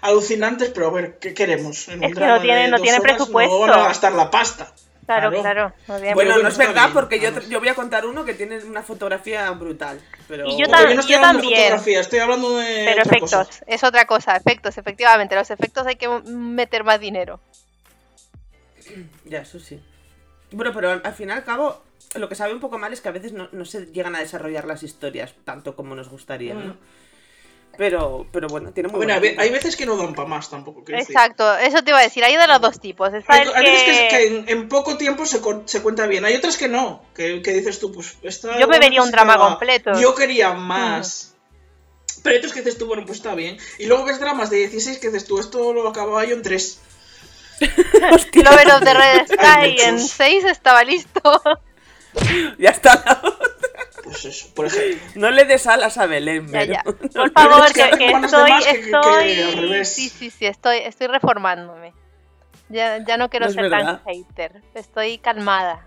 alucinantes, 0.00 0.70
pero 0.70 0.88
a 0.88 0.90
ver, 0.90 1.18
¿qué 1.18 1.34
queremos? 1.34 1.88
En 1.88 1.98
un 1.98 2.04
Es 2.04 2.10
que 2.10 2.14
drama 2.20 2.36
no 2.36 2.42
tiene- 2.42 2.60
de 2.62 2.68
no 2.68 2.76
dos 2.78 2.82
tiene 2.82 2.98
horas 2.98 3.16
presupuesto. 3.16 3.52
No 3.54 3.60
van 3.60 3.70
a 3.80 3.84
gastar 3.88 4.12
la 4.12 4.30
pasta. 4.30 4.72
Claro, 5.06 5.30
Claro. 5.40 5.72
no 5.88 6.14
Bueno, 6.14 6.38
no 6.38 6.48
es 6.48 6.56
verdad 6.56 6.90
porque 6.92 7.20
yo, 7.20 7.30
yo 7.48 7.58
voy 7.60 7.68
a 7.68 7.74
contar 7.74 8.06
uno 8.06 8.24
que 8.24 8.34
tiene 8.34 8.58
una 8.64 8.82
fotografía 8.82 9.50
brutal. 9.52 10.00
Pero... 10.28 10.46
Y 10.46 10.58
yo 10.58 10.66
tam- 10.66 10.94
no 10.94 11.00
estoy 11.00 11.12
yo 11.12 11.16
hablando 11.18 11.40
también. 11.42 11.58
de 11.58 11.64
fotografía, 11.64 12.00
estoy 12.00 12.18
hablando 12.20 12.56
de 12.58 12.82
Pero 12.86 13.02
otra 13.02 13.02
efectos, 13.16 13.46
cosa. 13.48 13.64
es 13.66 13.84
otra 13.84 14.06
cosa, 14.06 14.36
efectos, 14.36 14.78
efectivamente. 14.78 15.34
Los 15.34 15.50
efectos 15.50 15.86
hay 15.86 15.96
que 15.96 16.08
meter 16.08 16.84
más 16.84 17.00
dinero. 17.00 17.40
Ya, 19.24 19.40
eso 19.40 19.58
sí. 19.58 19.80
Bueno, 20.52 20.72
pero 20.74 20.90
al, 20.90 21.00
al 21.04 21.14
fin 21.14 21.28
y 21.28 21.32
al 21.32 21.44
cabo, 21.44 21.82
lo 22.14 22.28
que 22.28 22.34
sabe 22.34 22.52
un 22.52 22.60
poco 22.60 22.78
mal 22.78 22.92
es 22.92 23.00
que 23.00 23.08
a 23.08 23.12
veces 23.12 23.32
no, 23.32 23.48
no 23.52 23.64
se 23.64 23.86
llegan 23.86 24.14
a 24.14 24.20
desarrollar 24.20 24.66
las 24.66 24.82
historias 24.82 25.34
tanto 25.44 25.74
como 25.74 25.94
nos 25.94 26.08
gustaría, 26.08 26.54
¿no? 26.54 26.74
Mm. 26.74 26.78
Pero, 27.76 28.26
pero 28.32 28.48
bueno, 28.48 28.70
tiene 28.72 28.88
muy 28.88 28.98
Bueno, 28.98 29.12
buena 29.12 29.14
hay 29.14 29.20
ve- 29.20 29.28
pinta. 29.30 29.42
hay 29.42 29.50
veces 29.50 29.76
que 29.76 29.86
no 29.86 29.96
dan 29.96 30.14
para 30.14 30.28
más 30.28 30.48
tampoco. 30.50 30.80
decir. 30.80 30.94
Exacto, 30.96 31.56
eso 31.58 31.82
te 31.82 31.90
iba 31.90 31.98
a 31.98 32.02
decir. 32.02 32.22
Hay 32.24 32.36
de 32.36 32.46
los 32.46 32.60
dos 32.60 32.80
tipos. 32.80 33.12
Está 33.12 33.32
Hay, 33.34 33.42
el 33.42 33.54
hay 33.54 33.64
veces 33.64 34.08
que, 34.10 34.26
en, 34.26 34.48
en 34.48 34.68
poco 34.68 34.96
tiempo 34.96 35.26
se, 35.26 35.40
co- 35.40 35.62
se 35.66 35.82
cuenta 35.82 36.06
bien. 36.06 36.24
Hay 36.24 36.34
otras 36.36 36.56
que 36.56 36.68
no. 36.68 37.02
Que, 37.14 37.42
que 37.42 37.52
dices 37.52 37.78
tú, 37.80 37.92
pues. 37.92 38.16
Esta 38.22 38.58
Yo 38.58 38.68
me 38.68 38.78
vería 38.78 39.02
un 39.02 39.10
drama 39.10 39.36
completo. 39.38 39.92
Yo 40.00 40.14
quería 40.14 40.52
más. 40.52 41.34
Pero 42.22 42.32
hay 42.34 42.38
otros 42.38 42.52
que 42.54 42.60
dices 42.62 42.78
tú, 42.78 42.86
bueno, 42.86 43.04
pues 43.04 43.18
está 43.18 43.34
bien. 43.34 43.58
Y 43.78 43.86
luego 43.86 44.04
ves 44.04 44.18
dramas 44.20 44.48
de 44.50 44.56
16 44.68 44.98
que 44.98 45.08
dices 45.08 45.26
tú, 45.26 45.38
esto 45.38 45.72
lo 45.72 45.86
acababa 45.88 46.24
yo 46.24 46.34
en 46.36 46.42
3. 46.42 46.80
Lover 47.60 48.72
of 48.72 48.82
the 48.82 48.94
Red 48.94 49.26
Sky 49.26 49.76
en 49.82 49.94
muchos. 49.96 50.10
6 50.10 50.44
estaba 50.44 50.84
listo. 50.84 51.20
Ya 52.58 52.70
está. 52.70 53.20
Pues 54.04 54.24
eso, 54.26 54.48
por 54.54 54.66
ejemplo. 54.66 55.00
No 55.14 55.30
le 55.30 55.44
des 55.46 55.66
alas 55.66 55.96
a 55.98 56.06
Belén, 56.06 56.46
Ya, 56.52 56.82
Por 56.84 57.32
favor, 57.32 57.64
es 57.66 57.72
que 57.72 57.82
estoy, 57.82 57.98
que- 58.62 58.70
estoy, 58.70 59.40
al 59.42 59.52
revés. 59.56 59.94
sí, 59.94 60.08
sí, 60.10 60.30
sí, 60.30 60.46
estoy, 60.46 60.78
estoy 60.78 61.06
reformándome. 61.06 61.92
Ya, 62.68 63.02
ya 63.04 63.16
no 63.16 63.30
quiero 63.30 63.46
No 63.46 63.50
es 63.50 63.54
ser 63.54 63.70
verdad. 63.70 64.02
tan 64.04 64.14
hater. 64.14 64.62
Estoy 64.74 65.18
calmada. 65.18 65.86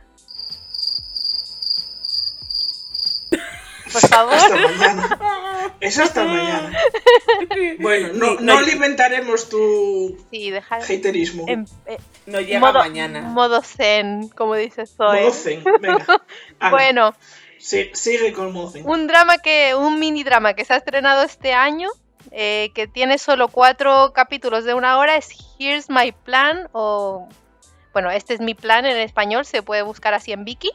Por 3.91 4.01
favor. 4.09 4.33
Hasta 4.33 4.55
mañana. 4.55 5.17
Eso 5.79 6.03
hasta 6.03 6.23
mañana. 6.25 6.77
Bueno, 7.79 8.09
no, 8.13 8.31
Ni- 8.31 8.35
no 8.37 8.41
no- 8.53 8.57
alimentaremos 8.57 9.47
tu 9.49 10.17
Sí, 10.29 10.51
deja 10.51 10.75
haterismo. 10.75 11.45
en, 11.47 11.65
eh, 11.85 11.97
no 12.25 12.41
llega 12.41 12.59
modo, 12.59 12.79
mañana. 12.79 13.21
modo 13.21 13.61
zen, 13.61 14.27
como 14.29 14.55
dice 14.55 14.85
Zoe. 14.85 15.21
Modo 15.21 15.31
zen, 15.31 15.63
venga. 15.81 16.05
Bueno, 16.69 17.13
un 18.83 19.07
drama 19.07 19.37
que, 19.37 19.75
un 19.75 19.99
mini 19.99 20.23
drama 20.23 20.53
que 20.53 20.65
se 20.65 20.73
ha 20.73 20.77
estrenado 20.77 21.23
este 21.23 21.53
año, 21.53 21.89
eh, 22.31 22.71
que 22.75 22.87
tiene 22.87 23.17
solo 23.17 23.47
cuatro 23.47 24.11
capítulos 24.13 24.63
de 24.63 24.73
una 24.73 24.97
hora, 24.97 25.17
es 25.17 25.29
Here's 25.59 25.89
My 25.89 26.11
Plan, 26.11 26.69
o 26.73 27.27
bueno, 27.93 28.11
este 28.11 28.33
es 28.33 28.41
mi 28.41 28.53
plan 28.53 28.85
en 28.85 28.97
español, 28.97 29.45
se 29.45 29.63
puede 29.63 29.81
buscar 29.81 30.13
así 30.13 30.31
en 30.31 30.45
Viki. 30.45 30.71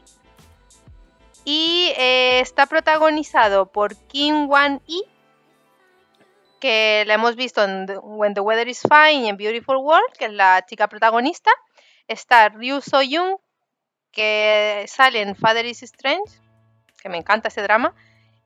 Y 1.44 1.92
eh, 1.96 2.40
está 2.40 2.66
protagonizado 2.66 3.66
por 3.66 3.96
Kim 4.08 4.48
Wan-hee, 4.48 5.04
que 6.60 7.04
la 7.06 7.14
hemos 7.14 7.34
visto 7.34 7.62
en 7.64 7.86
When 8.02 8.34
the 8.34 8.40
Weather 8.40 8.68
is 8.68 8.82
Fine 8.82 9.24
y 9.24 9.28
en 9.28 9.36
Beautiful 9.36 9.76
World, 9.76 10.16
que 10.16 10.26
es 10.26 10.32
la 10.32 10.64
chica 10.66 10.88
protagonista. 10.88 11.50
Está 12.06 12.48
Ryu 12.48 12.80
So-young, 12.80 13.38
que 14.12 14.84
sale 14.86 15.22
en 15.22 15.34
Father 15.34 15.66
is 15.66 15.82
Strange, 15.82 16.41
que 17.02 17.08
me 17.08 17.18
encanta 17.18 17.48
ese 17.48 17.62
drama, 17.62 17.94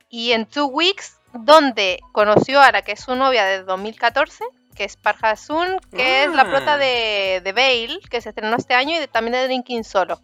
y 0.08 0.32
en 0.32 0.46
Two 0.46 0.66
Weeks, 0.66 1.18
donde 1.32 2.00
conoció 2.12 2.60
a 2.60 2.72
la 2.72 2.82
que 2.82 2.92
es 2.92 3.00
su 3.00 3.14
novia 3.14 3.44
de 3.44 3.62
2014, 3.62 4.44
que 4.74 4.84
es 4.84 4.96
Park 4.96 5.18
Ha-sun, 5.22 5.78
que 5.94 6.24
es 6.24 6.30
la 6.32 6.42
Ah. 6.42 6.50
prota 6.50 6.78
de, 6.78 7.40
de 7.44 7.52
Veil, 7.52 8.00
que 8.10 8.20
se 8.20 8.30
estrenó 8.30 8.56
este 8.56 8.74
año, 8.74 8.96
y 8.96 8.98
de- 9.00 9.08
también 9.08 9.32
de 9.32 9.44
Drinking 9.44 9.84
Solo, 9.84 10.20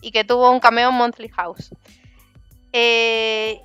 y 0.00 0.12
que 0.12 0.24
tuvo 0.24 0.50
un 0.50 0.60
cameo 0.60 0.90
en 0.90 0.94
Monthly 0.96 1.28
House. 1.30 1.70
Eh, 2.72 3.60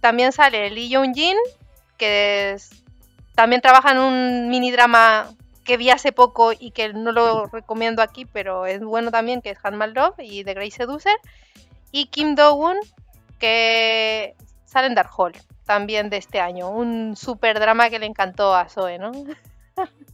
también 0.00 0.32
sale 0.32 0.70
Lee 0.70 0.88
Young-jin, 0.90 1.36
que 1.98 2.52
es- 2.52 2.70
también 3.34 3.60
trabaja 3.60 3.92
en 3.92 3.98
un 3.98 4.48
mini 4.48 4.70
drama 4.70 5.28
que 5.64 5.76
vi 5.76 5.90
hace 5.90 6.12
poco 6.12 6.52
y 6.58 6.72
que 6.72 6.92
no 6.92 7.12
lo 7.12 7.46
recomiendo 7.46 8.02
aquí, 8.02 8.24
pero 8.24 8.66
es 8.66 8.80
bueno 8.80 9.10
también, 9.10 9.40
que 9.42 9.50
es 9.50 9.58
Handmaid 9.62 9.92
Love 9.94 10.14
y 10.18 10.42
The 10.44 10.54
Grey 10.54 10.70
Seducer. 10.70 11.14
Y 11.92 12.06
Kim 12.06 12.34
Do-woon, 12.34 12.78
que 13.40 14.36
sale 14.64 14.86
en 14.86 14.94
Dark 14.94 15.10
Hall, 15.16 15.32
también 15.66 16.10
de 16.10 16.18
este 16.18 16.40
año. 16.40 16.70
Un 16.70 17.16
super 17.16 17.58
drama 17.58 17.90
que 17.90 17.98
le 17.98 18.06
encantó 18.06 18.54
a 18.54 18.68
Zoe, 18.68 18.98
¿no? 18.98 19.10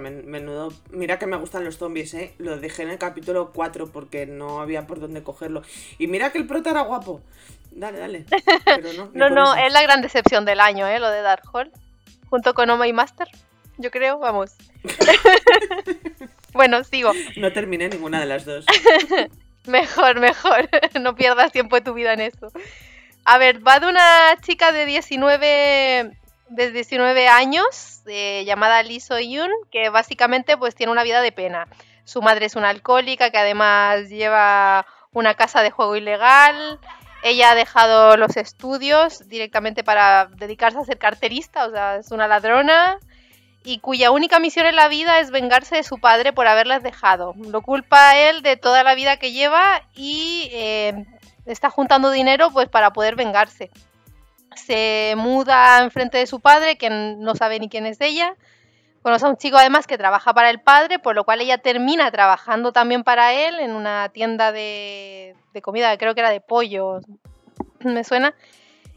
Men- 0.00 0.26
menudo. 0.26 0.72
Mira 0.90 1.18
que 1.18 1.26
me 1.26 1.36
gustan 1.36 1.64
los 1.64 1.76
zombies, 1.76 2.14
¿eh? 2.14 2.34
Lo 2.38 2.56
dejé 2.58 2.82
en 2.82 2.90
el 2.90 2.98
capítulo 2.98 3.52
4 3.52 3.92
porque 3.92 4.26
no 4.26 4.60
había 4.60 4.86
por 4.86 4.98
dónde 4.98 5.22
cogerlo. 5.22 5.62
Y 5.98 6.06
mira 6.06 6.30
que 6.32 6.38
el 6.38 6.46
prota 6.46 6.70
era 6.70 6.80
guapo. 6.82 7.20
Dale, 7.70 7.98
dale. 7.98 8.24
Pero 8.64 8.92
no. 8.94 9.10
No, 9.12 9.28
no, 9.30 9.54
es 9.54 9.72
la 9.72 9.82
gran 9.82 10.00
decepción 10.00 10.44
del 10.44 10.60
año, 10.60 10.86
¿eh? 10.86 10.98
Lo 11.00 11.10
de 11.10 11.20
Dark 11.20 11.42
Hall. 11.52 11.70
Junto 12.30 12.54
con 12.54 12.70
Oh 12.70 12.78
My 12.78 12.92
Master, 12.92 13.28
yo 13.76 13.90
creo, 13.90 14.18
vamos. 14.18 14.54
bueno, 16.52 16.82
sigo. 16.82 17.12
No 17.36 17.52
terminé 17.52 17.88
ninguna 17.88 18.20
de 18.20 18.26
las 18.26 18.44
dos. 18.44 18.64
Mejor, 19.66 20.20
mejor. 20.20 20.68
no 21.00 21.14
pierdas 21.14 21.52
tiempo 21.52 21.76
de 21.76 21.82
tu 21.82 21.94
vida 21.94 22.12
en 22.12 22.20
eso. 22.20 22.52
A 23.24 23.38
ver, 23.38 23.66
va 23.66 23.80
de 23.80 23.86
una 23.86 24.36
chica 24.42 24.72
de 24.72 24.84
19, 24.84 26.16
de 26.48 26.70
19 26.70 27.28
años 27.28 28.02
eh, 28.06 28.44
llamada 28.44 28.82
Lee 28.82 29.00
So-yoon, 29.00 29.50
que 29.72 29.88
básicamente 29.88 30.56
pues 30.58 30.74
tiene 30.74 30.92
una 30.92 31.02
vida 31.02 31.22
de 31.22 31.32
pena. 31.32 31.66
Su 32.04 32.20
madre 32.20 32.46
es 32.46 32.56
una 32.56 32.68
alcohólica 32.68 33.30
que 33.30 33.38
además 33.38 34.10
lleva 34.10 34.86
una 35.12 35.34
casa 35.34 35.62
de 35.62 35.70
juego 35.70 35.96
ilegal. 35.96 36.78
Ella 37.22 37.52
ha 37.52 37.54
dejado 37.54 38.18
los 38.18 38.36
estudios 38.36 39.26
directamente 39.26 39.82
para 39.82 40.26
dedicarse 40.26 40.78
a 40.78 40.84
ser 40.84 40.98
carterista, 40.98 41.66
o 41.66 41.70
sea, 41.70 41.96
es 41.96 42.10
una 42.10 42.28
ladrona 42.28 42.98
y 43.64 43.78
cuya 43.78 44.10
única 44.10 44.38
misión 44.38 44.66
en 44.66 44.76
la 44.76 44.88
vida 44.88 45.18
es 45.18 45.30
vengarse 45.30 45.76
de 45.76 45.82
su 45.82 45.98
padre 45.98 46.32
por 46.32 46.46
haberlas 46.46 46.82
dejado. 46.82 47.34
Lo 47.36 47.62
culpa 47.62 48.10
a 48.10 48.18
él 48.18 48.42
de 48.42 48.56
toda 48.56 48.84
la 48.84 48.94
vida 48.94 49.16
que 49.16 49.32
lleva 49.32 49.82
y 49.94 50.50
eh, 50.52 51.06
está 51.46 51.70
juntando 51.70 52.10
dinero 52.10 52.50
pues 52.50 52.68
para 52.68 52.92
poder 52.92 53.16
vengarse. 53.16 53.70
Se 54.54 55.14
muda 55.16 55.82
enfrente 55.82 56.18
de 56.18 56.26
su 56.26 56.40
padre, 56.40 56.76
que 56.76 56.90
no 56.90 57.34
sabe 57.34 57.58
ni 57.58 57.70
quién 57.70 57.86
es 57.86 58.00
ella. 58.00 58.36
Conoce 59.02 59.24
a 59.26 59.30
un 59.30 59.36
chico 59.36 59.56
además 59.56 59.86
que 59.86 59.98
trabaja 59.98 60.34
para 60.34 60.50
el 60.50 60.60
padre, 60.60 60.98
por 60.98 61.14
lo 61.14 61.24
cual 61.24 61.40
ella 61.40 61.58
termina 61.58 62.10
trabajando 62.10 62.72
también 62.72 63.02
para 63.02 63.32
él 63.32 63.58
en 63.60 63.72
una 63.72 64.10
tienda 64.10 64.52
de, 64.52 65.34
de 65.52 65.62
comida, 65.62 65.96
creo 65.96 66.14
que 66.14 66.20
era 66.20 66.30
de 66.30 66.40
pollo, 66.40 67.00
me 67.80 68.04
suena. 68.04 68.34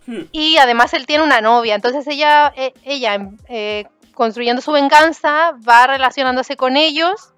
Hmm. 0.06 0.24
Y 0.32 0.58
además 0.58 0.94
él 0.94 1.06
tiene 1.06 1.24
una 1.24 1.42
novia, 1.42 1.76
entonces 1.76 2.08
ella, 2.08 2.54
eh, 2.56 2.74
ella 2.86 3.30
eh, 3.50 3.86
construyendo 4.18 4.64
su 4.64 4.72
venganza, 4.72 5.52
va 5.68 5.86
relacionándose 5.86 6.58
con 6.58 6.76
ellos 6.76 7.34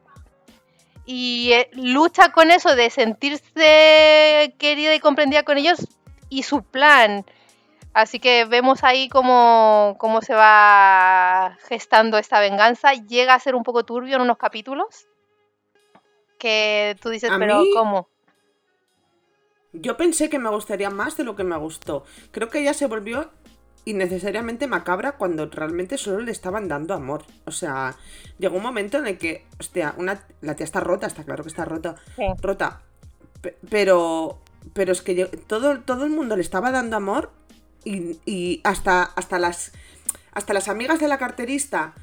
y 1.06 1.52
eh, 1.52 1.70
lucha 1.74 2.32
con 2.32 2.52
eso 2.52 2.74
de 2.74 2.90
sentirse 2.90 4.56
querida 4.58 4.96
y 4.96 5.00
comprendida 5.02 5.44
con 5.44 5.58
ellos 5.58 5.86
y 6.30 6.44
su 6.44 6.64
plan. 6.64 7.26
Así 7.94 8.20
que 8.20 8.46
vemos 8.46 8.86
ahí 8.86 9.10
cómo, 9.10 9.98
cómo 10.00 10.22
se 10.22 10.34
va 10.34 11.58
gestando 11.68 12.18
esta 12.18 12.40
venganza. 12.40 12.94
Llega 12.94 13.34
a 13.34 13.40
ser 13.40 13.56
un 13.56 13.64
poco 13.64 13.84
turbio 13.84 14.16
en 14.16 14.22
unos 14.22 14.38
capítulos. 14.38 15.08
Que 16.38 16.96
tú 17.02 17.10
dices, 17.10 17.30
pero 17.38 17.60
mí- 17.60 17.72
¿cómo? 17.76 18.08
Yo 19.74 19.98
pensé 19.98 20.30
que 20.30 20.40
me 20.40 20.50
gustaría 20.50 20.90
más 20.90 21.18
de 21.18 21.26
lo 21.26 21.36
que 21.36 21.44
me 21.44 21.58
gustó. 21.58 22.06
Creo 22.32 22.48
que 22.50 22.60
ella 22.60 22.74
se 22.74 22.88
volvió 22.88 23.30
innecesariamente 23.90 24.68
macabra 24.68 25.14
cuando 25.14 25.46
realmente 25.48 25.98
solo 25.98 26.20
le 26.22 26.32
estaban 26.32 26.68
dando 26.68 26.94
amor. 26.94 27.24
O 27.46 27.52
sea, 27.52 27.96
llegó 28.38 28.58
un 28.58 28.64
momento 28.64 28.98
en 28.98 29.08
el 29.08 29.18
que, 29.18 29.46
hostia, 29.60 29.94
una, 29.98 30.24
la 30.42 30.56
tía 30.56 30.64
está 30.66 30.80
rota, 30.80 31.08
está 31.08 31.24
claro 31.24 31.44
que 31.44 31.50
está 31.50 31.66
rota. 31.66 31.96
Sí. 32.16 32.24
Rota. 32.42 32.82
Pe- 33.42 33.58
Pero, 33.70 34.40
pero 34.74 34.92
es 34.92 35.02
que 35.02 35.16
yo- 35.16 35.30
todo, 35.30 35.80
todo 35.82 36.04
el 36.06 36.12
mundo 36.12 36.36
le 36.36 36.42
estaba 36.42 36.72
dando 36.72 36.98
amor 36.98 37.32
y, 37.86 38.20
y 38.26 38.62
hasta, 38.64 39.04
hasta, 39.04 39.40
las, 39.40 39.72
hasta 40.34 40.54
las 40.54 40.68
amigas 40.68 41.00
de 41.00 41.08
la 41.08 41.18
carterista 41.18 41.94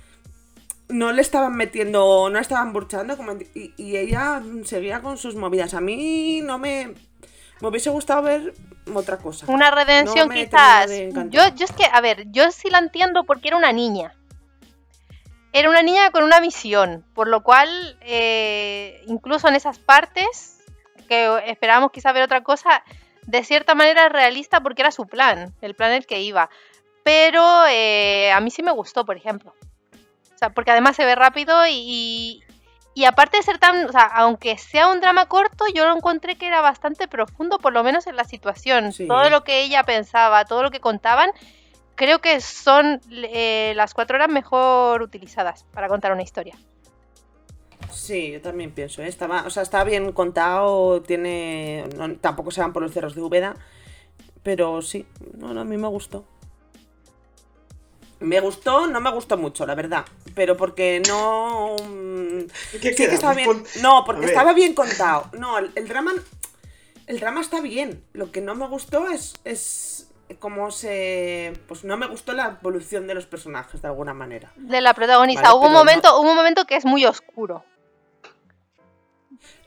no 0.88 1.12
le 1.12 1.20
estaban 1.20 1.54
metiendo, 1.56 2.30
no 2.30 2.38
estaban 2.38 2.72
burchando 2.72 3.16
como, 3.16 3.32
y, 3.54 3.74
y 3.76 3.96
ella 3.96 4.40
seguía 4.64 5.02
con 5.02 5.18
sus 5.18 5.34
movidas. 5.34 5.74
A 5.74 5.80
mí 5.80 6.40
no 6.42 6.58
me... 6.58 6.94
Me 7.60 7.68
hubiese 7.68 7.90
gustado 7.90 8.22
ver 8.22 8.54
otra 8.94 9.16
cosa. 9.16 9.46
Una 9.48 9.70
redención 9.70 10.28
No 10.28 10.34
quizás. 10.34 10.90
Yo, 11.30 11.48
yo 11.54 11.64
es 11.64 11.72
que, 11.72 11.84
a 11.90 12.00
ver, 12.00 12.24
yo 12.30 12.50
sí 12.50 12.70
la 12.70 12.78
entiendo 12.78 13.24
porque 13.24 13.48
era 13.48 13.56
una 13.56 13.72
niña. 13.72 14.14
Era 15.52 15.70
una 15.70 15.82
niña 15.82 16.10
con 16.10 16.22
una 16.22 16.40
misión, 16.40 17.04
por 17.14 17.28
lo 17.28 17.42
cual, 17.42 17.96
eh, 18.02 19.02
incluso 19.06 19.48
en 19.48 19.54
esas 19.54 19.78
partes, 19.78 20.60
que 21.08 21.40
esperábamos 21.46 21.92
quizá 21.92 22.12
ver 22.12 22.24
otra 22.24 22.42
cosa, 22.42 22.84
de 23.22 23.42
cierta 23.42 23.74
manera 23.74 24.08
realista 24.08 24.60
porque 24.60 24.82
era 24.82 24.90
su 24.90 25.06
plan, 25.06 25.54
el 25.62 25.74
plan 25.74 25.92
el 25.92 26.06
que 26.06 26.20
iba. 26.20 26.50
Pero 27.04 27.64
eh, 27.70 28.32
a 28.32 28.40
mí 28.40 28.50
sí 28.50 28.62
me 28.62 28.72
gustó, 28.72 29.06
por 29.06 29.16
ejemplo. 29.16 29.54
O 30.34 30.38
sea, 30.38 30.50
porque 30.50 30.72
además 30.72 30.96
se 30.96 31.06
ve 31.06 31.14
rápido 31.14 31.66
y, 31.66 32.42
y 32.96 33.04
aparte 33.04 33.36
de 33.36 33.42
ser 33.42 33.58
tan, 33.58 33.84
o 33.84 33.92
sea, 33.92 34.04
aunque 34.04 34.56
sea 34.56 34.88
un 34.88 35.00
drama 35.02 35.26
corto, 35.26 35.66
yo 35.74 35.84
lo 35.86 35.94
encontré 35.94 36.36
que 36.36 36.46
era 36.46 36.62
bastante 36.62 37.06
profundo, 37.06 37.58
por 37.58 37.74
lo 37.74 37.84
menos 37.84 38.06
en 38.06 38.16
la 38.16 38.24
situación. 38.24 38.90
Sí. 38.92 39.06
Todo 39.06 39.28
lo 39.28 39.44
que 39.44 39.62
ella 39.62 39.84
pensaba, 39.84 40.46
todo 40.46 40.62
lo 40.62 40.70
que 40.70 40.80
contaban, 40.80 41.30
creo 41.94 42.20
que 42.20 42.40
son 42.40 43.00
eh, 43.10 43.74
las 43.76 43.92
cuatro 43.92 44.16
horas 44.16 44.30
mejor 44.30 45.02
utilizadas 45.02 45.64
para 45.74 45.88
contar 45.88 46.10
una 46.10 46.22
historia. 46.22 46.56
Sí, 47.92 48.32
yo 48.32 48.40
también 48.40 48.72
pienso, 48.72 49.02
¿eh? 49.02 49.08
Estaba, 49.08 49.42
o 49.46 49.50
sea, 49.50 49.62
está 49.62 49.84
bien 49.84 50.12
contado, 50.12 51.02
tiene... 51.02 51.84
no- 51.96 52.16
tampoco 52.16 52.50
se 52.50 52.62
van 52.62 52.72
por 52.72 52.82
los 52.82 52.92
cerros 52.92 53.14
de 53.14 53.20
Úbeda, 53.20 53.56
pero 54.42 54.80
sí, 54.80 55.06
no, 55.36 55.52
no, 55.52 55.60
a 55.60 55.64
mí 55.64 55.76
me 55.76 55.88
gustó. 55.88 56.24
Me 58.20 58.40
gustó, 58.40 58.86
no 58.86 59.00
me 59.00 59.10
gustó 59.10 59.36
mucho, 59.36 59.66
la 59.66 59.74
verdad. 59.74 60.04
Pero 60.34 60.56
porque 60.56 61.02
no. 61.06 61.76
mm, 61.86 62.40
¿Y 62.74 62.78
qué 62.78 62.90
sí 62.90 62.96
queda? 62.96 63.08
que 63.08 63.14
estaba 63.14 63.34
bien. 63.34 63.64
No, 63.82 64.04
porque 64.04 64.26
estaba 64.26 64.52
bien 64.54 64.74
contado. 64.74 65.30
No, 65.32 65.58
el, 65.58 65.70
el 65.74 65.86
drama. 65.86 66.12
El 67.06 67.20
drama 67.20 67.40
está 67.40 67.60
bien. 67.60 68.02
Lo 68.14 68.32
que 68.32 68.40
no 68.40 68.54
me 68.54 68.66
gustó 68.68 69.08
es. 69.08 69.34
es 69.44 70.08
cómo 70.38 70.70
se. 70.70 71.52
Pues 71.68 71.84
no 71.84 71.96
me 71.96 72.06
gustó 72.06 72.32
la 72.32 72.56
evolución 72.60 73.06
de 73.06 73.14
los 73.14 73.26
personajes, 73.26 73.82
de 73.82 73.88
alguna 73.88 74.14
manera. 74.14 74.50
De 74.56 74.80
la 74.80 74.94
protagonista. 74.94 75.42
Vale, 75.42 75.54
hubo 75.56 75.66
un 75.66 75.72
momento, 75.72 76.18
hubo 76.20 76.30
un 76.30 76.36
momento 76.36 76.64
que 76.64 76.76
es 76.76 76.84
muy 76.84 77.04
oscuro. 77.04 77.64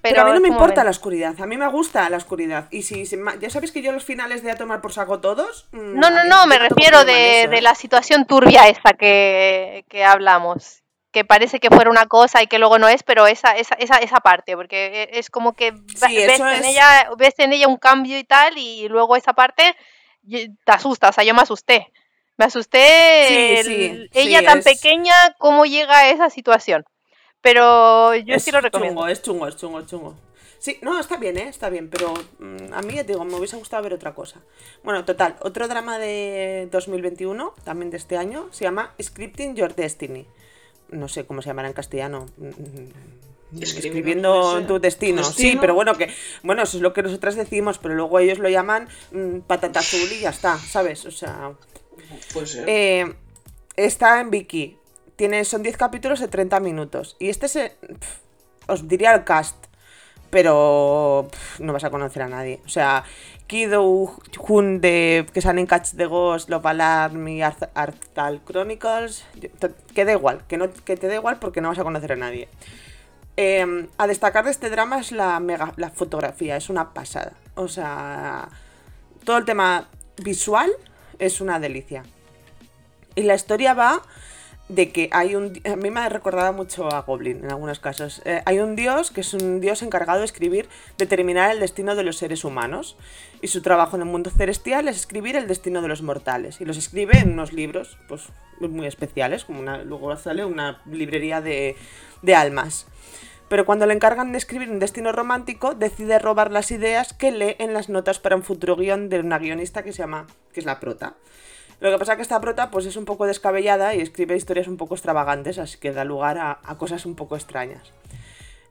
Pero, 0.01 0.21
a 0.21 0.25
mí 0.25 0.31
no 0.33 0.39
me 0.39 0.47
importa 0.47 0.83
la 0.83 0.89
oscuridad. 0.91 1.35
A 1.41 1.45
mí 1.45 1.57
me 1.57 1.67
gusta 1.67 2.09
la 2.09 2.17
oscuridad. 2.17 2.67
Y 2.71 2.83
si. 2.83 3.05
si 3.05 3.17
ya 3.39 3.49
sabéis 3.49 3.71
que 3.71 3.81
yo 3.81 3.91
los 3.91 4.03
finales 4.05 4.43
de 4.43 4.51
a 4.51 4.55
tomar 4.55 4.81
por 4.81 4.93
saco 4.93 5.19
todos. 5.19 5.67
mm, 5.71 5.99
No, 5.99 6.09
no, 6.09 6.23
no, 6.23 6.45
me 6.47 6.57
refiero 6.59 7.03
de, 7.05 7.59
la 7.61 7.75
situación 7.75 8.25
turbia 8.25 8.67
esta 8.67 8.93
que, 8.93 9.85
que 9.89 10.03
hablamos. 10.05 10.83
Que 11.11 11.25
parece 11.25 11.59
que 11.59 11.69
fuera 11.69 11.89
una 11.89 12.05
cosa 12.05 12.43
y 12.43 12.47
que 12.47 12.59
luego 12.59 12.77
no 12.77 12.87
es, 12.87 13.01
pero 13.01 13.25
esa, 13.25 13.53
esa, 13.57 13.73
esa, 13.75 13.95
esa 13.97 14.17
parte, 14.17 14.55
porque 14.55 15.09
e- 15.11 15.17
es 15.19 15.31
como 15.31 15.53
que 15.53 15.73
Sí, 15.95 16.15
ves, 16.15 16.39
en 16.39 16.47
es- 16.47 16.65
ella, 16.67 17.09
ves 17.17 17.33
en 17.39 17.51
ella 17.51 17.67
un 17.67 17.77
cambio 17.77 18.15
y 18.19 18.23
tal, 18.23 18.57
y 18.59 18.87
luego 18.89 19.15
esa 19.15 19.33
parte 19.33 19.75
te 20.29 20.71
asusta, 20.71 21.09
o 21.09 21.11
sea, 21.11 21.23
yo 21.23 21.33
me 21.33 21.41
asusté. 21.41 21.91
Me 22.37 22.45
asusté 22.45 23.25
Sí, 23.27 23.35
el- 23.35 23.65
sí, 23.65 24.09
ella 24.13 24.43
tan 24.45 24.59
es- 24.59 24.65
pequeña, 24.65 25.13
cómo 25.39 25.65
llega 25.65 25.97
a 25.97 26.09
esa 26.09 26.29
situación. 26.29 26.85
Pero 27.41 28.15
yo 28.15 28.39
sí 28.39 28.51
lo 28.51 28.61
recomiendo. 28.61 29.01
Chungo, 29.01 29.07
es 29.07 29.21
chungo, 29.21 29.47
es 29.47 29.55
chungo, 29.57 29.79
es 29.79 29.87
chungo. 29.87 30.15
Sí, 30.59 30.77
no, 30.81 30.99
está 30.99 31.15
bien, 31.15 31.37
¿eh? 31.37 31.47
Está 31.47 31.69
bien, 31.69 31.89
pero 31.89 32.13
mm, 32.39 32.73
a 32.73 32.81
mí, 32.81 32.93
ya 32.95 33.05
te 33.05 33.13
digo, 33.13 33.23
me 33.23 33.35
hubiese 33.35 33.55
gustado 33.55 33.81
ver 33.83 33.93
otra 33.93 34.13
cosa. 34.13 34.41
Bueno, 34.83 35.05
total, 35.05 35.37
otro 35.41 35.69
drama 35.69 35.97
de 35.99 36.67
2021, 36.69 37.53
también 37.63 37.91
de 37.91 37.97
este 37.97 38.17
año, 38.17 38.47
se 38.51 38.65
llama 38.65 38.93
Scripting 39.01 39.55
Your 39.55 39.73
Destiny. 39.73 40.25
No 40.89 41.07
sé 41.07 41.25
cómo 41.25 41.41
se 41.41 41.47
llamará 41.47 41.69
en 41.69 41.73
castellano. 41.73 42.25
Mm, 42.37 43.61
Escribiendo 43.61 44.53
no 44.55 44.59
sé, 44.59 44.65
tu 44.65 44.79
destino. 44.79 45.23
Sí, 45.23 45.57
pero 45.59 45.73
bueno, 45.73 45.95
que 45.97 46.13
bueno, 46.43 46.61
eso 46.61 46.77
es 46.77 46.83
lo 46.83 46.93
que 46.93 47.01
nosotras 47.03 47.35
decimos, 47.35 47.79
pero 47.79 47.95
luego 47.95 48.19
ellos 48.19 48.37
lo 48.37 48.49
llaman 48.49 48.87
mm, 49.11 49.39
patata 49.39 49.79
azul 49.79 50.07
y 50.11 50.19
ya 50.19 50.29
está, 50.29 50.57
¿sabes? 50.57 51.05
O 51.05 51.11
sea, 51.11 51.53
Puede 52.33 52.45
ser. 52.47 52.65
eh, 52.67 53.15
está 53.75 54.19
en 54.19 54.29
Viki. 54.29 54.77
Tiene, 55.19 55.43
son 55.43 55.63
10 55.63 55.75
capítulos 55.75 56.21
de 56.21 56.29
30 56.29 56.61
minutos. 56.61 57.17
Y 57.19 57.27
este 57.27 57.49
se. 57.49 57.75
os 58.67 58.87
diría 58.87 59.13
el 59.13 59.25
cast. 59.25 59.65
Pero 60.29 61.27
pf, 61.29 61.61
no 61.61 61.73
vas 61.73 61.83
a 61.83 61.89
conocer 61.89 62.21
a 62.21 62.29
nadie. 62.29 62.61
O 62.65 62.69
sea, 62.69 63.03
Kido 63.45 63.83
Hun 63.83 64.79
de 64.79 65.25
que 65.33 65.41
salen 65.41 65.65
Catch 65.65 65.95
the 65.97 66.05
Ghost, 66.05 66.49
Love 66.49 66.67
Alarm 66.67 67.27
y 67.27 67.41
Arthal 67.41 68.39
Chronicles. 68.45 69.25
Que 69.93 70.05
da 70.05 70.13
igual, 70.13 70.47
que, 70.47 70.55
no, 70.55 70.71
que 70.71 70.95
te 70.95 71.09
da 71.09 71.15
igual 71.15 71.37
porque 71.37 71.59
no 71.59 71.67
vas 71.67 71.79
a 71.79 71.83
conocer 71.83 72.13
a 72.13 72.15
nadie. 72.15 72.47
Eh, 73.35 73.89
a 73.97 74.07
destacar 74.07 74.45
de 74.45 74.51
este 74.51 74.69
drama 74.69 75.01
es 75.01 75.11
la 75.11 75.37
mega 75.41 75.73
la 75.75 75.89
fotografía, 75.89 76.55
es 76.55 76.69
una 76.69 76.93
pasada. 76.93 77.33
O 77.55 77.67
sea, 77.67 78.47
todo 79.25 79.37
el 79.37 79.43
tema 79.43 79.89
visual 80.23 80.71
es 81.17 81.41
una 81.41 81.59
delicia. 81.59 82.03
Y 83.15 83.23
la 83.23 83.35
historia 83.35 83.73
va 83.73 84.01
de 84.69 84.91
que 84.91 85.09
hay 85.11 85.35
un... 85.35 85.59
A 85.65 85.75
mí 85.75 85.89
me 85.89 85.99
ha 85.99 86.09
recordado 86.09 86.53
mucho 86.53 86.87
a 86.93 87.01
Goblin 87.01 87.43
en 87.43 87.51
algunos 87.51 87.79
casos. 87.79 88.21
Eh, 88.23 88.41
hay 88.45 88.59
un 88.59 88.75
dios 88.75 89.11
que 89.11 89.21
es 89.21 89.33
un 89.33 89.59
dios 89.59 89.81
encargado 89.81 90.19
de 90.19 90.25
escribir, 90.25 90.69
determinar 90.97 91.51
el 91.51 91.59
destino 91.59 91.95
de 91.95 92.03
los 92.03 92.17
seres 92.17 92.45
humanos. 92.45 92.95
Y 93.41 93.47
su 93.47 93.61
trabajo 93.61 93.95
en 93.95 94.03
el 94.03 94.07
mundo 94.07 94.29
celestial 94.29 94.87
es 94.87 94.95
escribir 94.95 95.35
el 95.35 95.47
destino 95.47 95.81
de 95.81 95.87
los 95.87 96.03
mortales. 96.03 96.61
Y 96.61 96.65
los 96.65 96.77
escribe 96.77 97.17
en 97.17 97.33
unos 97.33 97.51
libros, 97.51 97.97
pues 98.07 98.29
muy 98.59 98.85
especiales, 98.85 99.43
como 99.43 99.59
una, 99.59 99.83
luego 99.83 100.15
sale 100.17 100.45
una 100.45 100.81
librería 100.85 101.41
de, 101.41 101.75
de 102.21 102.35
almas. 102.35 102.85
Pero 103.47 103.65
cuando 103.65 103.87
le 103.87 103.95
encargan 103.95 104.31
de 104.31 104.37
escribir 104.37 104.69
un 104.69 104.77
destino 104.77 105.11
romántico, 105.11 105.73
decide 105.73 106.19
robar 106.19 106.51
las 106.51 106.69
ideas 106.69 107.13
que 107.13 107.31
lee 107.31 107.55
en 107.57 107.73
las 107.73 107.89
notas 107.89 108.19
para 108.19 108.35
un 108.35 108.43
futuro 108.43 108.75
guion 108.75 109.09
de 109.09 109.19
una 109.19 109.39
guionista 109.39 109.81
que 109.81 109.91
se 109.91 110.03
llama, 110.03 110.27
que 110.53 110.59
es 110.59 110.65
la 110.67 110.79
prota. 110.79 111.15
Lo 111.79 111.91
que 111.91 111.97
pasa 111.97 112.13
es 112.13 112.15
que 112.17 112.23
esta 112.23 112.41
prota 112.41 112.71
pues 112.71 112.85
es 112.85 112.95
un 112.97 113.05
poco 113.05 113.25
descabellada 113.25 113.95
y 113.95 114.01
escribe 114.01 114.35
historias 114.35 114.67
un 114.67 114.77
poco 114.77 114.95
extravagantes, 114.95 115.57
así 115.59 115.77
que 115.77 115.93
da 115.93 116.03
lugar 116.03 116.37
a, 116.37 116.77
cosas 116.77 117.05
un 117.05 117.15
poco 117.15 117.35
extrañas. 117.35 117.93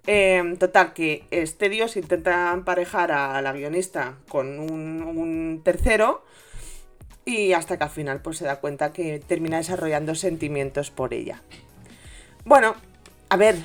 Eh, 0.07 0.57
total, 0.59 0.93
que 0.95 1.25
este 1.31 1.69
dios 1.69 1.97
intenta 1.97 2.53
emparejar 2.53 3.13
a 3.13 3.41
la 3.43 3.53
guionista 3.53 4.15
con 4.29 4.59
un, 4.59 5.03
un 5.03 5.61
tercero 5.63 6.25
y 7.29 7.53
hasta 7.53 7.77
que 7.77 7.85
al 7.85 7.91
final 7.91 8.23
pues 8.23 8.39
se 8.39 8.47
da 8.47 8.57
cuenta 8.57 8.93
que 8.93 9.19
termina 9.19 9.59
desarrollando 9.59 10.15
sentimientos 10.15 10.91
por 10.91 11.13
ella. 11.13 11.43
Bueno, 12.47 12.75
a 13.29 13.37
ver, 13.37 13.57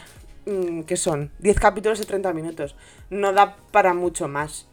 mm, 0.46 0.82
¿qué 0.82 0.98
son? 0.98 1.32
10 1.40 1.60
capítulos 1.60 2.00
de 2.00 2.06
30 2.06 2.34
minutos. 2.34 2.76
No 3.10 3.32
da 3.32 3.56
para 3.72 3.94
mucho 3.94 4.28
más. 4.28 4.68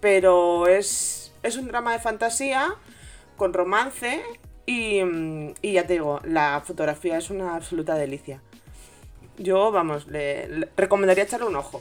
Pero 0.00 0.68
es, 0.68 1.32
es 1.42 1.56
un 1.56 1.66
drama 1.66 1.92
de 1.92 1.98
fantasía 1.98 2.76
con 3.38 3.54
romance 3.54 4.22
y, 4.66 5.02
mm, 5.02 5.54
y 5.62 5.72
ya 5.72 5.86
te 5.86 5.94
digo, 5.94 6.20
la 6.24 6.62
fotografía 6.62 7.16
es 7.16 7.30
una 7.30 7.56
absoluta 7.56 7.94
delicia. 7.94 8.42
Yo, 9.38 9.72
vamos, 9.72 10.06
le, 10.08 10.46
le 10.48 10.68
recomendaría 10.76 11.24
echarle 11.24 11.46
un 11.46 11.56
ojo. 11.56 11.80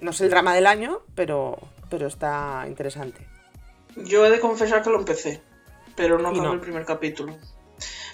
No 0.00 0.12
es 0.12 0.20
el 0.20 0.30
drama 0.30 0.54
del 0.54 0.66
año, 0.66 1.00
pero, 1.16 1.58
pero 1.90 2.06
está 2.06 2.64
interesante. 2.68 3.26
Yo 3.96 4.24
he 4.26 4.30
de 4.30 4.38
confesar 4.38 4.82
que 4.82 4.90
lo 4.90 4.98
empecé, 4.98 5.40
pero 5.96 6.18
no 6.18 6.28
acabé 6.28 6.46
no. 6.46 6.52
el 6.52 6.60
primer 6.60 6.84
capítulo. 6.84 7.36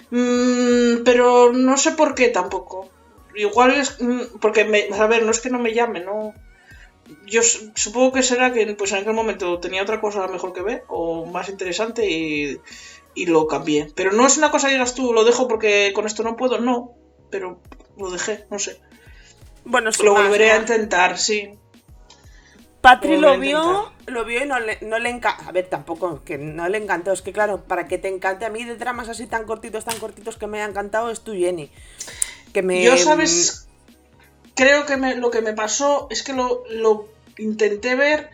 Mm, 0.09 1.03
pero 1.03 1.51
no 1.53 1.77
sé 1.77 1.91
por 1.91 2.15
qué 2.15 2.29
tampoco. 2.29 2.89
Igual 3.35 3.71
es 3.71 4.01
mm, 4.01 4.39
porque 4.39 4.65
me, 4.65 4.89
a 4.97 5.07
ver, 5.07 5.23
no 5.23 5.31
es 5.31 5.39
que 5.39 5.49
no 5.49 5.59
me 5.59 5.73
llame, 5.73 6.01
no. 6.01 6.33
Yo 7.25 7.41
supongo 7.43 8.11
que 8.11 8.23
será 8.23 8.53
que 8.53 8.65
pues 8.75 8.91
en 8.91 8.99
aquel 8.99 9.13
momento 9.13 9.59
tenía 9.59 9.83
otra 9.83 10.01
cosa 10.01 10.27
mejor 10.27 10.53
que 10.53 10.61
ver 10.61 10.83
o 10.87 11.25
más 11.25 11.49
interesante 11.49 12.09
y, 12.09 12.59
y 13.15 13.25
lo 13.25 13.47
cambié. 13.47 13.91
Pero 13.95 14.11
no 14.11 14.25
es 14.25 14.37
una 14.37 14.51
cosa 14.51 14.67
que 14.67 14.73
digas 14.73 14.95
tú, 14.95 15.13
lo 15.13 15.23
dejo 15.23 15.47
porque 15.47 15.91
con 15.93 16.05
esto 16.05 16.23
no 16.23 16.35
puedo, 16.35 16.59
no. 16.59 16.93
Pero 17.29 17.61
lo 17.97 18.11
dejé, 18.11 18.45
no 18.49 18.59
sé. 18.59 18.79
Bueno, 19.63 19.91
Lo 20.03 20.13
más, 20.13 20.23
volveré 20.23 20.51
a 20.51 20.57
intentar, 20.57 21.17
sí. 21.17 21.57
Patri 22.81 23.17
Lo 23.17 23.37
vio, 23.37 23.91
lo 24.07 24.25
vio 24.25 24.43
y 24.43 24.47
no 24.47 24.59
le, 24.59 24.79
no 24.81 24.97
le 24.97 25.09
encantó. 25.09 25.43
A 25.47 25.51
ver, 25.51 25.67
tampoco, 25.67 26.23
que 26.25 26.39
no 26.39 26.67
le 26.67 26.79
encantó. 26.79 27.11
Es 27.11 27.21
que 27.21 27.31
claro, 27.31 27.63
para 27.63 27.87
que 27.87 27.99
te 27.99 28.07
encante 28.07 28.45
a 28.45 28.49
mí 28.49 28.63
de 28.63 28.75
dramas 28.75 29.07
así 29.07 29.27
tan 29.27 29.45
cortitos, 29.45 29.85
tan 29.85 29.99
cortitos 29.99 30.37
que 30.37 30.47
me 30.47 30.61
ha 30.61 30.65
encantado 30.65 31.11
es 31.11 31.21
tu 31.21 31.33
Jenny. 31.33 31.69
Que 32.53 32.63
me. 32.63 32.83
Yo, 32.83 32.97
¿sabes? 32.97 33.67
Creo 34.55 34.85
que 34.85 34.97
me- 34.97 35.15
lo 35.15 35.31
que 35.31 35.41
me 35.41 35.53
pasó 35.53 36.07
es 36.09 36.23
que 36.23 36.33
lo, 36.33 36.63
lo 36.69 37.07
intenté 37.37 37.95
ver 37.95 38.29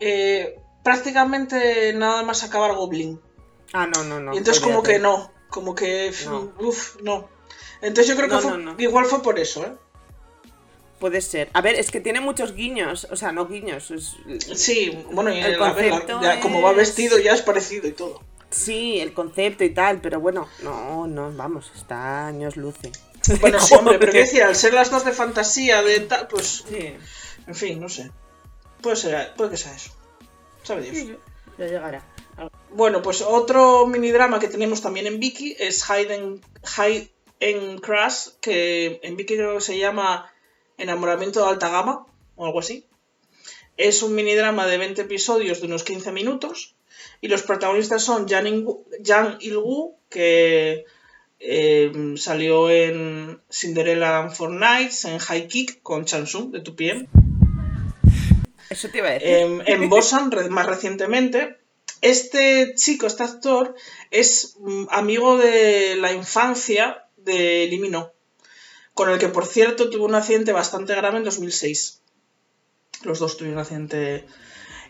eh, 0.00 0.58
prácticamente 0.82 1.92
nada 1.94 2.22
más 2.22 2.42
acabar 2.44 2.74
Goblin. 2.74 3.20
Ah, 3.72 3.86
no, 3.86 4.04
no, 4.04 4.20
no. 4.20 4.34
y 4.34 4.38
entonces 4.38 4.62
como 4.62 4.82
que 4.82 4.98
no, 4.98 5.30
como 5.48 5.74
que... 5.74 6.12
No. 6.26 6.52
Uf, 6.58 7.00
no. 7.02 7.28
Entonces 7.80 8.08
yo 8.08 8.16
creo 8.16 8.28
que 8.28 8.38
fue- 8.48 8.58
no, 8.58 8.74
igual 8.78 9.04
fue 9.06 9.22
por 9.22 9.38
eso, 9.38 9.64
¿eh? 9.64 9.72
Puede 11.00 11.20
ser. 11.20 11.50
A 11.52 11.60
ver, 11.60 11.74
es 11.74 11.90
que 11.90 12.00
tiene 12.00 12.20
muchos 12.20 12.54
guiños. 12.54 13.06
O 13.10 13.16
sea, 13.16 13.32
no 13.32 13.46
guiños. 13.46 13.90
es- 13.90 14.16
Sí, 14.54 15.04
bueno, 15.12 15.32
y 15.32 15.38
El 15.38 15.52
la- 15.52 15.58
concepto 15.58 16.22
ya 16.22 16.40
como 16.40 16.62
va 16.62 16.70
es- 16.70 16.76
vestido 16.76 17.18
ya 17.18 17.32
es 17.32 17.42
parecido 17.42 17.88
y 17.88 17.92
todo. 17.92 18.20
Sí, 18.50 19.00
el 19.00 19.12
concepto 19.12 19.64
y 19.64 19.70
tal, 19.70 20.00
pero 20.00 20.20
bueno, 20.20 20.46
no, 20.62 21.06
no, 21.08 21.32
vamos, 21.32 21.72
está 21.74 22.26
años 22.28 22.56
luce. 22.56 22.92
Bueno, 23.40 23.60
sí, 23.60 23.74
hombre, 23.74 23.98
pero 23.98 24.12
quiero 24.12 24.26
decir, 24.26 24.42
al 24.42 24.54
ser 24.56 24.74
las 24.74 24.90
dos 24.90 25.04
de 25.04 25.12
fantasía, 25.12 25.82
de 25.82 26.00
tal, 26.00 26.28
pues, 26.28 26.64
Sí, 26.68 26.94
en 27.46 27.54
fin, 27.54 27.80
no 27.80 27.88
sé. 27.88 28.10
Puede 28.80 28.96
ser, 28.96 29.34
puede 29.34 29.50
que 29.50 29.56
sea 29.56 29.74
eso. 29.74 29.90
Sabe 30.62 30.82
Dios. 30.90 31.18
ya 31.58 31.66
llegará. 31.66 32.04
Bueno, 32.70 33.00
pues 33.02 33.22
otro 33.22 33.86
minidrama 33.86 34.40
que 34.40 34.48
tenemos 34.48 34.82
también 34.82 35.06
en 35.06 35.20
Viki 35.20 35.56
es 35.58 35.84
Hide 35.88 36.14
and, 36.14 36.42
Hide 36.76 37.10
and 37.40 37.80
Crash, 37.80 38.28
que 38.40 38.98
en 39.02 39.16
Viki 39.16 39.36
creo 39.36 39.54
que 39.54 39.60
se 39.60 39.78
llama 39.78 40.30
Enamoramiento 40.78 41.40
de 41.44 41.48
alta 41.50 41.68
gama 41.68 42.06
o 42.36 42.44
algo 42.46 42.58
así. 42.58 42.86
Es 43.76 44.02
un 44.02 44.14
minidrama 44.14 44.66
de 44.66 44.78
20 44.78 45.02
episodios 45.02 45.60
de 45.60 45.66
unos 45.68 45.84
15 45.84 46.10
minutos 46.12 46.74
y 47.20 47.28
los 47.28 47.42
protagonistas 47.42 48.02
son 48.02 48.28
Jan, 48.28 48.46
Il- 48.46 48.78
Jan 49.04 49.38
Il-woo, 49.40 49.96
que 50.10 50.84
eh, 51.40 52.14
salió 52.16 52.70
en 52.70 53.40
Cinderella 53.50 54.18
and 54.20 54.32
Four 54.32 54.50
Nights, 54.52 55.04
en 55.04 55.18
High 55.18 55.48
Kick 55.48 55.82
con 55.82 56.04
Chansung 56.04 56.50
de 56.52 56.62
2PM 56.62 57.06
Eso 58.70 58.88
te 58.88 58.98
iba 58.98 59.08
a 59.08 59.12
decir. 59.12 59.28
en, 59.28 59.62
en 59.66 59.88
Bosan 59.88 60.30
más 60.50 60.66
recientemente. 60.66 61.58
Este 62.00 62.74
chico, 62.74 63.06
este 63.06 63.22
actor, 63.22 63.74
es 64.10 64.56
mm, 64.60 64.86
amigo 64.90 65.38
de 65.38 65.96
la 65.96 66.12
infancia 66.12 67.04
de 67.16 67.66
Limino, 67.70 68.12
con 68.92 69.08
el 69.10 69.18
que 69.18 69.28
por 69.28 69.46
cierto 69.46 69.88
tuvo 69.90 70.04
un 70.04 70.14
accidente 70.14 70.52
bastante 70.52 70.94
grave 70.94 71.18
en 71.18 71.24
2006. 71.24 72.00
Los 73.04 73.18
dos 73.18 73.36
tuvieron 73.36 73.58
un 73.58 73.62
accidente. 73.62 74.26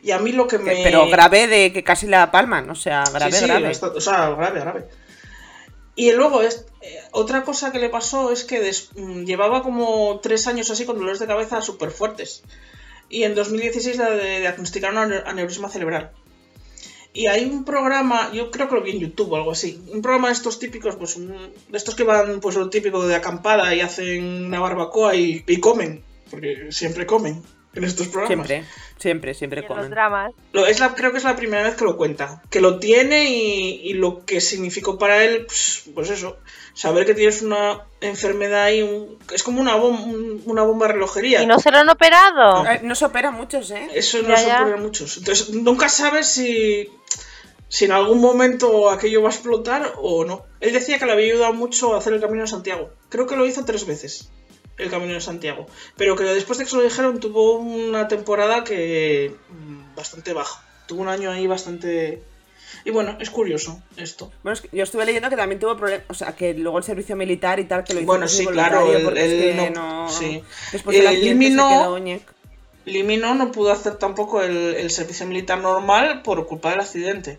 Y 0.03 0.11
a 0.11 0.19
mí 0.19 0.33
lo 0.33 0.47
que 0.47 0.59
me. 0.59 0.83
Pero 0.83 1.09
grave 1.09 1.47
de 1.47 1.73
que 1.73 1.83
casi 1.85 2.07
la 2.07 2.31
palman, 2.31 2.69
o 2.71 2.75
sea, 2.75 3.05
grave, 3.13 3.33
Sí, 3.33 3.39
sí, 3.41 3.45
grave. 3.47 3.69
bastante- 3.69 3.99
o 3.99 4.01
sea, 4.01 4.31
grave, 4.31 4.61
grave. 4.61 4.89
Y 5.97 6.11
luego, 6.13 6.43
es, 6.43 6.67
eh, 6.81 6.99
otra 7.13 7.45
cosa 7.45 7.71
que 7.71 7.79
le 7.79 7.89
pasó 7.89 8.33
es 8.33 8.45
que 8.45 8.73
mm, 8.97 9.25
llevaba 9.25 9.63
como 9.63 10.19
tres 10.23 10.47
años 10.47 10.71
así 10.71 10.85
con 10.85 10.97
dolores 10.99 11.21
de 11.21 11.27
cabeza 11.27 11.61
súper 11.63 11.91
fuertes. 11.91 12.43
Y 13.09 13.23
en 13.23 13.35
2016 13.35 13.97
le 13.99 14.41
diagnosticaron 14.41 14.97
ane- 14.99 15.23
aneurisma 15.25 15.69
cerebral. 15.69 16.11
Y 17.13 17.29
hay 17.29 17.45
un 17.45 17.65
programa, 17.65 18.33
yo 18.33 18.51
creo 18.51 18.69
que 18.69 18.75
lo 18.75 18.83
vi 18.83 18.91
en 18.91 18.99
YouTube 18.99 19.31
o 19.33 19.37
algo 19.37 19.53
así, 19.53 19.81
un 19.93 20.03
programa 20.03 20.29
de 20.29 20.35
estos 20.35 20.59
típicos, 20.59 20.97
pues 20.97 21.17
de 21.17 21.79
estos 21.79 21.95
que 21.95 22.03
van, 22.03 22.41
pues 22.41 22.57
lo 22.57 22.69
típico 22.71 23.07
de 23.07 23.15
acampada 23.15 23.73
y 23.73 23.81
hacen 23.83 24.47
una 24.47 24.59
barbacoa 24.59 25.15
y 25.15 25.45
comen, 25.61 26.03
porque 26.29 26.73
siempre 26.73 27.07
comen 27.07 27.41
en 27.75 27.85
estos 27.85 28.09
programas. 28.09 28.47
Siempre, 28.47 28.65
siempre, 28.99 29.31
Y 29.33 29.35
siempre 29.35 29.61
en 29.61 29.67
los 29.69 29.77
comen. 29.77 29.91
dramas. 29.91 30.33
Lo- 30.53 30.67
es 30.67 30.81
la, 30.81 30.95
creo 30.95 31.13
que 31.13 31.19
es 31.19 31.25
la 31.25 31.37
primera 31.37 31.63
vez 31.63 31.75
que 31.75 31.85
lo 31.85 31.97
cuenta. 31.97 32.43
Que 32.51 32.61
lo 32.61 32.79
tiene 32.79 33.31
y, 33.31 33.81
y 33.91 33.95
lo 33.95 34.25
que 34.25 34.41
significó 34.41 34.99
para 34.99 35.25
él, 35.25 35.47
pues, 35.47 35.85
pues 35.95 36.11
eso, 36.11 36.37
saber 36.75 37.05
que 37.07 37.15
tienes 37.15 37.43
una 37.43 37.85
enfermedad 38.01 38.71
y 38.71 38.83
un- 38.83 39.19
es 39.33 39.43
como 39.43 39.61
una, 39.61 39.77
bom- 39.77 40.05
un- 40.05 40.43
una 40.47 40.63
bomba 40.63 40.87
de 40.87 40.95
relojería. 40.95 41.43
¿Y 41.43 41.47
no 41.47 41.59
se 41.59 41.71
lo 41.71 41.79
han 41.79 41.89
operado? 41.89 42.67
Eh, 42.67 42.81
No 42.83 42.95
se 42.95 43.05
operan 43.05 43.35
muchos, 43.35 43.71
¿eh? 43.71 43.89
Eso 43.95 44.23
no 44.23 44.29
Ya, 44.29 44.37
se 44.37 44.47
ya. 44.47 44.61
ocurre 44.63 44.75
a 44.79 44.81
muchos. 44.81 45.17
Entonces, 45.19 45.51
nunca 45.51 45.89
sabes 45.89 46.27
si, 46.29 46.89
si 47.69 47.85
en 47.87 47.93
algún 47.93 48.21
momento 48.21 48.91
aquello 48.91 49.23
va 49.23 49.31
a 49.31 49.33
explotar 49.33 49.95
o 49.97 50.25
no. 50.25 50.45
Él 50.61 50.73
decía 50.73 50.99
que 50.99 51.07
le 51.07 51.13
había 51.13 51.33
ayudado 51.33 51.53
mucho 51.55 51.95
a 51.95 51.99
hacer 51.99 52.13
el 52.13 52.21
Camino 52.21 52.43
de 52.43 52.49
Santiago. 52.49 52.91
Creo 53.09 53.27
que 53.27 53.37
lo 53.37 53.47
hizo 53.47 53.65
tres 53.65 53.85
veces, 53.87 54.31
el 54.79 54.91
Camino 54.91 55.13
de 55.15 55.21
Santiago. 55.21 55.67
Pero 55.97 56.17
que 56.17 56.25
después 56.25 56.59
de 56.59 56.65
que 56.65 56.71
se 56.71 56.77
lo 56.77 56.83
dijeron, 56.83 57.21
tuvo 57.21 57.59
una 57.59 58.09
temporada 58.09 58.65
que 58.65 59.35
mm, 59.51 59.95
bastante 59.95 60.33
baja. 60.33 60.63
Tuvo 60.87 61.03
un 61.03 61.09
año 61.09 61.31
ahí 61.31 61.47
bastante... 61.47 62.23
Y 62.85 62.91
bueno, 62.91 63.17
es 63.21 63.31
curioso 63.31 63.81
esto. 63.97 64.31
Bueno, 64.43 64.55
es 64.55 64.61
que 64.61 64.69
yo 64.77 64.83
estuve 64.83 65.07
leyendo 65.07 65.31
que 65.31 65.37
también 65.37 65.59
tuvo 65.61 65.77
problemas, 65.77 66.05
o 66.09 66.15
sea, 66.15 66.35
que 66.35 66.55
luego 66.55 66.79
el 66.79 66.85
servicio 66.85 67.15
militar 67.17 67.59
y 67.61 67.65
tal, 67.65 67.85
que 67.85 67.95
lo 67.95 68.01
hizo 68.01 68.07
Bueno, 68.09 68.29
sí, 68.29 68.45
claro, 68.47 68.93
él- 68.93 69.17
él 69.17 69.55
que 69.57 69.71
no- 69.71 70.09
sí. 70.11 70.43
Después 70.73 70.97
no- 73.19 73.35
no 73.35 73.53
pudo 73.53 73.73
hacer 73.73 73.97
tampoco 73.97 74.43
el, 74.43 74.75
el 74.75 74.91
servicio 74.91 75.25
militar 75.27 75.61
normal 75.61 76.21
por 76.23 76.47
culpa 76.47 76.71
del 76.71 76.81
accidente. 76.81 77.39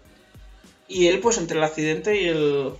Y 0.87 1.07
él, 1.07 1.19
pues 1.19 1.37
entre 1.37 1.57
el 1.57 1.63
accidente 1.63 2.19
y 2.19 2.27
el 2.29 2.71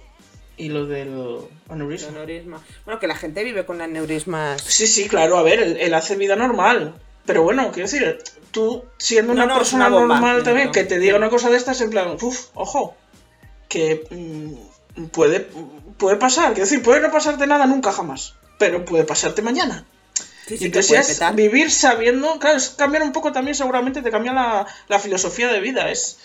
y 0.57 0.69
lo 0.69 0.85
del 0.85 1.07
El 1.09 1.39
aneurisma. 1.69 2.09
aneurisma. 2.09 2.61
Bueno, 2.85 2.99
que 2.99 3.07
la 3.07 3.15
gente 3.15 3.43
vive 3.43 3.65
con 3.65 3.81
aneurismas. 3.81 4.61
Sí, 4.61 4.87
sí, 4.87 5.07
claro, 5.07 5.37
a 5.37 5.43
ver, 5.43 5.59
él, 5.59 5.77
él 5.79 5.93
hace 5.93 6.15
vida 6.15 6.35
normal. 6.35 6.95
Pero 7.25 7.41
bueno, 7.43 7.71
quiero 7.71 7.89
decir, 7.89 8.19
tú 8.51 8.83
siendo 8.97 9.33
No, 9.33 9.43
una 9.43 9.53
no, 9.53 9.57
persona 9.59 9.87
una 9.87 9.97
bomba, 9.97 10.15
normal 10.19 10.43
también, 10.43 10.71
que 10.71 10.83
te 10.83 10.99
diga 10.99 11.17
una 11.17 11.29
cosa 11.29 11.49
de 11.49 11.57
estas, 11.57 11.81
en 11.81 11.89
plan, 11.89 12.15
uff, 12.21 12.47
ojo, 12.53 12.95
que 13.67 14.03
mm, 14.11 15.05
puede, 15.07 15.47
puede 15.97 16.17
pasar, 16.17 16.53
quiero 16.53 16.69
decir, 16.69 16.83
puede 16.83 17.01
no 17.01 17.11
pasarte 17.11 17.47
nada 17.47 17.65
nunca 17.65 17.91
jamás, 17.91 18.35
pero 18.59 18.85
puede 18.85 19.03
pasarte 19.05 19.41
mañana. 19.41 19.85
Sí, 20.47 20.59
sí, 20.59 20.65
entonces 20.65 21.09
es 21.19 21.35
vivir 21.35 21.71
sabiendo, 21.71 22.37
claro, 22.37 22.57
es 22.57 22.69
cambiar 22.69 23.01
un 23.01 23.11
poco 23.11 23.31
también 23.31 23.55
seguramente 23.55 24.03
te 24.03 24.11
cambia 24.11 24.31
la, 24.31 24.67
la 24.87 24.99
filosofía 24.99 25.51
de 25.51 25.59
vida, 25.59 25.89
es 25.89 26.19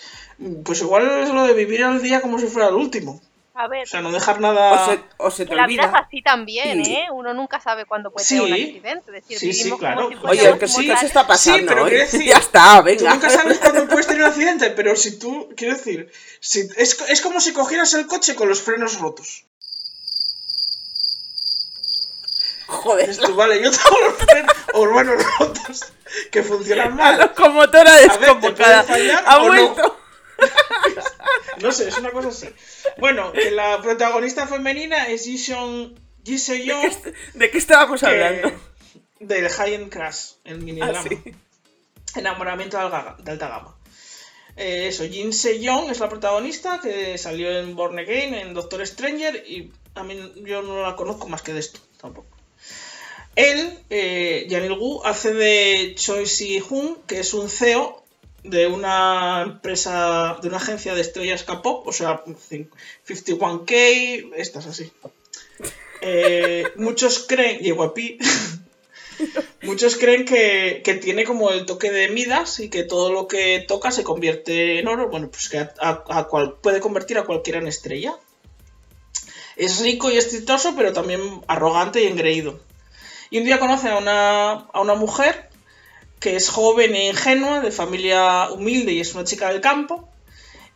pues 0.63 0.81
igual 0.81 1.09
es 1.23 1.29
lo 1.29 1.43
de 1.45 1.53
vivir 1.53 1.83
al 1.83 2.01
día 2.03 2.21
como 2.21 2.37
si 2.37 2.45
fuera 2.45 2.69
el 2.69 2.75
último, 2.75 3.19
A 3.63 3.67
ver, 3.67 3.83
o 3.83 3.85
sea, 3.85 4.01
no 4.01 4.11
dejar 4.11 4.39
nada... 4.39 4.71
O 4.73 4.85
se, 4.89 4.99
o 5.17 5.29
se 5.31 5.43
te 5.45 5.49
que 5.51 5.55
la 5.55 5.67
vida 5.67 5.83
es 5.83 5.93
así 5.93 6.21
también. 6.23 6.81
¿eh? 6.85 7.05
Uno 7.11 7.33
nunca 7.33 7.59
sabe 7.59 7.85
cuándo 7.85 8.09
puede 8.11 8.25
Sí. 8.25 8.39
tener 8.39 8.47
un 8.47 8.53
accidente. 8.65 9.03
Es 9.17 9.27
decir, 9.27 9.37
Sí, 9.39 9.53
sí, 9.53 9.71
claro. 9.77 10.09
si 10.09 10.15
Oye, 10.15 10.19
fuéramos 10.39 10.59
¿qué, 10.59 10.67
sí, 10.67 10.73
¿qué 10.81 10.87
mortales. 10.87 10.99
se 11.01 11.05
está 11.05 11.27
pasando? 11.27 11.59
Sí, 11.59 11.65
pero 11.67 11.85
quiero 11.85 11.99
decir, 12.03 12.23
ya 12.23 12.37
está, 12.37 12.77
Tú 12.79 12.83
venga. 12.85 13.13
nunca 13.13 13.29
sabes 13.29 13.59
cuándo 13.59 13.87
puedes 13.87 14.07
tener 14.07 14.23
un 14.23 14.29
accidente, 14.29 14.69
pero 14.71 14.95
si 14.95 15.19
tú, 15.19 15.49
quiero 15.55 15.75
decir, 15.75 16.11
si, 16.39 16.61
es, 16.75 16.99
es 17.07 17.21
como 17.21 17.39
si 17.39 17.53
cogieras 17.53 17.93
el 17.93 18.07
coche 18.07 18.33
con 18.35 18.49
los 18.49 18.61
frenos 18.61 18.97
rotos. 18.99 19.45
Joder, 22.67 23.17
tú, 23.17 23.35
vale, 23.35 23.61
yo 23.61 23.69
tengo 23.69 23.99
los 23.99 24.13
frenos, 24.15 24.53
o 24.73 24.89
bueno, 24.89 25.11
rotos, 25.39 25.91
que 26.31 26.41
funcionan 26.41 26.89
la 26.89 26.95
mal. 26.95 27.19
locomotora 27.19 27.97
¿te 27.97 28.03
desconvocada. 28.03 28.83
puede 28.83 28.99
fallar 29.09 29.23
Ha 29.27 29.37
o 29.37 29.47
vuelto. 29.47 29.75
No 29.83 30.00
sé, 31.71 31.89
es 31.89 31.97
una 31.97 32.11
cosa 32.11 32.29
así. 32.29 32.47
Bueno, 32.97 33.33
que 33.33 33.51
la 33.51 33.81
protagonista 33.81 34.47
femenina 34.47 35.07
es 35.09 35.25
Ji 35.25 35.37
Seon- 35.37 35.93
Ji 36.23 36.37
Se-yeon, 36.37 36.89
¿De 37.33 37.49
qué 37.51 37.57
estábamos 37.57 37.99
que- 37.99 38.05
hablando? 38.05 38.51
del 39.19 39.49
High 39.49 39.73
End 39.73 39.89
Crash, 39.91 40.31
el 40.45 40.59
mini 40.59 40.81
Ah, 40.81 41.03
sí. 41.07 41.17
Enamoramiento 42.15 42.77
de 42.77 43.23
de 43.23 43.31
alta 43.31 43.47
gama. 43.49 43.75
Eh, 44.57 44.87
eso, 44.87 45.03
Jin 45.07 45.31
Se-young 45.33 45.89
es 45.91 45.99
la 45.99 46.09
protagonista 46.09 46.79
que 46.81 47.17
salió 47.17 47.49
en 47.59 47.75
Born 47.75 47.97
Again, 47.99 48.33
en 48.33 48.53
Doctor 48.53 48.85
Stranger, 48.85 49.43
y 49.47 49.71
a 49.95 50.03
mí 50.03 50.33
yo 50.43 50.61
no 50.61 50.81
la 50.81 50.95
conozco 50.95 51.27
más 51.29 51.41
que 51.41 51.53
de 51.53 51.59
esto, 51.61 51.79
tampoco. 52.01 52.27
Él, 53.35 53.79
eh, 53.89 54.45
Janil 54.49 54.75
Gu, 54.77 55.03
hace 55.05 55.33
de 55.33 55.95
Choi 55.97 56.25
Si-hun, 56.27 56.97
que 57.07 57.19
es 57.21 57.33
un 57.33 57.49
CEO 57.49 58.00
de 58.43 58.67
una 58.67 59.41
empresa, 59.43 60.37
de 60.41 60.47
una 60.47 60.57
agencia 60.57 60.95
de 60.95 61.01
estrellas 61.01 61.43
K-pop, 61.43 61.87
o 61.87 61.93
sea, 61.93 62.23
51K, 62.25 64.31
estas 64.35 64.65
así. 64.67 64.91
Eh, 66.01 66.67
muchos 66.75 67.25
creen, 67.27 67.59
y 67.61 67.71
guapi, 67.71 68.17
Muchos 69.61 69.97
creen 69.97 70.25
que, 70.25 70.81
que 70.83 70.95
tiene 70.95 71.25
como 71.25 71.51
el 71.51 71.67
toque 71.67 71.91
de 71.91 72.09
Midas 72.09 72.59
y 72.59 72.69
que 72.69 72.83
todo 72.83 73.13
lo 73.13 73.27
que 73.27 73.63
toca 73.67 73.91
se 73.91 74.03
convierte 74.03 74.79
en 74.79 74.87
oro. 74.87 75.09
Bueno, 75.09 75.29
pues 75.29 75.47
que 75.47 75.59
a, 75.59 75.71
a- 75.79 76.03
a 76.07 76.23
cual, 76.23 76.55
puede 76.59 76.79
convertir 76.79 77.19
a 77.19 77.23
cualquiera 77.25 77.59
en 77.59 77.67
estrella. 77.67 78.15
Es 79.57 79.79
rico 79.81 80.09
y 80.09 80.17
exitoso, 80.17 80.73
pero 80.75 80.91
también 80.93 81.21
arrogante 81.47 82.01
y 82.03 82.07
engreído. 82.07 82.59
Y 83.29 83.37
un 83.37 83.45
día 83.45 83.59
conoce 83.59 83.89
a 83.89 83.97
una, 83.99 84.51
a 84.53 84.81
una 84.81 84.95
mujer 84.95 85.50
que 86.21 86.37
es 86.37 86.49
joven 86.49 86.95
e 86.95 87.09
ingenua, 87.09 87.59
de 87.59 87.71
familia 87.71 88.49
humilde 88.51 88.93
y 88.93 89.01
es 89.01 89.13
una 89.15 89.25
chica 89.25 89.49
del 89.49 89.59
campo. 89.59 90.07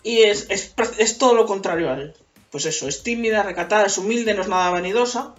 Y 0.04 0.24
es, 0.24 0.48
es, 0.50 0.74
es 0.98 1.18
todo 1.18 1.36
lo 1.36 1.46
contrario 1.46 1.90
a 1.90 1.94
él. 1.94 2.14
Pues 2.50 2.66
eso, 2.66 2.88
es 2.88 3.04
tímida, 3.04 3.44
recatada, 3.44 3.86
es 3.86 3.98
humilde, 3.98 4.34
no 4.34 4.42
es 4.42 4.48
nada 4.48 4.72
vanidosa. 4.72 5.36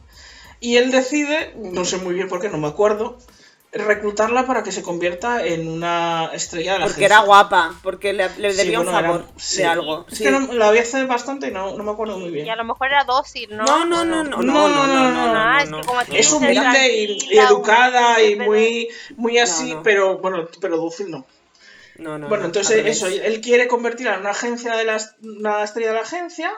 Y 0.60 0.76
él 0.76 0.90
decide, 0.90 1.54
no 1.56 1.84
sé 1.84 1.98
muy 1.98 2.14
bien 2.14 2.28
por 2.28 2.40
qué, 2.40 2.48
no 2.48 2.58
me 2.58 2.68
acuerdo, 2.68 3.18
reclutarla 3.72 4.46
para 4.46 4.62
que 4.62 4.72
se 4.72 4.82
convierta 4.82 5.44
en 5.44 5.68
una 5.68 6.30
estrella 6.32 6.74
de 6.74 6.78
la 6.78 6.84
Porque 6.86 7.04
agencia. 7.04 7.16
era 7.18 7.26
guapa, 7.26 7.74
porque 7.82 8.12
le, 8.12 8.28
le 8.38 8.50
Sí, 8.52 8.56
debía 8.58 8.78
bueno, 8.78 8.92
un 8.96 9.02
favor 9.04 9.20
era- 9.28 9.32
sí. 9.38 9.56
de 9.58 9.64
algo. 9.66 10.06
Es 10.10 10.18
sí. 10.18 10.24
que 10.24 10.30
no, 10.30 10.52
la 10.54 10.70
vi 10.70 10.78
hace 10.78 11.04
bastante 11.04 11.48
y 11.48 11.50
no, 11.50 11.76
no 11.76 11.84
me 11.84 11.90
acuerdo 11.90 12.18
muy 12.18 12.30
bien. 12.30 12.46
Y 12.46 12.50
a 12.50 12.56
lo 12.56 12.64
mejor 12.64 12.86
era 12.88 13.04
dócil, 13.04 13.54
¿no? 13.56 13.64
No, 13.64 13.84
no, 13.84 14.00
¿O 14.00 14.04
no, 14.04 14.24
no, 14.24 14.36
no, 14.38 14.42
No, 14.42 14.68
no, 14.68 14.86
no, 14.86 14.86
no, 14.86 15.10
no, 15.12 15.32
no, 15.32 15.38
Ah, 15.38 16.04
es 16.12 16.32
humilde 16.32 16.96
y, 16.96 17.34
y 17.34 17.38
educada 17.38 18.22
y 18.22 18.36
muy, 18.36 18.88
muy 19.16 19.38
así, 19.38 19.70
No, 19.70 19.76
no. 19.76 19.82
pero 19.82 20.18
bueno, 20.18 20.48
pero 20.60 20.76
dócil 20.78 21.10
no. 21.10 21.26
No, 21.98 22.18
no, 22.18 22.28
bueno, 22.28 22.42
no, 22.42 22.46
entonces 22.48 22.84
eso, 22.86 23.06
él 23.06 23.40
quiere 23.40 23.68
convertirla 23.68 24.14
en 24.14 24.20
una 24.20 24.30
agencia 24.30 24.76
de 24.76 24.84
la, 24.84 24.98
una 25.22 25.64
estrella 25.64 25.88
de 25.88 25.94
la 25.94 26.02
agencia, 26.02 26.50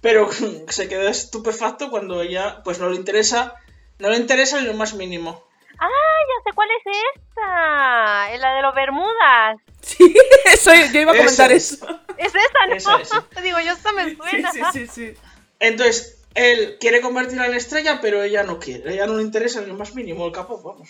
pero 0.00 0.28
se 0.68 0.88
queda 0.88 1.10
estupefacto 1.10 1.90
cuando 1.90 2.22
ella 2.22 2.62
pues 2.64 2.78
no 2.78 2.88
le 2.88 2.96
interesa, 2.96 3.54
no 3.98 4.08
le 4.10 4.16
interesa 4.16 4.58
en 4.58 4.66
lo 4.66 4.74
más 4.74 4.94
mínimo. 4.94 5.42
Ah, 5.78 5.88
ya 5.88 6.50
sé 6.50 6.54
cuál 6.54 6.68
es 6.70 6.94
esta. 7.14 8.32
Es 8.32 8.40
la 8.40 8.54
de 8.54 8.62
los 8.62 8.74
Bermudas. 8.74 9.60
Sí, 9.80 10.14
eso, 10.44 10.70
yo 10.92 11.00
iba 11.00 11.12
a 11.12 11.16
comentar 11.16 11.50
Eso 11.50 11.76
es. 11.76 11.82
eso. 11.82 12.00
Es 12.18 12.32
esa, 12.34 12.66
¿no? 12.68 12.74
Esa 12.74 13.00
es. 13.00 13.10
Digo, 13.42 13.58
yo 13.60 13.72
esta 13.72 13.92
me 13.92 14.14
suena. 14.14 14.52
sí, 14.52 14.60
sí, 14.72 14.86
sí. 14.86 15.14
Entonces, 15.60 16.18
él 16.34 16.76
quiere 16.78 17.00
convertirla 17.00 17.46
en 17.46 17.54
estrella, 17.54 18.00
pero 18.02 18.22
ella 18.22 18.42
no 18.42 18.58
quiere. 18.58 18.92
Ella 18.92 19.06
no 19.06 19.16
le 19.16 19.22
interesa 19.22 19.60
en 19.60 19.68
lo 19.68 19.74
más 19.74 19.94
mínimo 19.94 20.26
el 20.26 20.32
capo, 20.32 20.60
vamos. 20.62 20.88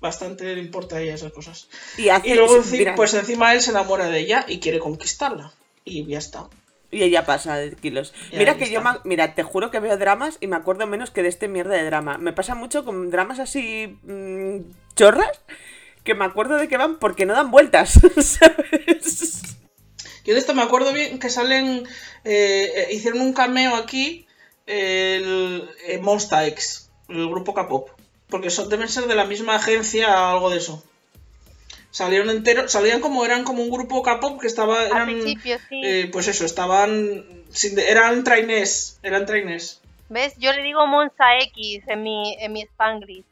Bastante 0.00 0.54
le 0.54 0.60
importa 0.60 0.96
a 0.96 1.00
ella 1.00 1.14
esas 1.14 1.32
cosas. 1.32 1.68
Y, 1.98 2.08
hace, 2.08 2.28
Y 2.28 2.34
luego, 2.34 2.62
pues 2.96 3.14
encima 3.14 3.52
él 3.52 3.60
se 3.60 3.70
enamora 3.70 4.08
de 4.08 4.20
ella 4.20 4.46
y 4.48 4.58
quiere 4.58 4.78
conquistarla. 4.78 5.52
Y 5.84 6.06
ya 6.06 6.18
está. 6.18 6.48
Y 6.90 7.02
ella 7.02 7.24
pasa 7.24 7.56
de 7.56 7.74
kilos. 7.76 8.12
Y 8.32 8.36
Mira 8.36 8.56
que 8.56 8.70
yo, 8.70 8.80
mira, 9.04 9.34
te 9.34 9.42
juro 9.42 9.70
que 9.70 9.80
veo 9.80 9.96
dramas 9.96 10.38
y 10.40 10.46
me 10.46 10.56
acuerdo 10.56 10.86
menos 10.86 11.10
que 11.10 11.22
de 11.22 11.28
este 11.28 11.48
mierda 11.48 11.74
de 11.74 11.84
drama. 11.84 12.18
Me 12.18 12.32
pasa 12.32 12.54
mucho 12.54 12.84
con 12.84 13.10
dramas 13.10 13.38
así 13.38 13.98
mm, 14.02 14.72
chorras 14.96 15.40
que 16.04 16.14
me 16.14 16.24
acuerdo 16.24 16.56
de 16.56 16.68
que 16.68 16.76
van 16.76 16.98
porque 16.98 17.26
no 17.26 17.34
dan 17.34 17.50
vueltas, 17.50 18.00
¿sabes? 18.22 19.42
Yo 20.24 20.34
de 20.34 20.40
esto 20.40 20.54
me 20.54 20.62
acuerdo 20.62 20.92
bien 20.92 21.18
que 21.18 21.30
salen. 21.30 21.86
eh, 22.24 22.72
eh, 22.74 22.88
hicieron 22.92 23.20
un 23.20 23.32
cameo 23.32 23.74
aquí. 23.76 24.26
El, 24.66 25.68
eh, 25.86 25.98
Monsta 25.98 26.46
X, 26.46 26.90
el 27.08 27.28
grupo 27.28 27.54
K-pop. 27.54 27.90
Porque 28.28 28.50
son, 28.50 28.68
deben 28.68 28.88
ser 28.88 29.06
de 29.06 29.16
la 29.16 29.24
misma 29.24 29.56
agencia, 29.56 30.30
algo 30.30 30.50
de 30.50 30.58
eso. 30.58 30.84
Salieron 31.90 32.30
enteros, 32.30 32.70
salían 32.70 33.00
como 33.00 33.24
eran 33.24 33.42
como 33.44 33.62
un 33.62 33.70
grupo 33.70 34.02
K-pop 34.02 34.40
que 34.40 34.46
estaba. 34.46 34.80
Al 34.80 34.86
Eran, 34.86 35.06
principio, 35.06 35.58
sí. 35.68 35.80
eh, 35.84 36.08
pues 36.12 36.28
eso, 36.28 36.44
estaban. 36.44 37.24
sin 37.50 37.78
eran 37.78 38.22
trainés. 38.24 38.98
Eran 39.02 39.26
trainés. 39.26 39.80
¿Ves? 40.08 40.34
Yo 40.38 40.52
le 40.52 40.62
digo 40.62 40.86
Monza 40.86 41.24
X 41.52 41.82
en 41.88 42.02
mi, 42.02 42.36
en 42.40 42.52
mi 42.52 42.62
Spanglish. 42.62 43.24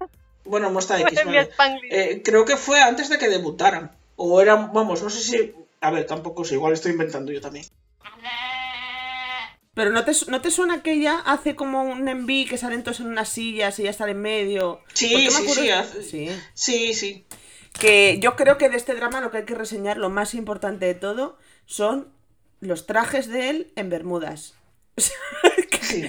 Bueno, 0.44 0.70
Monsta 0.70 1.00
X, 1.00 1.18
en 1.20 1.26
vale. 1.28 1.48
Eh, 1.90 2.22
creo 2.22 2.44
que 2.44 2.56
fue 2.58 2.80
antes 2.82 3.08
de 3.08 3.16
que 3.18 3.28
debutaran. 3.30 3.90
O 4.16 4.40
eran, 4.42 4.72
vamos, 4.72 5.02
no 5.02 5.08
sé 5.10 5.20
si. 5.20 5.54
A 5.80 5.90
ver, 5.90 6.06
tampoco 6.06 6.44
sé, 6.44 6.54
igual 6.54 6.72
estoy 6.72 6.92
inventando 6.92 7.32
yo 7.32 7.40
también. 7.40 7.64
Pero 9.74 9.90
¿no 9.90 10.04
te, 10.04 10.12
¿no 10.28 10.40
te 10.40 10.50
suena 10.52 10.82
que 10.82 10.92
ella 10.92 11.18
hace 11.26 11.56
como 11.56 11.82
un 11.82 12.06
enví 12.08 12.46
que 12.46 12.58
salen 12.58 12.84
todos 12.84 13.00
en 13.00 13.06
unas 13.08 13.28
sillas 13.28 13.76
y 13.78 13.82
ella 13.82 13.90
está 13.90 14.08
en 14.08 14.20
medio? 14.20 14.80
Sí, 14.92 15.08
sí, 15.08 15.26
acuerdo- 15.26 15.62
sí, 15.62 15.70
hace- 15.70 16.02
sí. 16.04 16.30
Sí, 16.54 16.94
sí. 16.94 17.26
Que 17.78 18.18
yo 18.20 18.36
creo 18.36 18.56
que 18.58 18.68
de 18.68 18.76
este 18.76 18.94
drama 18.94 19.20
lo 19.20 19.30
que 19.30 19.38
hay 19.38 19.44
que 19.44 19.54
reseñar, 19.54 19.96
lo 19.98 20.08
más 20.10 20.34
importante 20.34 20.86
de 20.86 20.94
todo, 20.94 21.36
son 21.66 22.08
los 22.60 22.86
trajes 22.86 23.28
de 23.28 23.50
él 23.50 23.72
en 23.76 23.90
Bermudas. 23.90 24.54
sí. 24.96 26.04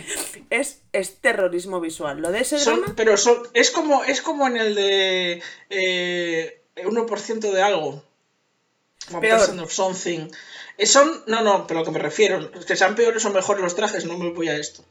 Es, 0.51 0.82
es 0.93 1.20
terrorismo 1.22 1.82
visual. 1.82 2.20
Lo 2.22 2.32
de 2.32 2.39
ese 2.41 2.59
Son- 2.59 2.80
drama. 2.82 2.93
pero 2.95 3.18
son, 3.18 3.38
es 3.53 3.72
como 3.72 4.03
es 4.03 4.22
como 4.22 4.47
en 4.47 4.57
el 4.57 4.76
de 4.76 5.41
eh, 5.70 6.61
1% 6.78 7.51
de 7.51 7.61
algo. 7.61 8.03
One 9.11 9.28
percent 9.28 9.59
of 9.59 9.72
something. 9.72 10.30
Eh, 10.78 10.86
Son, 10.88 11.24
no, 11.28 11.41
no, 11.41 11.68
pero 11.68 11.80
a 11.80 11.82
lo 11.84 11.86
que 11.86 11.91
me 11.91 11.99
refiero, 11.99 12.51
que 12.51 12.76
sean 12.76 12.95
peores 12.95 13.24
o 13.26 13.30
mejores 13.32 13.63
los 13.63 13.76
trajes, 13.76 14.05
no 14.05 14.18
me 14.18 14.32
voy 14.32 14.49
a 14.49 14.57
esto. 14.57 14.84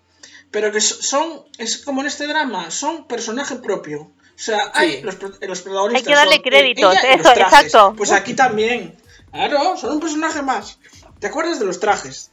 Pero 0.51 0.71
que 0.73 0.81
so- 0.81 1.03
son, 1.03 1.43
es 1.59 1.79
como 1.79 2.01
en 2.01 2.07
este 2.07 2.27
drama, 2.27 2.71
son 2.71 3.07
personaje 3.09 3.57
propio. 3.57 4.11
O 4.35 4.39
sea, 4.39 4.71
hay 4.75 4.97
Sí. 4.97 5.03
los, 5.03 5.17
los 5.43 5.63
protagonistas. 5.63 6.07
Hay 6.07 6.13
que 6.13 6.15
darle 6.17 6.43
créditos, 6.43 6.95
los 6.95 7.05
eso, 7.05 7.33
trajes. 7.35 7.67
exacto. 7.67 7.95
Pues 7.97 8.11
aquí 8.13 8.35
también. 8.35 8.97
Claro, 9.33 9.77
son 9.77 9.93
un 9.93 10.01
personaje 10.01 10.43
más. 10.43 10.79
¿Te 11.21 11.29
acuerdas 11.29 11.59
de 11.59 11.65
los 11.67 11.81
trajes? 11.81 12.31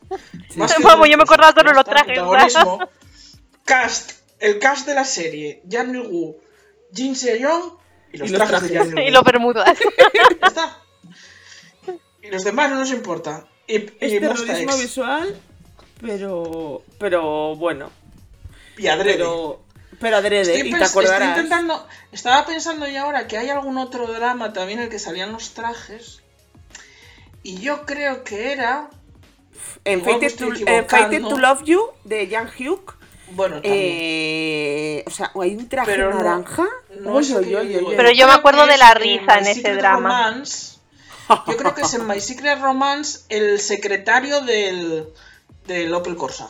Más 0.56 0.76
Vamos, 0.82 1.08
yo 1.10 1.18
me 1.18 1.24
acordaba 1.24 1.52
solo 1.54 1.70
de 1.70 1.76
los 1.76 1.82
está, 1.88 1.92
trajes, 1.92 2.20
protagonismo. 2.20 2.90
Cast, 3.66 4.12
el 4.40 4.60
cast 4.60 4.88
de 4.88 4.96
la 4.96 5.06
serie, 5.06 5.62
Jan 5.72 5.94
Gu, 6.04 6.36
Jin 6.94 7.16
Se-young 7.16 7.74
y 8.12 8.18
los 8.18 8.30
Y 8.30 8.34
los 8.34 8.48
trajes, 8.48 8.70
de. 8.70 8.78
Jan 8.78 8.98
y 9.08 9.12
los 9.12 9.24
bermudas. 9.24 9.78
Está. 10.42 10.78
Y 12.22 12.28
los 12.28 12.44
demás 12.44 12.70
no 12.72 12.78
nos 12.80 12.92
importa. 12.92 13.46
Y, 13.68 13.78
y 13.78 13.94
Es 14.00 14.20
terrorismo 14.20 14.78
visual, 14.78 15.40
pero. 16.02 16.84
Pero 17.00 17.56
bueno. 17.56 17.90
Y 18.78 18.88
adrede. 18.88 19.14
Pero. 19.18 19.62
Pero 20.02 20.18
adrede, 20.18 20.54
Estoy, 20.56 20.70
y 20.70 20.72
te 20.74 20.84
estoy 20.84 21.04
acordarás. 21.06 21.30
intentando. 21.38 21.88
Estaba 22.12 22.46
pensando 22.46 22.88
ya 22.88 23.04
ahora 23.04 23.28
que 23.28 23.38
hay 23.38 23.50
algún 23.50 23.78
otro 23.78 24.08
drama 24.08 24.52
también 24.52 24.80
en 24.80 24.86
el 24.86 24.92
que 24.92 25.00
salían 25.00 25.32
los 25.32 25.52
trajes. 25.54 26.22
Y 27.44 27.60
yo 27.60 27.86
creo 27.86 28.24
que 28.24 28.52
era. 28.52 28.90
En 29.86 30.02
Fated, 30.04 30.20
to, 30.20 30.26
estoy 30.26 30.48
en 30.66 30.86
Fated 30.88 31.14
equivocando. 31.14 31.30
to 31.30 31.38
Love 31.38 31.64
You 31.66 31.82
de 32.04 32.28
Jan 32.28 32.48
Hugh. 32.50 32.94
Bueno, 33.34 33.56
también. 33.62 33.74
Eh, 33.78 35.04
o 35.08 35.10
sea, 35.10 35.32
hay 35.42 35.56
un 35.56 35.70
traje 35.70 35.90
Pero 35.92 36.12
no- 36.12 36.18
naranja. 36.18 36.66
no 37.00 37.18
que 37.20 37.26
yo 37.26 37.40
digo. 37.40 37.88
uy, 37.90 37.94
Pero 37.96 38.12
yo 38.12 38.28
me 38.28 38.34
acuerdo 38.34 38.66
de 38.68 38.78
la 38.78 38.90
en 38.92 38.96
risa 38.96 39.38
en 39.38 39.48
ese 39.48 39.74
drama. 39.76 40.30
Romance. 40.32 40.72
Yo 41.48 41.56
creo 41.56 41.74
que 41.74 41.82
es 41.84 41.94
en 41.94 42.06
My 42.08 42.20
Secret 42.20 42.60
Romance 42.60 43.20
el 43.30 43.60
secretario 43.62 44.42
del, 44.42 45.08
del 45.66 45.94
Opel 45.94 46.18
Corsa. 46.18 46.50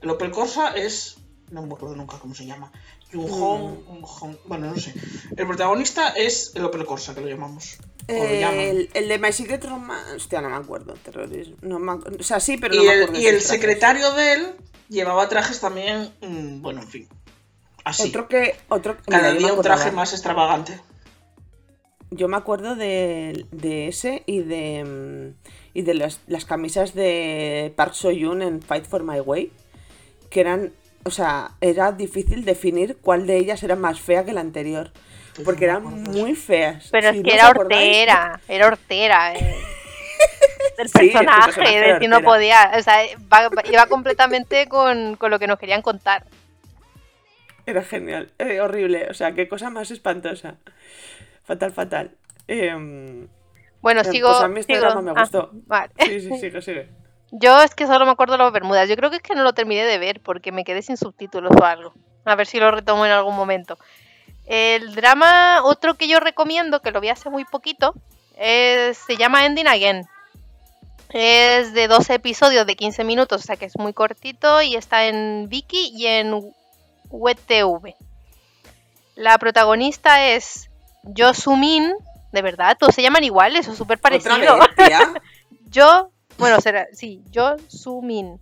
El 0.00 0.10
Opel 0.10 0.30
Corsa 0.30 0.68
es. 0.76 1.16
No 1.50 1.62
me 1.62 1.72
acuerdo 1.74 1.96
nunca 1.96 2.18
cómo 2.18 2.34
se 2.34 2.44
llama. 2.46 2.70
Jung 3.12 3.28
Hong, 3.30 3.78
Mm. 3.88 4.02
Hong- 4.02 4.36
Bueno, 4.46 4.66
no 4.72 4.76
sé. 4.78 4.92
El 5.36 5.46
protagonista 5.46 6.08
es 6.10 6.52
el 6.54 6.64
Opel 6.64 6.84
Corsa, 6.84 7.14
que 7.14 7.20
lo 7.22 7.28
llamamos. 7.28 7.78
Lo 8.06 8.14
llaman. 8.14 8.58
El, 8.60 8.90
el 8.94 9.08
de 9.08 9.18
My 9.18 9.32
Secret 9.32 9.64
Romance. 9.64 10.16
Hostia, 10.16 10.40
no 10.42 10.50
me 10.50 10.56
acuerdo. 10.56 10.94
Terrorismo. 10.94 11.56
No 11.62 11.78
me 11.78 11.92
O 11.92 12.22
sea, 12.22 12.40
sí, 12.40 12.56
pero 12.58 12.74
Y 12.74 12.84
no 12.84 12.92
el, 12.92 13.00
y 13.16 13.26
el 13.26 13.36
trajes. 13.36 13.42
secretario 13.46 14.12
de 14.12 14.32
él 14.34 14.46
llevaba 14.88 15.28
trajes 15.28 15.58
también. 15.60 16.12
mm, 16.20 16.60
bueno, 16.60 16.82
en 16.82 16.88
fin. 16.88 17.08
Así. 17.84 18.08
Otro 18.08 18.28
que. 18.28 18.54
Otro, 18.68 18.96
Cada 19.06 19.32
mira, 19.32 19.38
día 19.46 19.52
un 19.54 19.62
traje 19.62 19.90
más 19.90 20.12
extravagante. 20.12 20.78
Yo 22.10 22.26
me 22.28 22.36
acuerdo 22.38 22.74
de, 22.76 23.46
de 23.52 23.88
ese 23.88 24.22
y 24.26 24.40
de. 24.40 24.84
mm, 24.84 25.48
Y 25.74 25.82
de 25.82 25.94
las, 25.94 26.20
las 26.26 26.44
camisas 26.44 26.94
de 26.94 27.72
Park 27.76 27.92
So-yoon 27.94 28.42
en 28.42 28.60
Fight 28.62 28.84
for 28.86 29.02
My 29.02 29.20
Way. 29.20 29.52
Que 30.30 30.40
eran. 30.40 30.72
O 31.08 31.10
sea, 31.10 31.52
era 31.62 31.90
difícil 31.92 32.44
definir 32.44 32.98
cuál 33.00 33.26
de 33.26 33.38
ellas 33.38 33.62
era 33.62 33.76
más 33.76 33.98
fea 33.98 34.26
que 34.26 34.34
la 34.34 34.42
anterior. 34.42 34.90
Pues 35.34 35.44
Porque 35.46 35.64
eran 35.64 35.82
muy 35.84 36.34
feas. 36.34 36.88
Pero 36.92 37.12
Si 37.12 37.16
es 37.18 37.24
que 37.24 37.32
era 37.34 37.48
acordáis, 37.48 37.88
hortera, 38.02 38.40
era 38.46 38.66
hortera. 38.66 39.34
eh. 39.34 39.54
Del 40.76 40.88
Sí, 40.90 40.98
el 41.06 41.12
personaje, 41.12 41.60
de 41.62 41.76
era 41.76 41.98
si 41.98 42.08
no 42.08 42.16
hortera. 42.16 42.30
podía. 42.32 42.72
O 42.78 42.82
sea, 42.82 42.96
va- 43.32 43.48
va- 43.48 43.62
iba 43.72 43.86
completamente 43.86 44.68
con, 44.68 45.16
con 45.16 45.30
lo 45.30 45.38
que 45.38 45.46
nos 45.46 45.58
querían 45.58 45.80
contar. 45.80 46.24
Era 47.64 47.82
genial, 47.82 48.30
eh, 48.38 48.60
horrible, 48.60 49.06
o 49.10 49.14
sea, 49.14 49.32
qué 49.32 49.48
cosa 49.48 49.70
más 49.70 49.90
espantosa. 49.90 50.56
Fatal, 51.44 51.72
fatal. 51.72 52.10
Em, 52.46 53.28
Bueno, 53.80 54.02
Eh, 54.02 54.04
sigo. 54.04 54.28
pues 54.30 54.42
a 54.42 54.48
mí 54.48 54.60
este 54.60 54.74
sigo- 54.74 54.80
drama 54.86 55.00
me 55.02 55.10
ah, 55.16 55.20
gustó. 55.22 55.50
vale. 55.66 55.90
sí, 56.00 56.20
sí, 56.20 56.38
sigue, 56.38 56.60
sigue. 56.60 56.88
Yo 57.30 57.60
es 57.62 57.74
que 57.74 57.86
solo 57.86 58.04
me 58.06 58.12
acuerdo 58.12 58.32
de 58.34 58.38
los 58.38 58.52
Bermudas. 58.52 58.88
Yo 58.88 58.96
creo 58.96 59.10
que 59.10 59.16
es 59.16 59.22
que 59.22 59.34
no 59.34 59.42
lo 59.42 59.52
terminé 59.52 59.84
de 59.84 59.98
ver 59.98 60.20
porque 60.20 60.52
me 60.52 60.64
quedé 60.64 60.82
sin 60.82 60.96
subtítulos 60.96 61.52
o 61.60 61.64
algo. 61.64 61.92
A 62.24 62.34
ver 62.34 62.46
si 62.46 62.58
lo 62.58 62.70
retomo 62.70 63.04
en 63.06 63.12
algún 63.12 63.36
momento. 63.36 63.78
El 64.46 64.94
drama, 64.94 65.60
otro 65.64 65.94
que 65.94 66.08
yo 66.08 66.20
recomiendo, 66.20 66.80
que 66.80 66.90
lo 66.90 67.00
vi 67.00 67.10
hace 67.10 67.28
muy 67.28 67.44
poquito, 67.44 67.94
es- 68.36 68.96
se 68.98 69.16
llama 69.16 69.44
Ending 69.44 69.68
Again. 69.68 70.06
Es 71.10 71.72
de 71.74 71.88
12 71.88 72.14
episodios 72.14 72.66
de 72.66 72.76
15 72.76 73.02
minutos, 73.04 73.42
o 73.42 73.44
sea 73.46 73.56
que 73.56 73.64
es 73.66 73.78
muy 73.78 73.92
cortito 73.94 74.60
y 74.62 74.74
está 74.76 75.04
en 75.06 75.48
Viki 75.48 75.90
y 75.94 76.06
en 76.06 76.52
WebTV. 77.10 77.94
La 79.16 79.38
protagonista 79.38 80.26
es 80.28 80.70
Jo 81.16 81.32
Sumin, 81.34 81.92
de 82.32 82.42
verdad, 82.42 82.76
todos 82.78 82.94
se 82.94 83.02
llaman 83.02 83.24
iguales, 83.24 83.68
o 83.68 83.74
súper 83.74 83.98
parecido. 83.98 84.34
Otra 84.54 84.56
vez, 84.66 84.76
tía. 84.76 85.22
Yo, 85.70 86.10
bueno, 86.38 86.60
será, 86.60 86.88
sí, 86.92 87.22
yo 87.30 87.56
Sumin, 87.68 88.40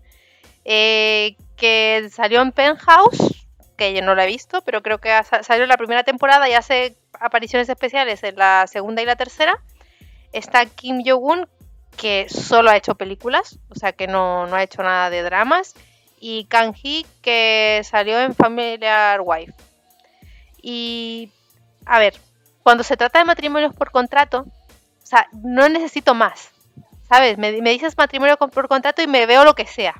eh, 0.65 1.37
que 1.57 2.09
salió 2.13 2.43
en 2.43 2.53
Penthouse, 2.53 3.47
que 3.77 3.95
yo 3.95 4.03
no 4.03 4.15
la 4.15 4.25
he 4.25 4.29
visto, 4.29 4.63
pero 4.63 4.83
creo 4.83 4.99
que 4.99 5.11
salió 5.43 5.65
en 5.65 5.69
la 5.69 5.77
primera 5.77 6.05
temporada 6.05 6.49
y 6.49 6.55
hace 6.55 6.97
apariciones 7.21 7.69
especiales 7.69 8.23
en 8.23 8.37
la 8.37 8.67
segunda 8.67 9.03
y 9.03 9.07
la 9.07 9.17
tercera. 9.17 9.63
Está 10.33 10.67
Kim 10.67 11.03
Jong-un, 11.05 11.47
que 11.97 12.27
solo 12.29 12.71
ha 12.71 12.77
hecho 12.77 12.95
películas, 12.95 13.59
o 13.69 13.75
sea 13.75 13.93
que 13.93 14.07
no, 14.07 14.47
no 14.47 14.57
ha 14.57 14.63
hecho 14.63 14.83
nada 14.83 15.11
de 15.11 15.23
dramas. 15.23 15.75
Y 16.19 16.47
Kang 16.47 16.75
Hee, 16.75 17.07
que 17.21 17.83
salió 17.85 18.19
en 18.21 18.35
Familiar 18.35 19.21
Wife. 19.23 19.53
Y, 20.63 21.31
a 21.85 21.99
ver, 21.99 22.15
cuando 22.63 22.83
se 22.83 22.97
trata 22.97 23.19
de 23.19 23.27
matrimonios 23.27 23.75
por 23.75 23.91
contrato, 23.91 24.41
o 24.41 25.07
sea, 25.07 25.29
no 25.33 25.69
necesito 25.69 26.15
más. 26.15 26.51
¿Sabes? 27.09 27.39
Me, 27.39 27.53
dices 27.53 27.97
matrimonio 27.97 28.37
por 28.37 28.69
contrato 28.69 29.03
y 29.03 29.07
me 29.07 29.27
veo 29.27 29.45
lo 29.45 29.55
que 29.55 29.67
sea. 29.67 29.95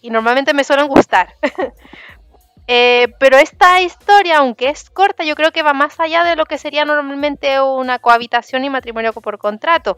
Y 0.00 0.10
normalmente 0.10 0.54
me 0.54 0.64
suelen 0.64 0.88
gustar. 0.88 1.34
Eh, 2.68 3.14
pero 3.20 3.36
esta 3.36 3.80
historia, 3.80 4.38
aunque 4.38 4.68
es 4.68 4.90
corta, 4.90 5.22
yo 5.22 5.36
creo 5.36 5.52
que 5.52 5.62
va 5.62 5.72
más 5.72 6.00
allá 6.00 6.24
de 6.24 6.34
lo 6.34 6.46
que 6.46 6.58
sería 6.58 6.84
normalmente 6.84 7.60
una 7.60 8.00
cohabitación 8.00 8.64
y 8.64 8.70
matrimonio 8.70 9.12
por 9.12 9.38
contrato. 9.38 9.96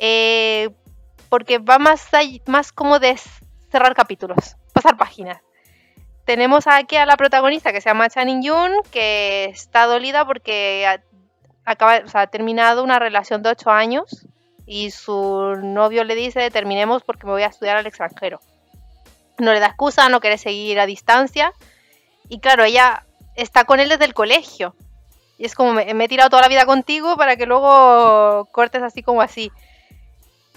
Eh, 0.00 0.70
porque 1.28 1.58
va 1.58 1.78
más, 1.78 2.12
all- 2.12 2.42
más 2.46 2.72
como 2.72 2.98
de 2.98 3.16
cerrar 3.70 3.94
capítulos, 3.94 4.56
pasar 4.72 4.96
páginas. 4.96 5.40
Tenemos 6.24 6.66
aquí 6.66 6.96
a 6.96 7.06
la 7.06 7.16
protagonista 7.16 7.72
que 7.72 7.80
se 7.80 7.88
llama 7.88 8.10
Channing 8.10 8.42
Yoon, 8.42 8.72
que 8.90 9.44
está 9.44 9.86
dolida 9.86 10.24
porque 10.26 10.98
acaba, 11.64 12.00
o 12.04 12.08
sea, 12.08 12.22
ha 12.22 12.26
terminado 12.26 12.82
una 12.82 12.98
relación 12.98 13.44
de 13.44 13.50
8 13.50 13.70
años 13.70 14.26
y 14.68 14.90
su 14.90 15.56
novio 15.62 16.04
le 16.04 16.14
dice 16.14 16.50
terminemos 16.50 17.02
porque 17.02 17.24
me 17.24 17.32
voy 17.32 17.42
a 17.42 17.46
estudiar 17.46 17.78
al 17.78 17.86
extranjero. 17.86 18.38
No 19.38 19.54
le 19.54 19.60
da 19.60 19.68
excusa, 19.68 20.10
no 20.10 20.20
quiere 20.20 20.36
seguir 20.36 20.78
a 20.78 20.84
distancia. 20.84 21.54
Y 22.28 22.40
claro, 22.40 22.64
ella 22.64 23.06
está 23.34 23.64
con 23.64 23.80
él 23.80 23.88
desde 23.88 24.04
el 24.04 24.12
colegio. 24.12 24.74
Y 25.38 25.46
es 25.46 25.54
como, 25.54 25.72
me, 25.72 25.94
me 25.94 26.04
he 26.04 26.08
tirado 26.08 26.28
toda 26.28 26.42
la 26.42 26.48
vida 26.48 26.66
contigo 26.66 27.16
para 27.16 27.36
que 27.36 27.46
luego 27.46 28.46
cortes 28.52 28.82
así 28.82 29.02
como 29.02 29.22
así. 29.22 29.50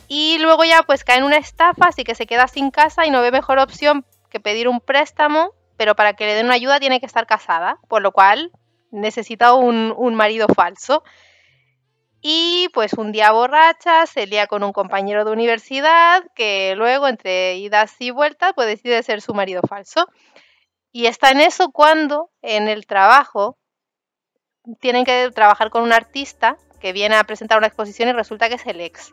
Y 0.09 0.39
luego 0.39 0.65
ya 0.65 0.83
pues 0.83 1.05
cae 1.05 1.19
en 1.19 1.23
una 1.23 1.37
estafa, 1.37 1.87
así 1.87 2.03
que 2.03 2.15
se 2.15 2.25
queda 2.25 2.49
sin 2.49 2.69
casa 2.69 3.05
y 3.05 3.11
no 3.11 3.21
ve 3.21 3.31
mejor 3.31 3.59
opción 3.59 4.05
que 4.29 4.41
pedir 4.41 4.67
un 4.67 4.81
préstamo, 4.81 5.53
pero 5.77 5.95
para 5.95 6.13
que 6.13 6.25
le 6.25 6.33
den 6.33 6.47
una 6.47 6.55
ayuda 6.55 6.81
tiene 6.81 6.99
que 6.99 7.05
estar 7.05 7.27
casada, 7.27 7.77
por 7.87 8.01
lo 8.01 8.11
cual 8.11 8.51
necesita 8.91 9.53
un, 9.53 9.93
un 9.95 10.15
marido 10.15 10.47
falso. 10.53 11.01
Y 12.21 12.69
pues 12.73 12.93
un 12.93 13.11
día 13.11 13.31
borracha 13.31 14.05
se 14.05 14.27
lía 14.27 14.45
con 14.45 14.63
un 14.63 14.71
compañero 14.71 15.25
de 15.25 15.31
universidad 15.31 16.23
que 16.35 16.75
luego 16.75 17.07
entre 17.07 17.57
idas 17.57 17.95
y 17.99 18.11
vueltas 18.11 18.53
pues 18.53 18.67
decide 18.67 19.01
ser 19.01 19.21
su 19.21 19.33
marido 19.33 19.61
falso. 19.67 20.07
Y 20.91 21.07
está 21.07 21.31
en 21.31 21.41
eso 21.41 21.71
cuando 21.71 22.29
en 22.41 22.67
el 22.67 22.85
trabajo 22.85 23.57
tienen 24.79 25.05
que 25.05 25.31
trabajar 25.33 25.71
con 25.71 25.81
un 25.83 25.93
artista 25.93 26.57
que 26.79 26.93
viene 26.93 27.15
a 27.15 27.23
presentar 27.23 27.57
una 27.57 27.67
exposición 27.67 28.09
y 28.09 28.13
resulta 28.13 28.49
que 28.49 28.55
es 28.55 28.65
el 28.67 28.81
ex. 28.81 29.11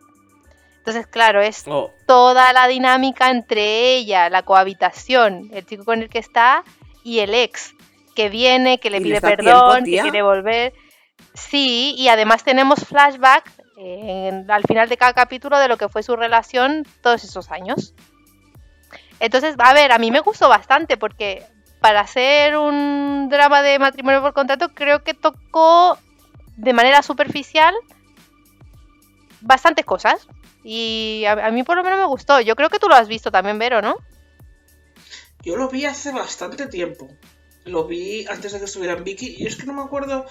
Entonces, 0.78 1.06
claro, 1.06 1.40
es 1.40 1.64
Oh, 1.66 1.90
toda 2.06 2.52
la 2.52 2.66
dinámica 2.66 3.30
entre 3.30 3.94
ella, 3.94 4.30
la 4.30 4.42
cohabitación, 4.42 5.50
el 5.52 5.66
chico 5.66 5.84
con 5.84 6.02
el 6.02 6.09
que 6.09 6.18
está 6.18 6.64
y 7.04 7.20
el 7.20 7.34
ex, 7.34 7.74
que 8.14 8.28
viene, 8.28 8.78
que 8.80 8.90
le 8.90 8.98
¿Y 8.98 9.02
pide 9.02 9.20
perdón, 9.20 9.84
tiempo, 9.84 10.02
que 10.02 10.11
quiere 10.11 10.22
volver. 10.22 10.72
Sí, 11.35 11.95
y 11.97 12.09
además 12.09 12.43
tenemos 12.45 12.85
flashback 12.85 13.49
eh, 13.76 14.29
en- 14.29 14.51
al 14.51 14.64
final 14.64 14.89
de 14.89 14.97
cada 14.97 15.12
capítulo 15.12 15.59
de 15.59 15.68
lo 15.68 15.76
que 15.76 15.89
fue 15.89 16.03
su 16.03 16.16
relación 16.16 16.85
todos 17.01 17.22
esos 17.24 17.51
años. 17.51 17.95
Entonces, 19.20 19.55
a 19.59 19.72
ver, 19.72 19.93
a 19.93 19.99
mí 19.99 20.11
me 20.11 20.20
gustó 20.20 20.49
bastante 20.49 20.97
porque 20.97 21.45
para 21.81 22.01
hacer 22.01 22.57
un 22.57 23.29
drama 23.31 23.62
de 23.62 23.79
matrimonio 23.79 24.20
por 24.20 24.33
contrato 24.33 24.70
creo 24.74 25.05
que 25.05 25.14
tocó 25.14 25.97
de 26.57 26.72
manera 26.72 27.03
superficial 27.03 27.74
bastantes 29.41 29.85
cosas. 29.85 30.26
Y 30.64 31.24
a, 31.26 31.33
a 31.47 31.51
mí 31.51 31.62
por 31.62 31.76
lo 31.76 31.85
menos 31.85 31.99
me 32.01 32.07
gustó. 32.07 32.41
Yo 32.41 32.57
creo 32.57 32.68
que 32.68 32.79
tú 32.79 32.89
lo 32.89 32.95
has 32.97 33.09
visto 33.09 33.31
también, 33.31 33.59
Vero, 33.59 33.81
¿no? 33.81 33.97
Yo 35.43 35.57
lo 35.57 35.68
vi 35.68 35.85
hace 35.85 36.12
bastante 36.12 36.66
tiempo. 36.66 37.09
Lo 37.64 37.84
vi 37.86 38.26
antes 38.26 38.52
de 38.52 38.59
que 38.59 38.64
estuviera 38.64 38.94
en 38.94 39.04
Vicky. 39.04 39.36
Y 39.38 39.46
es 39.46 39.56
que 39.56 39.66
no 39.66 39.72
me 39.74 39.82
acuerdo. 39.82 40.24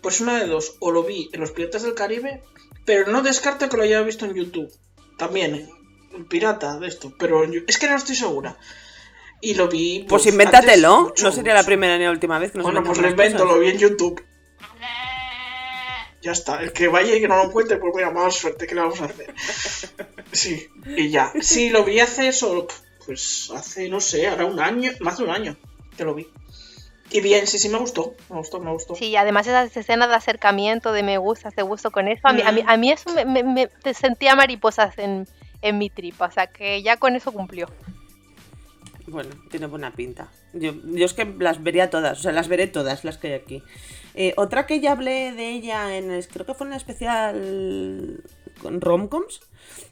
Pues 0.00 0.20
una 0.20 0.38
de 0.38 0.46
dos. 0.46 0.76
O 0.80 0.90
lo 0.92 1.02
vi 1.02 1.28
en 1.32 1.40
Los 1.40 1.50
Piratas 1.52 1.82
del 1.82 1.94
Caribe. 1.94 2.42
Pero 2.84 3.10
no 3.10 3.22
descarto 3.22 3.68
que 3.68 3.76
lo 3.76 3.82
haya 3.82 4.02
visto 4.02 4.24
en 4.26 4.34
YouTube. 4.34 4.72
También, 5.18 5.54
¿eh? 5.54 5.68
En 6.14 6.26
pirata 6.26 6.78
de 6.78 6.86
esto. 6.88 7.12
Pero 7.18 7.44
Yu- 7.44 7.64
es 7.66 7.78
que 7.78 7.88
no 7.88 7.96
estoy 7.96 8.14
segura. 8.16 8.56
Y 9.40 9.54
lo 9.54 9.68
vi. 9.68 10.06
Pues 10.08 10.22
antes, 10.22 10.32
invéntatelo. 10.34 11.12
No 11.22 11.32
sería 11.32 11.54
la 11.54 11.64
primera 11.64 11.98
ni 11.98 12.04
la 12.04 12.10
última 12.10 12.38
vez 12.38 12.52
que 12.52 12.58
nos 12.58 12.64
Bueno, 12.66 12.82
pues 12.84 12.98
lo 12.98 13.08
invento, 13.08 13.44
lo 13.44 13.58
vi 13.58 13.70
en 13.70 13.78
YouTube. 13.78 14.22
Ya 16.22 16.32
está, 16.32 16.62
el 16.62 16.72
que 16.72 16.88
vaya 16.88 17.14
y 17.14 17.20
que 17.20 17.28
no 17.28 17.36
lo 17.36 17.44
encuentre, 17.44 17.76
pues 17.76 17.92
mira, 17.94 18.10
mala 18.10 18.30
suerte, 18.30 18.66
¿qué 18.66 18.74
le 18.74 18.80
vamos 18.80 19.00
a 19.02 19.04
hacer? 19.06 19.34
Sí, 20.32 20.66
y 20.96 21.10
ya. 21.10 21.32
Sí, 21.42 21.68
lo 21.70 21.84
vi 21.84 22.00
hace 22.00 22.28
eso, 22.28 22.66
pues 23.04 23.50
hace, 23.54 23.88
no 23.90 24.00
sé, 24.00 24.26
ahora 24.26 24.46
un 24.46 24.58
año, 24.58 24.90
más 25.00 25.18
de 25.18 25.24
un 25.24 25.30
año 25.30 25.56
que 25.96 26.04
lo 26.04 26.14
vi. 26.14 26.26
Y 27.14 27.20
bien, 27.20 27.46
sí, 27.46 27.60
sí, 27.60 27.68
me 27.68 27.78
gustó, 27.78 28.14
me 28.28 28.36
gustó, 28.38 28.58
me 28.58 28.72
gustó. 28.72 28.96
Sí, 28.96 29.06
y 29.06 29.16
además 29.16 29.46
esas 29.46 29.76
escenas 29.76 30.08
de 30.08 30.16
acercamiento, 30.16 30.90
de 30.92 31.04
me 31.04 31.16
gusta, 31.18 31.52
te 31.52 31.62
gusto 31.62 31.92
con 31.92 32.08
eso, 32.08 32.20
a 32.26 32.32
mí, 32.32 32.42
a 32.44 32.50
mí, 32.50 32.64
a 32.66 32.76
mí 32.76 32.90
eso 32.90 33.08
me, 33.14 33.24
me- 33.24 33.44
me- 33.44 33.68
te 33.68 33.94
sentía 33.94 34.34
mariposas 34.34 34.98
en, 34.98 35.28
en 35.62 35.78
mi 35.78 35.90
tripa, 35.90 36.26
o 36.26 36.30
sea 36.32 36.48
que 36.48 36.82
ya 36.82 36.96
con 36.96 37.14
eso 37.14 37.30
cumplió. 37.30 37.68
Bueno, 39.06 39.30
tiene 39.50 39.66
buena 39.66 39.92
pinta. 39.92 40.28
Yo, 40.54 40.72
yo 40.84 41.04
es 41.06 41.12
que 41.12 41.24
las 41.38 41.62
vería 41.62 41.88
todas, 41.88 42.18
o 42.18 42.22
sea, 42.22 42.32
las 42.32 42.48
veré 42.48 42.66
todas 42.66 43.04
las 43.04 43.16
que 43.18 43.28
hay 43.28 43.32
aquí. 43.34 43.62
Eh, 44.14 44.32
otra 44.36 44.66
que 44.66 44.80
ya 44.80 44.92
hablé 44.92 45.32
de 45.32 45.50
ella 45.50 45.96
en 45.96 46.10
el, 46.10 46.26
creo 46.26 46.46
que 46.46 46.54
fue 46.54 46.66
en 46.66 46.72
el 46.72 46.78
especial 46.78 48.22
con 48.60 48.80
romcoms, 48.80 49.40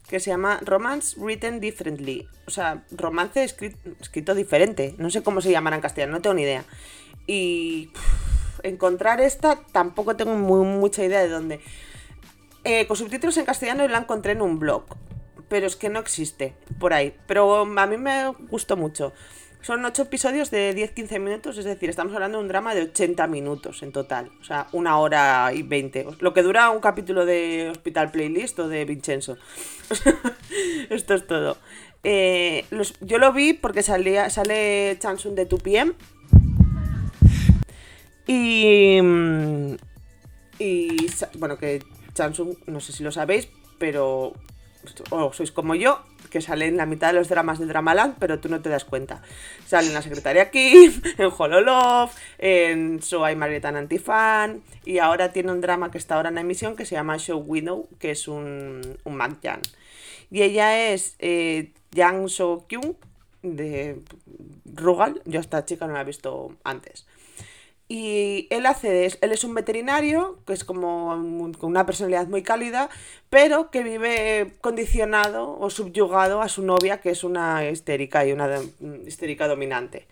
que 0.08 0.18
se 0.18 0.30
llama 0.30 0.58
Romance 0.62 1.18
Written 1.20 1.60
Differently. 1.60 2.26
O 2.46 2.50
sea, 2.50 2.82
romance 2.90 3.44
escrit- 3.44 3.76
escrito 4.00 4.34
diferente. 4.34 4.94
No 4.98 5.10
sé 5.10 5.22
cómo 5.22 5.40
se 5.40 5.50
llamará 5.52 5.76
en 5.76 5.82
castellano, 5.82 6.14
no 6.14 6.20
tengo 6.22 6.34
ni 6.34 6.42
idea. 6.42 6.64
Y 7.26 7.90
encontrar 8.62 9.20
esta 9.20 9.60
tampoco 9.72 10.16
tengo 10.16 10.34
mucha 10.34 11.04
idea 11.04 11.20
de 11.20 11.28
dónde. 11.28 11.60
Eh, 12.64 12.86
con 12.86 12.96
subtítulos 12.96 13.36
en 13.36 13.44
castellano 13.44 13.86
la 13.88 13.98
encontré 13.98 14.32
en 14.32 14.42
un 14.42 14.58
blog, 14.58 14.84
pero 15.48 15.66
es 15.66 15.76
que 15.76 15.88
no 15.88 15.98
existe 15.98 16.54
por 16.78 16.94
ahí. 16.94 17.16
Pero 17.26 17.62
a 17.62 17.86
mí 17.86 17.96
me 17.96 18.28
gustó 18.48 18.76
mucho. 18.76 19.12
Son 19.62 19.84
8 19.84 20.02
episodios 20.02 20.50
de 20.50 20.74
10-15 20.74 21.20
minutos, 21.20 21.56
es 21.56 21.64
decir, 21.64 21.88
estamos 21.88 22.12
hablando 22.14 22.38
de 22.38 22.42
un 22.42 22.48
drama 22.48 22.74
de 22.74 22.82
80 22.82 23.28
minutos 23.28 23.84
en 23.84 23.92
total. 23.92 24.32
O 24.40 24.44
sea, 24.44 24.66
una 24.72 24.98
hora 24.98 25.52
y 25.54 25.62
20. 25.62 26.06
Lo 26.18 26.34
que 26.34 26.42
dura 26.42 26.70
un 26.70 26.80
capítulo 26.80 27.24
de 27.24 27.68
Hospital 27.70 28.10
Playlist 28.10 28.58
o 28.58 28.68
de 28.68 28.84
Vincenzo. 28.84 29.36
Esto 30.90 31.14
es 31.14 31.26
todo. 31.28 31.58
Eh, 32.02 32.64
yo 33.02 33.18
lo 33.18 33.32
vi 33.32 33.52
porque 33.52 33.84
salía, 33.84 34.30
sale 34.30 34.96
Chansun 34.98 35.36
de 35.36 35.48
2PM. 35.48 35.94
Y. 38.26 39.00
mm, 39.02 39.76
Y. 40.58 41.06
Bueno, 41.38 41.58
que 41.58 41.82
Chansung, 42.14 42.56
no 42.66 42.80
sé 42.80 42.92
si 42.92 43.02
lo 43.02 43.12
sabéis, 43.12 43.48
pero. 43.78 44.34
O 45.10 45.32
sois 45.32 45.52
como 45.52 45.76
yo, 45.76 46.02
que 46.28 46.40
sale 46.40 46.66
en 46.66 46.76
la 46.76 46.86
mitad 46.86 47.08
de 47.08 47.12
los 47.12 47.28
dramas 47.28 47.60
de 47.60 47.66
Dramaland, 47.66 48.16
pero 48.18 48.40
tú 48.40 48.48
no 48.48 48.60
te 48.60 48.68
das 48.68 48.84
cuenta. 48.84 49.22
Sale 49.64 49.86
en 49.86 49.94
La 49.94 50.02
Secretaria 50.02 50.50
Kim, 50.50 51.00
en 51.18 51.30
Hololove, 51.36 52.10
en 52.38 53.00
So 53.00 53.28
I 53.28 53.36
Married 53.36 53.64
an 53.64 53.76
Antifan, 53.76 54.62
y 54.84 54.98
ahora 54.98 55.32
tiene 55.32 55.52
un 55.52 55.60
drama 55.60 55.92
que 55.92 55.98
está 55.98 56.16
ahora 56.16 56.30
en 56.30 56.38
emisión 56.38 56.74
que 56.74 56.84
se 56.84 56.96
llama 56.96 57.18
Show 57.18 57.38
Widow, 57.38 57.88
que 58.00 58.10
es 58.10 58.26
un, 58.26 58.98
un 59.04 59.14
Magjan. 59.14 59.60
Y 60.32 60.42
ella 60.42 60.90
es 60.90 61.14
eh, 61.20 61.70
Yang 61.92 62.28
So 62.28 62.66
Kyung, 62.66 62.96
de 63.42 64.00
Rugal. 64.64 65.20
Yo 65.26 65.38
esta 65.38 65.64
chica 65.64 65.86
no 65.86 65.92
la 65.92 66.00
he 66.00 66.04
visto 66.04 66.56
antes. 66.64 67.06
Y 67.94 68.46
él 68.48 68.64
hace, 68.64 69.04
él 69.04 69.32
es 69.32 69.44
un 69.44 69.54
veterinario, 69.54 70.38
que 70.46 70.54
es 70.54 70.64
como 70.64 71.10
con 71.58 71.68
una 71.68 71.84
personalidad 71.84 72.26
muy 72.26 72.42
cálida, 72.42 72.88
pero 73.28 73.70
que 73.70 73.82
vive 73.82 74.54
condicionado 74.62 75.58
o 75.60 75.68
subyugado 75.68 76.40
a 76.40 76.48
su 76.48 76.62
novia, 76.62 77.02
que 77.02 77.10
es 77.10 77.22
una 77.22 77.68
histérica 77.68 78.24
y 78.24 78.32
una 78.32 78.48
histérica 79.06 79.46
dominante. 79.46 80.06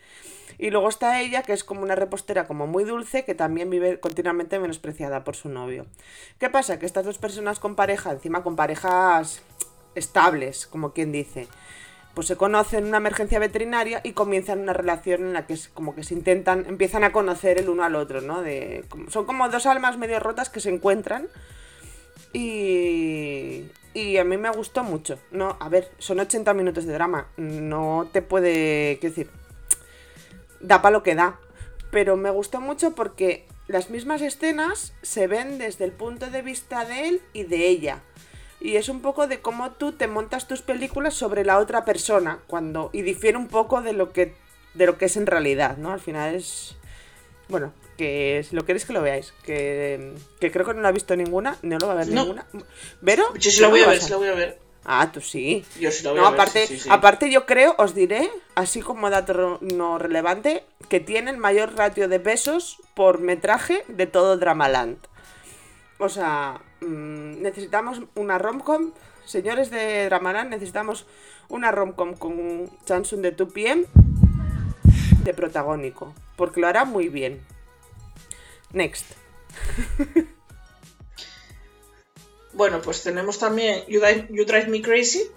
Y 0.58 0.68
luego 0.68 0.90
está 0.90 1.22
ella, 1.22 1.42
que 1.42 1.54
es 1.54 1.64
como 1.64 1.80
una 1.80 1.94
repostera 1.94 2.46
como 2.46 2.66
muy 2.66 2.84
dulce, 2.84 3.24
que 3.24 3.34
también 3.34 3.70
vive 3.70 3.98
continuamente 3.98 4.58
menospreciada 4.58 5.24
por 5.24 5.34
su 5.34 5.48
novio. 5.48 5.86
¿Qué 6.38 6.50
pasa? 6.50 6.78
Que 6.78 6.84
estas 6.84 7.06
dos 7.06 7.16
personas 7.16 7.60
con 7.60 7.76
pareja, 7.76 8.10
encima 8.10 8.42
con 8.42 8.56
parejas 8.56 9.40
estables, 9.94 10.66
como 10.66 10.92
quien 10.92 11.12
dice, 11.12 11.48
pues 12.14 12.26
se 12.26 12.36
conocen 12.36 12.80
en 12.80 12.88
una 12.88 12.96
emergencia 12.98 13.38
veterinaria 13.38 14.00
y 14.02 14.12
comienzan 14.12 14.60
una 14.60 14.72
relación 14.72 15.22
en 15.22 15.32
la 15.32 15.46
que 15.46 15.56
como 15.74 15.94
que 15.94 16.02
se 16.02 16.14
intentan, 16.14 16.66
empiezan 16.66 17.04
a 17.04 17.12
conocer 17.12 17.58
el 17.58 17.68
uno 17.68 17.84
al 17.84 17.94
otro, 17.94 18.20
¿no? 18.20 18.42
De, 18.42 18.84
son 19.08 19.26
como 19.26 19.48
dos 19.48 19.66
almas 19.66 19.96
medio 19.96 20.18
rotas 20.20 20.50
que 20.50 20.60
se 20.60 20.70
encuentran 20.70 21.28
y, 22.32 23.66
y 23.94 24.16
a 24.18 24.24
mí 24.24 24.36
me 24.36 24.50
gustó 24.50 24.82
mucho. 24.82 25.18
No, 25.30 25.56
a 25.60 25.68
ver, 25.68 25.90
son 25.98 26.20
80 26.20 26.52
minutos 26.54 26.84
de 26.84 26.92
drama, 26.92 27.28
no 27.36 28.08
te 28.12 28.22
puede, 28.22 28.98
quiero 29.00 29.14
decir, 29.14 29.30
da 30.60 30.82
para 30.82 30.92
lo 30.92 31.02
que 31.02 31.14
da. 31.14 31.38
Pero 31.90 32.16
me 32.16 32.30
gustó 32.30 32.60
mucho 32.60 32.94
porque 32.94 33.48
las 33.66 33.90
mismas 33.90 34.22
escenas 34.22 34.92
se 35.02 35.26
ven 35.26 35.58
desde 35.58 35.84
el 35.84 35.92
punto 35.92 36.30
de 36.30 36.42
vista 36.42 36.84
de 36.84 37.08
él 37.08 37.22
y 37.32 37.44
de 37.44 37.68
ella. 37.68 38.02
Y 38.60 38.76
es 38.76 38.88
un 38.88 39.00
poco 39.00 39.26
de 39.26 39.40
cómo 39.40 39.70
tú 39.72 39.92
te 39.92 40.06
montas 40.06 40.46
tus 40.46 40.60
películas 40.62 41.14
sobre 41.14 41.44
la 41.44 41.58
otra 41.58 41.84
persona 41.84 42.40
cuando 42.46 42.90
y 42.92 43.02
difiere 43.02 43.38
un 43.38 43.48
poco 43.48 43.80
de 43.82 43.92
lo 43.94 44.12
que 44.12 44.34
de 44.74 44.86
lo 44.86 44.98
que 44.98 45.06
es 45.06 45.16
en 45.16 45.26
realidad, 45.26 45.76
¿no? 45.78 45.92
Al 45.92 46.00
final 46.00 46.34
es 46.34 46.76
bueno, 47.48 47.72
que 47.98 48.44
si 48.48 48.54
lo 48.54 48.64
queréis 48.64 48.84
que 48.84 48.92
lo 48.92 49.02
veáis, 49.02 49.32
que, 49.42 50.12
que 50.38 50.52
creo 50.52 50.64
que 50.64 50.74
no 50.74 50.80
la 50.82 50.88
ha 50.88 50.92
visto 50.92 51.16
ninguna, 51.16 51.56
no 51.62 51.78
lo 51.78 51.88
va 51.88 51.94
a 51.94 51.96
ver 51.96 52.08
No. 52.08 52.22
ninguna. 52.22 52.46
¿Vero? 53.00 53.24
Yo 53.34 53.50
sí 53.50 53.60
la 53.60 53.68
voy 53.68 53.80
a 53.80 53.84
¿Cómo 53.84 53.92
ver, 53.92 54.02
sí 54.02 54.14
voy 54.14 54.28
a 54.28 54.34
ver. 54.34 54.58
Ah, 54.84 55.10
tú 55.12 55.20
sí. 55.20 55.64
Yo 55.80 55.90
sí 55.90 56.04
la 56.04 56.10
voy 56.12 56.20
No, 56.20 56.26
a 56.26 56.30
ver. 56.30 56.40
aparte, 56.40 56.66
sí, 56.66 56.74
sí, 56.76 56.80
sí. 56.84 56.88
aparte 56.92 57.30
yo 57.30 57.44
creo, 57.46 57.74
os 57.78 57.94
diré, 57.94 58.30
así 58.54 58.80
como 58.80 59.10
dato 59.10 59.58
no 59.62 59.98
relevante, 59.98 60.64
que 60.88 61.00
tiene 61.00 61.30
el 61.32 61.36
mayor 61.38 61.74
ratio 61.74 62.08
de 62.08 62.18
besos 62.18 62.78
por 62.94 63.18
metraje 63.18 63.82
de 63.88 64.06
todo 64.06 64.36
Dramaland. 64.36 64.98
O 66.00 66.08
sea, 66.08 66.60
mm, 66.80 67.42
necesitamos 67.42 68.00
una 68.14 68.38
romcom, 68.38 68.92
señores 69.24 69.70
de 69.70 70.06
Dramaland, 70.06 70.50
necesitamos 70.50 71.06
una 71.48 71.70
romcom 71.70 72.14
con 72.14 72.68
Chansun 72.86 73.22
de 73.22 73.36
2PM 73.36 73.86
de 75.22 75.34
protagónico, 75.34 76.14
porque 76.36 76.60
lo 76.60 76.66
hará 76.66 76.84
muy 76.84 77.08
bien. 77.08 77.40
Next. 78.72 79.06
Bueno, 82.52 82.82
pues 82.82 83.02
tenemos 83.02 83.38
también 83.38 83.84
You 83.86 84.00
Drive, 84.00 84.28
You 84.30 84.44
Drive 84.44 84.66
Me 84.66 84.82
Crazy, 84.82 85.30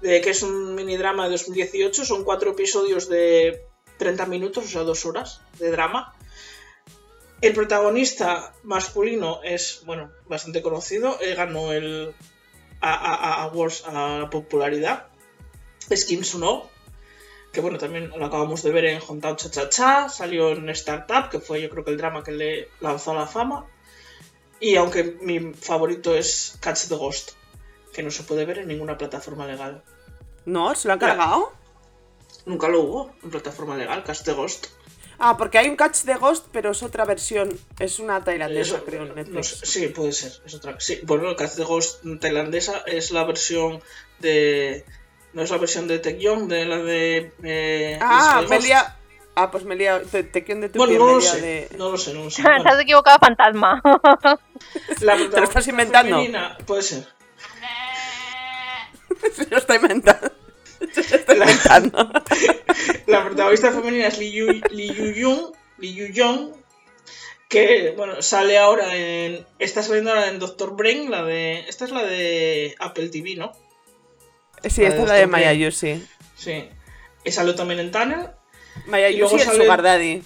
de, 0.00 0.20
que 0.20 0.30
es 0.30 0.42
un 0.42 0.74
mini 0.74 0.96
drama 0.96 1.24
de 1.24 1.32
2018. 1.32 2.04
Son 2.04 2.24
cuatro 2.24 2.52
episodios 2.52 3.08
de 3.08 3.66
30 3.98 4.26
minutos, 4.26 4.64
o 4.64 4.68
sea, 4.68 4.82
dos 4.82 5.04
horas 5.04 5.40
de 5.58 5.70
drama. 5.70 6.14
El 7.40 7.52
protagonista 7.52 8.54
masculino 8.62 9.40
es, 9.42 9.82
bueno, 9.84 10.10
bastante 10.26 10.62
conocido. 10.62 11.18
Él 11.20 11.34
ganó 11.34 11.72
el 11.72 12.14
Awards 12.80 13.84
a 13.86 14.18
la 14.20 14.30
popularidad. 14.30 15.08
Es 15.90 16.04
Kim 16.04 16.24
Suno, 16.24 16.70
que 17.52 17.60
bueno, 17.60 17.78
también 17.78 18.10
lo 18.10 18.24
acabamos 18.24 18.62
de 18.62 18.72
ver 18.72 18.86
en 18.86 19.00
Hometown 19.06 19.36
Cha 19.36 19.50
Cha 19.50 19.68
Cha. 19.68 20.08
Salió 20.08 20.50
en 20.52 20.68
Startup, 20.70 21.28
que 21.30 21.40
fue 21.40 21.60
yo 21.60 21.70
creo 21.70 21.84
que 21.84 21.90
el 21.90 21.96
drama 21.98 22.24
que 22.24 22.32
le 22.32 22.68
lanzó 22.80 23.12
a 23.12 23.14
la 23.14 23.26
fama. 23.26 23.66
Y 24.60 24.76
aunque 24.76 25.18
mi 25.20 25.52
favorito 25.52 26.14
es 26.14 26.56
Catch 26.60 26.88
the 26.88 26.96
Ghost, 26.96 27.32
que 27.92 28.02
no 28.02 28.10
se 28.10 28.22
puede 28.22 28.44
ver 28.44 28.58
en 28.58 28.68
ninguna 28.68 28.96
plataforma 28.96 29.46
legal. 29.46 29.82
¿No? 30.46 30.74
¿Se 30.74 30.88
lo 30.88 30.94
han 30.94 31.00
cargado? 31.00 31.52
Nunca 32.46 32.68
lo 32.68 32.80
hubo 32.80 33.14
en 33.22 33.30
plataforma 33.30 33.76
legal, 33.76 34.04
Catch 34.04 34.22
the 34.22 34.32
Ghost. 34.32 34.66
Ah, 35.18 35.36
porque 35.36 35.58
hay 35.58 35.68
un 35.68 35.76
Catch 35.76 36.02
de 36.02 36.14
Ghost, 36.14 36.46
pero 36.52 36.70
es 36.72 36.82
otra 36.82 37.04
versión. 37.04 37.56
Es 37.78 37.98
una 37.98 38.22
tailandesa, 38.24 38.76
Eso, 38.76 38.84
creo, 38.84 39.02
en 39.02 39.08
no 39.08 39.14
Netflix. 39.14 39.58
sé, 39.60 39.66
sí, 39.66 39.86
puede 39.88 40.12
ser. 40.12 40.32
Es 40.44 40.54
otra. 40.54 40.78
Sí, 40.80 41.00
bueno, 41.04 41.28
el 41.30 41.36
Catch 41.36 41.54
the 41.54 41.64
Ghost 41.64 42.02
tailandesa 42.20 42.82
es 42.86 43.10
la 43.10 43.24
versión 43.24 43.82
de. 44.18 44.84
No 45.32 45.42
es 45.42 45.50
la 45.50 45.58
versión 45.58 45.88
de 45.88 45.98
Taecyeon, 45.98 46.48
de 46.48 46.64
la 46.64 46.78
de. 46.78 47.32
eh, 47.42 47.98
Ah, 48.00 48.40
Israel 48.42 48.48
me 48.48 48.60
lía. 48.60 48.96
Ah, 49.36 49.50
pues 49.50 49.64
me 49.64 49.74
te 50.30 50.44
quién 50.44 50.60
de 50.60 50.68
tu 50.68 50.78
Bueno, 50.78 50.90
pie, 50.90 50.98
no 51.00 51.06
me 51.06 51.12
lo 51.14 51.20
sé. 51.20 51.40
de- 51.40 51.68
No 51.76 51.90
lo 51.90 51.98
sé, 51.98 52.14
no 52.14 52.24
lo 52.24 52.30
sé. 52.30 52.42
Bueno, 52.42 52.64
has 52.70 52.80
equivocado, 52.80 53.18
fantasma. 53.18 53.82
la 55.00 55.16
Te 55.30 55.40
lo 55.40 55.44
estás 55.44 55.66
inventando. 55.66 56.16
femenina, 56.16 56.56
puede 56.66 56.82
ser. 56.82 57.04
Se 59.34 59.46
lo 59.50 59.58
está 59.58 59.74
inventando. 59.76 60.30
La, 61.28 61.46
contando. 61.46 62.12
La 63.14 63.24
protagonista 63.24 63.72
femenina 63.72 64.06
es 64.08 64.18
Lee 64.18 64.32
Yu, 64.32 64.60
Lee 64.70 64.92
Yu 65.94 66.06
Yu 66.12 66.52
que 67.48 67.92
bueno, 67.96 68.20
sale 68.22 68.58
ahora 68.58 68.94
en. 68.96 69.46
Está 69.58 69.82
saliendo 69.82 70.10
ahora 70.10 70.28
en 70.28 70.38
Doctor 70.38 70.74
Brain, 70.74 71.10
la 71.10 71.22
de. 71.22 71.60
Esta 71.68 71.84
es 71.84 71.90
la 71.92 72.02
de 72.02 72.74
Apple 72.80 73.08
TV, 73.10 73.36
¿no? 73.36 73.52
Sí, 74.68 74.82
La 74.82 74.88
esta 74.88 75.02
es 75.02 75.08
la 75.08 75.14
de 75.14 75.20
Doctor 75.20 75.30
Brain. 75.30 75.30
Mayayusi. 75.30 76.06
Sí. 76.36 76.68
Y 77.24 77.30
salió 77.30 77.54
también 77.54 77.80
en 77.80 77.92
Tunnel. 77.92 78.30
Y 78.86 78.90
Mayayusi 78.90 79.20
luego 79.20 79.36
es 79.36 79.44
sale- 79.44 79.64
Sugar 79.64 79.82
Daddy. 79.82 80.22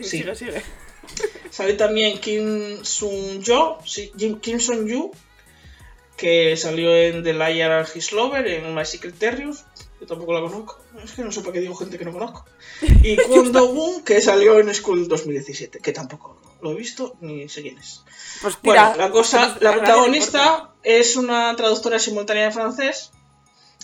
Sí. 0.00 0.04
Sigue, 0.04 0.34
sigue. 0.34 0.62
Sale 1.50 1.74
también 1.74 2.18
Kim 2.20 2.84
Sun 2.84 3.42
Jo, 3.44 3.80
sí, 3.84 4.12
Kim 4.40 4.60
Sun 4.60 4.86
Yu, 4.86 5.10
que 6.16 6.56
salió 6.56 6.94
en 6.96 7.24
The 7.24 7.32
Liar 7.34 7.72
and 7.72 7.88
His 7.94 8.12
Lover, 8.12 8.46
en 8.46 8.72
My 8.74 8.84
Secret 8.86 9.18
Terriers. 9.18 9.64
Yo 10.00 10.06
tampoco 10.06 10.32
la 10.32 10.40
conozco. 10.40 10.80
Es 11.04 11.12
que 11.12 11.22
no 11.22 11.30
sé 11.30 11.40
para 11.40 11.52
qué 11.52 11.60
digo 11.60 11.74
gente 11.74 11.98
que 11.98 12.04
no 12.04 12.12
conozco. 12.12 12.46
Y 13.02 13.16
Kwon 13.16 13.52
Do 13.52 13.66
Woon, 13.66 14.02
que 14.02 14.20
salió 14.20 14.58
en 14.58 14.74
School 14.74 15.06
2017, 15.08 15.80
que 15.80 15.92
tampoco 15.92 16.40
lo 16.62 16.72
he 16.72 16.74
visto 16.74 17.16
ni 17.20 17.48
sé 17.48 17.62
quién 17.62 17.78
es. 17.78 18.02
Pues 18.40 18.56
tira. 18.58 18.88
Bueno, 18.88 18.96
la 18.96 19.10
cosa, 19.10 19.54
a 19.54 19.58
la 19.60 19.72
protagonista 19.74 20.72
es 20.82 21.16
una 21.16 21.54
traductora 21.56 21.98
simultánea 21.98 22.46
de 22.46 22.52
francés 22.52 23.12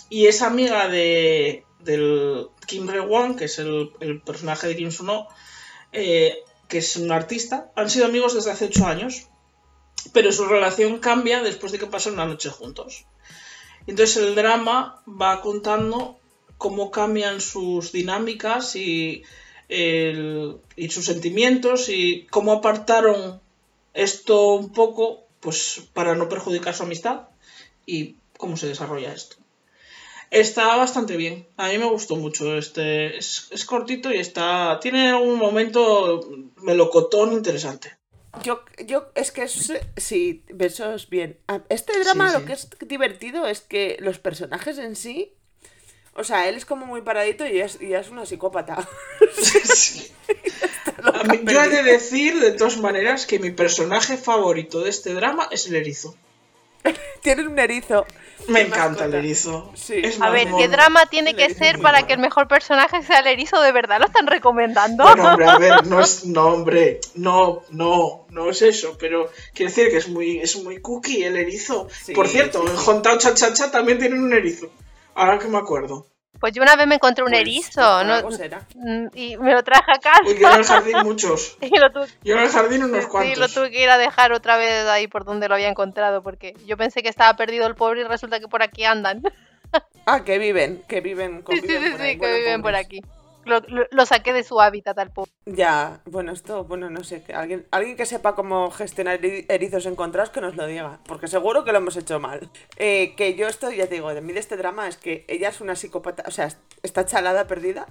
y 0.09 0.25
es 0.25 0.41
amiga 0.41 0.87
de 0.87 1.63
del 1.79 2.49
Kim 2.65 2.87
Re-won, 2.87 3.35
que 3.35 3.45
es 3.45 3.59
el, 3.59 3.91
el 3.99 4.21
personaje 4.21 4.67
de 4.67 4.75
Kim 4.75 4.91
Suno, 4.91 5.27
eh, 5.91 6.43
que 6.67 6.79
es 6.79 6.95
un 6.97 7.11
artista. 7.11 7.71
Han 7.75 7.89
sido 7.89 8.05
amigos 8.05 8.33
desde 8.33 8.51
hace 8.51 8.65
ocho 8.65 8.85
años, 8.85 9.27
pero 10.13 10.31
su 10.31 10.45
relación 10.45 10.99
cambia 10.99 11.41
después 11.41 11.71
de 11.71 11.79
que 11.79 11.87
pasan 11.87 12.13
una 12.13 12.25
noche 12.25 12.49
juntos. 12.49 13.05
Entonces 13.87 14.17
el 14.17 14.35
drama 14.35 15.01
va 15.07 15.41
contando 15.41 16.19
cómo 16.57 16.91
cambian 16.91 17.39
sus 17.41 17.91
dinámicas 17.91 18.75
y, 18.75 19.23
sus 19.69 21.05
sentimientos 21.05 21.89
y 21.89 22.27
cómo 22.29 22.53
apartaron 22.53 23.41
esto 23.93 24.55
un 24.55 24.71
poco 24.71 25.23
pues 25.39 25.81
para 25.93 26.15
no 26.15 26.29
perjudicar 26.29 26.73
su 26.73 26.83
amistad 26.83 27.29
y 27.85 28.15
cómo 28.37 28.57
se 28.57 28.67
desarrolla 28.67 29.13
esto. 29.13 29.37
Está 30.29 30.75
bastante 30.75 31.15
bien. 31.15 31.47
A 31.55 31.69
mí 31.69 31.77
me 31.77 31.85
gustó 31.85 32.17
mucho. 32.17 32.57
Este 32.57 33.17
es, 33.17 33.47
es 33.51 33.63
cortito 33.63 34.13
y 34.13 34.17
está 34.17 34.79
tiene 34.81 35.13
un 35.15 35.37
momento 35.37 36.27
melocotón 36.57 37.31
interesante. 37.31 37.96
Yo, 38.43 38.63
yo, 38.85 39.07
es 39.15 39.31
que 39.31 39.43
es, 39.43 39.71
sí, 39.97 40.43
besos 40.49 41.09
bien. 41.09 41.37
Ah, 41.47 41.61
Este 41.69 41.97
drama 42.03 42.29
Sí, 42.29 42.39
lo 42.39 42.45
que 42.45 42.53
es 42.53 42.69
divertido 42.85 43.45
es 43.47 43.61
que 43.61 43.97
los 43.99 44.19
personajes 44.19 44.77
en 44.77 44.95
sí, 44.95 45.33
o 46.13 46.23
sea, 46.23 46.47
él 46.49 46.55
es 46.55 46.65
como 46.65 46.85
muy 46.85 47.01
paradito 47.01 47.45
y 47.45 47.59
es, 47.61 47.81
y 47.81 47.93
es 47.93 48.09
una 48.09 48.25
psicópata. 48.25 48.75
A 51.13 51.23
mí- 51.23 51.39
yo 51.45 51.61
he 51.63 51.69
de 51.69 51.83
decir 51.83 52.39
de 52.39 52.51
todas 52.51 52.77
maneras 52.77 53.25
que 53.25 53.39
mi 53.39 53.51
personaje 53.51 54.17
favorito 54.17 54.81
de 54.81 54.89
este 54.89 55.13
drama 55.13 55.47
es 55.51 55.67
el 55.67 55.75
erizo. 55.75 56.15
Tiene 57.21 57.47
un 57.47 57.57
erizo. 57.59 58.05
Me 58.47 58.61
encanta 58.61 59.05
el 59.05 59.13
erizo. 59.13 59.71
Sí. 59.75 59.95
Es 60.03 60.21
A 60.21 60.29
ver, 60.29 60.47
¿qué 60.57 60.67
drama 60.67 61.05
tiene 61.05 61.35
que 61.35 61.53
ser 61.53 61.79
para 61.79 62.05
que 62.07 62.13
el 62.13 62.19
mejor 62.19 62.47
personaje 62.47 63.01
sea 63.03 63.19
el 63.19 63.27
erizo 63.27 63.61
de 63.61 63.71
verdad? 63.71 63.99
¿Lo 63.99 64.05
están 64.05 64.27
recomendando? 64.27 65.03
Bueno, 65.03 65.29
hombre, 65.29 65.45
a 65.45 65.57
ver, 65.57 65.87
no 65.87 65.99
es, 65.99 66.25
no, 66.25 66.47
hombre, 66.47 66.99
no, 67.15 67.63
no, 67.69 68.25
no 68.29 68.49
es 68.49 68.61
eso, 68.61 68.97
pero 68.99 69.29
quiero 69.53 69.71
decir 69.71 69.89
que 69.89 69.97
es 69.97 70.07
muy, 70.07 70.39
es 70.39 70.55
muy 70.63 70.81
cookie 70.81 71.23
el 71.23 71.37
erizo. 71.37 71.87
Sí, 71.89 72.13
Por 72.13 72.27
cierto, 72.27 72.63
sí, 72.65 72.71
en. 72.71 72.77
Hontao 72.89 73.17
Cha 73.17 73.33
Cha 73.33 73.53
Cha 73.53 73.71
también 73.71 73.99
tienen 73.99 74.23
un 74.23 74.33
erizo. 74.33 74.69
Ahora 75.15 75.39
que 75.39 75.47
me 75.47 75.57
acuerdo. 75.57 76.07
Pues 76.39 76.53
yo 76.53 76.61
una 76.61 76.75
vez 76.75 76.85
me 76.87 76.95
encontré 76.95 77.23
un 77.23 77.31
Pues, 77.31 77.41
erizo 77.41 78.01
pues 78.27 78.39
¿no? 78.51 78.57
Mm, 78.75 79.07
y 79.15 79.37
me 79.37 79.53
lo 79.53 79.63
traje 79.63 79.91
a 79.91 79.99
casa. 79.99 80.21
Uy, 80.25 80.37
yo 80.39 80.47
en 80.49 80.55
el 80.59 80.63
jardín 80.65 80.97
muchos. 81.03 81.57
y 81.61 81.77
lo 81.77 81.91
tuve, 81.91 82.07
Yo 82.23 82.35
en 82.35 82.41
el 82.41 82.49
jardín 82.49 82.83
unos 82.83 83.03
sí, 83.03 83.09
cuantos. 83.09 83.37
lo 83.39 83.47
tuve 83.49 83.71
que 83.71 83.81
ir 83.81 83.89
a 83.89 83.97
dejar 83.97 84.33
otra 84.33 84.57
vez 84.57 84.85
ahí 84.87 85.07
por 85.07 85.25
donde 85.25 85.47
lo 85.47 85.55
había 85.55 85.69
encontrado, 85.69 86.21
porque 86.21 86.53
yo 86.65 86.77
pensé 86.77 87.01
que 87.01 87.09
estaba 87.09 87.35
perdido 87.35 87.65
el 87.67 87.75
pobre 87.75 88.01
y 88.01 88.03
resulta 88.03 88.39
que 88.39 88.47
por 88.47 88.61
aquí 88.63 88.83
andan. 88.85 89.21
Ah, 90.05 90.23
que 90.23 90.37
viven, 90.39 90.81
que 90.87 91.01
viven, 91.01 91.43
Sí, 91.49 91.59
sí, 91.59 91.67
sí, 91.67 91.89
por 91.91 91.99
sí, 91.99 92.17
que 92.17 92.33
viven 92.39 92.61
por 92.61 92.73
aquí. 92.75 93.01
Lo, 93.47 94.05
saqué 94.05 94.33
de 94.33 94.43
su 94.43 94.59
hábitat 94.59 94.97
al 94.99 95.11
pobre. 95.11 95.31
Ya, 95.45 96.01
bueno, 96.05 96.31
esto, 96.31 96.65
bueno, 96.65 96.89
no 96.89 97.03
sé, 97.03 97.23
alguien, 97.33 97.65
alguien 97.71 97.95
que 97.95 98.05
sepa 98.05 98.35
cómo 98.35 98.69
gestionar 98.71 99.19
eri- 99.21 99.45
erizos 99.49 99.85
encontrados 99.85 100.29
que 100.29 100.41
nos 100.41 100.55
lo 100.55 100.67
diga, 100.67 100.99
porque 101.05 101.27
seguro 101.27 101.63
que 101.63 101.71
lo 101.71 101.77
hemos 101.77 101.95
hecho 101.95 102.19
mal. 102.19 102.49
Eh, 102.77 103.15
que 103.15 103.35
yo 103.35 103.47
estoy, 103.47 103.77
ya 103.77 103.87
te 103.87 103.95
digo, 103.95 104.13
de 104.13 104.21
mí 104.21 104.33
de 104.33 104.39
este 104.39 104.57
drama 104.57 104.87
es 104.87 104.97
que 104.97 105.25
ella 105.27 105.49
es 105.49 105.61
una 105.61 105.75
psicópata, 105.75 106.23
o 106.27 106.31
sea, 106.31 106.49
está 106.83 107.05
chalada, 107.05 107.47
perdida, 107.47 107.87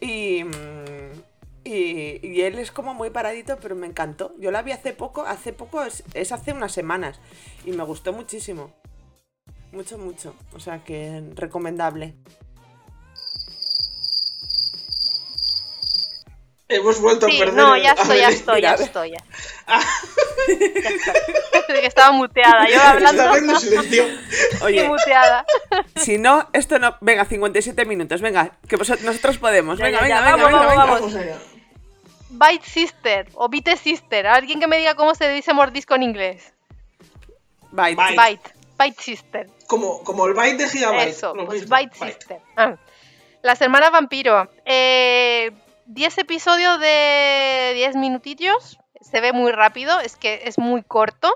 y, 0.00 0.44
mm, 0.44 1.22
y, 1.64 2.40
él 2.42 2.58
es 2.58 2.70
como 2.70 2.94
muy 2.94 3.10
paradito, 3.10 3.56
pero 3.60 3.74
me 3.74 3.86
encantó. 3.86 4.34
Yo 4.38 4.50
la 4.50 4.62
vi 4.62 4.72
hace 4.72 4.92
poco, 4.92 5.22
hace 5.22 5.52
poco, 5.52 5.82
es 5.82 6.32
hace 6.32 6.52
unas 6.52 6.72
semanas, 6.72 7.18
y 7.64 7.72
me 7.72 7.84
gustó 7.84 8.12
muchísimo. 8.12 8.72
Mucho, 9.72 9.98
mucho, 9.98 10.34
o 10.54 10.60
sea 10.60 10.84
que 10.84 11.20
recomendable. 11.34 12.14
Hemos 16.76 17.00
vuelto 17.00 17.26
Sí, 17.26 17.36
a 17.36 17.38
perder. 17.44 17.54
no, 17.54 17.76
ya 17.76 17.92
estoy, 17.92 18.18
ya 18.18 18.28
estoy, 18.28 18.60
ya 18.62 18.74
estoy. 18.74 19.10
Ya. 19.12 19.24
Ya 20.46 21.60
estoy. 21.60 21.80
que 21.80 21.86
estaba 21.86 22.12
muteada, 22.12 22.68
yo 22.68 22.82
hablando 22.82 23.58
silencio. 23.58 24.04
Oye, 24.62 24.86
muteada. 24.88 25.44
Si 25.96 26.18
no, 26.18 26.48
esto 26.52 26.78
no. 26.78 26.96
Venga, 27.00 27.24
57 27.24 27.84
minutos, 27.86 28.20
venga, 28.20 28.50
que 28.68 28.76
nosotros 28.76 29.38
podemos. 29.38 29.78
Venga, 29.78 29.98
ya, 29.98 30.02
venga, 30.02 30.14
ya, 30.14 30.36
venga, 30.36 30.44
vamos, 30.48 30.68
venga, 30.68 30.84
vamos, 30.84 31.14
venga. 31.14 31.32
vamos. 31.32 31.54
Bite 32.50 32.68
Sister 32.68 33.28
o 33.34 33.48
Bite 33.48 33.76
Sister. 33.76 34.26
Alguien 34.26 34.60
que 34.60 34.66
me 34.66 34.76
diga 34.78 34.94
cómo 34.96 35.14
se 35.14 35.28
dice 35.30 35.52
mordisco 35.54 35.94
en 35.94 36.02
inglés. 36.02 36.52
Bye. 37.70 37.94
Bite. 37.96 38.50
Bite 38.78 39.02
Sister. 39.02 39.48
Como, 39.66 40.02
como 40.04 40.26
el 40.26 40.34
byte 40.34 40.58
de 40.58 40.68
Gigabyte. 40.68 41.08
Eso, 41.08 41.32
pues 41.32 41.62
mismo, 41.62 41.76
Bite 41.76 41.94
Sister. 41.96 42.38
Ah. 42.56 42.76
Las 43.42 43.60
hermanas 43.60 43.90
vampiro. 43.92 44.50
Eh, 44.64 45.50
10 45.86 46.18
episodios 46.18 46.80
de 46.80 47.72
10 47.74 47.96
minutillos. 47.96 48.78
Se 49.00 49.20
ve 49.20 49.32
muy 49.32 49.52
rápido, 49.52 50.00
es 50.00 50.16
que 50.16 50.42
es 50.44 50.58
muy 50.58 50.82
corto. 50.82 51.32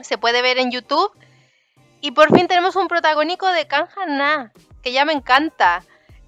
Se 0.00 0.18
puede 0.18 0.42
ver 0.42 0.58
en 0.58 0.70
YouTube. 0.70 1.12
Y 2.00 2.12
por 2.12 2.34
fin 2.34 2.48
tenemos 2.48 2.76
un 2.76 2.88
protagónico 2.88 3.46
de 3.48 3.66
Kanjana, 3.66 4.52
que 4.82 4.92
ya 4.92 5.04
me 5.04 5.12
encanta. 5.12 5.84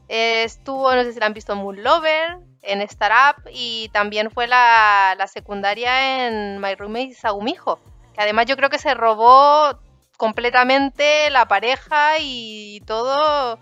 Estuvo, 0.09 0.95
no 0.95 1.03
sé 1.03 1.15
si 1.15 1.21
la 1.21 1.27
han 1.27 1.33
visto, 1.33 1.57
Moon 1.57 1.83
Lover, 1.83 2.37
en 2.61 2.81
Startup 2.83 3.43
y 3.51 3.89
también 3.93 4.31
fue 4.31 4.47
la, 4.47 5.15
la 5.17 5.27
secundaria 5.27 6.27
en 6.27 6.61
My 6.61 6.75
Roommate 6.75 7.15
Sagumijo. 7.15 7.81
Que 8.15 8.21
además 8.21 8.47
yo 8.47 8.57
creo 8.57 8.69
que 8.69 8.79
se 8.79 8.95
robó 8.95 9.79
completamente 10.17 11.31
la 11.31 11.49
pareja 11.49 12.19
y 12.21 12.81
todo 12.87 13.59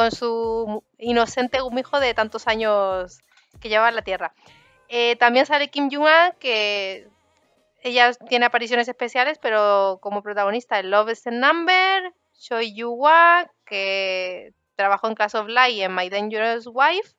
con 0.00 0.12
su 0.12 0.82
inocente 0.96 1.60
gumijo 1.60 2.00
de 2.00 2.14
tantos 2.14 2.46
años 2.46 3.18
que 3.60 3.68
lleva 3.68 3.90
en 3.90 3.96
la 3.96 4.00
Tierra. 4.00 4.32
Eh, 4.88 5.16
también 5.16 5.44
sale 5.44 5.68
Kim 5.68 5.90
Jung-a, 5.90 6.34
que 6.40 7.06
ella 7.82 8.14
tiene 8.14 8.46
apariciones 8.46 8.88
especiales, 8.88 9.36
pero 9.42 9.98
como 10.00 10.22
protagonista 10.22 10.78
en 10.78 10.90
Love 10.90 11.10
is 11.10 11.26
a 11.26 11.30
Number, 11.32 12.14
Choi 12.32 12.72
Yu-wa, 12.72 13.50
que 13.66 14.54
trabajó 14.74 15.06
en 15.06 15.16
Class 15.16 15.34
of 15.34 15.48
Light 15.48 15.76
y 15.76 15.82
en 15.82 15.94
My 15.94 16.08
Dangerous 16.08 16.66
Wife, 16.66 17.10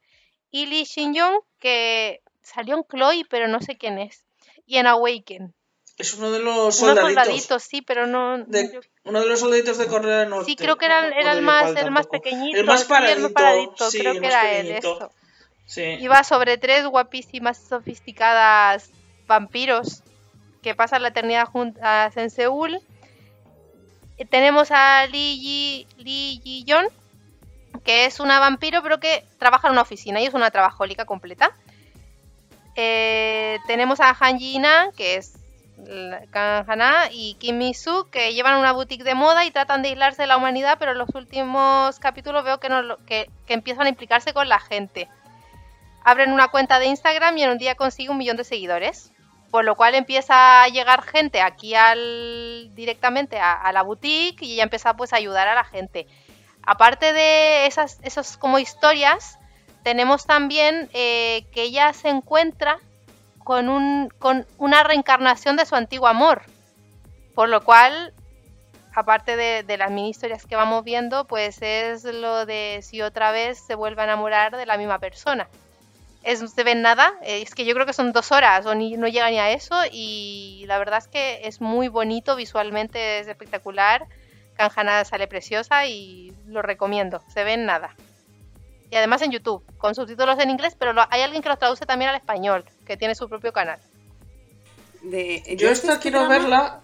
y 0.50 0.66
Lee 0.66 0.86
Shin-young, 0.86 1.40
que 1.60 2.24
salió 2.42 2.78
en 2.78 2.84
Chloe, 2.86 3.26
pero 3.30 3.48
no 3.48 3.62
sé 3.62 3.78
quién 3.78 4.00
es, 4.00 4.26
y 4.66 4.78
en 4.78 4.88
Awaken. 4.88 5.54
Es 6.02 6.14
uno 6.16 6.32
de 6.32 6.40
los 6.40 6.56
Unos 6.58 6.76
soldaditos. 6.76 7.24
soldaditos, 7.24 7.64
sí, 7.64 7.82
pero 7.82 8.08
no... 8.08 8.40
de- 8.40 8.72
yo- 8.74 8.80
uno 9.06 9.20
de 9.22 9.26
los 9.28 9.40
soldaditos 9.40 9.78
de 9.78 9.88
Corea 9.88 10.18
del 10.20 10.30
Norte. 10.30 10.46
Sí, 10.46 10.56
creo 10.56 10.78
que 10.78 10.86
era, 10.86 11.08
era 11.10 11.32
el 11.32 11.42
más, 11.42 11.76
el 11.76 11.92
más 11.92 12.08
pequeñito. 12.08 12.58
El 12.60 12.66
más 12.66 12.82
sí, 12.82 12.86
el 12.86 12.90
más 12.90 13.02
paradito. 13.02 13.34
paradito, 13.34 13.92
sí, 13.92 14.00
creo 14.00 14.12
el 14.14 14.18
que 14.22 14.28
más 14.28 14.32
era 14.32 14.52
él, 14.52 14.72
eso. 14.72 15.12
Sí. 15.66 15.84
Iba 15.84 16.24
sobre 16.24 16.58
tres 16.58 16.86
guapísimas, 16.86 17.58
sofisticadas 17.58 18.90
vampiros 19.28 20.04
que 20.62 20.76
pasan 20.76 21.02
la 21.04 21.08
eternidad 21.10 21.46
juntas 21.48 22.16
en 22.18 22.30
Seúl. 22.30 22.80
Eh, 24.18 24.26
Tenemos 24.26 24.70
a 24.72 25.06
Lee 25.08 25.38
Ji, 25.40 25.88
Lee 25.98 26.42
Ji 26.44 26.64
Yeon, 26.66 26.86
que 27.84 28.06
es 28.06 28.20
una 28.20 28.40
vampiro, 28.40 28.84
pero 28.84 29.00
que 29.00 29.24
trabaja 29.40 29.68
en 29.68 29.72
una 29.74 29.82
oficina 29.82 30.20
y 30.22 30.26
es 30.26 30.34
una 30.34 30.52
trabajólica 30.52 31.06
completa. 31.06 31.52
Eh, 32.76 33.60
tenemos 33.68 34.00
a 34.00 34.16
Han 34.20 34.38
Ji-na, 34.40 34.92
que 34.96 35.16
es 35.16 35.34
Hana, 36.34 37.10
y 37.12 37.36
Kim 37.36 37.58
Mi-soo, 37.58 38.10
que 38.10 38.34
llevan 38.34 38.58
una 38.58 38.72
boutique 38.72 39.04
de 39.04 39.16
moda 39.16 39.46
y 39.46 39.52
tratan 39.52 39.82
de 39.82 39.90
aislarse 39.90 40.24
de 40.24 40.28
la 40.28 40.38
humanidad, 40.38 40.78
pero 40.80 40.92
en 40.92 40.98
los 40.98 41.14
últimos 41.16 42.00
capítulos 42.00 42.44
veo 42.44 42.60
que, 42.60 42.70
no 42.70 42.98
que, 43.06 43.30
empiezan 43.48 43.86
a 43.86 43.90
implicarse 43.90 44.34
con 44.34 44.50
la 44.50 44.60
gente. 44.60 45.08
Abren 46.04 46.32
una 46.32 46.48
cuenta 46.48 46.80
de 46.80 46.88
Instagram 46.88 47.38
y 47.38 47.44
en 47.44 47.52
un 47.52 47.58
día 47.58 47.76
consigue 47.76 48.10
un 48.10 48.18
millón 48.18 48.38
de 48.38 48.44
seguidores. 48.44 49.12
Por 49.52 49.66
lo 49.66 49.76
cual 49.76 49.96
empieza 49.96 50.64
a 50.64 50.70
llegar 50.70 51.02
gente 51.02 51.42
aquí 51.42 51.74
directamente 52.74 53.38
a, 53.38 53.70
la 53.74 53.82
boutique 53.82 54.46
y 54.46 54.54
ella 54.54 54.64
empieza 54.64 54.96
pues 54.96 55.12
a 55.12 55.18
ayudar 55.18 55.50
a 55.50 55.56
la 55.56 55.66
gente. 55.66 56.08
Aparte 56.64 57.12
de 57.12 57.66
esas 57.66 58.00
esos 58.02 58.38
como 58.38 58.60
historias, 58.60 59.38
tenemos 59.84 60.26
también 60.26 60.90
eh, 60.94 61.46
que 61.52 61.64
ella 61.64 61.92
se 61.92 62.08
encuentra 62.08 62.80
con, 63.52 63.68
un, 63.68 64.08
con 64.18 64.46
una 64.58 64.82
reencarnación 64.82 65.58
de 65.58 65.66
su 65.66 65.76
antiguo 65.76 66.08
amor. 66.08 66.44
Por 67.36 67.50
lo 67.50 67.66
cual, 67.66 68.14
aparte 68.96 69.36
de, 69.36 69.64
de 69.64 69.78
las 69.78 69.92
mini 69.92 70.12
historias 70.12 70.46
que 70.46 70.56
vamos 70.56 70.86
viendo, 70.86 71.26
pues 71.26 71.62
es 71.62 72.06
lo 72.06 72.46
de 72.46 72.80
si 72.82 73.02
otra 73.02 73.32
vez 73.32 73.60
se 73.60 73.76
vuelve 73.76 74.04
a 74.04 74.06
enamorar 74.06 74.56
de 74.56 74.66
la 74.66 74.78
misma 74.78 75.00
persona. 75.00 75.50
Es, 76.24 76.42
no 76.42 76.48
se 76.48 76.64
ven 76.64 76.82
nada, 76.82 77.12
eh, 77.24 77.42
es 77.42 77.54
que 77.54 77.66
yo 77.66 77.74
creo 77.74 77.86
que 77.86 77.92
son 77.92 78.14
dos 78.14 78.32
horas 78.32 78.66
o 78.66 78.74
ni, 78.74 78.96
no 78.96 79.10
llega 79.10 79.30
ni 79.30 79.40
a 79.40 79.50
eso 79.52 79.76
y 79.92 80.64
la 80.68 80.78
verdad 80.78 81.00
es 81.00 81.10
que 81.10 81.42
es 81.44 81.60
muy 81.60 81.90
bonito 81.90 82.38
visualmente, 82.38 83.20
es 83.20 83.28
espectacular. 83.28 84.06
Kanjana 84.56 85.04
sale 85.04 85.28
preciosa 85.28 85.88
y 85.88 86.32
lo 86.46 86.62
recomiendo, 86.62 87.22
se 87.34 87.44
ven 87.44 87.66
nada. 87.66 87.96
Y 88.92 88.96
además 88.98 89.22
en 89.22 89.32
YouTube, 89.32 89.64
con 89.78 89.96
subtítulos 89.96 90.38
en 90.40 90.50
inglés, 90.50 90.76
pero 90.78 90.92
lo- 90.94 91.06
hay 91.10 91.22
alguien 91.22 91.42
que 91.42 91.48
los 91.50 91.58
traduce 91.58 91.86
también 91.86 92.10
al 92.10 92.18
español, 92.18 92.66
que 92.92 92.98
tiene 92.98 93.16
su 93.16 93.30
propio 93.30 93.54
canal. 93.54 93.80
De, 95.02 95.42
Yo 95.58 95.70
este 95.70 95.88
esta 95.88 96.00
quiero 96.02 96.20
drama- 96.20 96.38
verla, 96.38 96.82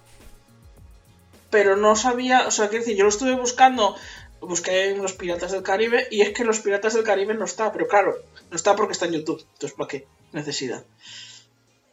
pero 1.50 1.76
no 1.76 1.98
sabía, 1.98 2.48
o 2.48 2.52
sea, 2.52 2.70
quiero 2.70 2.84
decir, 2.86 2.98
yo 2.98 3.04
lo 3.04 3.10
estuve 3.10 3.36
buscando, 3.36 3.96
busqué 4.40 4.92
en 4.92 5.02
los 5.02 5.12
Piratas 5.12 5.52
del 5.52 5.64
Caribe 5.64 6.08
y 6.10 6.22
es 6.22 6.30
que 6.34 6.46
los 6.46 6.60
Piratas 6.60 6.94
del 6.94 7.04
Caribe 7.04 7.34
no 7.34 7.44
está, 7.44 7.74
pero 7.74 7.88
claro, 7.90 8.16
no 8.50 8.56
está 8.56 8.74
porque 8.78 8.94
está 8.94 9.06
en 9.06 9.14
YouTube, 9.14 9.46
entonces 9.54 9.78
¿para 9.78 9.88
qué? 9.90 10.08
Necesidad. 10.32 10.86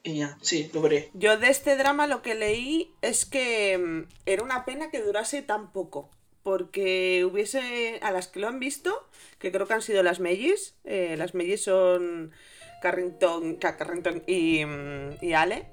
Y 0.04 0.18
ya, 0.18 0.38
sí, 0.42 0.70
lo 0.72 0.80
veré. 0.80 1.10
Yo 1.14 1.36
de 1.38 1.48
este 1.48 1.76
drama 1.76 2.06
lo 2.06 2.22
que 2.22 2.36
leí 2.36 2.92
es 3.02 3.24
que 3.24 3.76
mm, 3.78 4.02
era 4.26 4.44
una 4.44 4.64
pena 4.64 4.90
que 4.90 5.02
durase 5.02 5.42
tan 5.42 5.72
poco. 5.72 6.08
Porque 6.42 7.24
hubiese, 7.24 7.98
a 8.02 8.10
las 8.10 8.28
que 8.28 8.38
lo 8.38 8.48
han 8.48 8.58
visto, 8.60 9.08
que 9.38 9.50
creo 9.50 9.66
que 9.66 9.72
han 9.72 9.80
sido 9.80 10.02
las 10.02 10.20
Mellis, 10.20 10.74
eh, 10.84 11.14
las 11.16 11.32
Mellis 11.32 11.64
son 11.64 12.32
Carrington, 12.85 13.55
Ca- 13.55 13.78
Carrington 13.78 14.22
y, 14.26 15.32
Ale, 15.32 15.64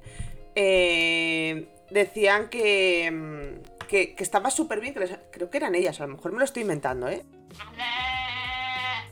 eh, 0.55 1.67
decían 1.89 2.49
que, 2.49 3.59
que, 3.89 4.15
estaba 4.19 4.49
súper 4.49 4.79
bien, 4.79 4.93
que 4.93 5.09
creo 5.29 5.49
que 5.49 5.57
eran 5.57 5.75
ellas, 5.75 5.99
a 5.99 6.07
lo 6.07 6.15
mejor 6.15 6.31
me 6.31 6.39
lo 6.39 6.45
estoy 6.45 6.61
inventando, 6.61 7.09
¿eh? 7.09 7.25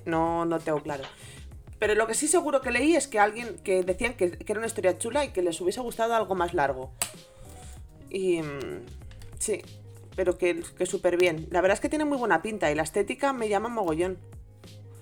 No, 0.05 0.45
no 0.45 0.59
tengo 0.59 0.81
claro. 0.81 1.03
Pero 1.77 1.93
lo 1.95 2.07
que 2.07 2.13
sí 2.13 2.29
seguro 2.29 2.61
que 2.61 2.71
leí 2.71 2.95
es 2.95 3.09
que 3.09 3.19
alguien 3.19 3.57
que 3.65 3.83
decían 3.83 4.13
que, 4.13 4.31
que 4.31 4.49
era 4.53 4.59
una 4.59 4.67
historia 4.67 4.97
chula 4.97 5.25
y 5.25 5.31
que 5.31 5.41
les 5.41 5.59
hubiese 5.59 5.81
gustado 5.81 6.15
algo 6.15 6.35
más 6.35 6.53
largo. 6.53 6.93
Y 8.09 8.41
mm, 8.41 8.85
sí, 9.39 9.61
pero 10.15 10.37
que, 10.37 10.63
que 10.77 10.85
súper 10.85 11.17
bien. 11.17 11.47
La 11.51 11.59
verdad 11.59 11.75
es 11.75 11.81
que 11.81 11.89
tiene 11.89 12.05
muy 12.05 12.17
buena 12.17 12.41
pinta 12.41 12.71
y 12.71 12.75
la 12.75 12.83
estética 12.83 13.33
me 13.33 13.49
llama 13.49 13.67
mogollón. 13.67 14.17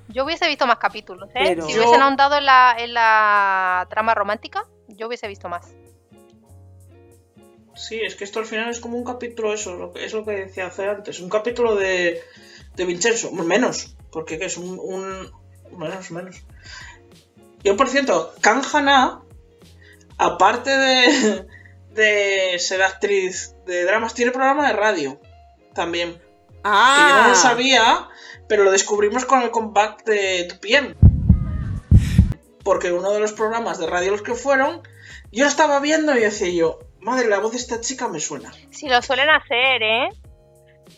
Yo 0.09 0.23
hubiese 0.25 0.47
visto 0.47 0.65
más 0.67 0.77
capítulos, 0.77 1.29
¿eh? 1.35 1.41
Pero- 1.55 1.65
Si 1.67 1.73
Yo- 1.73 1.79
hubiesen 1.81 2.01
ahondado 2.01 2.37
en 2.37 2.45
la, 2.45 2.75
en 2.77 2.93
la 2.93 3.85
trama 3.89 4.13
romántica, 4.15 4.65
yo 4.87 5.07
hubiese 5.07 5.27
visto 5.27 5.49
más. 5.49 5.67
Sí, 7.75 7.99
es 8.03 8.15
que 8.15 8.23
esto 8.23 8.39
al 8.39 8.45
final 8.45 8.69
es 8.69 8.79
como 8.79 8.97
un 8.97 9.03
capítulo, 9.03 9.53
eso, 9.53 9.75
lo 9.75 9.93
que, 9.93 10.03
es 10.05 10.13
lo 10.13 10.25
que 10.25 10.31
decía 10.31 10.67
hace 10.67 10.87
antes, 10.89 11.19
un 11.19 11.29
capítulo 11.29 11.75
de, 11.75 12.21
de 12.75 12.85
Vincenzo, 12.85 13.31
menos, 13.31 13.95
porque 14.11 14.39
¿qué 14.39 14.45
es 14.45 14.57
un, 14.57 14.79
un- 14.81 15.31
menos, 15.77 16.09
menos. 16.09 16.37
Yo, 17.63 17.77
por 17.77 17.87
cierto, 17.89 18.33
Kanjana, 18.41 19.21
aparte 20.17 20.71
de, 20.75 21.45
de 21.91 22.57
ser 22.57 22.81
actriz 22.81 23.53
de 23.67 23.83
dramas, 23.83 24.15
tiene 24.15 24.31
programa 24.31 24.67
de 24.67 24.73
radio 24.73 25.19
también. 25.75 26.13
Que 26.13 26.23
yo 26.63 26.71
¡Ah! 26.73 27.19
no 27.23 27.29
lo 27.29 27.35
sabía, 27.35 28.09
pero 28.47 28.63
lo 28.63 28.71
descubrimos 28.71 29.25
con 29.25 29.41
el 29.41 29.51
comeback 29.51 30.03
de 30.05 30.45
Tupien. 30.49 30.95
Porque 32.63 32.91
uno 32.91 33.11
de 33.11 33.19
los 33.19 33.33
programas 33.33 33.79
de 33.79 33.87
radio 33.87 34.11
los 34.11 34.21
que 34.21 34.33
fueron, 34.35 34.81
yo 35.31 35.43
lo 35.45 35.49
estaba 35.49 35.79
viendo 35.79 36.15
y 36.17 36.21
decía 36.21 36.49
yo, 36.49 36.79
madre, 36.99 37.27
la 37.29 37.39
voz 37.39 37.51
de 37.51 37.57
esta 37.57 37.79
chica 37.79 38.07
me 38.07 38.19
suena. 38.19 38.51
Si 38.71 38.89
lo 38.89 39.01
suelen 39.01 39.29
hacer, 39.29 39.83
¿eh? 39.83 40.09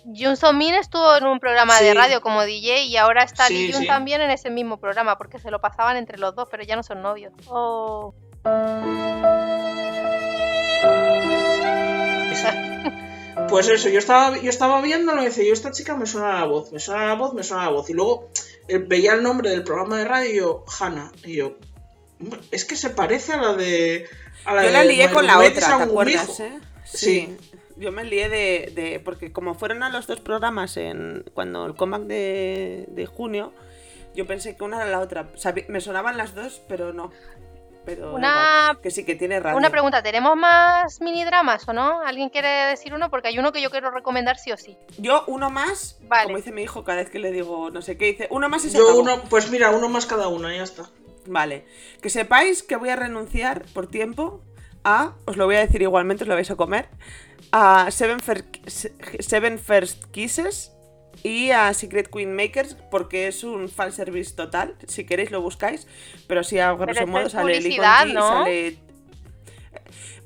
Jun 0.05 0.37
So 0.37 0.53
Min 0.53 0.73
estuvo 0.75 1.15
en 1.17 1.25
un 1.25 1.39
programa 1.39 1.79
de 1.79 1.91
Sí. 1.91 1.97
radio 1.97 2.21
como 2.21 2.43
DJ 2.43 2.83
y 2.85 2.97
ahora 2.97 3.23
está 3.23 3.47
Sí, 3.47 3.67
Lee 3.67 3.73
Jun 3.73 3.81
sí. 3.81 3.87
también 3.87 4.21
en 4.21 4.31
ese 4.31 4.49
mismo 4.49 4.79
programa 4.79 5.17
porque 5.17 5.39
se 5.39 5.51
lo 5.51 5.59
pasaban 5.61 5.97
entre 5.97 6.17
los 6.17 6.35
dos, 6.35 6.47
pero 6.49 6.63
ya 6.63 6.75
no 6.75 6.83
son 6.83 7.01
novios. 7.01 7.33
Oh. 7.47 8.13
Pues 13.49 13.67
eso, 13.69 13.89
yo 13.89 13.99
estaba, 13.99 14.37
yo 14.37 14.49
estaba 14.49 14.81
viéndolo 14.81 15.21
y 15.21 15.25
decía 15.25 15.43
yo, 15.45 15.53
esta 15.53 15.71
chica 15.71 15.95
me 15.95 16.05
suena 16.05 16.33
la 16.39 16.45
voz, 16.45 16.71
me 16.71 16.79
suena 16.79 17.05
la 17.07 17.13
voz, 17.15 17.33
me 17.33 17.43
suena 17.43 17.63
la 17.65 17.69
voz. 17.71 17.89
Y 17.89 17.93
luego 17.93 18.29
eh, 18.67 18.77
veía 18.77 19.13
el 19.13 19.23
nombre 19.23 19.49
del 19.49 19.63
programa 19.63 19.97
de 19.97 20.05
radio 20.05 20.29
y 20.31 20.37
yo, 20.37 20.65
Hanna. 20.79 21.11
Y 21.23 21.35
yo, 21.37 21.57
"Hombre, 22.21 22.39
es 22.51 22.65
que 22.65 22.75
se 22.75 22.89
parece 22.91 23.33
a 23.33 23.37
la 23.41 23.53
de... 23.53 24.05
A 24.45 24.53
la 24.55 24.61
Yo 24.63 24.67
de 24.67 24.73
la 24.73 24.83
lié 24.83 25.09
con 25.11 25.25
la 25.27 25.39
otra, 25.39 25.51
¿te 25.77 25.83
acuerdas, 25.83 26.27
Gumijo". 26.27 26.43
eh? 26.43 26.59
Sí. 26.85 27.37
Yo 27.77 27.91
me 27.91 28.03
lié 28.03 28.27
de, 28.29 28.71
de- 28.75 28.99
Porque 28.99 29.31
como 29.31 29.55
fueron 29.55 29.83
a 29.83 29.89
los 29.89 30.05
dos 30.07 30.19
programas 30.19 30.75
en 30.77 31.23
cuando 31.33 31.65
el 31.65 31.75
comeback 31.75 32.03
de, 32.07 32.85
de 32.89 33.05
junio, 33.05 33.53
yo 34.15 34.25
pensé 34.27 34.55
que 34.57 34.63
una 34.63 34.77
era 34.81 34.85
la 34.89 34.99
otra. 34.99 35.29
Sabi- 35.35 35.65
me 35.69 35.79
sonaban 35.79 36.17
las 36.17 36.35
dos, 36.35 36.61
pero 36.67 36.91
no. 36.93 37.11
Pero 37.89 38.13
Una- 38.13 38.29
igual, 38.69 38.81
que 38.81 38.91
sí 38.91 39.03
que 39.05 39.15
tiene 39.15 39.39
radio. 39.39 39.57
Una 39.57 39.69
pregunta, 39.69 40.01
¿tenemos 40.03 40.35
más 40.37 41.01
mini 41.01 41.23
dramas 41.25 41.67
o 41.67 41.73
no? 41.73 42.01
¿Alguien 42.01 42.29
quiere 42.29 42.47
decir 42.69 42.93
uno? 42.93 43.09
Porque 43.09 43.29
hay 43.29 43.39
uno 43.39 43.51
que 43.51 43.61
yo 43.61 43.69
quiero 43.71 43.91
recomendar 43.91 44.37
sí 44.37 44.51
o 44.51 44.57
sí. 44.57 44.77
Yo 44.97 45.23
uno 45.27 45.49
más, 45.49 45.97
Vale. 46.03 46.23
como 46.25 46.37
dice 46.37 46.51
mi 46.51 46.61
hijo 46.63 46.83
cada 46.83 46.99
vez 46.99 47.09
que 47.09 47.19
le 47.19 47.31
digo 47.31 47.69
no 47.71 47.81
sé 47.81 47.97
qué, 47.97 48.05
dice 48.05 48.27
uno 48.31 48.49
más 48.49 48.63
y 48.65 48.69
se 48.69 48.77
Yo 48.77 48.83
acabó. 48.85 49.01
uno, 49.01 49.21
pues 49.29 49.49
mira, 49.51 49.69
uno 49.71 49.89
más 49.89 50.05
cada 50.05 50.27
una, 50.27 50.55
ya 50.55 50.63
está. 50.63 50.83
Vale. 51.25 51.65
Que 52.01 52.09
sepáis 52.09 52.63
que 52.63 52.75
voy 52.75 52.89
a 52.89 52.95
renunciar 52.95 53.65
por 53.73 53.87
tiempo 53.87 54.41
a, 54.83 55.13
os 55.25 55.35
lo 55.37 55.45
voy 55.45 55.55
a 55.57 55.59
decir 55.59 55.81
igualmente, 55.81 56.23
os 56.23 56.27
lo 56.27 56.35
vais 56.35 56.49
a 56.49 56.55
comer, 56.55 56.89
a 57.51 57.91
Seven, 57.91 58.19
Fer- 58.19 58.45
Seven 59.21 59.59
First 59.59 60.05
Kisses 60.11 60.71
y 61.23 61.51
a 61.51 61.73
Secret 61.73 62.09
Queen 62.09 62.35
Makers 62.35 62.75
porque 62.91 63.27
es 63.27 63.43
un 63.43 63.69
fanservice 63.69 64.35
total. 64.35 64.75
Si 64.87 65.05
queréis 65.05 65.31
lo 65.31 65.41
buscáis, 65.41 65.87
pero 66.27 66.41
así 66.41 66.59
a 66.59 66.73
grosso 66.73 67.07
modo 67.07 67.27
es 67.27 67.31
sale 67.31 67.55
publicidad, 67.55 68.05
¿no? 68.07 68.43
sale... 68.43 68.77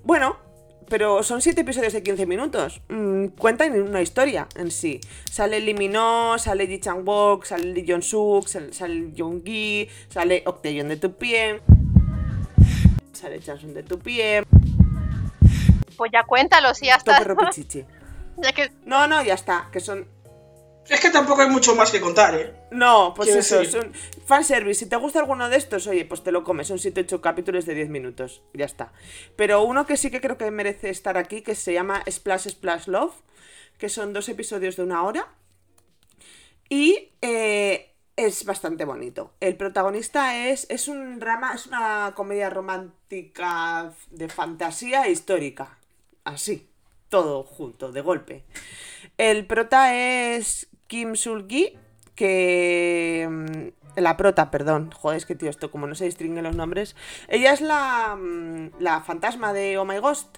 Bueno, 0.03 0.37
pero 0.89 1.23
son 1.23 1.41
siete 1.41 1.61
episodios 1.61 1.93
de 1.93 2.03
15 2.03 2.25
minutos. 2.25 2.81
Mm, 2.89 3.27
cuentan 3.29 3.73
una 3.81 4.01
historia 4.01 4.47
en 4.55 4.69
sí. 4.69 4.99
Sale 5.31 5.59
Lee 5.59 5.73
Min-ho, 5.73 6.37
sale 6.37 6.67
Ji 6.67 6.79
Chang-wook, 6.79 7.45
sale 7.45 7.73
Lee 7.73 7.85
Jong-suk, 7.87 8.47
sale, 8.47 8.73
sale 8.73 9.11
Jung-gi, 9.17 9.89
sale 10.09 10.43
Octaeon 10.45 10.89
de 10.89 10.97
Tupien, 10.97 11.61
sale 13.11 13.39
Chansun 13.39 13.73
de 13.73 13.83
Tupien, 13.83 14.43
Pues 15.97 16.11
ya 16.11 16.23
cuéntalo, 16.23 16.73
si 16.73 16.87
ya 16.87 16.95
está. 16.95 17.23
Ya 18.37 18.51
que 18.51 18.71
No, 18.85 19.07
no, 19.07 19.23
ya 19.23 19.35
está, 19.35 19.69
que 19.71 19.79
son... 19.79 20.07
Es 20.89 20.99
que 20.99 21.09
tampoco 21.09 21.41
hay 21.41 21.49
mucho 21.49 21.75
más 21.75 21.91
que 21.91 22.01
contar, 22.01 22.35
¿eh? 22.35 22.53
No, 22.71 23.13
pues 23.15 23.29
eso, 23.29 23.59
decir- 23.61 23.71
son 23.81 23.93
fanservice. 24.25 24.81
Si 24.81 24.85
te 24.89 24.95
gusta 24.97 25.19
alguno 25.19 25.47
de 25.49 25.55
estos, 25.57 25.87
oye, 25.87 26.03
pues 26.05 26.23
te 26.23 26.31
lo 26.31 26.43
comes. 26.43 26.67
Son 26.67 26.77
7-8 26.77 27.21
capítulos 27.21 27.65
de 27.65 27.73
10 27.73 27.89
minutos. 27.89 28.41
Ya 28.53 28.65
está. 28.65 28.91
Pero 29.37 29.63
uno 29.63 29.85
que 29.85 29.95
sí 29.97 30.11
que 30.11 30.19
creo 30.21 30.37
que 30.37 30.51
merece 30.51 30.89
estar 30.89 31.17
aquí, 31.17 31.41
que 31.41 31.55
se 31.55 31.71
llama 31.73 32.03
Splash 32.09 32.49
Splash 32.49 32.87
Love, 32.87 33.13
que 33.77 33.87
son 33.89 34.11
dos 34.13 34.27
episodios 34.27 34.75
de 34.75 34.83
una 34.83 35.03
hora. 35.03 35.27
Y 36.69 37.11
eh, 37.21 37.93
es 38.15 38.45
bastante 38.45 38.83
bonito. 38.85 39.33
El 39.39 39.55
protagonista 39.55 40.47
es, 40.49 40.65
es 40.69 40.87
un 40.87 41.19
drama, 41.19 41.53
es 41.53 41.65
una 41.67 42.13
comedia 42.15 42.49
romántica 42.49 43.93
de 44.11 44.27
fantasía 44.29 45.07
histórica. 45.07 45.77
Así, 46.23 46.69
todo 47.09 47.43
junto, 47.43 47.91
de 47.91 48.01
golpe. 48.01 48.43
El 49.17 49.45
prota 49.45 49.93
es 49.95 50.67
Kim 50.93 51.15
Sul-gi, 51.15 51.75
que... 52.13 53.27
mm, 53.27 53.99
La 53.99 54.15
prota, 54.15 54.51
perdón. 54.51 54.91
Joder, 54.91 55.17
es 55.17 55.25
que 55.25 55.33
tío, 55.33 55.49
esto 55.49 55.71
como 55.71 55.87
no 55.87 55.95
se 55.95 56.05
distinguen 56.05 56.43
los 56.43 56.55
nombres. 56.55 56.95
Ella 57.29 57.51
es 57.51 57.61
la, 57.61 58.15
mm, 58.15 58.73
la 58.77 59.01
fantasma 59.01 59.53
de 59.53 59.79
Oh 59.79 59.85
My 59.85 59.97
Ghost. 59.97 60.37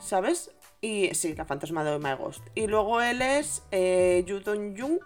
¿Sabes? 0.00 0.52
Y 0.80 1.14
sí, 1.14 1.34
la 1.34 1.44
fantasma 1.44 1.84
de 1.84 1.90
Oh 1.90 1.98
My 1.98 2.14
Ghost. 2.14 2.46
Y 2.54 2.66
luego 2.66 3.02
él 3.02 3.20
es 3.20 3.62
eh, 3.72 4.24
Yu 4.26 4.40
Dong-jung, 4.40 5.00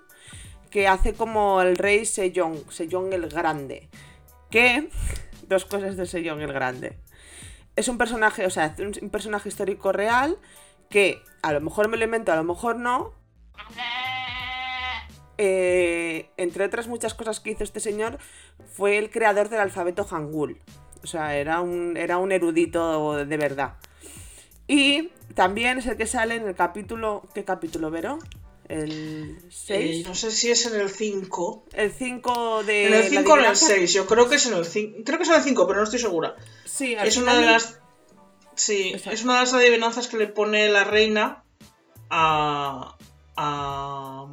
que 0.70 0.87
hace 0.87 1.14
como 1.14 1.61
el 1.61 1.76
rey 1.76 2.07
Sejong, 2.07 2.70
Sejong 2.70 3.12
el 3.12 3.28
Grande. 3.28 3.89
Que... 4.49 4.91
Dos 5.49 5.64
cosas 5.64 5.97
de 5.97 6.07
Sejong 6.07 6.41
el 6.41 6.53
Grande. 6.53 7.01
Es 7.74 7.89
un 7.89 7.99
personaje, 7.99 8.47
o 8.47 8.51
sea, 8.51 8.76
un 8.78 9.11
personaje 9.11 9.49
histórico 9.49 9.91
real 9.91 10.39
que 10.89 11.20
a 11.43 11.53
lo 11.53 11.61
mejor 11.61 11.89
me 11.89 11.97
lo 11.97 12.05
invento, 12.05 12.31
a 12.31 12.37
lo 12.37 12.45
mejor 12.45 12.76
no. 12.76 13.18
Eh, 15.43 16.28
entre 16.36 16.66
otras 16.66 16.86
muchas 16.86 17.14
cosas 17.14 17.41
que 17.41 17.51
hizo 17.53 17.64
este 17.64 17.80
señor, 17.80 18.18
fue 18.74 18.99
el 18.99 19.11
creador 19.11 19.49
del 19.49 19.61
alfabeto 19.61 20.05
Hangul. 20.05 20.59
O 21.03 21.07
sea, 21.07 21.34
era 21.36 21.62
un, 21.62 21.97
era 21.97 22.18
un 22.18 22.30
erudito 22.30 23.24
de 23.24 23.36
verdad. 23.38 23.76
Y 24.68 25.11
también 25.34 25.78
es 25.78 25.86
el 25.86 25.97
que 25.97 26.07
sale 26.07 26.34
en 26.34 26.47
el 26.47 26.55
capítulo. 26.55 27.22
¿Qué 27.34 27.43
capítulo, 27.45 27.91
Vero? 27.91 28.18
¿El 28.68 29.38
Eh, 29.38 29.49
6? 29.49 30.07
no 30.07 30.14
sé 30.14 30.30
si 30.30 30.51
es 30.51 30.66
en 30.66 30.78
el 30.78 30.91
5. 30.91 31.64
El 31.72 31.91
5 31.91 32.62
de. 32.64 32.86
En 32.88 32.93
el 32.95 33.01
la 33.01 33.09
5 33.09 33.32
o 33.32 33.34
en 33.36 33.41
el 33.41 33.47
adivinanza. 33.47 33.66
6. 33.66 33.93
Yo 33.95 34.07
creo 34.07 34.28
que 34.28 34.34
es 34.36 34.45
en 34.47 34.55
el 34.55 34.66
5. 34.66 34.99
Creo 35.07 35.16
que 35.18 35.22
es 35.24 35.30
en 35.30 35.36
el 35.36 35.43
5, 35.43 35.66
pero 35.66 35.78
no 35.78 35.84
estoy 35.84 35.99
segura. 36.01 36.36
Sí, 36.66 36.95
al 36.95 37.09
Es 37.09 37.16
una 37.16 37.32
final 37.32 37.36
de 37.36 37.43
del- 37.47 37.53
las. 37.55 37.80
Sí, 38.55 38.91
Exacto. 38.91 39.11
es 39.12 39.24
una 39.24 39.34
de 39.36 39.41
las 39.41 39.55
adivinanzas 39.55 40.07
que 40.07 40.18
le 40.18 40.26
pone 40.28 40.68
la 40.68 40.84
reina 40.84 41.45
a. 42.11 42.97
a. 43.36 44.26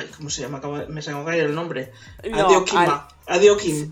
Ay, 0.00 0.10
¿cómo 0.16 0.30
se 0.30 0.42
llama? 0.42 0.60
Me 0.88 1.02
se 1.02 1.10
acaba 1.10 1.30
de 1.32 1.40
el 1.40 1.54
nombre. 1.54 1.92
No, 2.30 2.46
a 3.26 3.38
Diokima. 3.38 3.88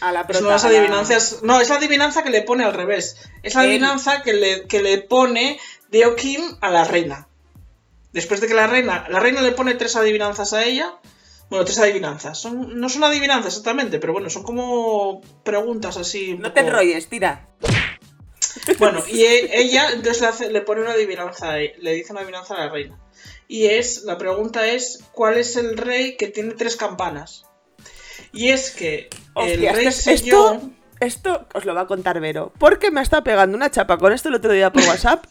A 0.00 0.12
la 0.12 0.22
Es 0.22 0.40
una 0.40 0.48
de 0.48 0.52
las 0.54 0.62
prota, 0.62 0.66
a 0.66 0.70
la- 0.72 0.78
adivinanzas. 0.78 1.42
No, 1.42 1.60
es 1.60 1.68
la 1.68 1.76
adivinanza 1.76 2.22
que 2.22 2.30
le 2.30 2.42
pone 2.42 2.64
al 2.64 2.72
revés. 2.74 3.16
Es 3.42 3.54
la 3.54 3.60
adivinanza 3.62 4.22
que 4.22 4.32
le, 4.32 4.66
que 4.66 4.82
le 4.82 4.98
pone 4.98 5.58
Diokim 5.90 6.40
a 6.60 6.70
la 6.70 6.84
reina. 6.84 7.28
Después 8.12 8.40
de 8.40 8.46
que 8.48 8.54
la 8.54 8.66
reina. 8.66 9.06
La 9.08 9.20
reina 9.20 9.42
le 9.42 9.52
pone 9.52 9.74
tres 9.74 9.96
adivinanzas 9.96 10.52
a 10.54 10.64
ella. 10.64 10.94
Bueno, 11.50 11.64
tres 11.64 11.78
adivinanzas. 11.80 12.38
Son, 12.40 12.80
no 12.80 12.88
son 12.88 13.04
adivinanzas 13.04 13.48
exactamente, 13.52 13.98
pero 13.98 14.12
bueno, 14.12 14.30
son 14.30 14.42
como 14.44 15.20
preguntas 15.44 15.96
así. 15.96 16.34
No 16.38 16.52
te 16.52 16.60
enrolles, 16.60 17.08
tira. 17.08 17.48
Bueno, 18.78 19.02
y 19.08 19.22
e- 19.22 19.60
ella 19.60 19.90
entonces 19.92 20.20
le, 20.22 20.26
hace- 20.28 20.50
le 20.50 20.60
pone 20.62 20.80
una 20.82 20.92
adivinanza, 20.92 21.58
e- 21.60 21.74
le 21.78 21.92
dice 21.94 22.12
una 22.12 22.20
adivinanza 22.22 22.54
a 22.54 22.66
la 22.66 22.68
reina. 22.72 22.98
Y 23.50 23.66
es, 23.66 24.04
la 24.04 24.16
pregunta 24.16 24.68
es, 24.68 25.00
¿cuál 25.10 25.36
es 25.36 25.56
el 25.56 25.76
rey 25.76 26.16
que 26.16 26.28
tiene 26.28 26.54
tres 26.54 26.76
campanas? 26.76 27.46
Y 28.32 28.50
es 28.50 28.70
que 28.70 29.10
el 29.10 29.54
Hostia, 29.54 29.72
rey 29.72 29.90
Sejong... 29.90 30.76
esto, 31.00 31.40
esto 31.40 31.48
os 31.52 31.64
lo 31.64 31.74
va 31.74 31.80
a 31.80 31.86
contar 31.88 32.20
Vero. 32.20 32.52
Porque 32.60 32.92
me 32.92 33.00
ha 33.00 33.02
estado 33.02 33.24
pegando 33.24 33.56
una 33.56 33.68
chapa 33.68 33.98
con 33.98 34.12
esto 34.12 34.28
el 34.28 34.36
otro 34.36 34.52
día 34.52 34.72
por 34.72 34.84
WhatsApp. 34.84 35.24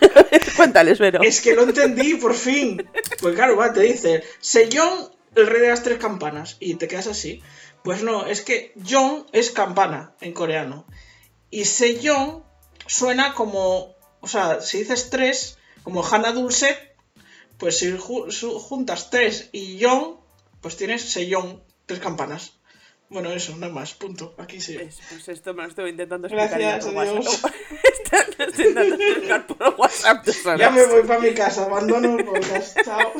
Cuéntales, 0.56 0.98
Vero. 0.98 1.20
Es 1.22 1.42
que 1.42 1.54
lo 1.54 1.64
entendí, 1.64 2.14
por 2.14 2.32
fin. 2.32 2.82
Pues 3.20 3.34
claro, 3.34 3.58
va, 3.58 3.74
te 3.74 3.82
dice, 3.82 4.24
Sejong, 4.40 5.10
el 5.34 5.46
rey 5.46 5.60
de 5.60 5.68
las 5.68 5.82
tres 5.82 5.98
campanas. 5.98 6.56
Y 6.58 6.76
te 6.76 6.88
quedas 6.88 7.08
así. 7.08 7.42
Pues 7.84 8.02
no, 8.02 8.26
es 8.26 8.40
que 8.40 8.72
Jong 8.88 9.26
es 9.32 9.50
campana 9.50 10.14
en 10.22 10.32
coreano. 10.32 10.86
Y 11.50 11.66
Sejong 11.66 12.42
suena 12.86 13.34
como, 13.34 13.96
o 14.20 14.28
sea, 14.28 14.62
si 14.62 14.78
dices 14.78 15.10
tres, 15.10 15.58
como 15.82 16.02
Hana 16.02 16.32
Dulce, 16.32 16.85
pues 17.58 17.78
si 17.78 17.92
ju- 17.92 18.58
juntas 18.60 19.10
tres 19.10 19.48
y 19.52 19.82
Jong, 19.82 20.16
pues 20.60 20.76
tienes 20.76 21.02
Sejong, 21.02 21.60
tres 21.86 22.00
campanas. 22.00 22.52
Bueno, 23.08 23.30
eso, 23.30 23.56
nada 23.56 23.72
más, 23.72 23.94
punto. 23.94 24.34
Aquí 24.36 24.60
sí. 24.60 24.74
Pues, 24.76 24.98
pues 25.08 25.28
esto 25.28 25.54
me 25.54 25.62
lo 25.62 25.68
estoy 25.68 25.90
intentando 25.90 26.26
explicar 26.26 26.58
Gracias, 26.58 26.86
por 26.92 26.98
adiós. 27.02 27.24
WhatsApp. 27.26 27.54
Esto 28.06 28.16
lo 28.38 28.44
estoy 28.46 28.66
intentando 28.66 29.04
explicar 29.04 29.46
por 29.46 29.74
WhatsApp. 29.78 30.26
Ya 30.58 30.70
me 30.70 30.86
voy 30.86 31.02
para 31.04 31.20
mi 31.20 31.32
casa, 31.32 31.64
abandono 31.66 32.18
el 32.18 32.24
podcast. 32.24 32.78
Chao. 32.84 33.12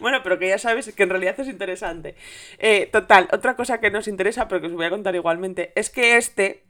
Bueno, 0.00 0.20
pero 0.22 0.38
que 0.38 0.48
ya 0.48 0.58
sabes 0.58 0.90
que 0.94 1.02
en 1.02 1.10
realidad 1.10 1.38
es 1.38 1.48
interesante. 1.48 2.14
Eh, 2.58 2.88
total, 2.90 3.28
otra 3.32 3.56
cosa 3.56 3.78
que 3.80 3.90
nos 3.90 4.08
interesa, 4.08 4.48
pero 4.48 4.60
que 4.62 4.66
os 4.68 4.72
voy 4.72 4.86
a 4.86 4.90
contar 4.90 5.14
igualmente, 5.14 5.72
es 5.74 5.90
que 5.90 6.16
este 6.16 6.64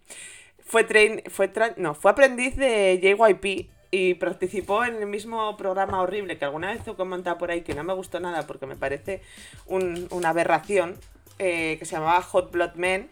fue 0.64 0.84
train, 0.84 1.22
fue 1.30 1.52
tra- 1.52 1.74
no, 1.76 1.94
fue 1.94 2.10
aprendiz 2.10 2.56
de 2.56 2.98
JYP 3.00 3.70
y 3.90 4.14
participó 4.14 4.84
en 4.84 4.96
el 4.96 5.06
mismo 5.06 5.56
programa 5.56 6.02
horrible 6.02 6.36
que 6.38 6.44
alguna 6.44 6.72
vez 6.72 6.86
he 6.86 6.94
comentado 6.94 7.38
por 7.38 7.50
ahí 7.50 7.62
que 7.62 7.74
no 7.74 7.84
me 7.84 7.94
gustó 7.94 8.20
nada 8.20 8.46
porque 8.46 8.66
me 8.66 8.76
parece 8.76 9.22
un- 9.66 10.08
una 10.10 10.30
aberración 10.30 10.96
eh, 11.38 11.76
que 11.78 11.84
se 11.86 11.92
llamaba 11.96 12.20
Hot 12.22 12.50
Blood 12.50 12.74
Men 12.74 13.10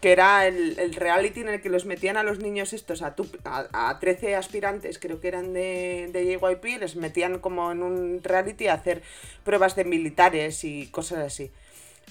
que 0.00 0.12
era 0.12 0.46
el, 0.46 0.94
reality 0.94 1.40
en 1.40 1.48
el 1.48 1.60
que 1.62 1.70
los 1.70 1.86
metían 1.86 2.16
a 2.18 2.22
los 2.22 2.38
niños 2.38 2.74
estos, 2.74 3.00
a, 3.02 3.14
a, 3.44 3.88
a 3.88 3.98
13 3.98 4.36
aspirantes, 4.36 4.98
creo 4.98 5.20
que 5.20 5.28
eran 5.28 5.54
de, 5.54 6.10
de 6.12 6.24
JYP, 6.38 6.78
les 6.80 6.96
metían 6.96 7.38
como 7.38 7.72
en 7.72 7.82
un 7.82 8.20
reality 8.22 8.68
a 8.68 8.74
hacer 8.74 9.02
pruebas 9.42 9.74
de 9.74 9.84
militares 9.86 10.64
y 10.64 10.86
cosas 10.88 11.18
así. 11.20 11.50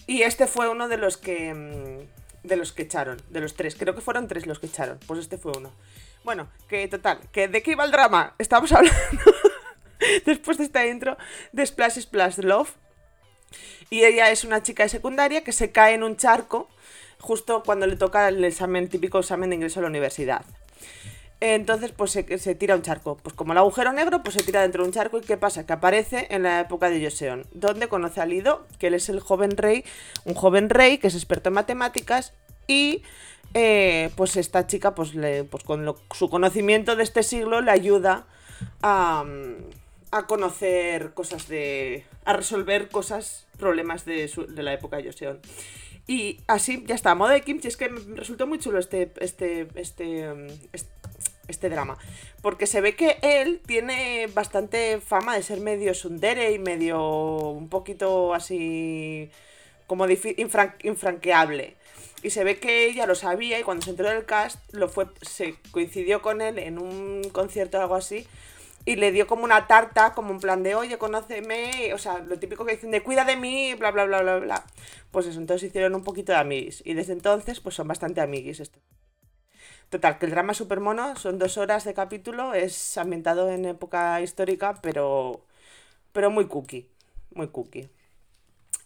Y 0.08 0.24
este 0.24 0.48
fue 0.48 0.68
uno 0.68 0.88
de 0.88 0.98
los 0.98 1.18
que 1.18 1.54
mm, 1.54 2.48
de 2.48 2.56
los 2.58 2.74
que 2.74 2.84
echaron, 2.84 3.22
de 3.30 3.40
los 3.42 3.56
tres, 3.56 3.76
creo 3.76 3.94
que 3.96 4.02
fueron 4.02 4.28
tres 4.28 4.46
los 4.48 4.60
que 4.60 4.66
echaron, 4.68 5.00
pues 5.08 5.20
este 5.20 5.38
fue 5.38 5.52
uno. 5.56 5.72
Bueno, 6.26 6.50
que 6.68 6.88
total, 6.88 7.20
que 7.32 7.48
de 7.48 7.62
qué 7.62 7.74
iba 7.74 7.86
el 7.86 7.92
drama, 7.92 8.34
estamos 8.40 8.72
hablando 8.72 8.98
después 10.26 10.58
de 10.58 10.64
esta 10.64 10.84
intro 10.88 11.18
de 11.52 11.64
Splash 11.64 12.00
Splash 12.00 12.40
Love. 12.40 12.74
Y 13.92 14.04
ella 14.06 14.32
es 14.32 14.44
una 14.44 14.64
chica 14.64 14.82
de 14.82 14.90
secundaria 14.90 15.44
que 15.44 15.52
se 15.52 15.72
cae 15.72 15.94
en 15.94 16.02
un 16.02 16.18
charco 16.18 16.68
justo 17.20 17.62
cuando 17.64 17.86
le 17.86 17.96
toca 17.96 18.28
el 18.28 18.44
examen, 18.44 18.90
típico 18.90 19.20
examen 19.20 19.52
de 19.52 19.58
ingreso 19.58 19.80
a 19.80 19.84
la 19.84 19.90
universidad. 19.90 20.44
Entonces, 21.42 21.92
pues 21.92 22.10
se, 22.10 22.40
se 22.40 22.56
tira 22.56 22.76
un 22.76 22.82
charco. 22.82 23.18
Pues 23.18 23.36
como 23.36 23.52
el 23.52 23.60
agujero 23.60 23.94
negro, 23.94 24.24
pues 24.24 24.34
se 24.34 24.42
tira 24.42 24.64
dentro 24.64 24.82
de 24.82 24.88
un 24.88 24.94
charco. 24.94 25.20
¿Y 25.20 25.22
qué 25.22 25.38
pasa? 25.38 25.68
Que 25.68 25.74
aparece 25.74 26.26
en 26.32 26.42
la 26.42 26.62
época 26.62 26.90
de 26.90 27.04
Joseon, 27.04 27.46
donde 27.52 27.88
conoce 27.88 28.20
a 28.20 28.26
Lido, 28.26 28.66
que 28.80 28.88
él 28.88 28.96
es 28.96 29.10
el 29.10 29.20
joven 29.20 29.56
rey, 29.58 29.86
un 30.24 30.34
joven 30.34 30.72
rey 30.72 30.98
que 30.98 31.06
es 31.06 31.14
experto 31.14 31.50
en 31.50 31.54
matemáticas. 31.54 32.34
Y 32.68 33.04
eh, 33.56 34.12
pues 34.16 34.36
esta 34.38 34.68
chica, 34.68 34.94
pues, 34.94 35.16
le, 35.16 35.46
pues 35.46 35.64
con 35.64 35.96
su 36.14 36.30
conocimiento 36.30 36.96
de 36.96 37.04
este 37.04 37.24
siglo, 37.24 37.62
le 37.62 37.72
ayuda 37.72 38.28
a, 38.84 39.24
mm, 39.26 39.72
a 40.12 40.28
conocer 40.28 41.14
cosas 41.14 41.48
de. 41.48 42.06
a 42.26 42.34
resolver 42.34 42.90
cosas, 42.90 43.48
problemas 43.58 44.06
de, 44.06 44.30
la 44.58 44.74
época 44.74 44.98
de 44.98 45.06
Joseon. 45.06 45.40
Y 46.08 46.42
así, 46.48 46.84
ya 46.86 46.94
está, 46.96 47.16
modo 47.16 47.30
de 47.32 47.42
kimchi, 47.42 47.68
es 47.68 47.78
que 47.78 47.90
me 47.90 48.16
resultó 48.16 48.46
muy 48.46 48.60
chulo 48.60 48.78
este, 48.78 49.12
este, 49.22 49.68
este, 49.76 50.32
um, 50.32 50.48
est- 50.72 50.90
este, 51.48 51.70
drama. 51.70 51.98
Porque 52.44 52.68
se 52.68 52.82
ve 52.82 52.96
que 52.96 53.18
él 53.24 53.62
tiene 53.66 54.28
bastante 54.34 55.00
fama 55.00 55.36
de 55.36 55.42
ser 55.44 55.62
medio 55.62 55.94
sundere 55.96 56.52
y 56.52 56.60
medio 56.60 57.00
un 57.50 57.70
poquito 57.70 58.34
así 58.36 59.32
como 59.88 60.06
infranqueable. 60.84 61.76
Y 62.26 62.32
se 62.32 62.44
ve 62.44 62.58
que 62.58 62.88
ella 62.88 63.06
lo 63.06 63.14
sabía 63.14 63.60
y 63.60 63.62
cuando 63.62 63.86
se 63.86 63.92
enteró 63.92 64.10
del 64.10 64.26
cast 64.26 64.58
lo 64.74 64.90
fue, 64.90 65.06
se 65.22 65.58
coincidió 65.70 66.24
con 66.24 66.42
él 66.42 66.58
en 66.58 66.80
un 66.80 67.22
concierto 67.32 67.78
o 67.78 67.82
algo 67.82 67.94
así 67.94 68.26
y 68.84 68.96
le 68.96 69.12
dio 69.12 69.28
como 69.28 69.44
una 69.44 69.68
tarta, 69.68 70.16
como 70.16 70.32
en 70.32 70.40
plan 70.40 70.64
de, 70.64 70.74
oye, 70.74 70.98
conóceme, 70.98 71.94
o 71.94 72.00
sea, 72.00 72.18
lo 72.18 72.40
típico 72.40 72.66
que 72.66 72.74
dicen 72.74 72.90
de 72.90 73.04
cuida 73.04 73.26
de 73.26 73.36
mí, 73.36 73.76
bla, 73.76 73.92
bla, 73.92 74.06
bla, 74.06 74.24
bla, 74.24 74.38
bla. 74.38 74.66
Pues 75.12 75.28
eso, 75.28 75.40
entonces 75.40 75.70
hicieron 75.70 75.94
un 75.94 76.04
poquito 76.04 76.32
de 76.32 76.40
amiguis. 76.40 76.82
Y 76.84 76.96
desde 76.96 77.14
entonces, 77.14 77.60
pues 77.60 77.76
son 77.76 77.88
bastante 77.88 78.22
amiguis 78.22 78.60
esto. 78.60 78.80
Total, 79.90 80.18
que 80.18 80.26
el 80.26 80.32
drama 80.32 80.54
es 80.54 80.58
súper 80.58 80.80
mono, 80.80 81.16
son 81.18 81.38
dos 81.38 81.60
horas 81.60 81.84
de 81.84 81.94
capítulo, 81.94 82.56
es 82.56 82.98
ambientado 82.98 83.52
en 83.52 83.66
época 83.66 84.20
histórica, 84.22 84.80
pero, 84.82 85.46
pero 86.12 86.32
muy 86.32 86.48
cookie, 86.48 86.90
muy 87.36 87.50
cookie. 87.50 87.88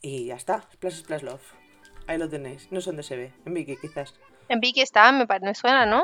Y 0.02 0.26
ya 0.26 0.36
está, 0.36 0.68
Splash 0.74 1.04
Splash 1.04 1.24
Love. 1.24 1.59
Ahí 2.10 2.18
lo 2.18 2.28
tenéis, 2.28 2.68
no 2.72 2.82
sé 2.82 2.88
dónde 2.90 3.04
se 3.04 3.16
ve, 3.16 3.34
en 3.46 3.54
Vicky 3.54 3.78
quizás. 3.78 4.16
En 4.48 4.60
Vicky 4.60 4.82
está, 4.82 5.12
me, 5.12 5.28
pare- 5.28 5.46
me 5.46 5.54
suena, 5.54 5.86
¿no? 5.86 6.04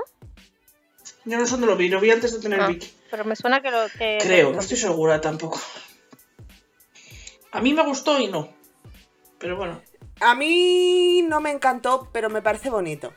Yo 1.25 1.39
no 1.39 1.45
sé 1.47 1.53
dónde 1.53 1.65
lo 1.65 1.75
vi, 1.75 1.89
lo 1.89 1.99
vi 1.99 2.11
antes 2.11 2.31
de 2.33 2.39
tener 2.41 2.61
Ah, 2.61 2.67
Vicky. 2.67 2.93
pero 3.09 3.25
me 3.25 3.35
suena 3.35 3.59
que 3.63 3.71
lo 3.71 3.87
que. 3.97 4.19
Creo, 4.21 4.51
no 4.53 4.59
estoy 4.59 4.77
segura 4.77 5.19
tampoco. 5.19 5.59
A 7.53 7.59
mí 7.59 7.73
me 7.73 7.83
gustó 7.83 8.19
y 8.19 8.27
no. 8.27 8.53
Pero 9.39 9.57
bueno. 9.57 9.81
A 10.19 10.35
mí 10.35 11.23
no 11.23 11.41
me 11.41 11.49
encantó, 11.49 12.07
pero 12.13 12.29
me 12.29 12.43
parece 12.43 12.69
bonito. 12.69 13.11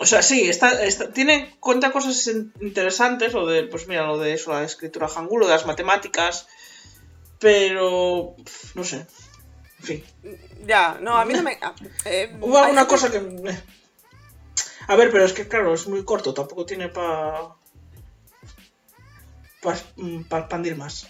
O 0.00 0.06
sea, 0.06 0.20
sí, 0.22 0.48
está, 0.48 0.82
está- 0.82 1.12
tiene, 1.12 1.54
cuenta 1.60 1.92
cosas 1.92 2.26
in- 2.26 2.52
interesantes, 2.60 3.34
lo 3.34 3.46
de, 3.46 3.64
pues 3.68 3.86
mira, 3.86 4.04
lo 4.06 4.18
de 4.18 4.32
eso, 4.34 4.52
la 4.52 4.64
escritura 4.64 5.06
hangul, 5.06 5.38
lo 5.42 5.46
de 5.46 5.52
las 5.52 5.66
matemáticas, 5.66 6.48
pero, 7.38 8.34
no 8.74 8.82
sé, 8.84 9.06
en 9.82 9.86
fin. 9.86 10.04
Ya, 10.66 10.96
no, 11.00 11.16
a 11.16 11.24
mí 11.24 11.34
no 11.34 11.42
me... 11.42 11.58
eh, 12.04 12.36
Hubo 12.40 12.58
alguna 12.58 12.86
cosa 12.86 13.10
que... 13.10 13.18
A 14.88 14.96
ver, 14.96 15.10
pero 15.10 15.24
es 15.24 15.32
que 15.32 15.48
claro, 15.48 15.74
es 15.74 15.86
muy 15.88 16.04
corto, 16.04 16.32
tampoco 16.32 16.64
tiene 16.64 16.88
para... 16.88 17.48
Para 19.60 19.78
expandir 20.42 20.76
más. 20.76 21.08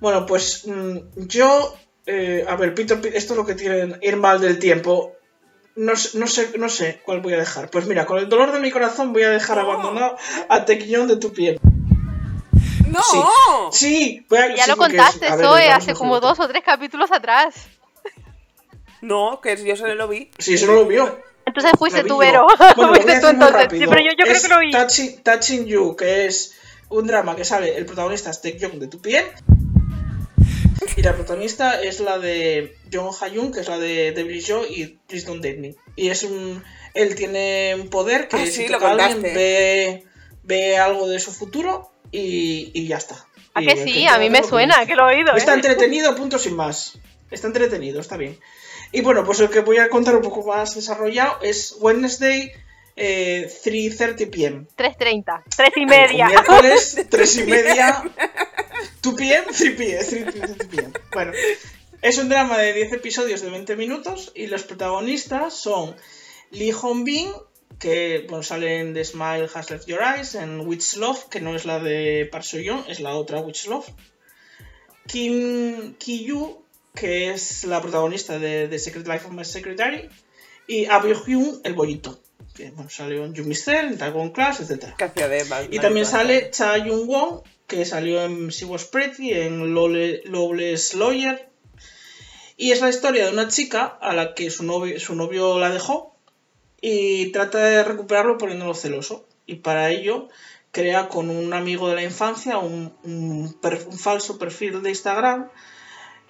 Bueno, 0.00 0.26
pues 0.26 0.66
mm, 0.66 0.98
yo... 1.26 1.74
eh, 2.06 2.44
a 2.48 2.56
ver, 2.56 2.74
Peter, 2.74 2.98
esto 3.14 3.32
es 3.34 3.36
lo 3.36 3.46
que 3.46 3.54
tiene 3.54 3.98
ir 4.02 4.16
mal 4.16 4.40
del 4.40 4.58
tiempo. 4.58 5.12
No, 5.76 5.94
sé- 5.96 6.18
no, 6.18 6.26
sé, 6.26 6.52
no 6.58 6.68
sé 6.68 7.00
cuál 7.04 7.20
voy 7.20 7.34
a 7.34 7.38
dejar. 7.38 7.70
Pues 7.70 7.86
mira, 7.86 8.04
con 8.06 8.18
el 8.18 8.28
dolor 8.28 8.52
de 8.52 8.60
mi 8.60 8.70
corazón 8.70 9.12
voy 9.12 9.22
a 9.22 9.30
dejar 9.30 9.56
No. 9.58 9.62
abandonado 9.70 10.16
a 10.48 10.64
Tequillón 10.64 11.06
de 11.08 11.16
tu 11.16 11.32
piel. 11.32 11.60
¡No! 12.88 13.02
Sí. 13.70 13.78
Sí, 13.86 14.26
voy 14.28 14.38
a, 14.38 14.54
Ya 14.56 14.64
sí, 14.64 14.70
lo 14.70 14.76
contaste, 14.76 15.28
a 15.28 15.36
ver, 15.36 15.44
Zoe, 15.46 15.70
hace 15.70 15.94
como 15.94 16.20
dos 16.20 16.40
o 16.40 16.48
tres 16.48 16.64
capítulos 16.64 17.12
atrás. 17.12 17.54
No, 19.00 19.40
que 19.40 19.56
yo 19.64 19.76
solo 19.76 19.94
lo 19.94 20.08
vi. 20.08 20.30
Sí, 20.38 20.54
eso 20.54 20.66
no 20.66 20.74
lo 20.74 20.86
vio. 20.86 21.20
Entonces 21.46 21.72
fuiste 21.78 22.04
tú. 22.04 22.18
Vero. 22.18 22.46
Bueno, 22.76 22.94
fuiste 22.94 23.20
tú 23.20 23.28
entonces. 23.28 23.66
Sí, 23.70 23.84
pero 23.88 24.00
yo, 24.00 24.10
yo 24.18 24.24
creo 24.24 24.42
que 24.42 24.48
lo 24.48 24.58
vi. 24.60 24.70
Touching, 24.70 25.22
Touching 25.22 25.66
You, 25.66 25.96
que 25.96 26.26
es 26.26 26.54
un 26.90 27.06
drama 27.06 27.36
que 27.36 27.44
sale, 27.44 27.76
el 27.76 27.86
protagonista 27.86 28.30
es 28.30 28.40
Taecyeon 28.40 28.78
de 28.78 28.88
tu 28.88 29.00
piel. 29.00 29.24
Y 30.96 31.02
la 31.02 31.14
protagonista 31.14 31.80
es 31.82 32.00
la 32.00 32.18
de 32.18 32.76
Jung 32.92 33.12
Ha-yoon, 33.20 33.52
que 33.52 33.60
es 33.60 33.68
la 33.68 33.78
de 33.78 34.12
Devil 34.12 34.42
Joe 34.46 34.66
y 34.68 34.98
Please 35.06 35.26
Don't 35.26 35.42
Date 35.42 35.58
Me. 35.58 35.74
Y 35.96 36.08
es 36.08 36.22
un... 36.22 36.62
Él 36.94 37.14
tiene 37.14 37.76
un 37.78 37.88
poder 37.88 38.28
que 38.28 38.36
Ah, 38.36 38.46
si 38.46 38.52
sí, 38.52 38.66
toca 38.66 38.90
alguien 38.90 39.22
ve, 39.22 40.04
ve 40.42 40.78
algo 40.78 41.06
de 41.08 41.20
su 41.20 41.32
futuro 41.32 41.92
y, 42.10 42.70
y 42.74 42.88
ya 42.88 42.96
está. 42.96 43.26
¿A 43.54 43.62
Y 43.62 43.66
que 43.66 43.76
sí? 43.76 44.06
A 44.06 44.18
mí 44.18 44.30
me 44.30 44.42
suena, 44.42 44.86
que 44.86 44.94
lo 44.96 45.08
he 45.08 45.16
oído. 45.16 45.34
Está 45.36 45.52
¿eh? 45.52 45.56
entretenido, 45.56 46.14
punto 46.16 46.38
sin 46.38 46.56
más. 46.56 46.98
Está 47.30 47.46
entretenido, 47.46 48.00
está 48.00 48.16
bien. 48.16 48.38
Y 48.92 49.00
bueno, 49.02 49.24
pues 49.24 49.40
el 49.40 49.50
que 49.50 49.60
voy 49.60 49.78
a 49.78 49.88
contar 49.88 50.16
un 50.16 50.22
poco 50.22 50.42
más 50.46 50.74
desarrollado 50.74 51.38
es 51.42 51.76
Wednesday 51.80 52.52
eh, 52.96 53.48
3.30 53.64 54.30
pm. 54.30 54.66
3.30, 54.76 55.42
3 55.56 55.70
y 55.76 55.86
media. 55.86 56.26
miércoles, 56.26 57.06
3 57.10 57.36
y 57.36 57.42
media. 57.44 58.02
2 59.02 59.14
pm, 59.14 59.46
3 59.46 59.74
pm. 59.76 60.32
3 60.32 60.68
pm. 60.68 60.92
Bueno, 61.12 61.32
es 62.02 62.18
un 62.18 62.28
drama 62.28 62.58
de 62.58 62.72
10 62.72 62.94
episodios 62.94 63.40
de 63.40 63.50
20 63.50 63.76
minutos 63.76 64.32
y 64.34 64.46
los 64.46 64.64
protagonistas 64.64 65.54
son 65.54 65.94
Lee 66.50 66.72
Hong-bin, 66.72 67.30
que 67.78 68.26
bueno, 68.28 68.42
sale 68.42 68.80
en 68.80 68.94
The 68.94 69.04
Smile 69.04 69.48
Has 69.52 69.70
Left 69.70 69.86
Your 69.86 70.00
Eyes, 70.02 70.34
en 70.34 70.60
Witch 70.66 70.96
Love, 70.96 71.28
que 71.28 71.40
no 71.40 71.54
es 71.54 71.66
la 71.66 71.78
de 71.78 72.28
Park 72.30 72.44
Seo-yeon, 72.44 72.84
es 72.88 73.00
la 73.00 73.14
otra 73.14 73.40
Witch 73.40 73.66
Love. 73.66 73.86
Kim 75.06 75.94
Ki-yu, 75.94 76.62
que 76.94 77.30
es 77.30 77.64
la 77.64 77.80
protagonista 77.80 78.38
de 78.38 78.68
The 78.68 78.78
Secret 78.78 79.06
Life 79.06 79.26
of 79.26 79.32
My 79.32 79.44
Secretary, 79.44 80.08
y 80.66 80.86
Abyo 80.86 81.14
Hyun, 81.24 81.60
el 81.64 81.74
bollito, 81.74 82.20
que 82.54 82.70
bueno, 82.72 82.90
salió 82.90 83.24
en 83.24 83.34
Yumi 83.34 83.54
Cell, 83.54 83.86
en 83.92 83.98
Dragon 83.98 84.30
Class, 84.30 84.60
etc. 84.60 84.94
De 85.66 85.76
Y 85.76 85.78
también 85.80 86.06
sale 86.06 86.50
Cha 86.50 86.76
Yun 86.78 87.08
Won, 87.08 87.40
que 87.66 87.84
salió 87.84 88.22
en 88.24 88.48
She 88.48 88.64
Was 88.66 88.84
Pretty, 88.84 89.32
en 89.32 89.74
Lawless 89.74 90.94
Lawyer. 90.94 91.48
Y 92.56 92.72
es 92.72 92.80
la 92.80 92.88
historia 92.90 93.26
de 93.26 93.32
una 93.32 93.48
chica 93.48 93.84
a 93.86 94.14
la 94.14 94.34
que 94.34 94.50
su 94.50 94.64
novio, 94.64 94.98
su 94.98 95.14
novio 95.14 95.58
la 95.60 95.70
dejó 95.70 96.16
y 96.80 97.30
trata 97.30 97.58
de 97.58 97.84
recuperarlo 97.84 98.36
poniéndolo 98.38 98.74
celoso. 98.74 99.26
Y 99.46 99.56
para 99.56 99.90
ello 99.90 100.28
crea 100.72 101.08
con 101.08 101.30
un 101.30 101.52
amigo 101.54 101.88
de 101.88 101.94
la 101.94 102.02
infancia 102.02 102.58
un, 102.58 102.92
un 103.04 103.56
per- 103.62 103.86
un 103.88 103.98
falso 103.98 104.38
perfil 104.38 104.82
de 104.82 104.90
Instagram. 104.90 105.48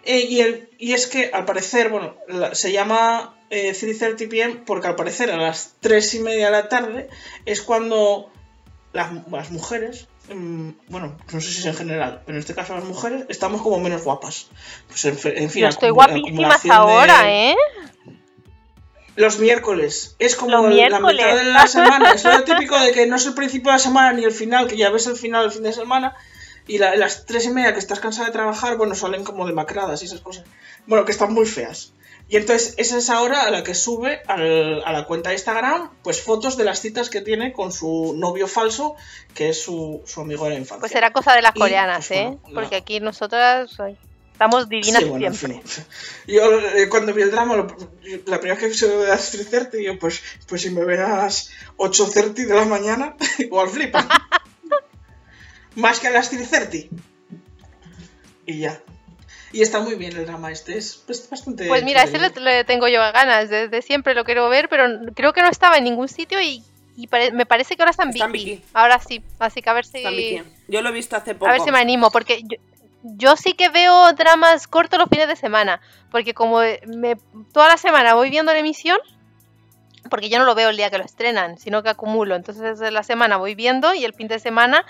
Eh, 0.04 0.20
y, 0.28 0.40
el- 0.40 0.70
y 0.78 0.92
es 0.94 1.06
que 1.06 1.30
al 1.32 1.44
parecer, 1.44 1.88
bueno, 1.90 2.16
la- 2.28 2.54
se 2.54 2.72
llama 2.72 3.34
eh, 3.50 3.72
3.30 3.74 4.28
pm 4.28 4.56
porque 4.66 4.88
al 4.88 4.96
parecer 4.96 5.30
a 5.30 5.36
las 5.36 5.74
3 5.80 6.14
y 6.14 6.20
media 6.20 6.46
de 6.46 6.52
la 6.52 6.68
tarde 6.68 7.08
es 7.46 7.62
cuando 7.62 8.30
las, 8.92 9.10
las 9.30 9.50
mujeres, 9.50 10.06
mm, 10.32 10.70
bueno, 10.88 11.16
no 11.32 11.40
sé 11.40 11.50
si 11.50 11.60
es 11.60 11.66
en 11.66 11.74
general, 11.74 12.22
pero 12.26 12.36
en 12.36 12.40
este 12.40 12.54
caso 12.54 12.74
las 12.74 12.84
mujeres, 12.84 13.24
estamos 13.28 13.62
como 13.62 13.78
menos 13.80 14.04
guapas. 14.04 14.48
Pues 14.88 15.04
en, 15.06 15.18
en 15.36 15.50
fin, 15.50 15.62
Yo 15.62 15.68
estoy 15.68 15.88
acumu- 15.90 15.94
guapísima 15.94 16.28
acumulación 16.28 16.72
ahora, 16.76 17.22
de- 17.22 17.50
¿eh? 17.50 17.56
Los 19.16 19.38
miércoles. 19.40 20.14
Es 20.20 20.36
como 20.36 20.52
la 20.90 21.00
mitad 21.00 21.36
de 21.36 21.44
la 21.52 21.66
semana. 21.66 22.12
Es 22.12 22.22
lo 22.24 22.44
típico 22.44 22.78
de 22.78 22.92
que 22.92 23.06
no 23.06 23.16
es 23.16 23.26
el 23.26 23.34
principio 23.34 23.72
de 23.72 23.76
la 23.76 23.78
semana 23.80 24.12
ni 24.12 24.24
el 24.24 24.30
final, 24.32 24.68
que 24.68 24.76
ya 24.76 24.90
ves 24.90 25.06
el 25.08 25.16
final 25.16 25.42
del 25.42 25.50
fin 25.52 25.64
de 25.64 25.72
semana. 25.72 26.14
Y 26.68 26.78
la- 26.78 26.94
las 26.94 27.26
tres 27.26 27.46
y 27.46 27.50
media 27.50 27.72
que 27.72 27.80
estás 27.80 27.98
cansada 27.98 28.26
de 28.28 28.32
trabajar, 28.32 28.76
bueno, 28.76 28.94
salen 28.94 29.24
como 29.24 29.46
demacradas 29.46 30.02
y 30.02 30.04
esas 30.06 30.20
cosas. 30.20 30.44
Bueno, 30.86 31.04
que 31.04 31.10
están 31.12 31.32
muy 31.34 31.46
feas. 31.46 31.92
Y 32.30 32.36
entonces 32.36 32.74
es 32.76 32.92
esa 32.92 33.22
hora 33.22 33.42
a 33.44 33.50
la 33.50 33.64
que 33.64 33.74
sube 33.74 34.20
al- 34.26 34.82
a 34.84 34.92
la 34.92 35.06
cuenta 35.06 35.30
de 35.30 35.36
Instagram, 35.36 35.90
pues 36.02 36.20
fotos 36.22 36.58
de 36.58 36.64
las 36.64 36.78
citas 36.80 37.08
que 37.08 37.22
tiene 37.22 37.54
con 37.54 37.72
su 37.72 38.14
novio 38.18 38.46
falso, 38.46 38.96
que 39.34 39.48
es 39.48 39.62
su, 39.62 40.02
su 40.04 40.20
amigo 40.20 40.44
de 40.44 40.50
la 40.50 40.56
infancia. 40.56 40.80
Pues 40.80 40.92
será 40.92 41.10
cosa 41.10 41.32
de 41.34 41.40
las 41.40 41.56
Y, 41.56 41.58
coreanas, 41.58 42.06
pues, 42.08 42.20
¿eh? 42.20 42.24
bueno, 42.24 42.40
la- 42.48 42.54
Porque 42.60 42.76
aquí 42.76 43.00
nosotras 43.00 43.70
estamos 44.32 44.68
divinas 44.68 45.02
Sí, 45.02 45.08
bueno, 45.08 45.26
en 45.26 45.34
siempre. 45.34 45.62
fin. 45.66 45.84
Yo 46.26 46.60
eh, 46.60 46.88
cuando 46.90 47.14
vi 47.14 47.22
el 47.22 47.30
drama, 47.30 47.56
lo- 47.56 47.66
la 48.26 48.38
primera 48.40 48.54
vez 48.54 48.58
que 48.58 48.66
episodio 48.66 49.00
de 49.00 49.08
las 49.08 49.32
3.30, 49.34 49.82
yo 49.82 49.98
pues, 49.98 50.20
pues 50.46 50.60
si 50.60 50.68
me 50.70 50.84
verás 50.84 51.50
8.30 51.78 52.46
de 52.46 52.54
la 52.54 52.66
mañana, 52.66 53.16
igual 53.38 53.70
flipa. 53.70 54.06
Más 55.78 56.00
que 56.00 56.08
a 56.08 56.10
las 56.10 56.32
3.30. 56.32 56.88
Y 58.46 58.58
ya. 58.58 58.80
Y 59.52 59.62
está 59.62 59.78
muy 59.80 59.94
bien 59.94 60.16
el 60.16 60.26
drama 60.26 60.50
este, 60.50 60.76
es, 60.76 61.04
bastante... 61.30 61.68
Pues 61.68 61.84
mira, 61.84 62.02
entretenido. 62.02 62.40
le 62.44 62.64
tengo 62.64 62.88
yo 62.88 63.00
ganas, 63.12 63.48
desde 63.48 63.80
siempre 63.80 64.14
lo 64.14 64.24
quiero 64.24 64.48
ver, 64.48 64.68
pero 64.68 64.84
creo 65.14 65.32
que 65.32 65.40
no 65.40 65.48
estaba 65.48 65.76
en 65.76 65.84
ningún 65.84 66.08
sitio 66.08 66.40
y, 66.42 66.64
y 66.96 67.06
pare- 67.06 67.30
me 67.30 67.46
parece 67.46 67.76
que 67.76 67.82
ahora 67.82 67.92
está 67.92 68.02
en 68.02 68.10
Viki. 68.10 68.26
Viki. 68.32 68.64
Ahora 68.74 68.98
sí, 68.98 69.22
así 69.38 69.62
que 69.62 69.70
a 69.70 69.72
ver 69.72 69.86
si. 69.86 70.42
Yo 70.66 70.82
lo 70.82 70.88
he 70.88 70.92
visto 70.92 71.16
hace 71.16 71.34
poco. 71.34 71.48
a 71.48 71.52
ver 71.52 71.62
si 71.62 71.70
me 71.70 71.78
animo, 71.78 72.10
porque 72.10 72.42
yo, 72.42 72.58
yo 73.02 73.36
sí 73.36 73.54
que 73.54 73.68
veo 73.68 74.12
dramas 74.14 74.66
cortos 74.66 74.98
los 74.98 75.08
fines 75.08 75.28
de 75.28 75.36
semana, 75.36 75.80
porque 76.10 76.34
como 76.34 76.58
me, 76.86 77.16
toda 77.52 77.68
la 77.68 77.76
semana 77.78 78.14
voy 78.14 78.28
viendo 78.28 78.52
la 78.52 78.58
emisión, 78.58 78.98
porque 80.10 80.28
yo 80.28 80.38
no 80.38 80.44
lo 80.44 80.54
veo 80.54 80.68
el 80.68 80.76
día 80.76 80.90
que 80.90 80.98
lo 80.98 81.04
estrenan, 81.04 81.58
sino 81.58 81.82
que 81.82 81.88
acumulo, 81.88 82.34
entonces 82.36 82.78
de 82.78 82.90
la 82.90 83.02
semana 83.02 83.36
voy 83.38 83.54
viendo 83.54 83.94
y 83.94 84.04
el 84.04 84.12
fin 84.14 84.28
de 84.28 84.40
semana 84.40 84.84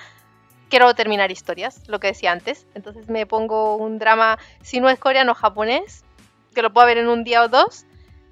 quiero 0.68 0.94
terminar 0.94 1.30
historias, 1.30 1.86
lo 1.88 2.00
que 2.00 2.08
decía 2.08 2.32
antes, 2.32 2.66
entonces 2.74 3.08
me 3.08 3.26
pongo 3.26 3.76
un 3.76 3.98
drama, 3.98 4.38
si 4.62 4.80
no 4.80 4.88
es 4.88 4.98
coreano 4.98 5.34
japonés, 5.34 6.04
que 6.54 6.62
lo 6.62 6.72
pueda 6.72 6.86
ver 6.86 6.98
en 6.98 7.08
un 7.08 7.24
día 7.24 7.42
o 7.42 7.48
dos, 7.48 7.84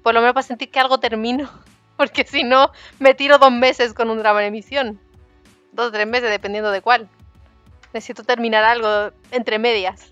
por 0.03 0.13
lo 0.13 0.21
menos 0.21 0.33
para 0.33 0.45
sentir 0.45 0.69
que 0.69 0.79
algo 0.79 0.99
termino, 0.99 1.49
porque 1.97 2.25
si 2.25 2.43
no 2.43 2.71
me 2.99 3.13
tiro 3.13 3.37
dos 3.37 3.51
meses 3.51 3.93
con 3.93 4.09
un 4.09 4.19
drama 4.19 4.41
en 4.41 4.47
emisión, 4.47 4.99
dos 5.71 5.87
o 5.87 5.91
tres 5.91 6.07
meses 6.07 6.29
dependiendo 6.29 6.71
de 6.71 6.81
cuál. 6.81 7.09
Necesito 7.93 8.23
terminar 8.23 8.63
algo 8.63 9.13
entre 9.31 9.59
medias. 9.59 10.11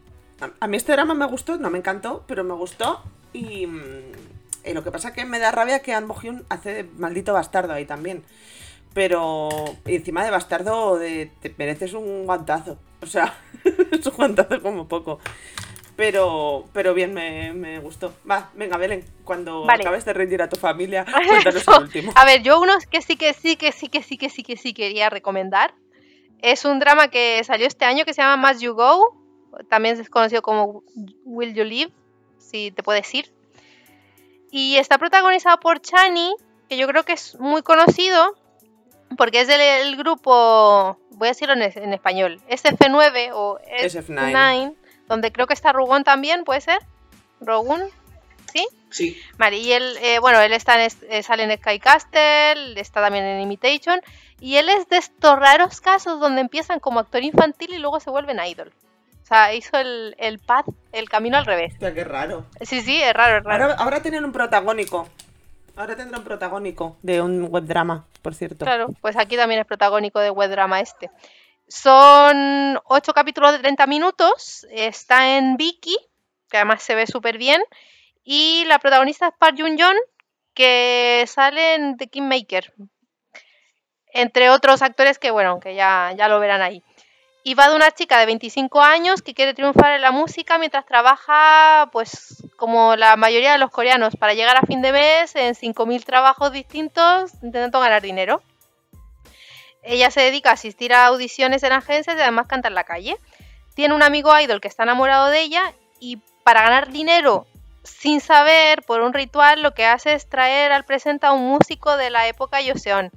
A, 0.60 0.68
mí 0.68 0.78
este 0.78 0.94
drama 0.94 1.14
me 1.14 1.26
gustó, 1.26 1.58
no 1.58 1.70
me 1.70 1.78
encantó, 1.78 2.24
pero 2.28 2.44
me 2.44 2.54
gustó. 2.54 3.02
Y, 3.34 3.68
mm, 3.68 4.12
y 4.66 4.74
lo 4.74 4.84
que 4.84 4.92
pasa 4.92 5.14
que 5.14 5.26
me 5.26 5.40
da 5.40 5.52
rabia 5.52 5.82
que 5.82 5.94
An 5.94 6.08
Bo-hyun 6.08 6.46
hace 6.50 6.74
de 6.74 6.84
maldito 6.84 7.34
bastardo 7.34 7.74
ahí 7.74 7.86
también. 7.86 8.24
Pero 8.96 9.50
encima 9.84 10.24
de 10.24 10.32
bastardo 10.32 10.98
de, 10.98 11.30
te 11.42 11.54
mereces 11.58 11.94
un 11.94 12.26
guantazo. 12.26 12.80
O 13.02 13.06
sea, 13.06 13.38
es 13.92 14.06
un 14.08 14.16
guantazo 14.16 14.62
como 14.62 14.88
poco. 14.88 15.20
Pero, 15.98 16.64
pero 16.72 16.94
bien, 16.94 17.14
me, 17.14 17.52
me 17.52 17.80
gustó. 17.80 18.14
Va, 18.30 18.52
venga, 18.54 18.78
Belén, 18.78 19.04
cuando 19.26 19.66
Vale. 19.66 19.84
acabes 19.84 20.06
de 20.06 20.14
rendir 20.14 20.42
a 20.42 20.48
tu 20.48 20.56
familia, 20.56 21.06
cuéntanos 21.28 21.68
el 21.68 21.84
último. 21.84 22.14
A 22.16 22.24
ver, 22.24 22.42
yo 22.42 22.62
unos 22.62 22.86
que 22.86 23.02
sí 23.02 23.18
que 23.18 23.34
sí 23.34 23.58
que 23.58 23.74
sí 23.74 23.90
que 23.90 24.02
sí 24.02 24.18
que 24.18 24.30
sí 24.30 24.44
que 24.44 24.56
sí 24.56 24.74
quería 24.74 25.10
recomendar. 25.10 25.76
Es 26.42 26.64
un 26.64 26.80
drama 26.80 27.10
que 27.10 27.44
salió 27.44 27.68
este 27.68 27.84
año 27.84 28.06
que 28.06 28.14
se 28.14 28.22
llama 28.22 28.48
Must 28.48 28.62
You 28.62 28.76
Go. 28.76 29.14
También 29.70 30.00
es 30.00 30.10
conocido 30.10 30.42
como 30.42 30.84
Will 31.26 31.54
You 31.54 31.66
Live, 31.66 31.92
si 32.38 32.72
te 32.72 32.82
puedes 32.82 33.14
ir. 33.14 33.34
Y 34.52 34.78
está 34.78 34.98
protagonizado 34.98 35.60
por 35.60 35.82
Chani, 35.82 36.34
que 36.70 36.78
yo 36.78 36.88
creo 36.88 37.04
que 37.04 37.12
es 37.12 37.38
muy 37.42 37.62
conocido 37.62 38.36
porque 39.18 39.42
es 39.42 39.48
del 39.48 39.62
el 39.62 39.96
grupo, 39.98 40.98
voy 41.12 41.28
a 41.28 41.32
decirlo 41.32 41.54
en, 41.54 41.62
en 41.62 41.94
español, 41.94 42.40
SF9 42.50 43.32
o 43.34 43.60
SF9. 43.60 44.32
SF9, 44.32 44.76
donde 45.08 45.32
creo 45.32 45.48
que 45.48 45.54
está 45.54 45.72
Rugon 45.72 46.04
también, 46.04 46.44
¿puede 46.44 46.62
ser? 46.62 46.80
¿Rogun? 47.42 47.82
¿Sí? 48.52 48.68
Sí, 48.90 49.22
Vale, 49.38 49.58
y 49.58 49.74
él, 49.74 49.98
eh, 50.02 50.20
bueno, 50.20 50.40
él 50.40 50.54
está 50.54 50.82
en, 50.82 50.90
eh, 51.10 51.24
sale 51.24 51.44
en 51.44 51.58
Sky 51.58 51.80
Castle, 51.80 52.80
está 52.80 53.02
también 53.02 53.26
en 53.26 53.42
Imitation, 53.42 54.00
y 54.40 54.56
él 54.56 54.70
es 54.70 54.88
de 54.88 54.98
estos 54.98 55.38
raros 55.38 55.82
casos 55.82 56.20
donde 56.22 56.40
empiezan 56.40 56.80
como 56.80 57.02
actor 57.02 57.22
infantil 57.22 57.74
y 57.74 57.78
luego 57.78 58.00
se 58.00 58.10
vuelven 58.10 58.40
idol. 58.46 58.72
O 59.24 59.28
sea, 59.28 59.54
hizo 59.54 59.78
el, 59.78 60.16
el 60.18 60.40
path, 60.40 60.68
el 60.94 61.10
camino 61.10 61.38
al 61.38 61.46
revés. 61.46 61.74
Hostia, 61.74 61.94
qué 61.94 62.04
raro. 62.04 62.46
Sí, 62.62 62.82
sí, 62.82 63.02
es 63.02 63.14
raro, 63.14 63.40
es 63.40 63.44
raro. 63.44 63.64
Ahora, 63.66 63.76
ahora 63.76 64.02
tienen 64.02 64.24
un 64.24 64.32
protagónico. 64.32 65.10
Ahora 65.76 65.96
tendrá 65.96 66.20
un 66.20 66.24
protagónico 66.24 66.98
de 67.02 67.22
un 67.22 67.48
webdrama, 67.50 68.06
por 68.22 68.34
cierto. 68.34 68.64
Claro, 68.66 68.90
pues 69.02 69.18
aquí 69.18 69.36
también 69.36 69.60
es 69.60 69.68
protagónico 69.68 70.20
de 70.20 70.30
web 70.30 70.50
drama 70.50 70.80
este. 70.80 71.12
Son 71.68 72.80
ocho 72.86 73.14
capítulos 73.14 73.52
de 73.52 73.60
30 73.60 73.88
minutos, 73.88 74.66
está 74.72 75.38
en 75.38 75.58
Viki, 75.58 75.98
que 76.50 76.58
además 76.58 76.84
se 76.84 76.96
ve 76.96 77.08
súper 77.08 77.38
bien, 77.38 77.62
y 78.24 78.66
la 78.66 78.80
protagonista 78.80 79.28
es 79.28 79.34
Park 79.38 79.56
Jun 79.58 79.78
Yeon, 79.78 79.96
que 80.54 81.26
sale 81.28 81.76
en 81.76 81.98
The 81.98 82.08
Kingmaker, 82.08 82.74
entre 84.14 84.50
otros 84.50 84.82
actores 84.82 85.20
que, 85.20 85.32
bueno, 85.32 85.60
que 85.60 85.76
ya, 85.76 86.14
ya 86.16 86.30
lo 86.30 86.40
verán 86.40 86.62
ahí. 86.62 86.84
Y 87.48 87.54
va 87.54 87.70
de 87.70 87.76
una 87.76 87.92
chica 87.92 88.18
de 88.18 88.26
25 88.26 88.82
años 88.82 89.22
que 89.22 89.36
quiere 89.36 89.54
triunfar 89.54 89.94
en 89.94 90.02
la 90.02 90.10
música 90.10 90.58
mientras 90.58 90.84
trabaja, 90.84 91.92
pues, 91.92 92.44
como 92.58 92.96
la 92.96 93.18
mayoría 93.18 93.52
de 93.52 93.60
los 93.60 93.70
coreanos, 93.70 94.16
para 94.16 94.34
llegar 94.34 94.58
a 94.58 94.66
fin 94.66 94.82
de 94.82 94.92
mes 94.92 95.36
en 95.36 95.54
5.000 95.54 96.04
trabajos 96.04 96.52
distintos 96.52 97.36
intentando 97.44 97.82
ganar 97.82 98.02
dinero. 98.02 98.42
Ella 99.84 100.10
se 100.10 100.22
dedica 100.22 100.50
a 100.50 100.54
asistir 100.54 100.92
a 100.92 101.06
audiciones 101.06 101.62
en 101.62 101.74
agencias 101.74 102.18
y 102.18 102.20
además 102.20 102.48
canta 102.48 102.68
en 102.68 102.74
la 102.74 102.84
calle. 102.84 103.16
Tiene 103.76 103.94
un 103.94 104.02
amigo 104.02 104.32
idol 104.40 104.60
que 104.60 104.68
está 104.68 104.82
enamorado 104.82 105.28
de 105.28 105.42
ella 105.42 105.72
y 106.00 106.18
para 106.44 106.64
ganar 106.64 106.92
dinero 106.92 107.46
sin 107.84 108.22
saber, 108.22 108.82
por 108.82 109.02
un 109.02 109.14
ritual, 109.14 109.62
lo 109.62 109.76
que 109.76 109.86
hace 109.86 110.14
es 110.14 110.28
traer 110.28 110.72
al 110.72 110.84
presente 110.84 111.28
a 111.28 111.32
un 111.32 111.48
músico 111.48 111.96
de 111.96 112.10
la 112.10 112.28
época 112.28 112.58
Joseon, 112.66 113.12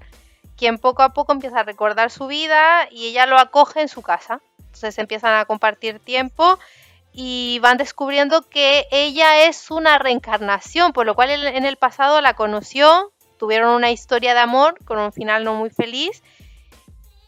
quien 0.59 0.79
poco 0.79 1.03
a 1.03 1.15
poco 1.15 1.33
empieza 1.33 1.61
a 1.61 1.63
recordar 1.63 2.11
su 2.11 2.27
vida 2.27 2.89
y 2.91 3.07
ella 3.07 3.27
lo 3.27 3.39
acoge 3.39 3.81
en 3.81 3.89
su 3.89 4.03
casa. 4.03 4.41
Entonces 4.59 4.99
empiezan 4.99 5.35
a 5.35 5.45
compartir 5.45 6.01
tiempo 6.01 6.59
y 7.13 7.59
van 7.61 7.79
descubriendo 7.79 8.43
que 8.49 8.87
ella 8.91 9.45
es 9.45 9.71
una 9.71 9.99
reencarnación, 9.99 10.93
por 10.93 11.07
lo 11.07 11.15
cual 11.15 11.31
en 11.31 11.65
el 11.65 11.77
pasado 11.77 12.21
la 12.21 12.35
conoció, 12.35 13.13
tuvieron 13.39 13.71
una 13.71 13.91
historia 13.91 14.35
de 14.35 14.41
amor 14.41 14.85
con 14.85 14.99
un 14.99 15.13
final 15.13 15.45
no 15.45 15.55
muy 15.55 15.71
feliz 15.71 16.23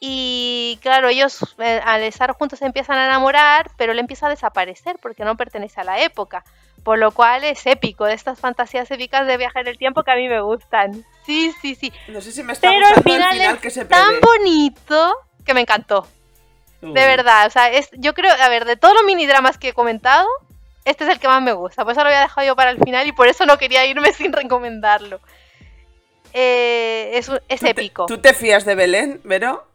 Y 0.01 0.79
claro, 0.83 1.09
ellos 1.09 1.57
eh, 1.59 1.81
al 1.85 2.03
estar 2.03 2.33
juntos 2.33 2.63
empiezan 2.63 2.99
a 2.99 3.07
enamorar, 3.07 3.71
pero 3.77 3.93
él 3.93 3.99
empieza 3.99 4.27
a 4.27 4.31
desaparecer 4.31 4.99
porque 5.01 5.25
no 5.25 5.37
pertenece 5.37 5.81
a 5.81 5.85
la 5.85 6.01
época. 6.01 6.45
Por 6.85 6.99
lo 6.99 7.11
cual 7.13 7.45
es 7.45 7.67
épico, 7.67 8.07
de 8.07 8.15
estas 8.15 8.41
fantasías 8.41 8.91
épicas 8.91 9.27
de 9.27 9.37
viaje 9.37 9.61
en 9.61 9.69
el 9.69 9.77
tiempo 9.79 10.03
que 10.03 10.11
a 10.13 10.17
mí 10.17 10.29
me 10.29 10.41
gustan. 10.41 11.05
Sí, 11.27 11.55
sí, 11.61 11.75
sí. 11.75 11.93
No 12.09 12.21
sé 12.21 12.33
si 12.33 12.43
me 12.43 12.53
está 12.55 12.69
Pero 12.71 12.87
gustando 12.87 13.03
final, 13.13 13.29
el 13.33 13.39
final 13.39 13.55
es 13.57 13.61
que 13.61 13.71
se 13.71 13.85
tan 13.85 14.07
prevé. 14.07 14.21
bonito 14.21 15.15
que 15.45 15.53
me 15.55 15.61
encantó. 15.61 16.07
Uy. 16.83 16.95
De 16.95 17.05
verdad, 17.07 17.47
o 17.47 17.51
sea, 17.51 17.71
es, 17.71 17.91
yo 17.93 18.15
creo, 18.15 18.33
a 18.33 18.49
ver, 18.49 18.65
de 18.65 18.77
todos 18.77 18.95
los 18.95 19.05
mini 19.05 19.27
dramas 19.27 19.59
que 19.59 19.69
he 19.69 19.73
comentado, 19.75 20.27
este 20.87 21.05
es 21.05 21.11
el 21.11 21.21
que 21.21 21.29
más 21.29 21.43
me 21.43 21.53
gusta. 21.53 21.85
Por 21.85 21.93
eso 21.93 22.01
lo 22.01 22.07
había 22.09 22.21
dejado 22.23 22.47
yo 22.47 22.57
para 22.57 22.71
el 22.71 22.79
final 22.79 23.07
y 23.07 23.13
por 23.13 23.29
eso 23.29 23.45
no 23.45 23.59
quería 23.59 23.85
irme 23.85 24.13
sin 24.15 24.33
recomendarlo. 24.33 25.21
Eh, 26.33 27.11
es, 27.15 27.29
es 27.49 27.61
¿Tú 27.61 27.65
te- 27.67 27.71
épico. 27.71 28.07
¿Tú 28.07 28.19
te 28.19 28.33
fías 28.35 28.65
de 28.65 28.75
Belén, 28.75 29.21
Vero? 29.25 29.67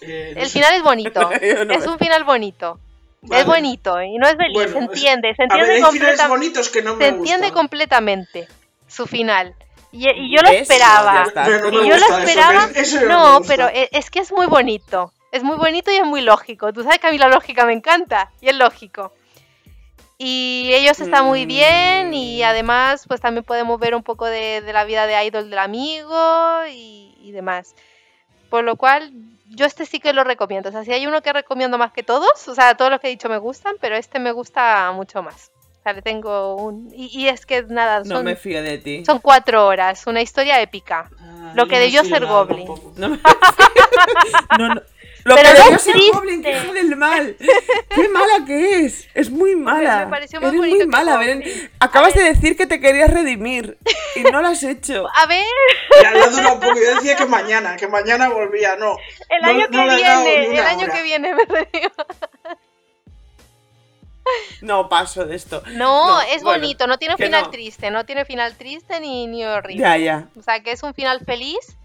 Eh, 0.00 0.32
no 0.34 0.42
El 0.42 0.46
sé. 0.48 0.58
final 0.58 0.74
es 0.74 0.82
bonito. 0.82 1.20
No 1.66 1.74
es 1.74 1.86
me- 1.86 1.88
un 1.92 1.98
final 1.98 2.24
bonito. 2.24 2.78
Vale. 3.22 3.40
Es 3.42 3.46
bonito 3.46 4.00
y 4.02 4.16
no 4.16 4.26
es 4.28 4.36
feliz, 4.36 4.52
Bueno, 4.54 4.72
se 4.72 4.78
entiende, 4.78 5.34
se 5.34 5.42
ver, 5.42 5.50
entiende, 5.50 5.72
hay 5.72 5.82
finales 5.82 6.00
completa- 6.16 6.28
bonitos 6.28 6.68
que 6.68 6.82
no 6.82 6.94
me 6.96 7.04
se 7.04 7.08
entiende 7.10 7.52
completamente 7.52 8.48
su 8.86 9.06
final. 9.06 9.54
Y, 9.90 10.08
y 10.08 10.34
yo 10.36 10.42
lo 10.42 10.50
¿Ves? 10.50 10.62
esperaba. 10.62 11.24
No 11.34 11.68
Y 11.82 11.88
yo 11.88 11.96
lo 11.96 12.04
eso, 12.06 12.18
esperaba. 12.18 12.68
no 13.08 13.40
pero 13.46 13.68
e- 13.68 13.88
es 13.92 14.10
que 14.10 14.20
es 14.20 14.30
muy 14.32 14.46
bonito. 14.46 15.12
Es 15.32 15.42
muy 15.42 15.56
bonito 15.56 15.90
y 15.90 15.96
es 15.96 16.04
muy 16.04 16.20
lógico. 16.22 16.72
Tú 16.72 16.82
sabes 16.82 16.98
que 17.00 17.06
a 17.06 17.10
mí 17.10 17.18
la 17.18 17.28
lógica 17.28 17.64
me 17.66 17.72
encanta 17.72 18.30
y 18.40 18.48
es 18.50 18.54
lógico. 18.56 19.12
Y 20.16 20.70
ellos 20.72 20.98
están 21.00 21.24
muy 21.26 21.46
bien 21.46 22.12
y 22.12 22.40
Mm. 22.40 22.44
además 22.44 23.04
pues 23.06 23.20
también 23.20 23.44
podemos 23.44 23.78
ver 23.78 23.94
un 23.94 24.02
poco 24.02 24.26
de, 24.26 24.60
de 24.62 24.72
la 24.72 24.84
vida 24.84 25.06
de 25.06 25.24
idol 25.24 25.48
del 25.48 25.58
amigo 25.58 26.60
y, 26.70 27.14
y 27.20 27.32
demás. 27.32 27.74
Por 28.50 28.64
lo 28.64 28.76
cual 28.76 29.12
yo 29.50 29.66
este 29.66 29.86
sí 29.86 30.00
que 30.00 30.12
lo 30.12 30.24
recomiendo. 30.24 30.68
O 30.68 30.72
sea, 30.72 30.84
si 30.84 30.92
hay 30.92 31.06
uno 31.06 31.22
que 31.22 31.32
recomiendo 31.32 31.78
más 31.78 31.92
que 31.92 32.02
todos, 32.02 32.48
o 32.48 32.54
sea, 32.54 32.76
todos 32.76 32.90
los 32.90 33.00
que 33.00 33.08
he 33.08 33.10
dicho 33.10 33.28
me 33.28 33.38
gustan, 33.38 33.76
pero 33.80 33.96
este 33.96 34.18
me 34.18 34.32
gusta 34.32 34.92
mucho 34.92 35.22
más. 35.22 35.50
O 35.78 35.82
sea, 35.82 35.92
le 35.92 36.02
tengo 36.02 36.56
un... 36.56 36.90
Y, 36.92 37.06
y 37.18 37.28
es 37.28 37.46
que 37.46 37.62
nada, 37.62 38.00
No 38.00 38.16
son, 38.16 38.24
me 38.24 38.36
fío 38.36 38.62
de 38.62 38.78
ti. 38.78 39.04
son 39.06 39.20
cuatro 39.20 39.66
horas, 39.66 40.06
una 40.06 40.20
historia 40.20 40.60
épica. 40.60 41.10
Ah, 41.20 41.52
lo 41.54 41.66
que 41.66 41.76
no 41.76 41.80
debió 41.82 42.04
ser 42.04 42.26
Goblin. 42.26 42.68
No 42.96 43.08
me 43.10 43.18
no, 44.58 44.74
no. 44.74 44.82
Lo 45.28 45.34
Pero 45.34 45.50
que 45.52 45.70
no 45.70 45.76
es. 45.76 46.12
Goblin, 46.14 46.42
que 46.42 46.56
es 46.56 46.72
del 46.72 46.96
mal. 46.96 47.36
Qué 47.94 48.08
mala 48.08 48.46
que 48.46 48.80
es. 48.86 49.08
Es 49.12 49.28
muy 49.30 49.54
mala. 49.56 50.06
me 50.06 50.10
pareció 50.10 50.40
más 50.40 50.54
Eres 50.54 50.58
muy 50.58 50.86
mala. 50.86 51.18
Belén. 51.18 51.70
Acabas 51.80 52.14
de 52.14 52.22
decir 52.22 52.56
que 52.56 52.66
te 52.66 52.80
querías 52.80 53.10
redimir 53.10 53.76
y 54.16 54.22
no 54.22 54.40
lo 54.40 54.48
has 54.48 54.62
hecho. 54.62 55.06
A 55.14 55.26
ver, 55.26 55.44
Ya 56.02 56.12
le 56.12 56.30
durado 56.30 56.54
un 56.54 56.60
poco. 56.60 56.74
Yo 56.76 56.94
decía 56.94 57.14
que 57.16 57.26
mañana, 57.26 57.76
que 57.76 57.88
mañana 57.88 58.30
volvía. 58.30 58.76
No. 58.76 58.96
el 59.28 59.44
año 59.44 59.66
no 59.66 59.70
que 59.70 59.96
viene, 59.96 60.46
el 60.46 60.58
año 60.60 60.84
hora. 60.84 60.94
que 60.94 61.02
viene 61.02 61.34
me 61.34 61.44
refiero. 61.44 61.92
No 64.62 64.88
paso 64.88 65.26
de 65.26 65.36
esto. 65.36 65.62
No, 65.72 66.06
No, 66.06 66.20
es 66.22 66.42
bueno, 66.42 66.60
bonito, 66.60 66.86
no 66.86 66.96
tiene 66.98 67.16
final 67.16 67.44
no. 67.44 67.50
triste, 67.50 67.90
no 67.90 68.04
tiene 68.06 68.24
final 68.24 68.56
triste 68.56 68.98
ni, 69.00 69.26
ni 69.26 69.44
horrible. 69.44 69.82
Ya, 69.82 69.96
ya. 69.98 70.28
O 70.38 70.42
sea, 70.42 70.60
que 70.62 70.72
es 70.72 70.82
un 70.82 70.94
final 70.94 71.20
feliz, 71.26 71.76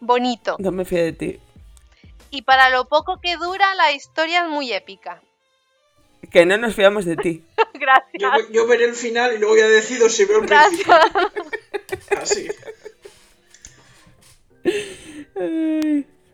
bonito. 0.00 0.56
No 0.58 0.72
me 0.72 0.84
fío 0.84 1.02
de 1.02 1.12
ti. 1.12 1.40
Y 2.30 2.42
para 2.42 2.70
lo 2.70 2.86
poco 2.86 3.20
que 3.20 3.36
dura, 3.36 3.74
la 3.74 3.92
historia 3.92 4.44
es 4.44 4.48
muy 4.48 4.72
épica. 4.72 5.22
Que 6.30 6.46
no 6.46 6.56
nos 6.58 6.74
fiamos 6.74 7.04
de 7.04 7.16
ti. 7.16 7.44
Gracias. 7.74 8.12
Yo, 8.20 8.28
yo 8.52 8.66
veré 8.66 8.84
el 8.84 8.94
final 8.94 9.34
y 9.34 9.38
luego 9.38 9.56
ya 9.56 9.66
decido 9.66 10.08
si 10.08 10.24
veo 10.26 10.40
el 10.42 10.46
principio. 10.46 10.94
Gracias. 10.94 12.22
Así. 12.22 12.48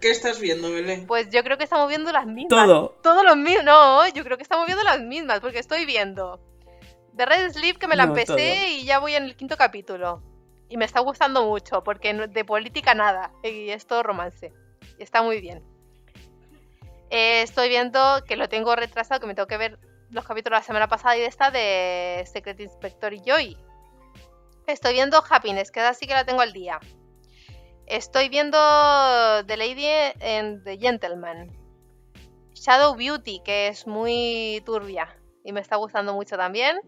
¿Qué 0.00 0.10
estás 0.10 0.40
viendo, 0.40 0.70
Belén? 0.70 1.06
Pues 1.06 1.30
yo 1.30 1.42
creo 1.42 1.56
que 1.56 1.64
estamos 1.64 1.88
viendo 1.88 2.12
las 2.12 2.26
mismas. 2.26 2.48
Todo. 2.50 2.98
Todos 3.02 3.24
los 3.24 3.36
mismos. 3.36 3.64
No, 3.64 4.06
yo 4.08 4.24
creo 4.24 4.36
que 4.36 4.42
estamos 4.42 4.66
viendo 4.66 4.84
las 4.84 5.00
mismas, 5.00 5.40
porque 5.40 5.58
estoy 5.60 5.86
viendo 5.86 6.40
The 7.16 7.24
Red 7.24 7.52
Sleeve 7.52 7.78
que 7.78 7.86
me 7.86 7.96
la 7.96 8.06
No, 8.06 8.10
empecé 8.12 8.26
todo. 8.26 8.68
y 8.68 8.84
ya 8.84 8.98
voy 8.98 9.14
en 9.14 9.24
el 9.24 9.36
quinto 9.36 9.56
capítulo. 9.56 10.22
Y 10.68 10.76
me 10.76 10.84
está 10.84 11.00
gustando 11.00 11.46
mucho, 11.46 11.82
porque 11.82 12.12
de 12.12 12.44
política 12.44 12.94
nada. 12.94 13.32
Y 13.42 13.70
es 13.70 13.86
todo 13.86 14.02
romance. 14.02 14.52
Y 14.98 15.02
está 15.02 15.22
muy 15.22 15.40
bien. 15.40 15.62
Eh, 17.18 17.40
estoy 17.40 17.70
viendo 17.70 17.98
que 18.28 18.36
lo 18.36 18.46
tengo 18.46 18.76
retrasado, 18.76 19.20
que 19.20 19.26
me 19.26 19.34
tengo 19.34 19.46
que 19.46 19.56
ver 19.56 19.78
los 20.10 20.26
capítulos 20.26 20.58
la 20.58 20.62
semana 20.62 20.86
pasada 20.86 21.16
y 21.16 21.20
de 21.20 21.26
esta 21.26 21.50
de 21.50 22.22
Secret 22.30 22.60
Inspector 22.60 23.14
y 23.14 23.22
Joy. 23.24 23.56
Estoy 24.66 24.92
viendo 24.92 25.24
Happiness, 25.26 25.70
que 25.70 25.80
así 25.80 26.06
que 26.06 26.12
la 26.12 26.26
tengo 26.26 26.42
al 26.42 26.52
día. 26.52 26.78
Estoy 27.86 28.28
viendo 28.28 28.58
The 29.46 29.56
Lady 29.56 29.86
and 30.20 30.62
the 30.64 30.76
Gentleman. 30.76 31.56
Shadow 32.52 32.94
Beauty, 32.94 33.40
que 33.42 33.68
es 33.68 33.86
muy 33.86 34.62
turbia 34.66 35.16
y 35.42 35.52
me 35.52 35.60
está 35.60 35.76
gustando 35.76 36.12
mucho 36.12 36.36
también. 36.36 36.78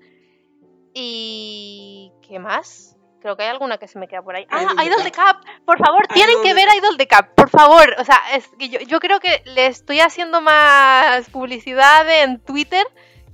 Y. 0.93 2.13
¿Qué 2.21 2.39
más? 2.39 2.98
Creo 3.21 3.37
que 3.37 3.43
hay 3.43 3.49
alguna 3.49 3.79
que 3.79 3.89
se 3.89 3.99
me 3.99 4.07
queda 4.07 4.23
por 4.23 4.37
ahí. 4.37 4.47
Ah, 4.51 4.63
Idol 4.85 5.03
Cup. 5.03 5.13
Cup. 5.13 5.37
Por 5.65 5.79
favor, 5.79 6.07
tienen 6.15 6.35
Idol 6.37 6.43
que 6.45 6.55
ver. 6.55 6.69
Idol 6.77 6.97
the 6.97 7.09
Cup. 7.09 7.27
Por 7.35 7.51
favor. 7.51 7.95
O 7.99 8.05
sea, 8.05 8.21
es 8.35 8.49
que 8.59 8.69
yo, 8.69 8.79
yo 8.81 9.01
creo 9.01 9.19
que 9.21 9.43
le 9.47 9.67
estoy 9.67 10.01
haciendo 10.01 10.41
más 10.41 11.29
publicidad 11.31 12.09
en 12.23 12.39
Twitter 12.41 12.87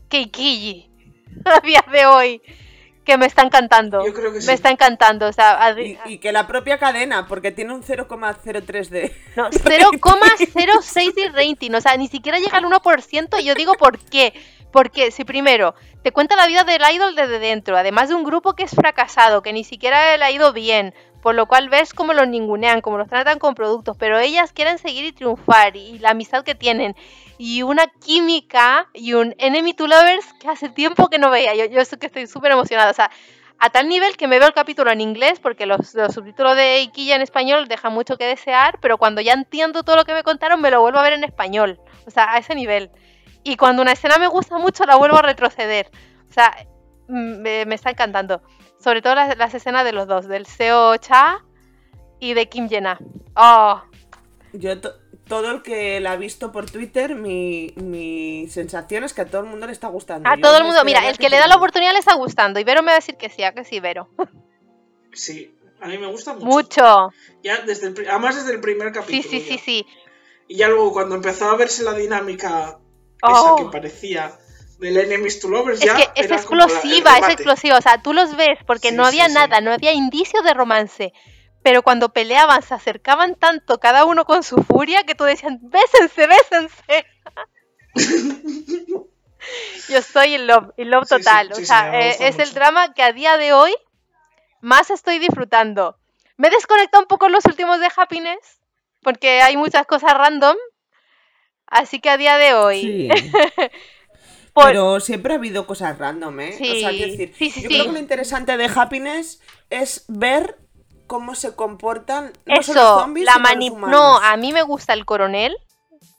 que 0.09 0.19
Ikiji 0.20 0.90
a 1.44 1.61
día 1.61 1.85
de 1.93 2.06
hoy. 2.06 2.43
Que 3.05 3.19
me 3.19 3.27
está 3.27 3.43
encantando. 3.43 4.02
Yo 4.06 4.15
creo 4.15 4.32
que 4.32 4.40
sí. 4.40 4.47
Me 4.47 4.55
está 4.55 4.70
encantando. 4.70 5.27
O 5.27 5.32
sea, 5.35 5.62
a 5.62 5.74
di- 5.74 5.98
Y, 6.06 6.12
y 6.15 6.19
que 6.19 6.32
la 6.32 6.47
propia 6.47 6.78
cadena, 6.78 7.27
porque 7.28 7.52
tiene 7.52 7.74
un 7.74 7.82
0,03 7.82 8.89
de. 8.89 9.15
No, 9.36 9.51
0,06 9.51 11.15
de 11.15 11.28
rating, 11.28 11.73
o 11.74 11.81
sea, 11.82 11.97
ni 11.98 12.09
siquiera 12.09 12.39
llega 12.39 12.56
al 12.56 12.65
1% 12.65 13.40
y 13.40 13.44
yo 13.44 13.55
digo 13.55 13.74
por 13.74 13.98
qué. 13.98 14.32
Porque 14.74 15.12
si 15.12 15.24
primero 15.24 15.76
te 16.02 16.10
cuenta 16.10 16.34
la 16.34 16.48
vida 16.48 16.64
del 16.64 16.82
idol 16.92 17.14
desde 17.14 17.38
dentro, 17.38 17.76
además 17.76 18.09
de 18.09 18.16
un 18.16 18.24
grupo 18.24 18.55
que 18.55 18.64
es 18.64 18.72
fracasado, 18.72 19.40
que 19.40 19.52
ni 19.52 19.62
siquiera 19.62 20.16
le 20.16 20.24
ha 20.24 20.32
ido 20.32 20.52
bien, 20.52 20.92
por 21.22 21.36
lo 21.36 21.46
cual 21.46 21.68
ves 21.68 21.94
cómo 21.94 22.12
los 22.12 22.26
ningunean, 22.26 22.80
cómo 22.80 22.98
los 22.98 23.09
tratan 23.09 23.38
con 23.38 23.55
productos, 23.55 23.96
pero 23.96 24.18
ellas 24.18 24.52
quieren 24.52 24.78
seguir 24.78 25.05
y 25.05 25.12
triunfar 25.12 25.76
y 25.76 26.01
la 26.01 26.10
amistad 26.10 26.42
que 26.42 26.56
tienen 26.56 26.96
y 27.38 27.62
una 27.62 27.86
química 27.86 28.88
y 28.92 29.12
un 29.12 29.36
enemy 29.38 29.74
to 29.74 29.86
lovers 29.86 30.26
que 30.40 30.48
hace 30.48 30.68
tiempo 30.70 31.09
que 31.09 31.20
no 31.20 31.30
veía. 31.30 31.55
Yo, 31.55 31.66
yo 31.66 31.98
que 32.01 32.06
estoy 32.06 32.26
súper 32.26 32.51
emocionada, 32.51 32.90
o 32.90 32.94
sea, 32.94 33.12
a 33.60 33.70
tal 33.70 33.88
nivel 33.88 34.16
que 34.16 34.26
me 34.26 34.40
veo 34.40 34.48
el 34.48 34.55
capítulo 34.55 34.90
en 34.90 35.01
inglés 35.01 35.38
porque 35.38 35.66
los, 35.66 35.94
los 35.94 36.14
subtítulos 36.14 36.56
de 36.56 36.80
Ikilla 36.80 37.14
en 37.14 37.22
español 37.22 37.68
dejan 37.68 37.92
mucho 37.92 38.16
que 38.16 38.26
desear, 38.26 38.80
pero 38.80 38.98
cuando 38.98 39.20
ya 39.20 39.34
entiendo 39.34 39.84
todo 39.84 39.94
lo 39.94 40.05
que 40.05 40.14
me 40.14 40.24
contaron 40.24 40.60
me 40.60 40.72
lo 40.72 40.80
vuelvo 40.80 40.98
a 40.98 41.05
ver 41.05 41.12
en 41.12 41.22
español, 41.22 41.78
o 42.09 42.10
sea, 42.10 42.32
a 42.32 42.38
ese 42.38 42.56
nivel. 42.56 42.90
Y 43.44 43.56
cuando 43.56 43.82
una 43.82 43.92
escena 43.92 44.18
me 44.18 44.26
gusta 44.26 44.58
mucho 44.58 44.84
la 44.84 44.96
vuelvo 44.96 45.18
a 45.18 45.22
retroceder. 45.22 45.90
O 46.28 46.32
sea, 46.32 46.52
mm, 47.08 47.36
me, 47.42 47.64
me 47.66 47.74
está 47.76 47.90
encantando. 47.90 48.42
Sobre 48.82 49.00
todo 49.02 49.14
las, 49.14 49.36
las 49.38 49.54
escenas 49.54 49.84
de 49.84 49.92
los 49.92 50.06
dos, 50.08 50.26
del 50.26 50.46
Seo 50.46 50.96
Cha 50.96 51.44
y 52.20 52.34
de 52.34 52.48
Kim 52.48 52.68
Jena. 52.68 52.98
Oh, 53.36 53.82
Yo, 54.52 54.80
to- 54.80 54.94
todo 55.28 55.50
el 55.50 55.62
que 55.62 56.00
la 56.00 56.12
ha 56.12 56.16
visto 56.16 56.52
por 56.52 56.70
Twitter, 56.70 57.14
mi, 57.14 57.72
mi 57.76 58.46
sensación 58.48 59.04
es 59.04 59.14
que 59.14 59.22
a 59.22 59.26
todo 59.26 59.42
el 59.42 59.48
mundo 59.48 59.66
le 59.66 59.72
está 59.72 59.88
gustando. 59.88 60.28
a 60.28 60.34
Yo 60.36 60.40
todo 60.42 60.58
el 60.58 60.64
mundo, 60.64 60.84
mira, 60.84 61.08
el 61.08 61.16
que 61.18 61.28
le 61.30 61.38
da 61.38 61.46
la 61.46 61.56
oportunidad 61.56 61.92
le 61.92 61.98
está 61.98 62.14
gustando. 62.14 62.60
Y 62.60 62.64
Vero 62.64 62.82
me 62.82 62.86
va 62.88 62.92
a 62.92 62.96
decir 62.96 63.16
que 63.16 63.28
sí, 63.30 63.42
a 63.42 63.52
que 63.54 63.64
sí, 63.64 63.80
Vero. 63.80 64.08
Sí, 65.12 65.54
a 65.80 65.86
mí 65.88 65.98
me 65.98 66.06
gusta 66.08 66.34
mucho. 66.34 66.46
Mucho. 66.46 67.10
Ya 67.42 67.60
desde 67.62 67.88
el, 67.88 68.08
además 68.08 68.36
desde 68.36 68.52
el 68.54 68.60
primer 68.60 68.88
Sí, 68.88 68.94
capítulo. 68.94 69.30
sí, 69.30 69.40
sí, 69.40 69.56
ya. 69.56 69.62
sí. 69.62 69.86
Y 70.48 70.56
ya 70.56 70.68
luego 70.68 70.92
cuando 70.92 71.14
empezó 71.14 71.48
a 71.48 71.56
verse 71.56 71.84
la 71.84 71.94
dinámica 71.94 72.78
Oh. 73.26 73.56
esa 73.56 73.64
que 73.64 73.70
parecía 73.72 74.38
del 74.78 74.96
Enemies 74.98 75.40
to 75.40 75.48
Lovers, 75.48 75.80
Es 75.80 75.86
ya 75.86 75.94
que 75.96 76.10
es 76.20 76.30
explosiva, 76.30 77.16
es 77.18 77.28
explosiva. 77.28 77.78
O 77.78 77.82
sea, 77.82 78.02
tú 78.02 78.12
los 78.12 78.36
ves 78.36 78.59
porque 78.66 78.90
Sí, 78.90 78.94
no 78.94 79.05
había 79.06 79.24
sí, 79.26 79.30
sí. 79.30 79.34
nada, 79.38 79.60
no 79.60 79.72
había 79.72 79.92
indicios 79.92 80.42
de 80.44 80.52
romance. 80.55 81.12
Pero 81.62 81.82
cuando 81.82 82.10
peleaban, 82.12 82.62
se 82.62 82.74
acercaban 82.74 83.36
tanto 83.36 83.78
cada 83.80 84.05
uno 84.05 84.26
con 84.26 84.42
su 84.42 84.56
furia 84.62 85.05
que 85.05 85.14
tú 85.14 85.24
decían, 85.24 85.60
bésense, 85.62 86.26
bésense. 86.26 87.06
Yo 89.88 89.98
estoy 89.98 90.34
en 90.34 90.46
love, 90.46 90.70
en 90.76 90.90
love 90.90 91.05
Sí, 91.06 91.14
sí, 91.16 91.22
total. 91.22 91.46
sí, 91.48 91.52
o 91.52 91.56
sí, 91.56 91.66
sea, 91.66 92.01
eh, 92.01 92.16
es 92.20 92.38
el 92.38 92.52
drama 92.55 92.94
que 92.94 93.02
a 93.02 93.12
día 93.12 93.36
de 93.36 93.52
hoy 93.52 93.74
más 94.60 94.90
estoy 94.90 95.18
disfrutando. 95.18 95.98
Me 96.36 96.48
he 96.48 96.51
desconectado 96.51 97.02
un 97.02 97.09
poco 97.09 97.26
en 97.26 97.32
los 97.32 97.44
últimos 97.44 97.78
de 97.80 97.88
Happiness 97.94 98.60
porque 99.02 99.42
hay 99.42 99.56
muchas 99.56 99.86
cosas 99.86 100.14
random. 100.14 100.56
Así 101.74 102.01
que 102.01 102.09
a 102.09 102.16
día 102.16 102.36
de 102.38 102.55
hoy. 102.55 102.80
Sí. 102.80 103.09
por- 104.52 104.66
Pero 104.66 105.01
siempre 105.01 105.32
ha 105.34 105.36
habido 105.36 105.66
cosas 105.66 105.98
random, 105.98 106.40
¿eh? 106.40 106.51
o 106.55 106.56
sea, 106.56 106.66
Sí, 106.90 106.96
quiero 106.96 107.10
decir, 107.10 107.34
sí, 107.36 107.51
sí, 107.51 107.62
yo 107.62 107.68
creo 107.68 107.84
que 107.86 107.92
lo 107.92 107.98
interesante 107.98 108.56
de 108.56 108.70
Happiness 108.74 109.40
es 109.70 110.05
ver 110.09 110.56
cómo 111.09 111.34
se 111.34 111.55
comportan 111.56 112.32
no 112.46 112.62
solo 112.62 112.80
Eso, 112.80 113.01
zombies, 113.01 113.26
la 113.26 113.32
los 113.34 113.42
mani-. 113.42 113.70
No, 113.70 114.18
a 114.18 114.36
mí 114.36 114.52
me 114.52 114.62
gusta 114.62 114.92
el 114.92 115.05
coronel 115.05 115.56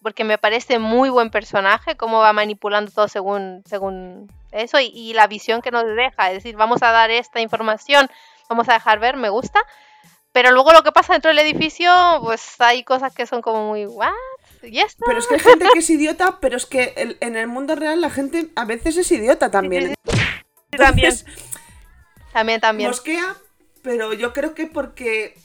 porque 0.01 0.23
me 0.25 0.37
parece 0.37 0.77
muy 0.77 1.09
buen 1.09 1.29
personaje, 1.31 1.95
cómo 1.97 2.19
va 2.19 2.33
manipulando 2.33 2.91
todo 2.91 3.07
según, 3.07 3.63
según 3.65 4.31
eso 4.51 4.79
y, 4.79 4.87
y 4.93 5.13
la 5.13 5.25
visión 5.27 5.61
que 5.61 5.71
nos 5.71 5.83
deja. 5.85 6.27
Es 6.31 6.35
decir, 6.43 6.55
vamos 6.57 6.83
a 6.83 6.91
dar 6.91 7.09
esta 7.11 7.39
información, 7.39 8.09
vamos 8.49 8.67
a 8.69 8.73
dejar 8.73 8.99
ver, 8.99 9.15
me 9.15 9.29
gusta. 9.29 9.63
Pero 10.33 10.51
luego 10.51 10.73
lo 10.73 10.83
que 10.83 10.91
pasa 10.91 11.13
dentro 11.13 11.29
del 11.29 11.39
edificio, 11.39 11.89
pues 12.21 12.59
hay 12.59 12.83
cosas 12.83 13.15
que 13.15 13.25
son 13.25 13.41
como 13.41 13.69
muy, 13.69 13.85
¿what? 13.85 14.11
Pero 15.05 15.19
es 15.19 15.27
que 15.27 15.35
hay 15.35 15.39
gente 15.39 15.65
que 15.73 15.79
es 15.79 15.89
idiota, 15.89 16.39
pero 16.39 16.57
es 16.57 16.65
que 16.65 16.93
el- 16.97 17.17
en 17.21 17.35
el 17.35 17.47
mundo 17.47 17.75
real 17.75 18.01
la 18.01 18.09
gente 18.09 18.49
a 18.55 18.65
veces 18.65 18.97
es 18.97 19.11
idiota 19.11 19.51
también. 19.51 19.95
También. 20.71 21.11
Entonces, 21.11 21.25
También, 22.33 22.59
también. 22.61 22.89
Mosquea, 22.89 23.35
pero 23.81 24.11
yo 24.13 24.33
creo 24.33 24.53
que 24.53 24.67
porque, 24.67 25.37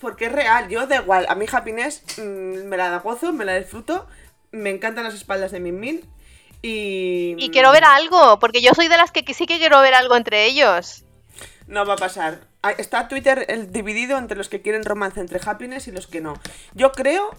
porque 0.00 0.26
es 0.26 0.32
real. 0.32 0.68
Yo 0.68 0.86
da 0.86 0.96
igual. 0.96 1.26
A 1.28 1.34
mí 1.34 1.44
Happiness 1.50 2.02
mm, 2.18 2.66
me 2.68 2.76
la 2.76 2.88
da 2.88 2.98
gozo, 3.00 3.32
me 3.32 3.44
la 3.44 3.56
disfruto. 3.58 4.06
Me 4.50 4.70
encantan 4.70 5.04
las 5.04 5.14
espaldas 5.14 5.50
de 5.52 5.60
Min 5.60 5.78
Min. 5.78 6.00
Y. 6.62 7.34
Y 7.38 7.50
quiero 7.50 7.70
ver 7.70 7.84
algo, 7.84 8.38
porque 8.38 8.62
yo 8.62 8.72
soy 8.74 8.88
de 8.88 8.96
las 8.96 9.10
que 9.12 9.22
sí 9.34 9.46
que 9.46 9.58
quiero 9.58 9.80
ver 9.80 9.94
algo 9.94 10.16
entre 10.16 10.46
ellos. 10.46 11.04
No 11.66 11.84
va 11.84 11.94
a 11.94 11.98
pasar. 11.98 12.40
Ah, 12.62 12.72
Está 12.72 13.08
Twitter 13.08 13.44
el 13.48 13.70
dividido 13.72 14.16
entre 14.18 14.36
los 14.36 14.48
que 14.48 14.62
quieren 14.62 14.84
romance 14.84 15.20
entre 15.20 15.38
Happiness 15.44 15.86
y 15.86 15.92
los 15.92 16.06
que 16.06 16.20
no. 16.20 16.34
Yo 16.72 16.92
creo 16.92 17.30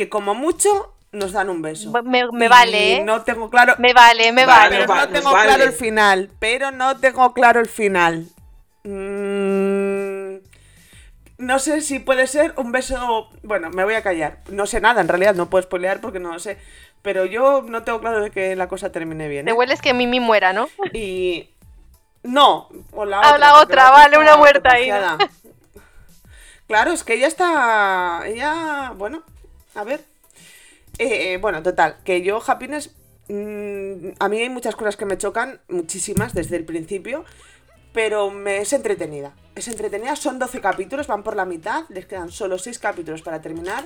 que 0.00 0.08
como 0.08 0.34
mucho 0.34 0.94
nos 1.12 1.32
dan 1.32 1.50
un 1.50 1.60
beso. 1.60 1.92
Me, 2.04 2.48
vale, 2.48 2.94
¿eh? 2.96 3.04
No 3.04 3.20
tengo 3.20 3.50
claro. 3.50 3.74
Me 3.76 3.92
vale, 3.92 4.32
me 4.32 4.46
Vale, 4.46 4.86
vale. 4.86 4.86
pero 4.86 4.94
no 4.94 5.08
tengo 5.12 5.32
vale. 5.32 5.46
claro 5.48 5.64
el 5.64 5.72
final. 5.74 6.30
Pero 6.38 6.70
no 6.70 6.96
tengo 6.98 7.34
claro 7.34 7.60
el 7.60 7.68
final. 7.68 8.26
Mm, 8.84 10.36
no 11.36 11.58
sé 11.58 11.82
si 11.82 11.98
puede 11.98 12.26
ser 12.26 12.54
un 12.56 12.72
beso. 12.72 13.28
Bueno, 13.42 13.68
me 13.68 13.84
voy 13.84 13.92
a 13.92 14.02
callar. 14.02 14.38
No 14.48 14.64
sé 14.64 14.80
nada, 14.80 15.02
en 15.02 15.08
realidad, 15.08 15.34
no 15.34 15.50
puedo 15.50 15.62
spoilear 15.64 16.00
porque 16.00 16.18
no 16.18 16.32
lo 16.32 16.38
sé. 16.38 16.56
Pero 17.02 17.26
yo 17.26 17.60
no 17.60 17.82
tengo 17.82 18.00
claro 18.00 18.22
de 18.22 18.30
que 18.30 18.56
la 18.56 18.68
cosa 18.68 18.90
termine 18.90 19.28
bien. 19.28 19.44
Te 19.44 19.50
¿eh? 19.50 19.54
hueles 19.54 19.82
que 19.82 19.92
Mimi 19.92 20.18
muera, 20.18 20.54
¿no? 20.54 20.66
Y. 20.94 21.50
No, 22.22 22.70
o 22.92 23.04
la 23.04 23.18
Ah, 23.20 23.34
otra. 23.34 23.38
la 23.38 23.54
otra, 23.60 23.90
vale, 23.90 24.16
una 24.16 24.38
muerta 24.38 24.72
ahí. 24.72 24.90
Claro, 26.66 26.92
es 26.92 27.04
que 27.04 27.14
ella 27.14 27.26
está. 27.26 28.22
Ella. 28.26 28.92
Bueno, 28.96 29.24
a 29.74 29.84
ver. 29.84 30.04
Eh, 30.98 31.32
eh, 31.32 31.38
bueno, 31.38 31.62
total, 31.62 31.96
que 32.04 32.22
yo, 32.22 32.42
Happiness. 32.46 32.90
mm, 33.28 34.10
a 34.18 34.28
mí 34.28 34.38
hay 34.40 34.48
muchas 34.48 34.76
cosas 34.76 34.96
que 34.96 35.06
me 35.06 35.18
chocan, 35.18 35.60
muchísimas 35.68 36.34
desde 36.34 36.56
el 36.56 36.64
principio. 36.64 37.24
Pero 37.92 38.30
me 38.30 38.58
es 38.58 38.72
entretenida. 38.72 39.32
Es 39.56 39.66
entretenida, 39.66 40.14
son 40.14 40.38
12 40.38 40.60
capítulos, 40.60 41.08
van 41.08 41.24
por 41.24 41.34
la 41.34 41.44
mitad, 41.44 41.84
les 41.88 42.06
quedan 42.06 42.30
solo 42.30 42.56
6 42.58 42.78
capítulos 42.78 43.22
para 43.22 43.40
terminar. 43.40 43.84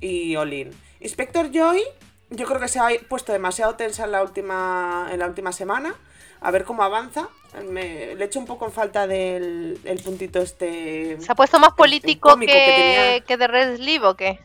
Y 0.00 0.34
Olin. 0.36 0.70
Inspector 1.00 1.50
Joy, 1.52 1.82
yo 2.30 2.46
creo 2.46 2.58
que 2.58 2.68
se 2.68 2.78
ha 2.78 2.88
puesto 3.08 3.32
demasiado 3.32 3.74
tensa 3.74 4.04
en 4.04 4.12
la 4.12 4.22
última, 4.22 5.08
en 5.12 5.18
la 5.18 5.26
última 5.26 5.52
semana. 5.52 5.94
A 6.40 6.50
ver 6.50 6.64
cómo 6.64 6.82
avanza. 6.82 7.28
Me, 7.68 8.14
le 8.14 8.24
echo 8.24 8.40
un 8.40 8.46
poco 8.46 8.64
en 8.64 8.72
falta 8.72 9.06
del 9.06 9.78
el 9.84 10.00
puntito 10.02 10.40
este. 10.40 11.18
¿Se 11.20 11.30
ha 11.30 11.34
puesto 11.34 11.58
más 11.58 11.74
político 11.74 12.36
que, 12.38 13.22
que 13.26 13.36
de 13.36 13.46
Red 13.46 13.76
Sleeve 13.76 14.06
o 14.06 14.16
qué? 14.16 14.40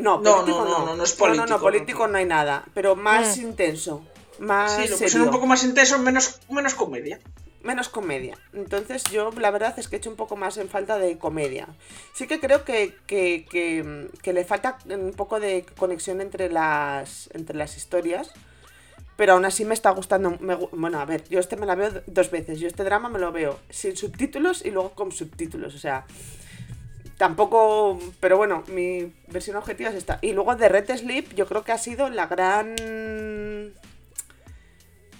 No, 0.00 0.20
No, 0.20 0.36
político 0.36 0.64
no, 0.64 0.70
no, 0.80 0.86
no, 0.86 0.96
no 0.96 1.04
es 1.04 1.18
No, 1.18 1.26
no, 1.26 1.32
político, 1.34 1.46
no, 1.56 1.60
político 1.60 2.06
no. 2.06 2.12
no 2.12 2.18
hay 2.18 2.24
nada. 2.26 2.64
Pero 2.74 2.96
más 2.96 3.36
Mm. 3.38 3.42
intenso. 3.42 4.02
Más 4.38 4.72
Sí, 4.72 4.80
lo 4.82 4.86
serio. 4.88 4.98
pusieron 5.04 5.28
un 5.28 5.34
poco 5.34 5.46
más 5.46 5.62
intenso, 5.64 5.98
menos, 5.98 6.40
menos 6.50 6.74
comedia. 6.74 7.20
menos 7.62 7.90
comedia. 7.90 8.38
Entonces 8.54 9.04
yo 9.04 9.30
la 9.32 9.50
verdad 9.50 9.74
es 9.78 9.86
que 9.88 9.96
echo 9.96 10.08
un 10.08 10.16
poco 10.16 10.34
más 10.34 10.56
en 10.56 10.70
falta 10.70 10.98
de 10.98 11.18
comedia. 11.18 11.68
Sí 12.14 12.26
que 12.26 12.40
creo 12.40 12.64
que, 12.64 12.96
que, 13.06 13.44
que- 13.50 14.08
que 14.22 14.32
le 14.32 14.46
falta 14.46 14.78
un 14.88 15.12
poco 15.12 15.38
de 15.40 15.66
conexión 15.76 16.22
entre 16.22 16.48
las, 16.50 17.28
entre 17.34 17.54
las 17.58 17.76
historias. 17.76 18.30
Pero 19.18 19.34
aún 19.34 19.44
así 19.44 19.66
me 19.66 19.74
está 19.74 19.90
gustando. 19.90 20.38
me 20.40 20.54
bueno, 20.54 20.98
a 21.00 21.04
ver, 21.04 21.28
yo 21.28 21.38
este 21.38 21.56
me 21.56 21.66
la 21.66 21.74
veo 21.74 21.90
dos 22.06 22.30
veces. 22.30 22.58
Yo 22.60 22.66
este 22.66 22.82
drama 22.82 23.10
me 23.10 23.18
lo 23.18 23.30
veo 23.30 23.58
sin 23.68 23.94
subtítulos 23.94 24.64
y 24.64 24.70
luego 24.70 24.92
con 24.94 25.12
subtítulos. 25.12 25.74
O 25.74 25.78
sea, 25.78 26.06
tampoco. 27.20 27.98
Pero 28.18 28.38
bueno, 28.38 28.64
mi 28.68 29.12
versión 29.26 29.56
objetiva 29.56 29.90
es 29.90 29.96
esta. 29.96 30.18
Y 30.22 30.32
luego 30.32 30.56
de 30.56 30.70
Red 30.70 30.96
Sleep, 30.96 31.34
yo 31.34 31.46
creo 31.46 31.62
que 31.64 31.72
ha 31.72 31.76
sido 31.76 32.08
la 32.08 32.26
gran 32.26 32.74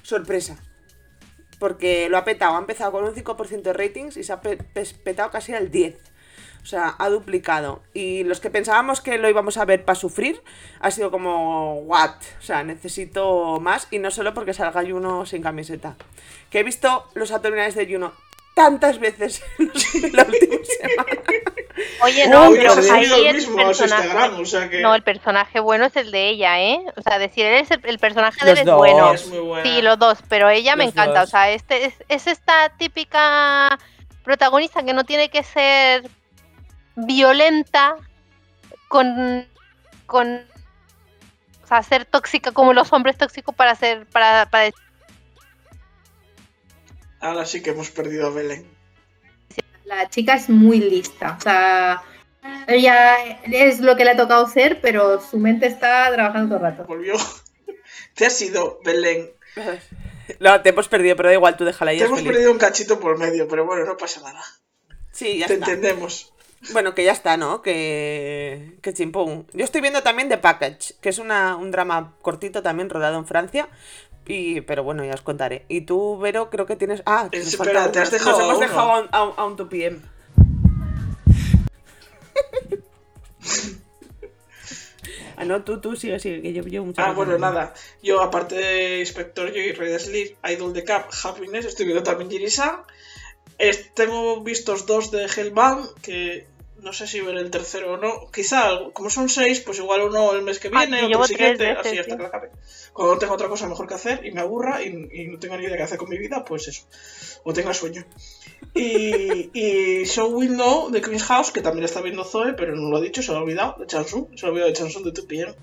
sorpresa. 0.02 0.56
Porque 1.58 2.08
lo 2.08 2.16
ha 2.16 2.24
petado, 2.24 2.56
ha 2.56 2.58
empezado 2.58 2.92
con 2.92 3.04
un 3.04 3.14
5% 3.14 3.60
de 3.60 3.72
ratings 3.74 4.16
y 4.16 4.24
se 4.24 4.32
ha 4.32 4.40
petado 4.40 5.30
casi 5.30 5.52
al 5.52 5.70
10%. 5.70 5.98
O 6.62 6.66
sea, 6.66 6.94
ha 6.98 7.10
duplicado. 7.10 7.82
Y 7.92 8.24
los 8.24 8.40
que 8.40 8.48
pensábamos 8.48 9.02
que 9.02 9.18
lo 9.18 9.28
íbamos 9.28 9.58
a 9.58 9.66
ver 9.66 9.84
para 9.84 9.98
sufrir, 9.98 10.42
ha 10.80 10.90
sido 10.90 11.10
como, 11.10 11.80
what? 11.80 12.16
O 12.38 12.42
sea, 12.42 12.64
necesito 12.64 13.60
más. 13.60 13.88
Y 13.90 13.98
no 13.98 14.10
solo 14.10 14.32
porque 14.32 14.54
salga 14.54 14.88
Juno 14.88 15.26
sin 15.26 15.42
camiseta. 15.42 15.96
Que 16.48 16.60
he 16.60 16.62
visto 16.62 17.08
los 17.12 17.30
abdominales 17.32 17.74
de 17.74 17.86
Juno 17.92 18.14
tantas 18.62 18.98
veces 18.98 19.42
en 19.58 20.12
la 20.12 20.22
última 20.24 20.56
semana. 20.64 21.22
Oye, 22.02 22.28
no, 22.28 22.50
Uy, 22.50 22.58
pero 22.58 22.74
ahí 22.92 23.26
el 23.26 23.36
mismo 23.36 23.56
personaje... 23.56 24.02
Instagram, 24.04 24.40
o 24.40 24.44
sea 24.44 24.68
que- 24.68 24.80
No, 24.80 24.94
el 24.94 25.02
personaje 25.02 25.60
bueno 25.60 25.86
es 25.86 25.96
el 25.96 26.10
de 26.10 26.28
ella, 26.28 26.60
¿eh? 26.60 26.80
O 26.96 27.00
sea, 27.00 27.18
decir, 27.18 27.46
él 27.46 27.62
es 27.62 27.70
el, 27.70 27.80
el 27.84 27.98
personaje 27.98 28.44
de 28.44 28.52
él 28.52 28.58
es 28.58 28.64
dos. 28.66 28.76
bueno. 28.76 29.12
Es. 29.14 29.22
Sí, 29.62 29.80
los 29.80 29.98
dos, 29.98 30.18
pero 30.28 30.50
ella 30.50 30.76
me 30.76 30.84
encanta. 30.84 31.20
dos. 31.20 31.28
O 31.28 31.30
sea, 31.30 31.50
este 31.50 31.86
es, 31.86 31.94
es 32.08 32.26
esta 32.26 32.68
típica 32.76 33.78
protagonista 34.24 34.82
que 34.82 34.92
no 34.92 35.04
tiene 35.04 35.30
que 35.30 35.42
ser 35.42 36.08
violenta 36.96 37.96
con. 38.88 39.46
con. 40.06 40.44
O 41.64 41.66
sea, 41.66 41.82
ser 41.82 42.04
tóxica 42.04 42.52
como 42.52 42.72
los 42.74 42.92
hombres 42.92 43.16
tóxicos 43.16 43.54
para 43.54 43.74
ser. 43.74 44.04
para, 44.06 44.46
para 44.50 44.70
Ahora 47.20 47.44
sí 47.46 47.62
que 47.62 47.70
hemos 47.70 47.90
perdido 47.90 48.26
a 48.26 48.30
Belén. 48.30 48.66
La 49.84 50.08
chica 50.08 50.34
es 50.34 50.48
muy 50.48 50.78
lista. 50.80 51.36
O 51.38 51.42
sea, 51.42 52.02
ella 52.66 53.16
es 53.44 53.80
lo 53.80 53.96
que 53.96 54.04
le 54.04 54.12
ha 54.12 54.16
tocado 54.16 54.46
ser, 54.48 54.80
pero 54.80 55.20
su 55.20 55.38
mente 55.38 55.66
está 55.66 56.10
trabajando 56.12 56.56
todo 56.56 56.66
el 56.66 56.72
rato. 56.72 56.84
Volvió. 56.86 57.14
Te 58.14 58.26
has 58.26 58.40
ido, 58.40 58.80
Belén. 58.84 59.30
No, 60.38 60.62
te 60.62 60.68
hemos 60.68 60.86
perdido, 60.86 61.16
pero 61.16 61.28
da 61.28 61.34
igual, 61.34 61.56
tú 61.56 61.64
déjala 61.64 61.90
ahí. 61.90 61.98
Te 61.98 62.04
hemos 62.04 62.20
feliz. 62.20 62.32
perdido 62.32 62.52
un 62.52 62.58
cachito 62.58 63.00
por 63.00 63.18
medio, 63.18 63.48
pero 63.48 63.66
bueno, 63.66 63.84
no 63.84 63.96
pasa 63.96 64.20
nada. 64.20 64.40
Sí, 65.10 65.38
ya 65.38 65.48
Te 65.48 65.54
está. 65.54 65.66
entendemos. 65.72 66.32
Bueno, 66.72 66.94
que 66.94 67.02
ya 67.02 67.10
está, 67.10 67.36
¿no? 67.36 67.62
Que, 67.62 68.76
que 68.80 68.94
chimpón. 68.94 69.48
Yo 69.54 69.64
estoy 69.64 69.80
viendo 69.80 70.04
también 70.04 70.28
The 70.28 70.38
Package, 70.38 70.94
que 71.00 71.08
es 71.08 71.18
una, 71.18 71.56
un 71.56 71.72
drama 71.72 72.14
cortito 72.22 72.62
también 72.62 72.90
rodado 72.90 73.18
en 73.18 73.26
Francia. 73.26 73.68
Y, 74.26 74.60
pero 74.60 74.84
bueno, 74.84 75.04
ya 75.04 75.14
os 75.14 75.22
contaré. 75.22 75.64
Y 75.68 75.80
tú, 75.82 76.18
Vero, 76.18 76.50
creo 76.50 76.66
que 76.66 76.76
tienes. 76.76 77.02
Ah, 77.06 77.28
Espera, 77.32 77.90
te 77.90 77.98
has 78.00 78.10
dejado 78.10 78.32
Nos 78.38 78.40
hemos 78.42 78.56
uno. 78.58 78.66
dejado 78.66 78.90
a 78.92 79.00
un, 79.00 79.08
a 79.12 79.22
un- 79.24 79.34
a 79.36 79.44
un 79.46 79.56
2 79.56 79.68
PM. 79.68 79.98
ah, 85.36 85.44
no, 85.44 85.62
tú, 85.64 85.80
tú, 85.80 85.96
sigue, 85.96 86.18
sigue, 86.20 86.42
que 86.42 86.70
yo 86.70 86.84
mucho 86.84 87.00
Ah, 87.02 87.12
bueno, 87.12 87.38
nada. 87.38 87.74
Yo, 88.02 88.20
aparte 88.20 88.54
de 88.56 89.00
Inspector 89.00 89.48
Joy 89.50 89.68
y 89.68 89.72
Red 89.72 89.98
Sleep, 89.98 90.36
Idol 90.48 90.72
the 90.72 90.84
Cup, 90.84 91.06
Happiness, 91.24 91.64
estoy 91.66 91.86
viendo 91.86 92.02
también 92.02 92.30
Jinisa. 92.30 92.84
Tengo 93.94 94.40
vistos 94.42 94.86
dos 94.86 95.10
de 95.10 95.24
Hellbound, 95.26 95.94
que 96.02 96.46
no 96.82 96.92
sé 96.92 97.06
si 97.06 97.20
ver 97.20 97.36
el 97.36 97.50
tercero 97.50 97.94
o 97.94 97.96
no. 97.96 98.30
Quizá, 98.30 98.70
como 98.92 99.10
son 99.10 99.28
seis, 99.28 99.60
pues 99.60 99.78
igual 99.78 100.02
uno 100.02 100.32
el 100.32 100.42
mes 100.42 100.58
que 100.58 100.68
Ah, 100.72 100.80
viene, 100.86 100.98
otro 100.98 101.08
llevo 101.08 101.22
el 101.22 101.28
siguiente, 101.28 101.64
veces, 101.66 101.78
así 101.86 101.98
hasta 101.98 102.10
sí. 102.12 102.16
que 102.16 102.22
la 102.22 102.28
acabe. 102.28 102.50
Cuando 102.92 103.14
no 103.14 103.18
tengo 103.20 103.34
otra 103.34 103.48
cosa 103.48 103.68
mejor 103.68 103.86
que 103.86 103.94
hacer 103.94 104.24
y 104.26 104.32
me 104.32 104.40
aburra 104.40 104.82
y, 104.82 105.08
y 105.12 105.28
no 105.28 105.38
tenga 105.38 105.56
ni 105.56 105.64
idea 105.64 105.76
qué 105.76 105.82
hacer 105.82 105.98
con 105.98 106.08
mi 106.08 106.18
vida, 106.18 106.44
pues 106.44 106.68
eso. 106.68 106.86
O 107.44 107.52
tenga 107.52 107.72
sueño. 107.74 108.04
Y, 108.74 109.50
y 109.52 110.04
Show 110.06 110.28
Window 110.32 110.90
de 110.90 111.00
Queen's 111.00 111.22
House, 111.24 111.50
que 111.50 111.60
también 111.62 111.84
está 111.84 112.00
viendo 112.00 112.24
Zoe, 112.24 112.52
pero 112.54 112.74
no 112.76 112.88
lo 112.90 112.96
ha 112.98 113.00
dicho, 113.00 113.22
se 113.22 113.32
lo 113.32 113.38
ha 113.38 113.42
olvidado, 113.42 113.76
de 113.78 113.86
Chansun. 113.86 114.28
Se 114.36 114.42
lo 114.42 114.48
ha 114.48 114.50
olvidado 114.52 114.70
de 114.70 114.76
Chansun 114.76 115.02
de 115.04 115.12
2PM. 115.12 115.54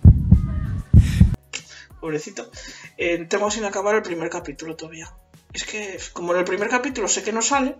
Pobrecito. 2.00 2.50
Eh, 2.98 3.26
tengo 3.30 3.50
sin 3.52 3.66
acabar 3.66 3.96
el 3.96 4.02
primer 4.02 4.30
capítulo 4.30 4.76
todavía. 4.76 5.14
Es 5.54 5.64
que, 5.66 5.98
como 6.14 6.34
en 6.34 6.40
el 6.40 6.46
primer 6.46 6.70
capítulo 6.70 7.08
sé 7.08 7.24
que 7.24 7.32
no 7.32 7.42
sale, 7.42 7.76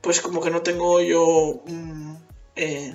pues 0.00 0.20
como 0.20 0.40
que 0.40 0.50
no 0.50 0.62
tengo 0.62 1.00
yo. 1.00 1.62
mm, 1.66 2.14
eh, 2.60 2.94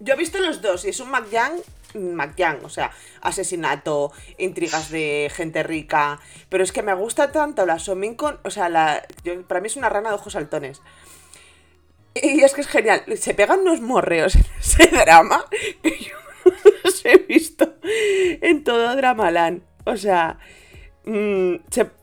Yo 0.00 0.14
he 0.14 0.16
visto 0.16 0.38
los 0.38 0.62
dos 0.62 0.84
y 0.84 0.90
es 0.90 1.00
un 1.00 1.10
McYang, 1.10 1.60
McYang, 1.94 2.64
o 2.64 2.68
sea, 2.68 2.90
asesinato, 3.20 4.12
intrigas 4.38 4.90
de 4.90 5.30
gente 5.34 5.62
rica. 5.62 6.20
Pero 6.48 6.64
es 6.64 6.72
que 6.72 6.82
me 6.82 6.94
gusta 6.94 7.32
tanto 7.32 7.66
la 7.66 7.78
Somin 7.78 8.14
con. 8.14 8.38
O 8.44 8.50
sea, 8.50 8.68
la, 8.68 9.06
para 9.48 9.60
mí 9.60 9.66
es 9.66 9.76
una 9.76 9.88
rana 9.88 10.10
de 10.10 10.16
ojos 10.16 10.32
saltones. 10.32 10.82
Y 12.14 12.42
es 12.42 12.54
que 12.54 12.60
es 12.60 12.68
genial. 12.68 13.02
Se 13.18 13.34
pegan 13.34 13.60
unos 13.60 13.80
morreos 13.80 14.36
en 14.36 14.44
ese 14.60 14.86
drama 14.92 15.44
que 15.82 15.98
yo 15.98 16.16
no 16.44 16.70
los 16.84 17.04
he 17.04 17.18
visto 17.18 17.74
en 17.82 18.62
todo 18.62 18.94
Dramaland. 18.94 19.62
O 19.84 19.96
sea, 19.96 20.38
mm, 21.04 21.56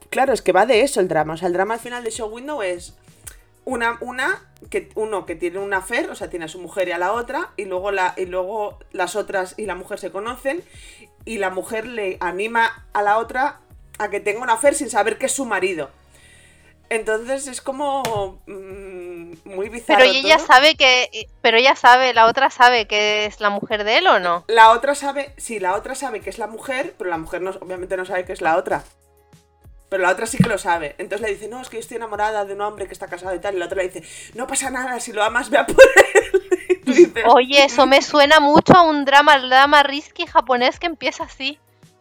claro, 0.09 0.33
es 0.33 0.41
que 0.41 0.51
va 0.51 0.65
de 0.65 0.81
eso 0.81 0.99
el 0.99 1.07
drama. 1.07 1.33
O 1.33 1.37
sea, 1.37 1.47
el 1.47 1.53
drama 1.53 1.75
al 1.75 1.79
final 1.79 2.03
de 2.03 2.11
Show 2.11 2.29
Window 2.29 2.61
es 2.61 2.97
una, 3.73 3.97
una 4.01 4.41
que 4.69 4.89
uno 4.95 5.25
que 5.25 5.35
tiene 5.35 5.59
una 5.59 5.81
fer, 5.81 6.09
o 6.09 6.15
sea, 6.15 6.29
tiene 6.29 6.45
a 6.45 6.47
su 6.47 6.59
mujer 6.59 6.87
y 6.87 6.91
a 6.91 6.97
la 6.97 7.13
otra, 7.13 7.51
y 7.57 7.65
luego 7.65 7.91
la, 7.91 8.13
y 8.17 8.25
luego 8.25 8.79
las 8.91 9.15
otras 9.15 9.55
y 9.57 9.65
la 9.65 9.75
mujer 9.75 9.99
se 9.99 10.11
conocen, 10.11 10.63
y 11.25 11.37
la 11.37 11.49
mujer 11.49 11.87
le 11.87 12.17
anima 12.19 12.85
a 12.93 13.01
la 13.01 13.17
otra 13.17 13.61
a 13.97 14.09
que 14.09 14.19
tenga 14.19 14.41
una 14.41 14.57
fer 14.57 14.75
sin 14.75 14.89
saber 14.89 15.17
que 15.17 15.27
es 15.27 15.31
su 15.31 15.45
marido. 15.45 15.89
Entonces 16.89 17.47
es 17.47 17.61
como. 17.61 18.41
mm, 18.45 19.31
muy 19.45 19.69
bizarro. 19.69 19.99
Pero 19.99 20.11
ella 20.11 20.35
todo. 20.35 20.47
sabe 20.47 20.75
que. 20.75 21.27
Pero 21.41 21.57
ella 21.57 21.75
sabe, 21.77 22.13
la 22.13 22.25
otra 22.25 22.49
sabe 22.49 22.85
que 22.85 23.25
es 23.25 23.39
la 23.39 23.49
mujer 23.49 23.85
de 23.85 23.99
él 23.99 24.07
o 24.07 24.19
no. 24.19 24.43
La 24.49 24.71
otra 24.71 24.93
sabe, 24.93 25.33
sí, 25.37 25.61
la 25.61 25.75
otra 25.75 25.95
sabe 25.95 26.19
que 26.19 26.29
es 26.29 26.37
la 26.37 26.47
mujer, 26.47 26.93
pero 26.97 27.09
la 27.09 27.17
mujer 27.17 27.41
no, 27.41 27.51
obviamente 27.51 27.95
no 27.95 28.05
sabe 28.05 28.25
que 28.25 28.33
es 28.33 28.41
la 28.41 28.57
otra. 28.57 28.83
Pero 29.91 30.03
la 30.03 30.11
otra 30.11 30.25
sí 30.25 30.37
que 30.37 30.47
lo 30.47 30.57
sabe. 30.57 30.95
Entonces 30.99 31.27
le 31.27 31.33
dice, 31.33 31.49
no, 31.49 31.59
es 31.61 31.67
que 31.67 31.75
yo 31.75 31.81
estoy 31.81 31.97
enamorada 31.97 32.45
de 32.45 32.53
un 32.53 32.61
hombre 32.61 32.87
que 32.87 32.93
está 32.93 33.07
casado 33.07 33.35
y 33.35 33.39
tal. 33.39 33.55
Y 33.55 33.59
la 33.59 33.65
otra 33.65 33.83
le 33.83 33.89
dice, 33.89 34.01
no 34.35 34.47
pasa 34.47 34.69
nada, 34.69 34.97
si 35.01 35.11
lo 35.11 35.21
amas, 35.21 35.49
ve 35.49 35.57
a 35.57 35.65
por 35.67 35.83
él. 35.83 36.41
Y 36.69 36.75
tú 36.77 36.93
dices, 36.93 37.23
Oye, 37.27 37.65
eso 37.65 37.85
me 37.85 38.01
suena 38.01 38.39
mucho 38.39 38.73
a 38.73 38.83
un 38.83 39.03
drama, 39.03 39.37
drama 39.39 39.83
risky 39.83 40.25
japonés 40.25 40.79
que 40.79 40.85
empieza 40.87 41.25
así. 41.25 41.59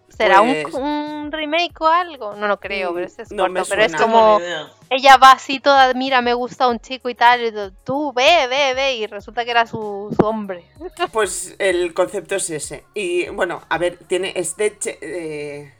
¿Será 0.08 0.40
un- 0.40 0.62
Pues- 0.62 0.74
un, 0.74 1.32
remake 1.32 1.80
o 1.80 1.88
algo? 1.88 2.36
No, 2.36 2.46
no 2.46 2.60
creo, 2.60 2.94
pero 2.94 3.06
este 3.06 3.22
es 3.22 3.32
No 3.32 3.48
me 3.48 3.58
corto. 3.60 3.70
Pero 3.70 3.82
es 3.82 3.96
como, 3.96 4.40
ella 4.88 5.16
va 5.16 5.32
así 5.32 5.58
toda, 5.58 5.92
mira, 5.94 6.22
me 6.22 6.32
gusta 6.34 6.68
un 6.68 6.78
chico 6.78 7.08
y 7.08 7.14
tal, 7.16 7.44
y 7.44 7.52
tú, 7.84 8.12
ve, 8.12 8.46
ve, 8.48 8.72
ve, 8.74 8.94
y 8.94 9.06
resulta 9.08 9.44
que 9.44 9.50
era 9.50 9.66
su, 9.66 10.14
su 10.16 10.24
hombre. 10.26 10.64
Pues 11.12 11.56
el 11.58 11.92
concepto 11.92 12.36
es 12.36 12.48
ese. 12.50 12.84
Y 12.94 13.28
bueno, 13.30 13.60
a 13.68 13.78
ver, 13.78 13.96
tiene 14.06 14.32
este 14.36 14.78
che- 14.78 14.98
eh, 15.02 15.74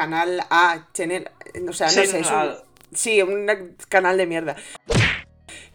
canal 0.00 0.40
A, 0.48 0.86
channel, 0.94 1.28
o 1.68 1.74
sea, 1.74 1.88
no 1.88 1.92
sé, 1.92 2.04
es 2.04 2.14
un, 2.14 2.56
sí, 2.94 3.20
un 3.20 3.76
canal 3.90 4.16
de 4.16 4.24
mierda. 4.24 4.56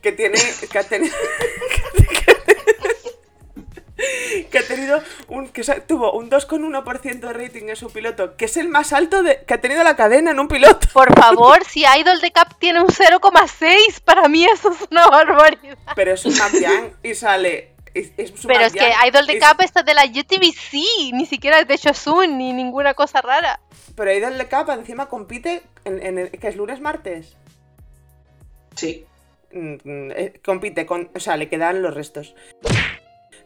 Que 0.02 0.14
tiene, 0.14 0.39
que 0.72 0.80
ha 0.80 0.84
tenido, 0.84 1.15
que 4.52 4.57
ha 4.57 4.68
tenido 4.68 4.99
un, 5.27 5.49
que 5.49 5.61
tuvo 5.81 6.14
un 6.14 6.31
2,1% 6.31 7.19
de 7.19 7.34
rating 7.34 7.69
en 7.69 7.76
su 7.76 7.91
piloto, 7.91 8.35
que 8.35 8.45
es 8.45 8.57
el 8.57 8.68
más 8.68 8.93
alto 8.93 9.22
de, 9.22 9.43
que 9.45 9.53
ha 9.53 9.61
tenido 9.61 9.84
la 9.84 9.95
cadena 9.95 10.31
en 10.31 10.39
un 10.39 10.47
piloto. 10.47 10.88
Por 10.91 11.15
favor, 11.15 11.64
si 11.64 11.81
Idol 11.81 12.19
de 12.19 12.31
Cap 12.31 12.56
tiene 12.57 12.81
un 12.81 12.88
0,6, 12.88 14.02
para 14.03 14.27
mí 14.27 14.43
eso 14.45 14.72
es 14.72 14.88
una 14.89 15.06
barbaridad. 15.06 15.77
Pero 15.95 16.14
es 16.14 16.26
un 16.26 16.35
Mambian 16.35 16.95
y 17.03 17.14
sale. 17.14 17.74
Es, 17.95 18.11
es 18.17 18.31
un 18.31 18.47
Pero 18.49 18.65
es 18.65 18.73
que 18.73 18.91
Idol 19.07 19.26
de 19.26 19.34
es- 19.34 19.39
Cap 19.39 19.59
está 19.61 19.81
de 19.81 19.93
la 19.95 20.03
UTVC, 20.05 21.11
ni 21.13 21.26
siquiera 21.26 21.59
es 21.59 21.67
de 21.67 21.77
Shosun, 21.77 22.38
ni 22.38 22.53
ninguna 22.53 22.93
cosa 22.93 23.22
rara. 23.22 23.59
Pero 23.95 24.11
Idol 24.13 24.38
de 24.38 24.47
Capa 24.47 24.73
encima 24.76 25.07
compite 25.07 25.63
en, 25.85 26.05
en 26.05 26.17
el, 26.19 26.30
que 26.31 26.47
es 26.49 26.55
lunes 26.57 26.81
martes. 26.81 27.35
Sí. 28.76 29.05
Mm, 29.53 29.73
mm, 29.84 30.11
eh, 30.11 30.41
compite 30.43 30.85
con. 30.85 31.09
O 31.15 31.19
sea, 31.19 31.38
le 31.38 31.47
quedan 31.49 31.81
los 31.81 31.93
restos. 31.93 32.35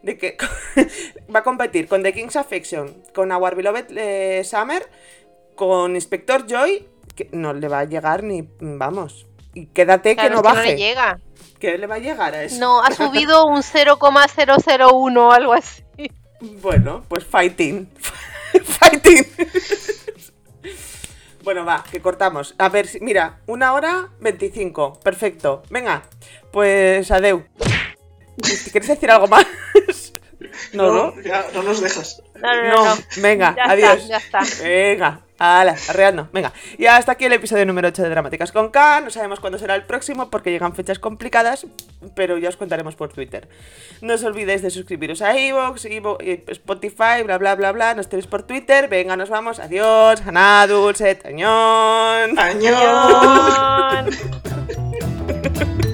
De 0.02 0.16
que 0.18 0.36
va 1.34 1.40
a 1.40 1.44
competir 1.44 1.86
con 1.86 2.02
The 2.02 2.12
King's 2.12 2.36
Affection, 2.36 3.02
con 3.14 3.30
Our 3.30 3.54
Beloved 3.54 3.96
eh, 3.96 4.42
Summer, 4.44 4.82
con 5.54 5.94
Inspector 5.94 6.46
Joy, 6.48 6.88
que 7.14 7.28
no 7.32 7.52
le 7.52 7.68
va 7.68 7.80
a 7.80 7.84
llegar 7.84 8.24
ni. 8.24 8.48
Vamos. 8.60 9.26
Y 9.54 9.66
quédate 9.66 10.14
Claro, 10.14 10.28
que 10.30 10.34
no 10.36 10.42
que 10.42 10.48
no 10.48 10.54
baje. 10.54 10.70
le 10.72 10.76
llega. 10.76 11.20
Que 11.60 11.78
le 11.78 11.86
va 11.86 11.96
a 11.96 11.98
llegar 11.98 12.34
a 12.34 12.42
eso. 12.42 12.58
No, 12.58 12.82
ha 12.82 12.90
subido 12.90 13.46
un 13.46 13.62
0,001 13.62 15.28
o 15.28 15.32
algo 15.32 15.52
así. 15.52 15.84
Bueno, 16.40 17.04
pues 17.06 17.24
fighting. 17.24 17.88
fighting. 18.64 19.24
bueno, 21.44 21.64
va, 21.64 21.84
que 21.90 22.00
cortamos. 22.00 22.54
A 22.58 22.68
ver, 22.68 22.86
si- 22.86 23.00
mira, 23.00 23.40
una 23.46 23.72
hora 23.74 24.08
25. 24.20 25.00
Perfecto. 25.00 25.62
Venga, 25.70 26.02
pues 26.50 27.10
adeu. 27.10 27.44
Si 28.42 28.70
¿Quieres 28.70 28.88
decir 28.88 29.10
algo 29.10 29.26
más? 29.28 29.46
no, 30.72 30.92
no. 30.92 31.20
Ya, 31.22 31.46
no 31.54 31.62
nos 31.62 31.80
dejas. 31.80 32.22
No, 32.36 32.54
no, 32.54 32.62
no. 32.62 32.68
No, 32.84 32.94
no. 32.94 33.00
venga, 33.18 33.54
Ya 33.56 33.64
adiós. 33.64 33.96
está, 33.98 34.08
ya 34.08 34.16
está. 34.16 34.62
Venga, 34.64 35.20
ala, 35.40 35.74
arreando. 35.88 36.28
Venga, 36.32 36.52
y 36.78 36.86
hasta 36.86 37.12
aquí 37.12 37.24
el 37.24 37.32
episodio 37.32 37.66
número 37.66 37.88
8 37.88 38.02
de 38.02 38.10
Dramáticas 38.10 38.52
con 38.52 38.70
K. 38.70 39.00
No 39.00 39.10
sabemos 39.10 39.40
cuándo 39.40 39.58
será 39.58 39.74
el 39.74 39.84
próximo 39.84 40.30
porque 40.30 40.50
llegan 40.50 40.74
fechas 40.74 40.98
complicadas, 40.98 41.66
pero 42.14 42.38
ya 42.38 42.50
os 42.50 42.56
contaremos 42.56 42.94
por 42.94 43.12
Twitter. 43.12 43.48
No 44.02 44.14
os 44.14 44.22
olvidéis 44.22 44.62
de 44.62 44.70
suscribiros 44.70 45.22
a 45.22 45.36
Evox, 45.36 45.86
Spotify, 45.86 47.22
bla 47.24 47.38
bla 47.38 47.54
bla 47.54 47.72
bla. 47.72 47.94
Nos 47.94 48.08
tenéis 48.08 48.26
por 48.26 48.42
Twitter. 48.42 48.88
Venga, 48.88 49.16
nos 49.16 49.30
vamos. 49.30 49.58
Adiós. 49.58 50.20
Haná, 50.26 50.66
dulce, 50.66 51.14
tañón. 51.14 52.38
¡Añón! 52.38 54.10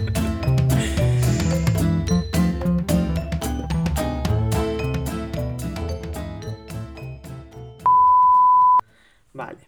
Vale. 9.36 9.58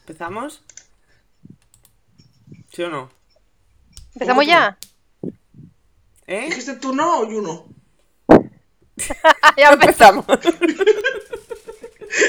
¿Empezamos? 0.00 0.62
¿Sí 2.72 2.82
o 2.82 2.90
no? 2.90 3.08
¿Empezamos 4.14 4.44
ya? 4.46 4.76
¿Eh? 6.26 6.46
¿Dijiste 6.46 6.74
tú 6.76 6.92
no 6.92 7.20
o 7.20 7.30
yo 7.30 7.40
no? 7.40 7.66
ya 9.56 9.70
empe- 9.70 9.84
Empezamos. 9.84 10.26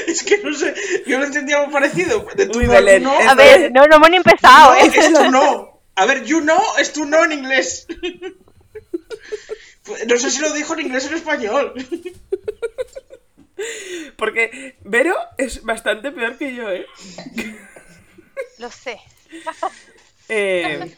Es 0.06 0.22
que 0.22 0.38
no 0.38 0.52
sé, 0.54 0.74
yo 1.06 1.18
lo 1.18 1.24
entendí 1.24 1.52
algo 1.52 1.72
parecido. 1.72 2.26
De 2.34 2.46
tú 2.46 2.58
Uy, 2.58 2.66
no, 2.66 2.72
Belén, 2.72 3.02
no, 3.02 3.18
A 3.18 3.34
ver, 3.34 3.72
no, 3.72 3.86
no 3.86 3.96
hemos 3.96 4.10
ni 4.10 4.16
empezado, 4.16 4.74
no, 4.74 4.80
¿eh? 4.80 4.90
es 4.92 5.12
tu 5.12 5.30
no. 5.30 5.80
A 5.94 6.04
ver, 6.04 6.24
you 6.24 6.40
know 6.40 6.60
es 6.78 6.92
tu 6.92 7.04
no 7.06 7.24
en 7.24 7.32
inglés. 7.32 7.86
No 10.06 10.16
sé 10.18 10.30
si 10.30 10.40
lo 10.40 10.52
dijo 10.52 10.74
en 10.74 10.80
inglés 10.80 11.06
o 11.06 11.08
en 11.08 11.14
español. 11.14 11.74
Porque 14.16 14.76
Vero 14.84 15.16
es 15.36 15.62
bastante 15.62 16.10
peor 16.12 16.38
que 16.38 16.54
yo, 16.54 16.70
¿eh? 16.70 16.86
Lo 18.58 18.70
sé. 18.70 19.00
Eh, 20.28 20.96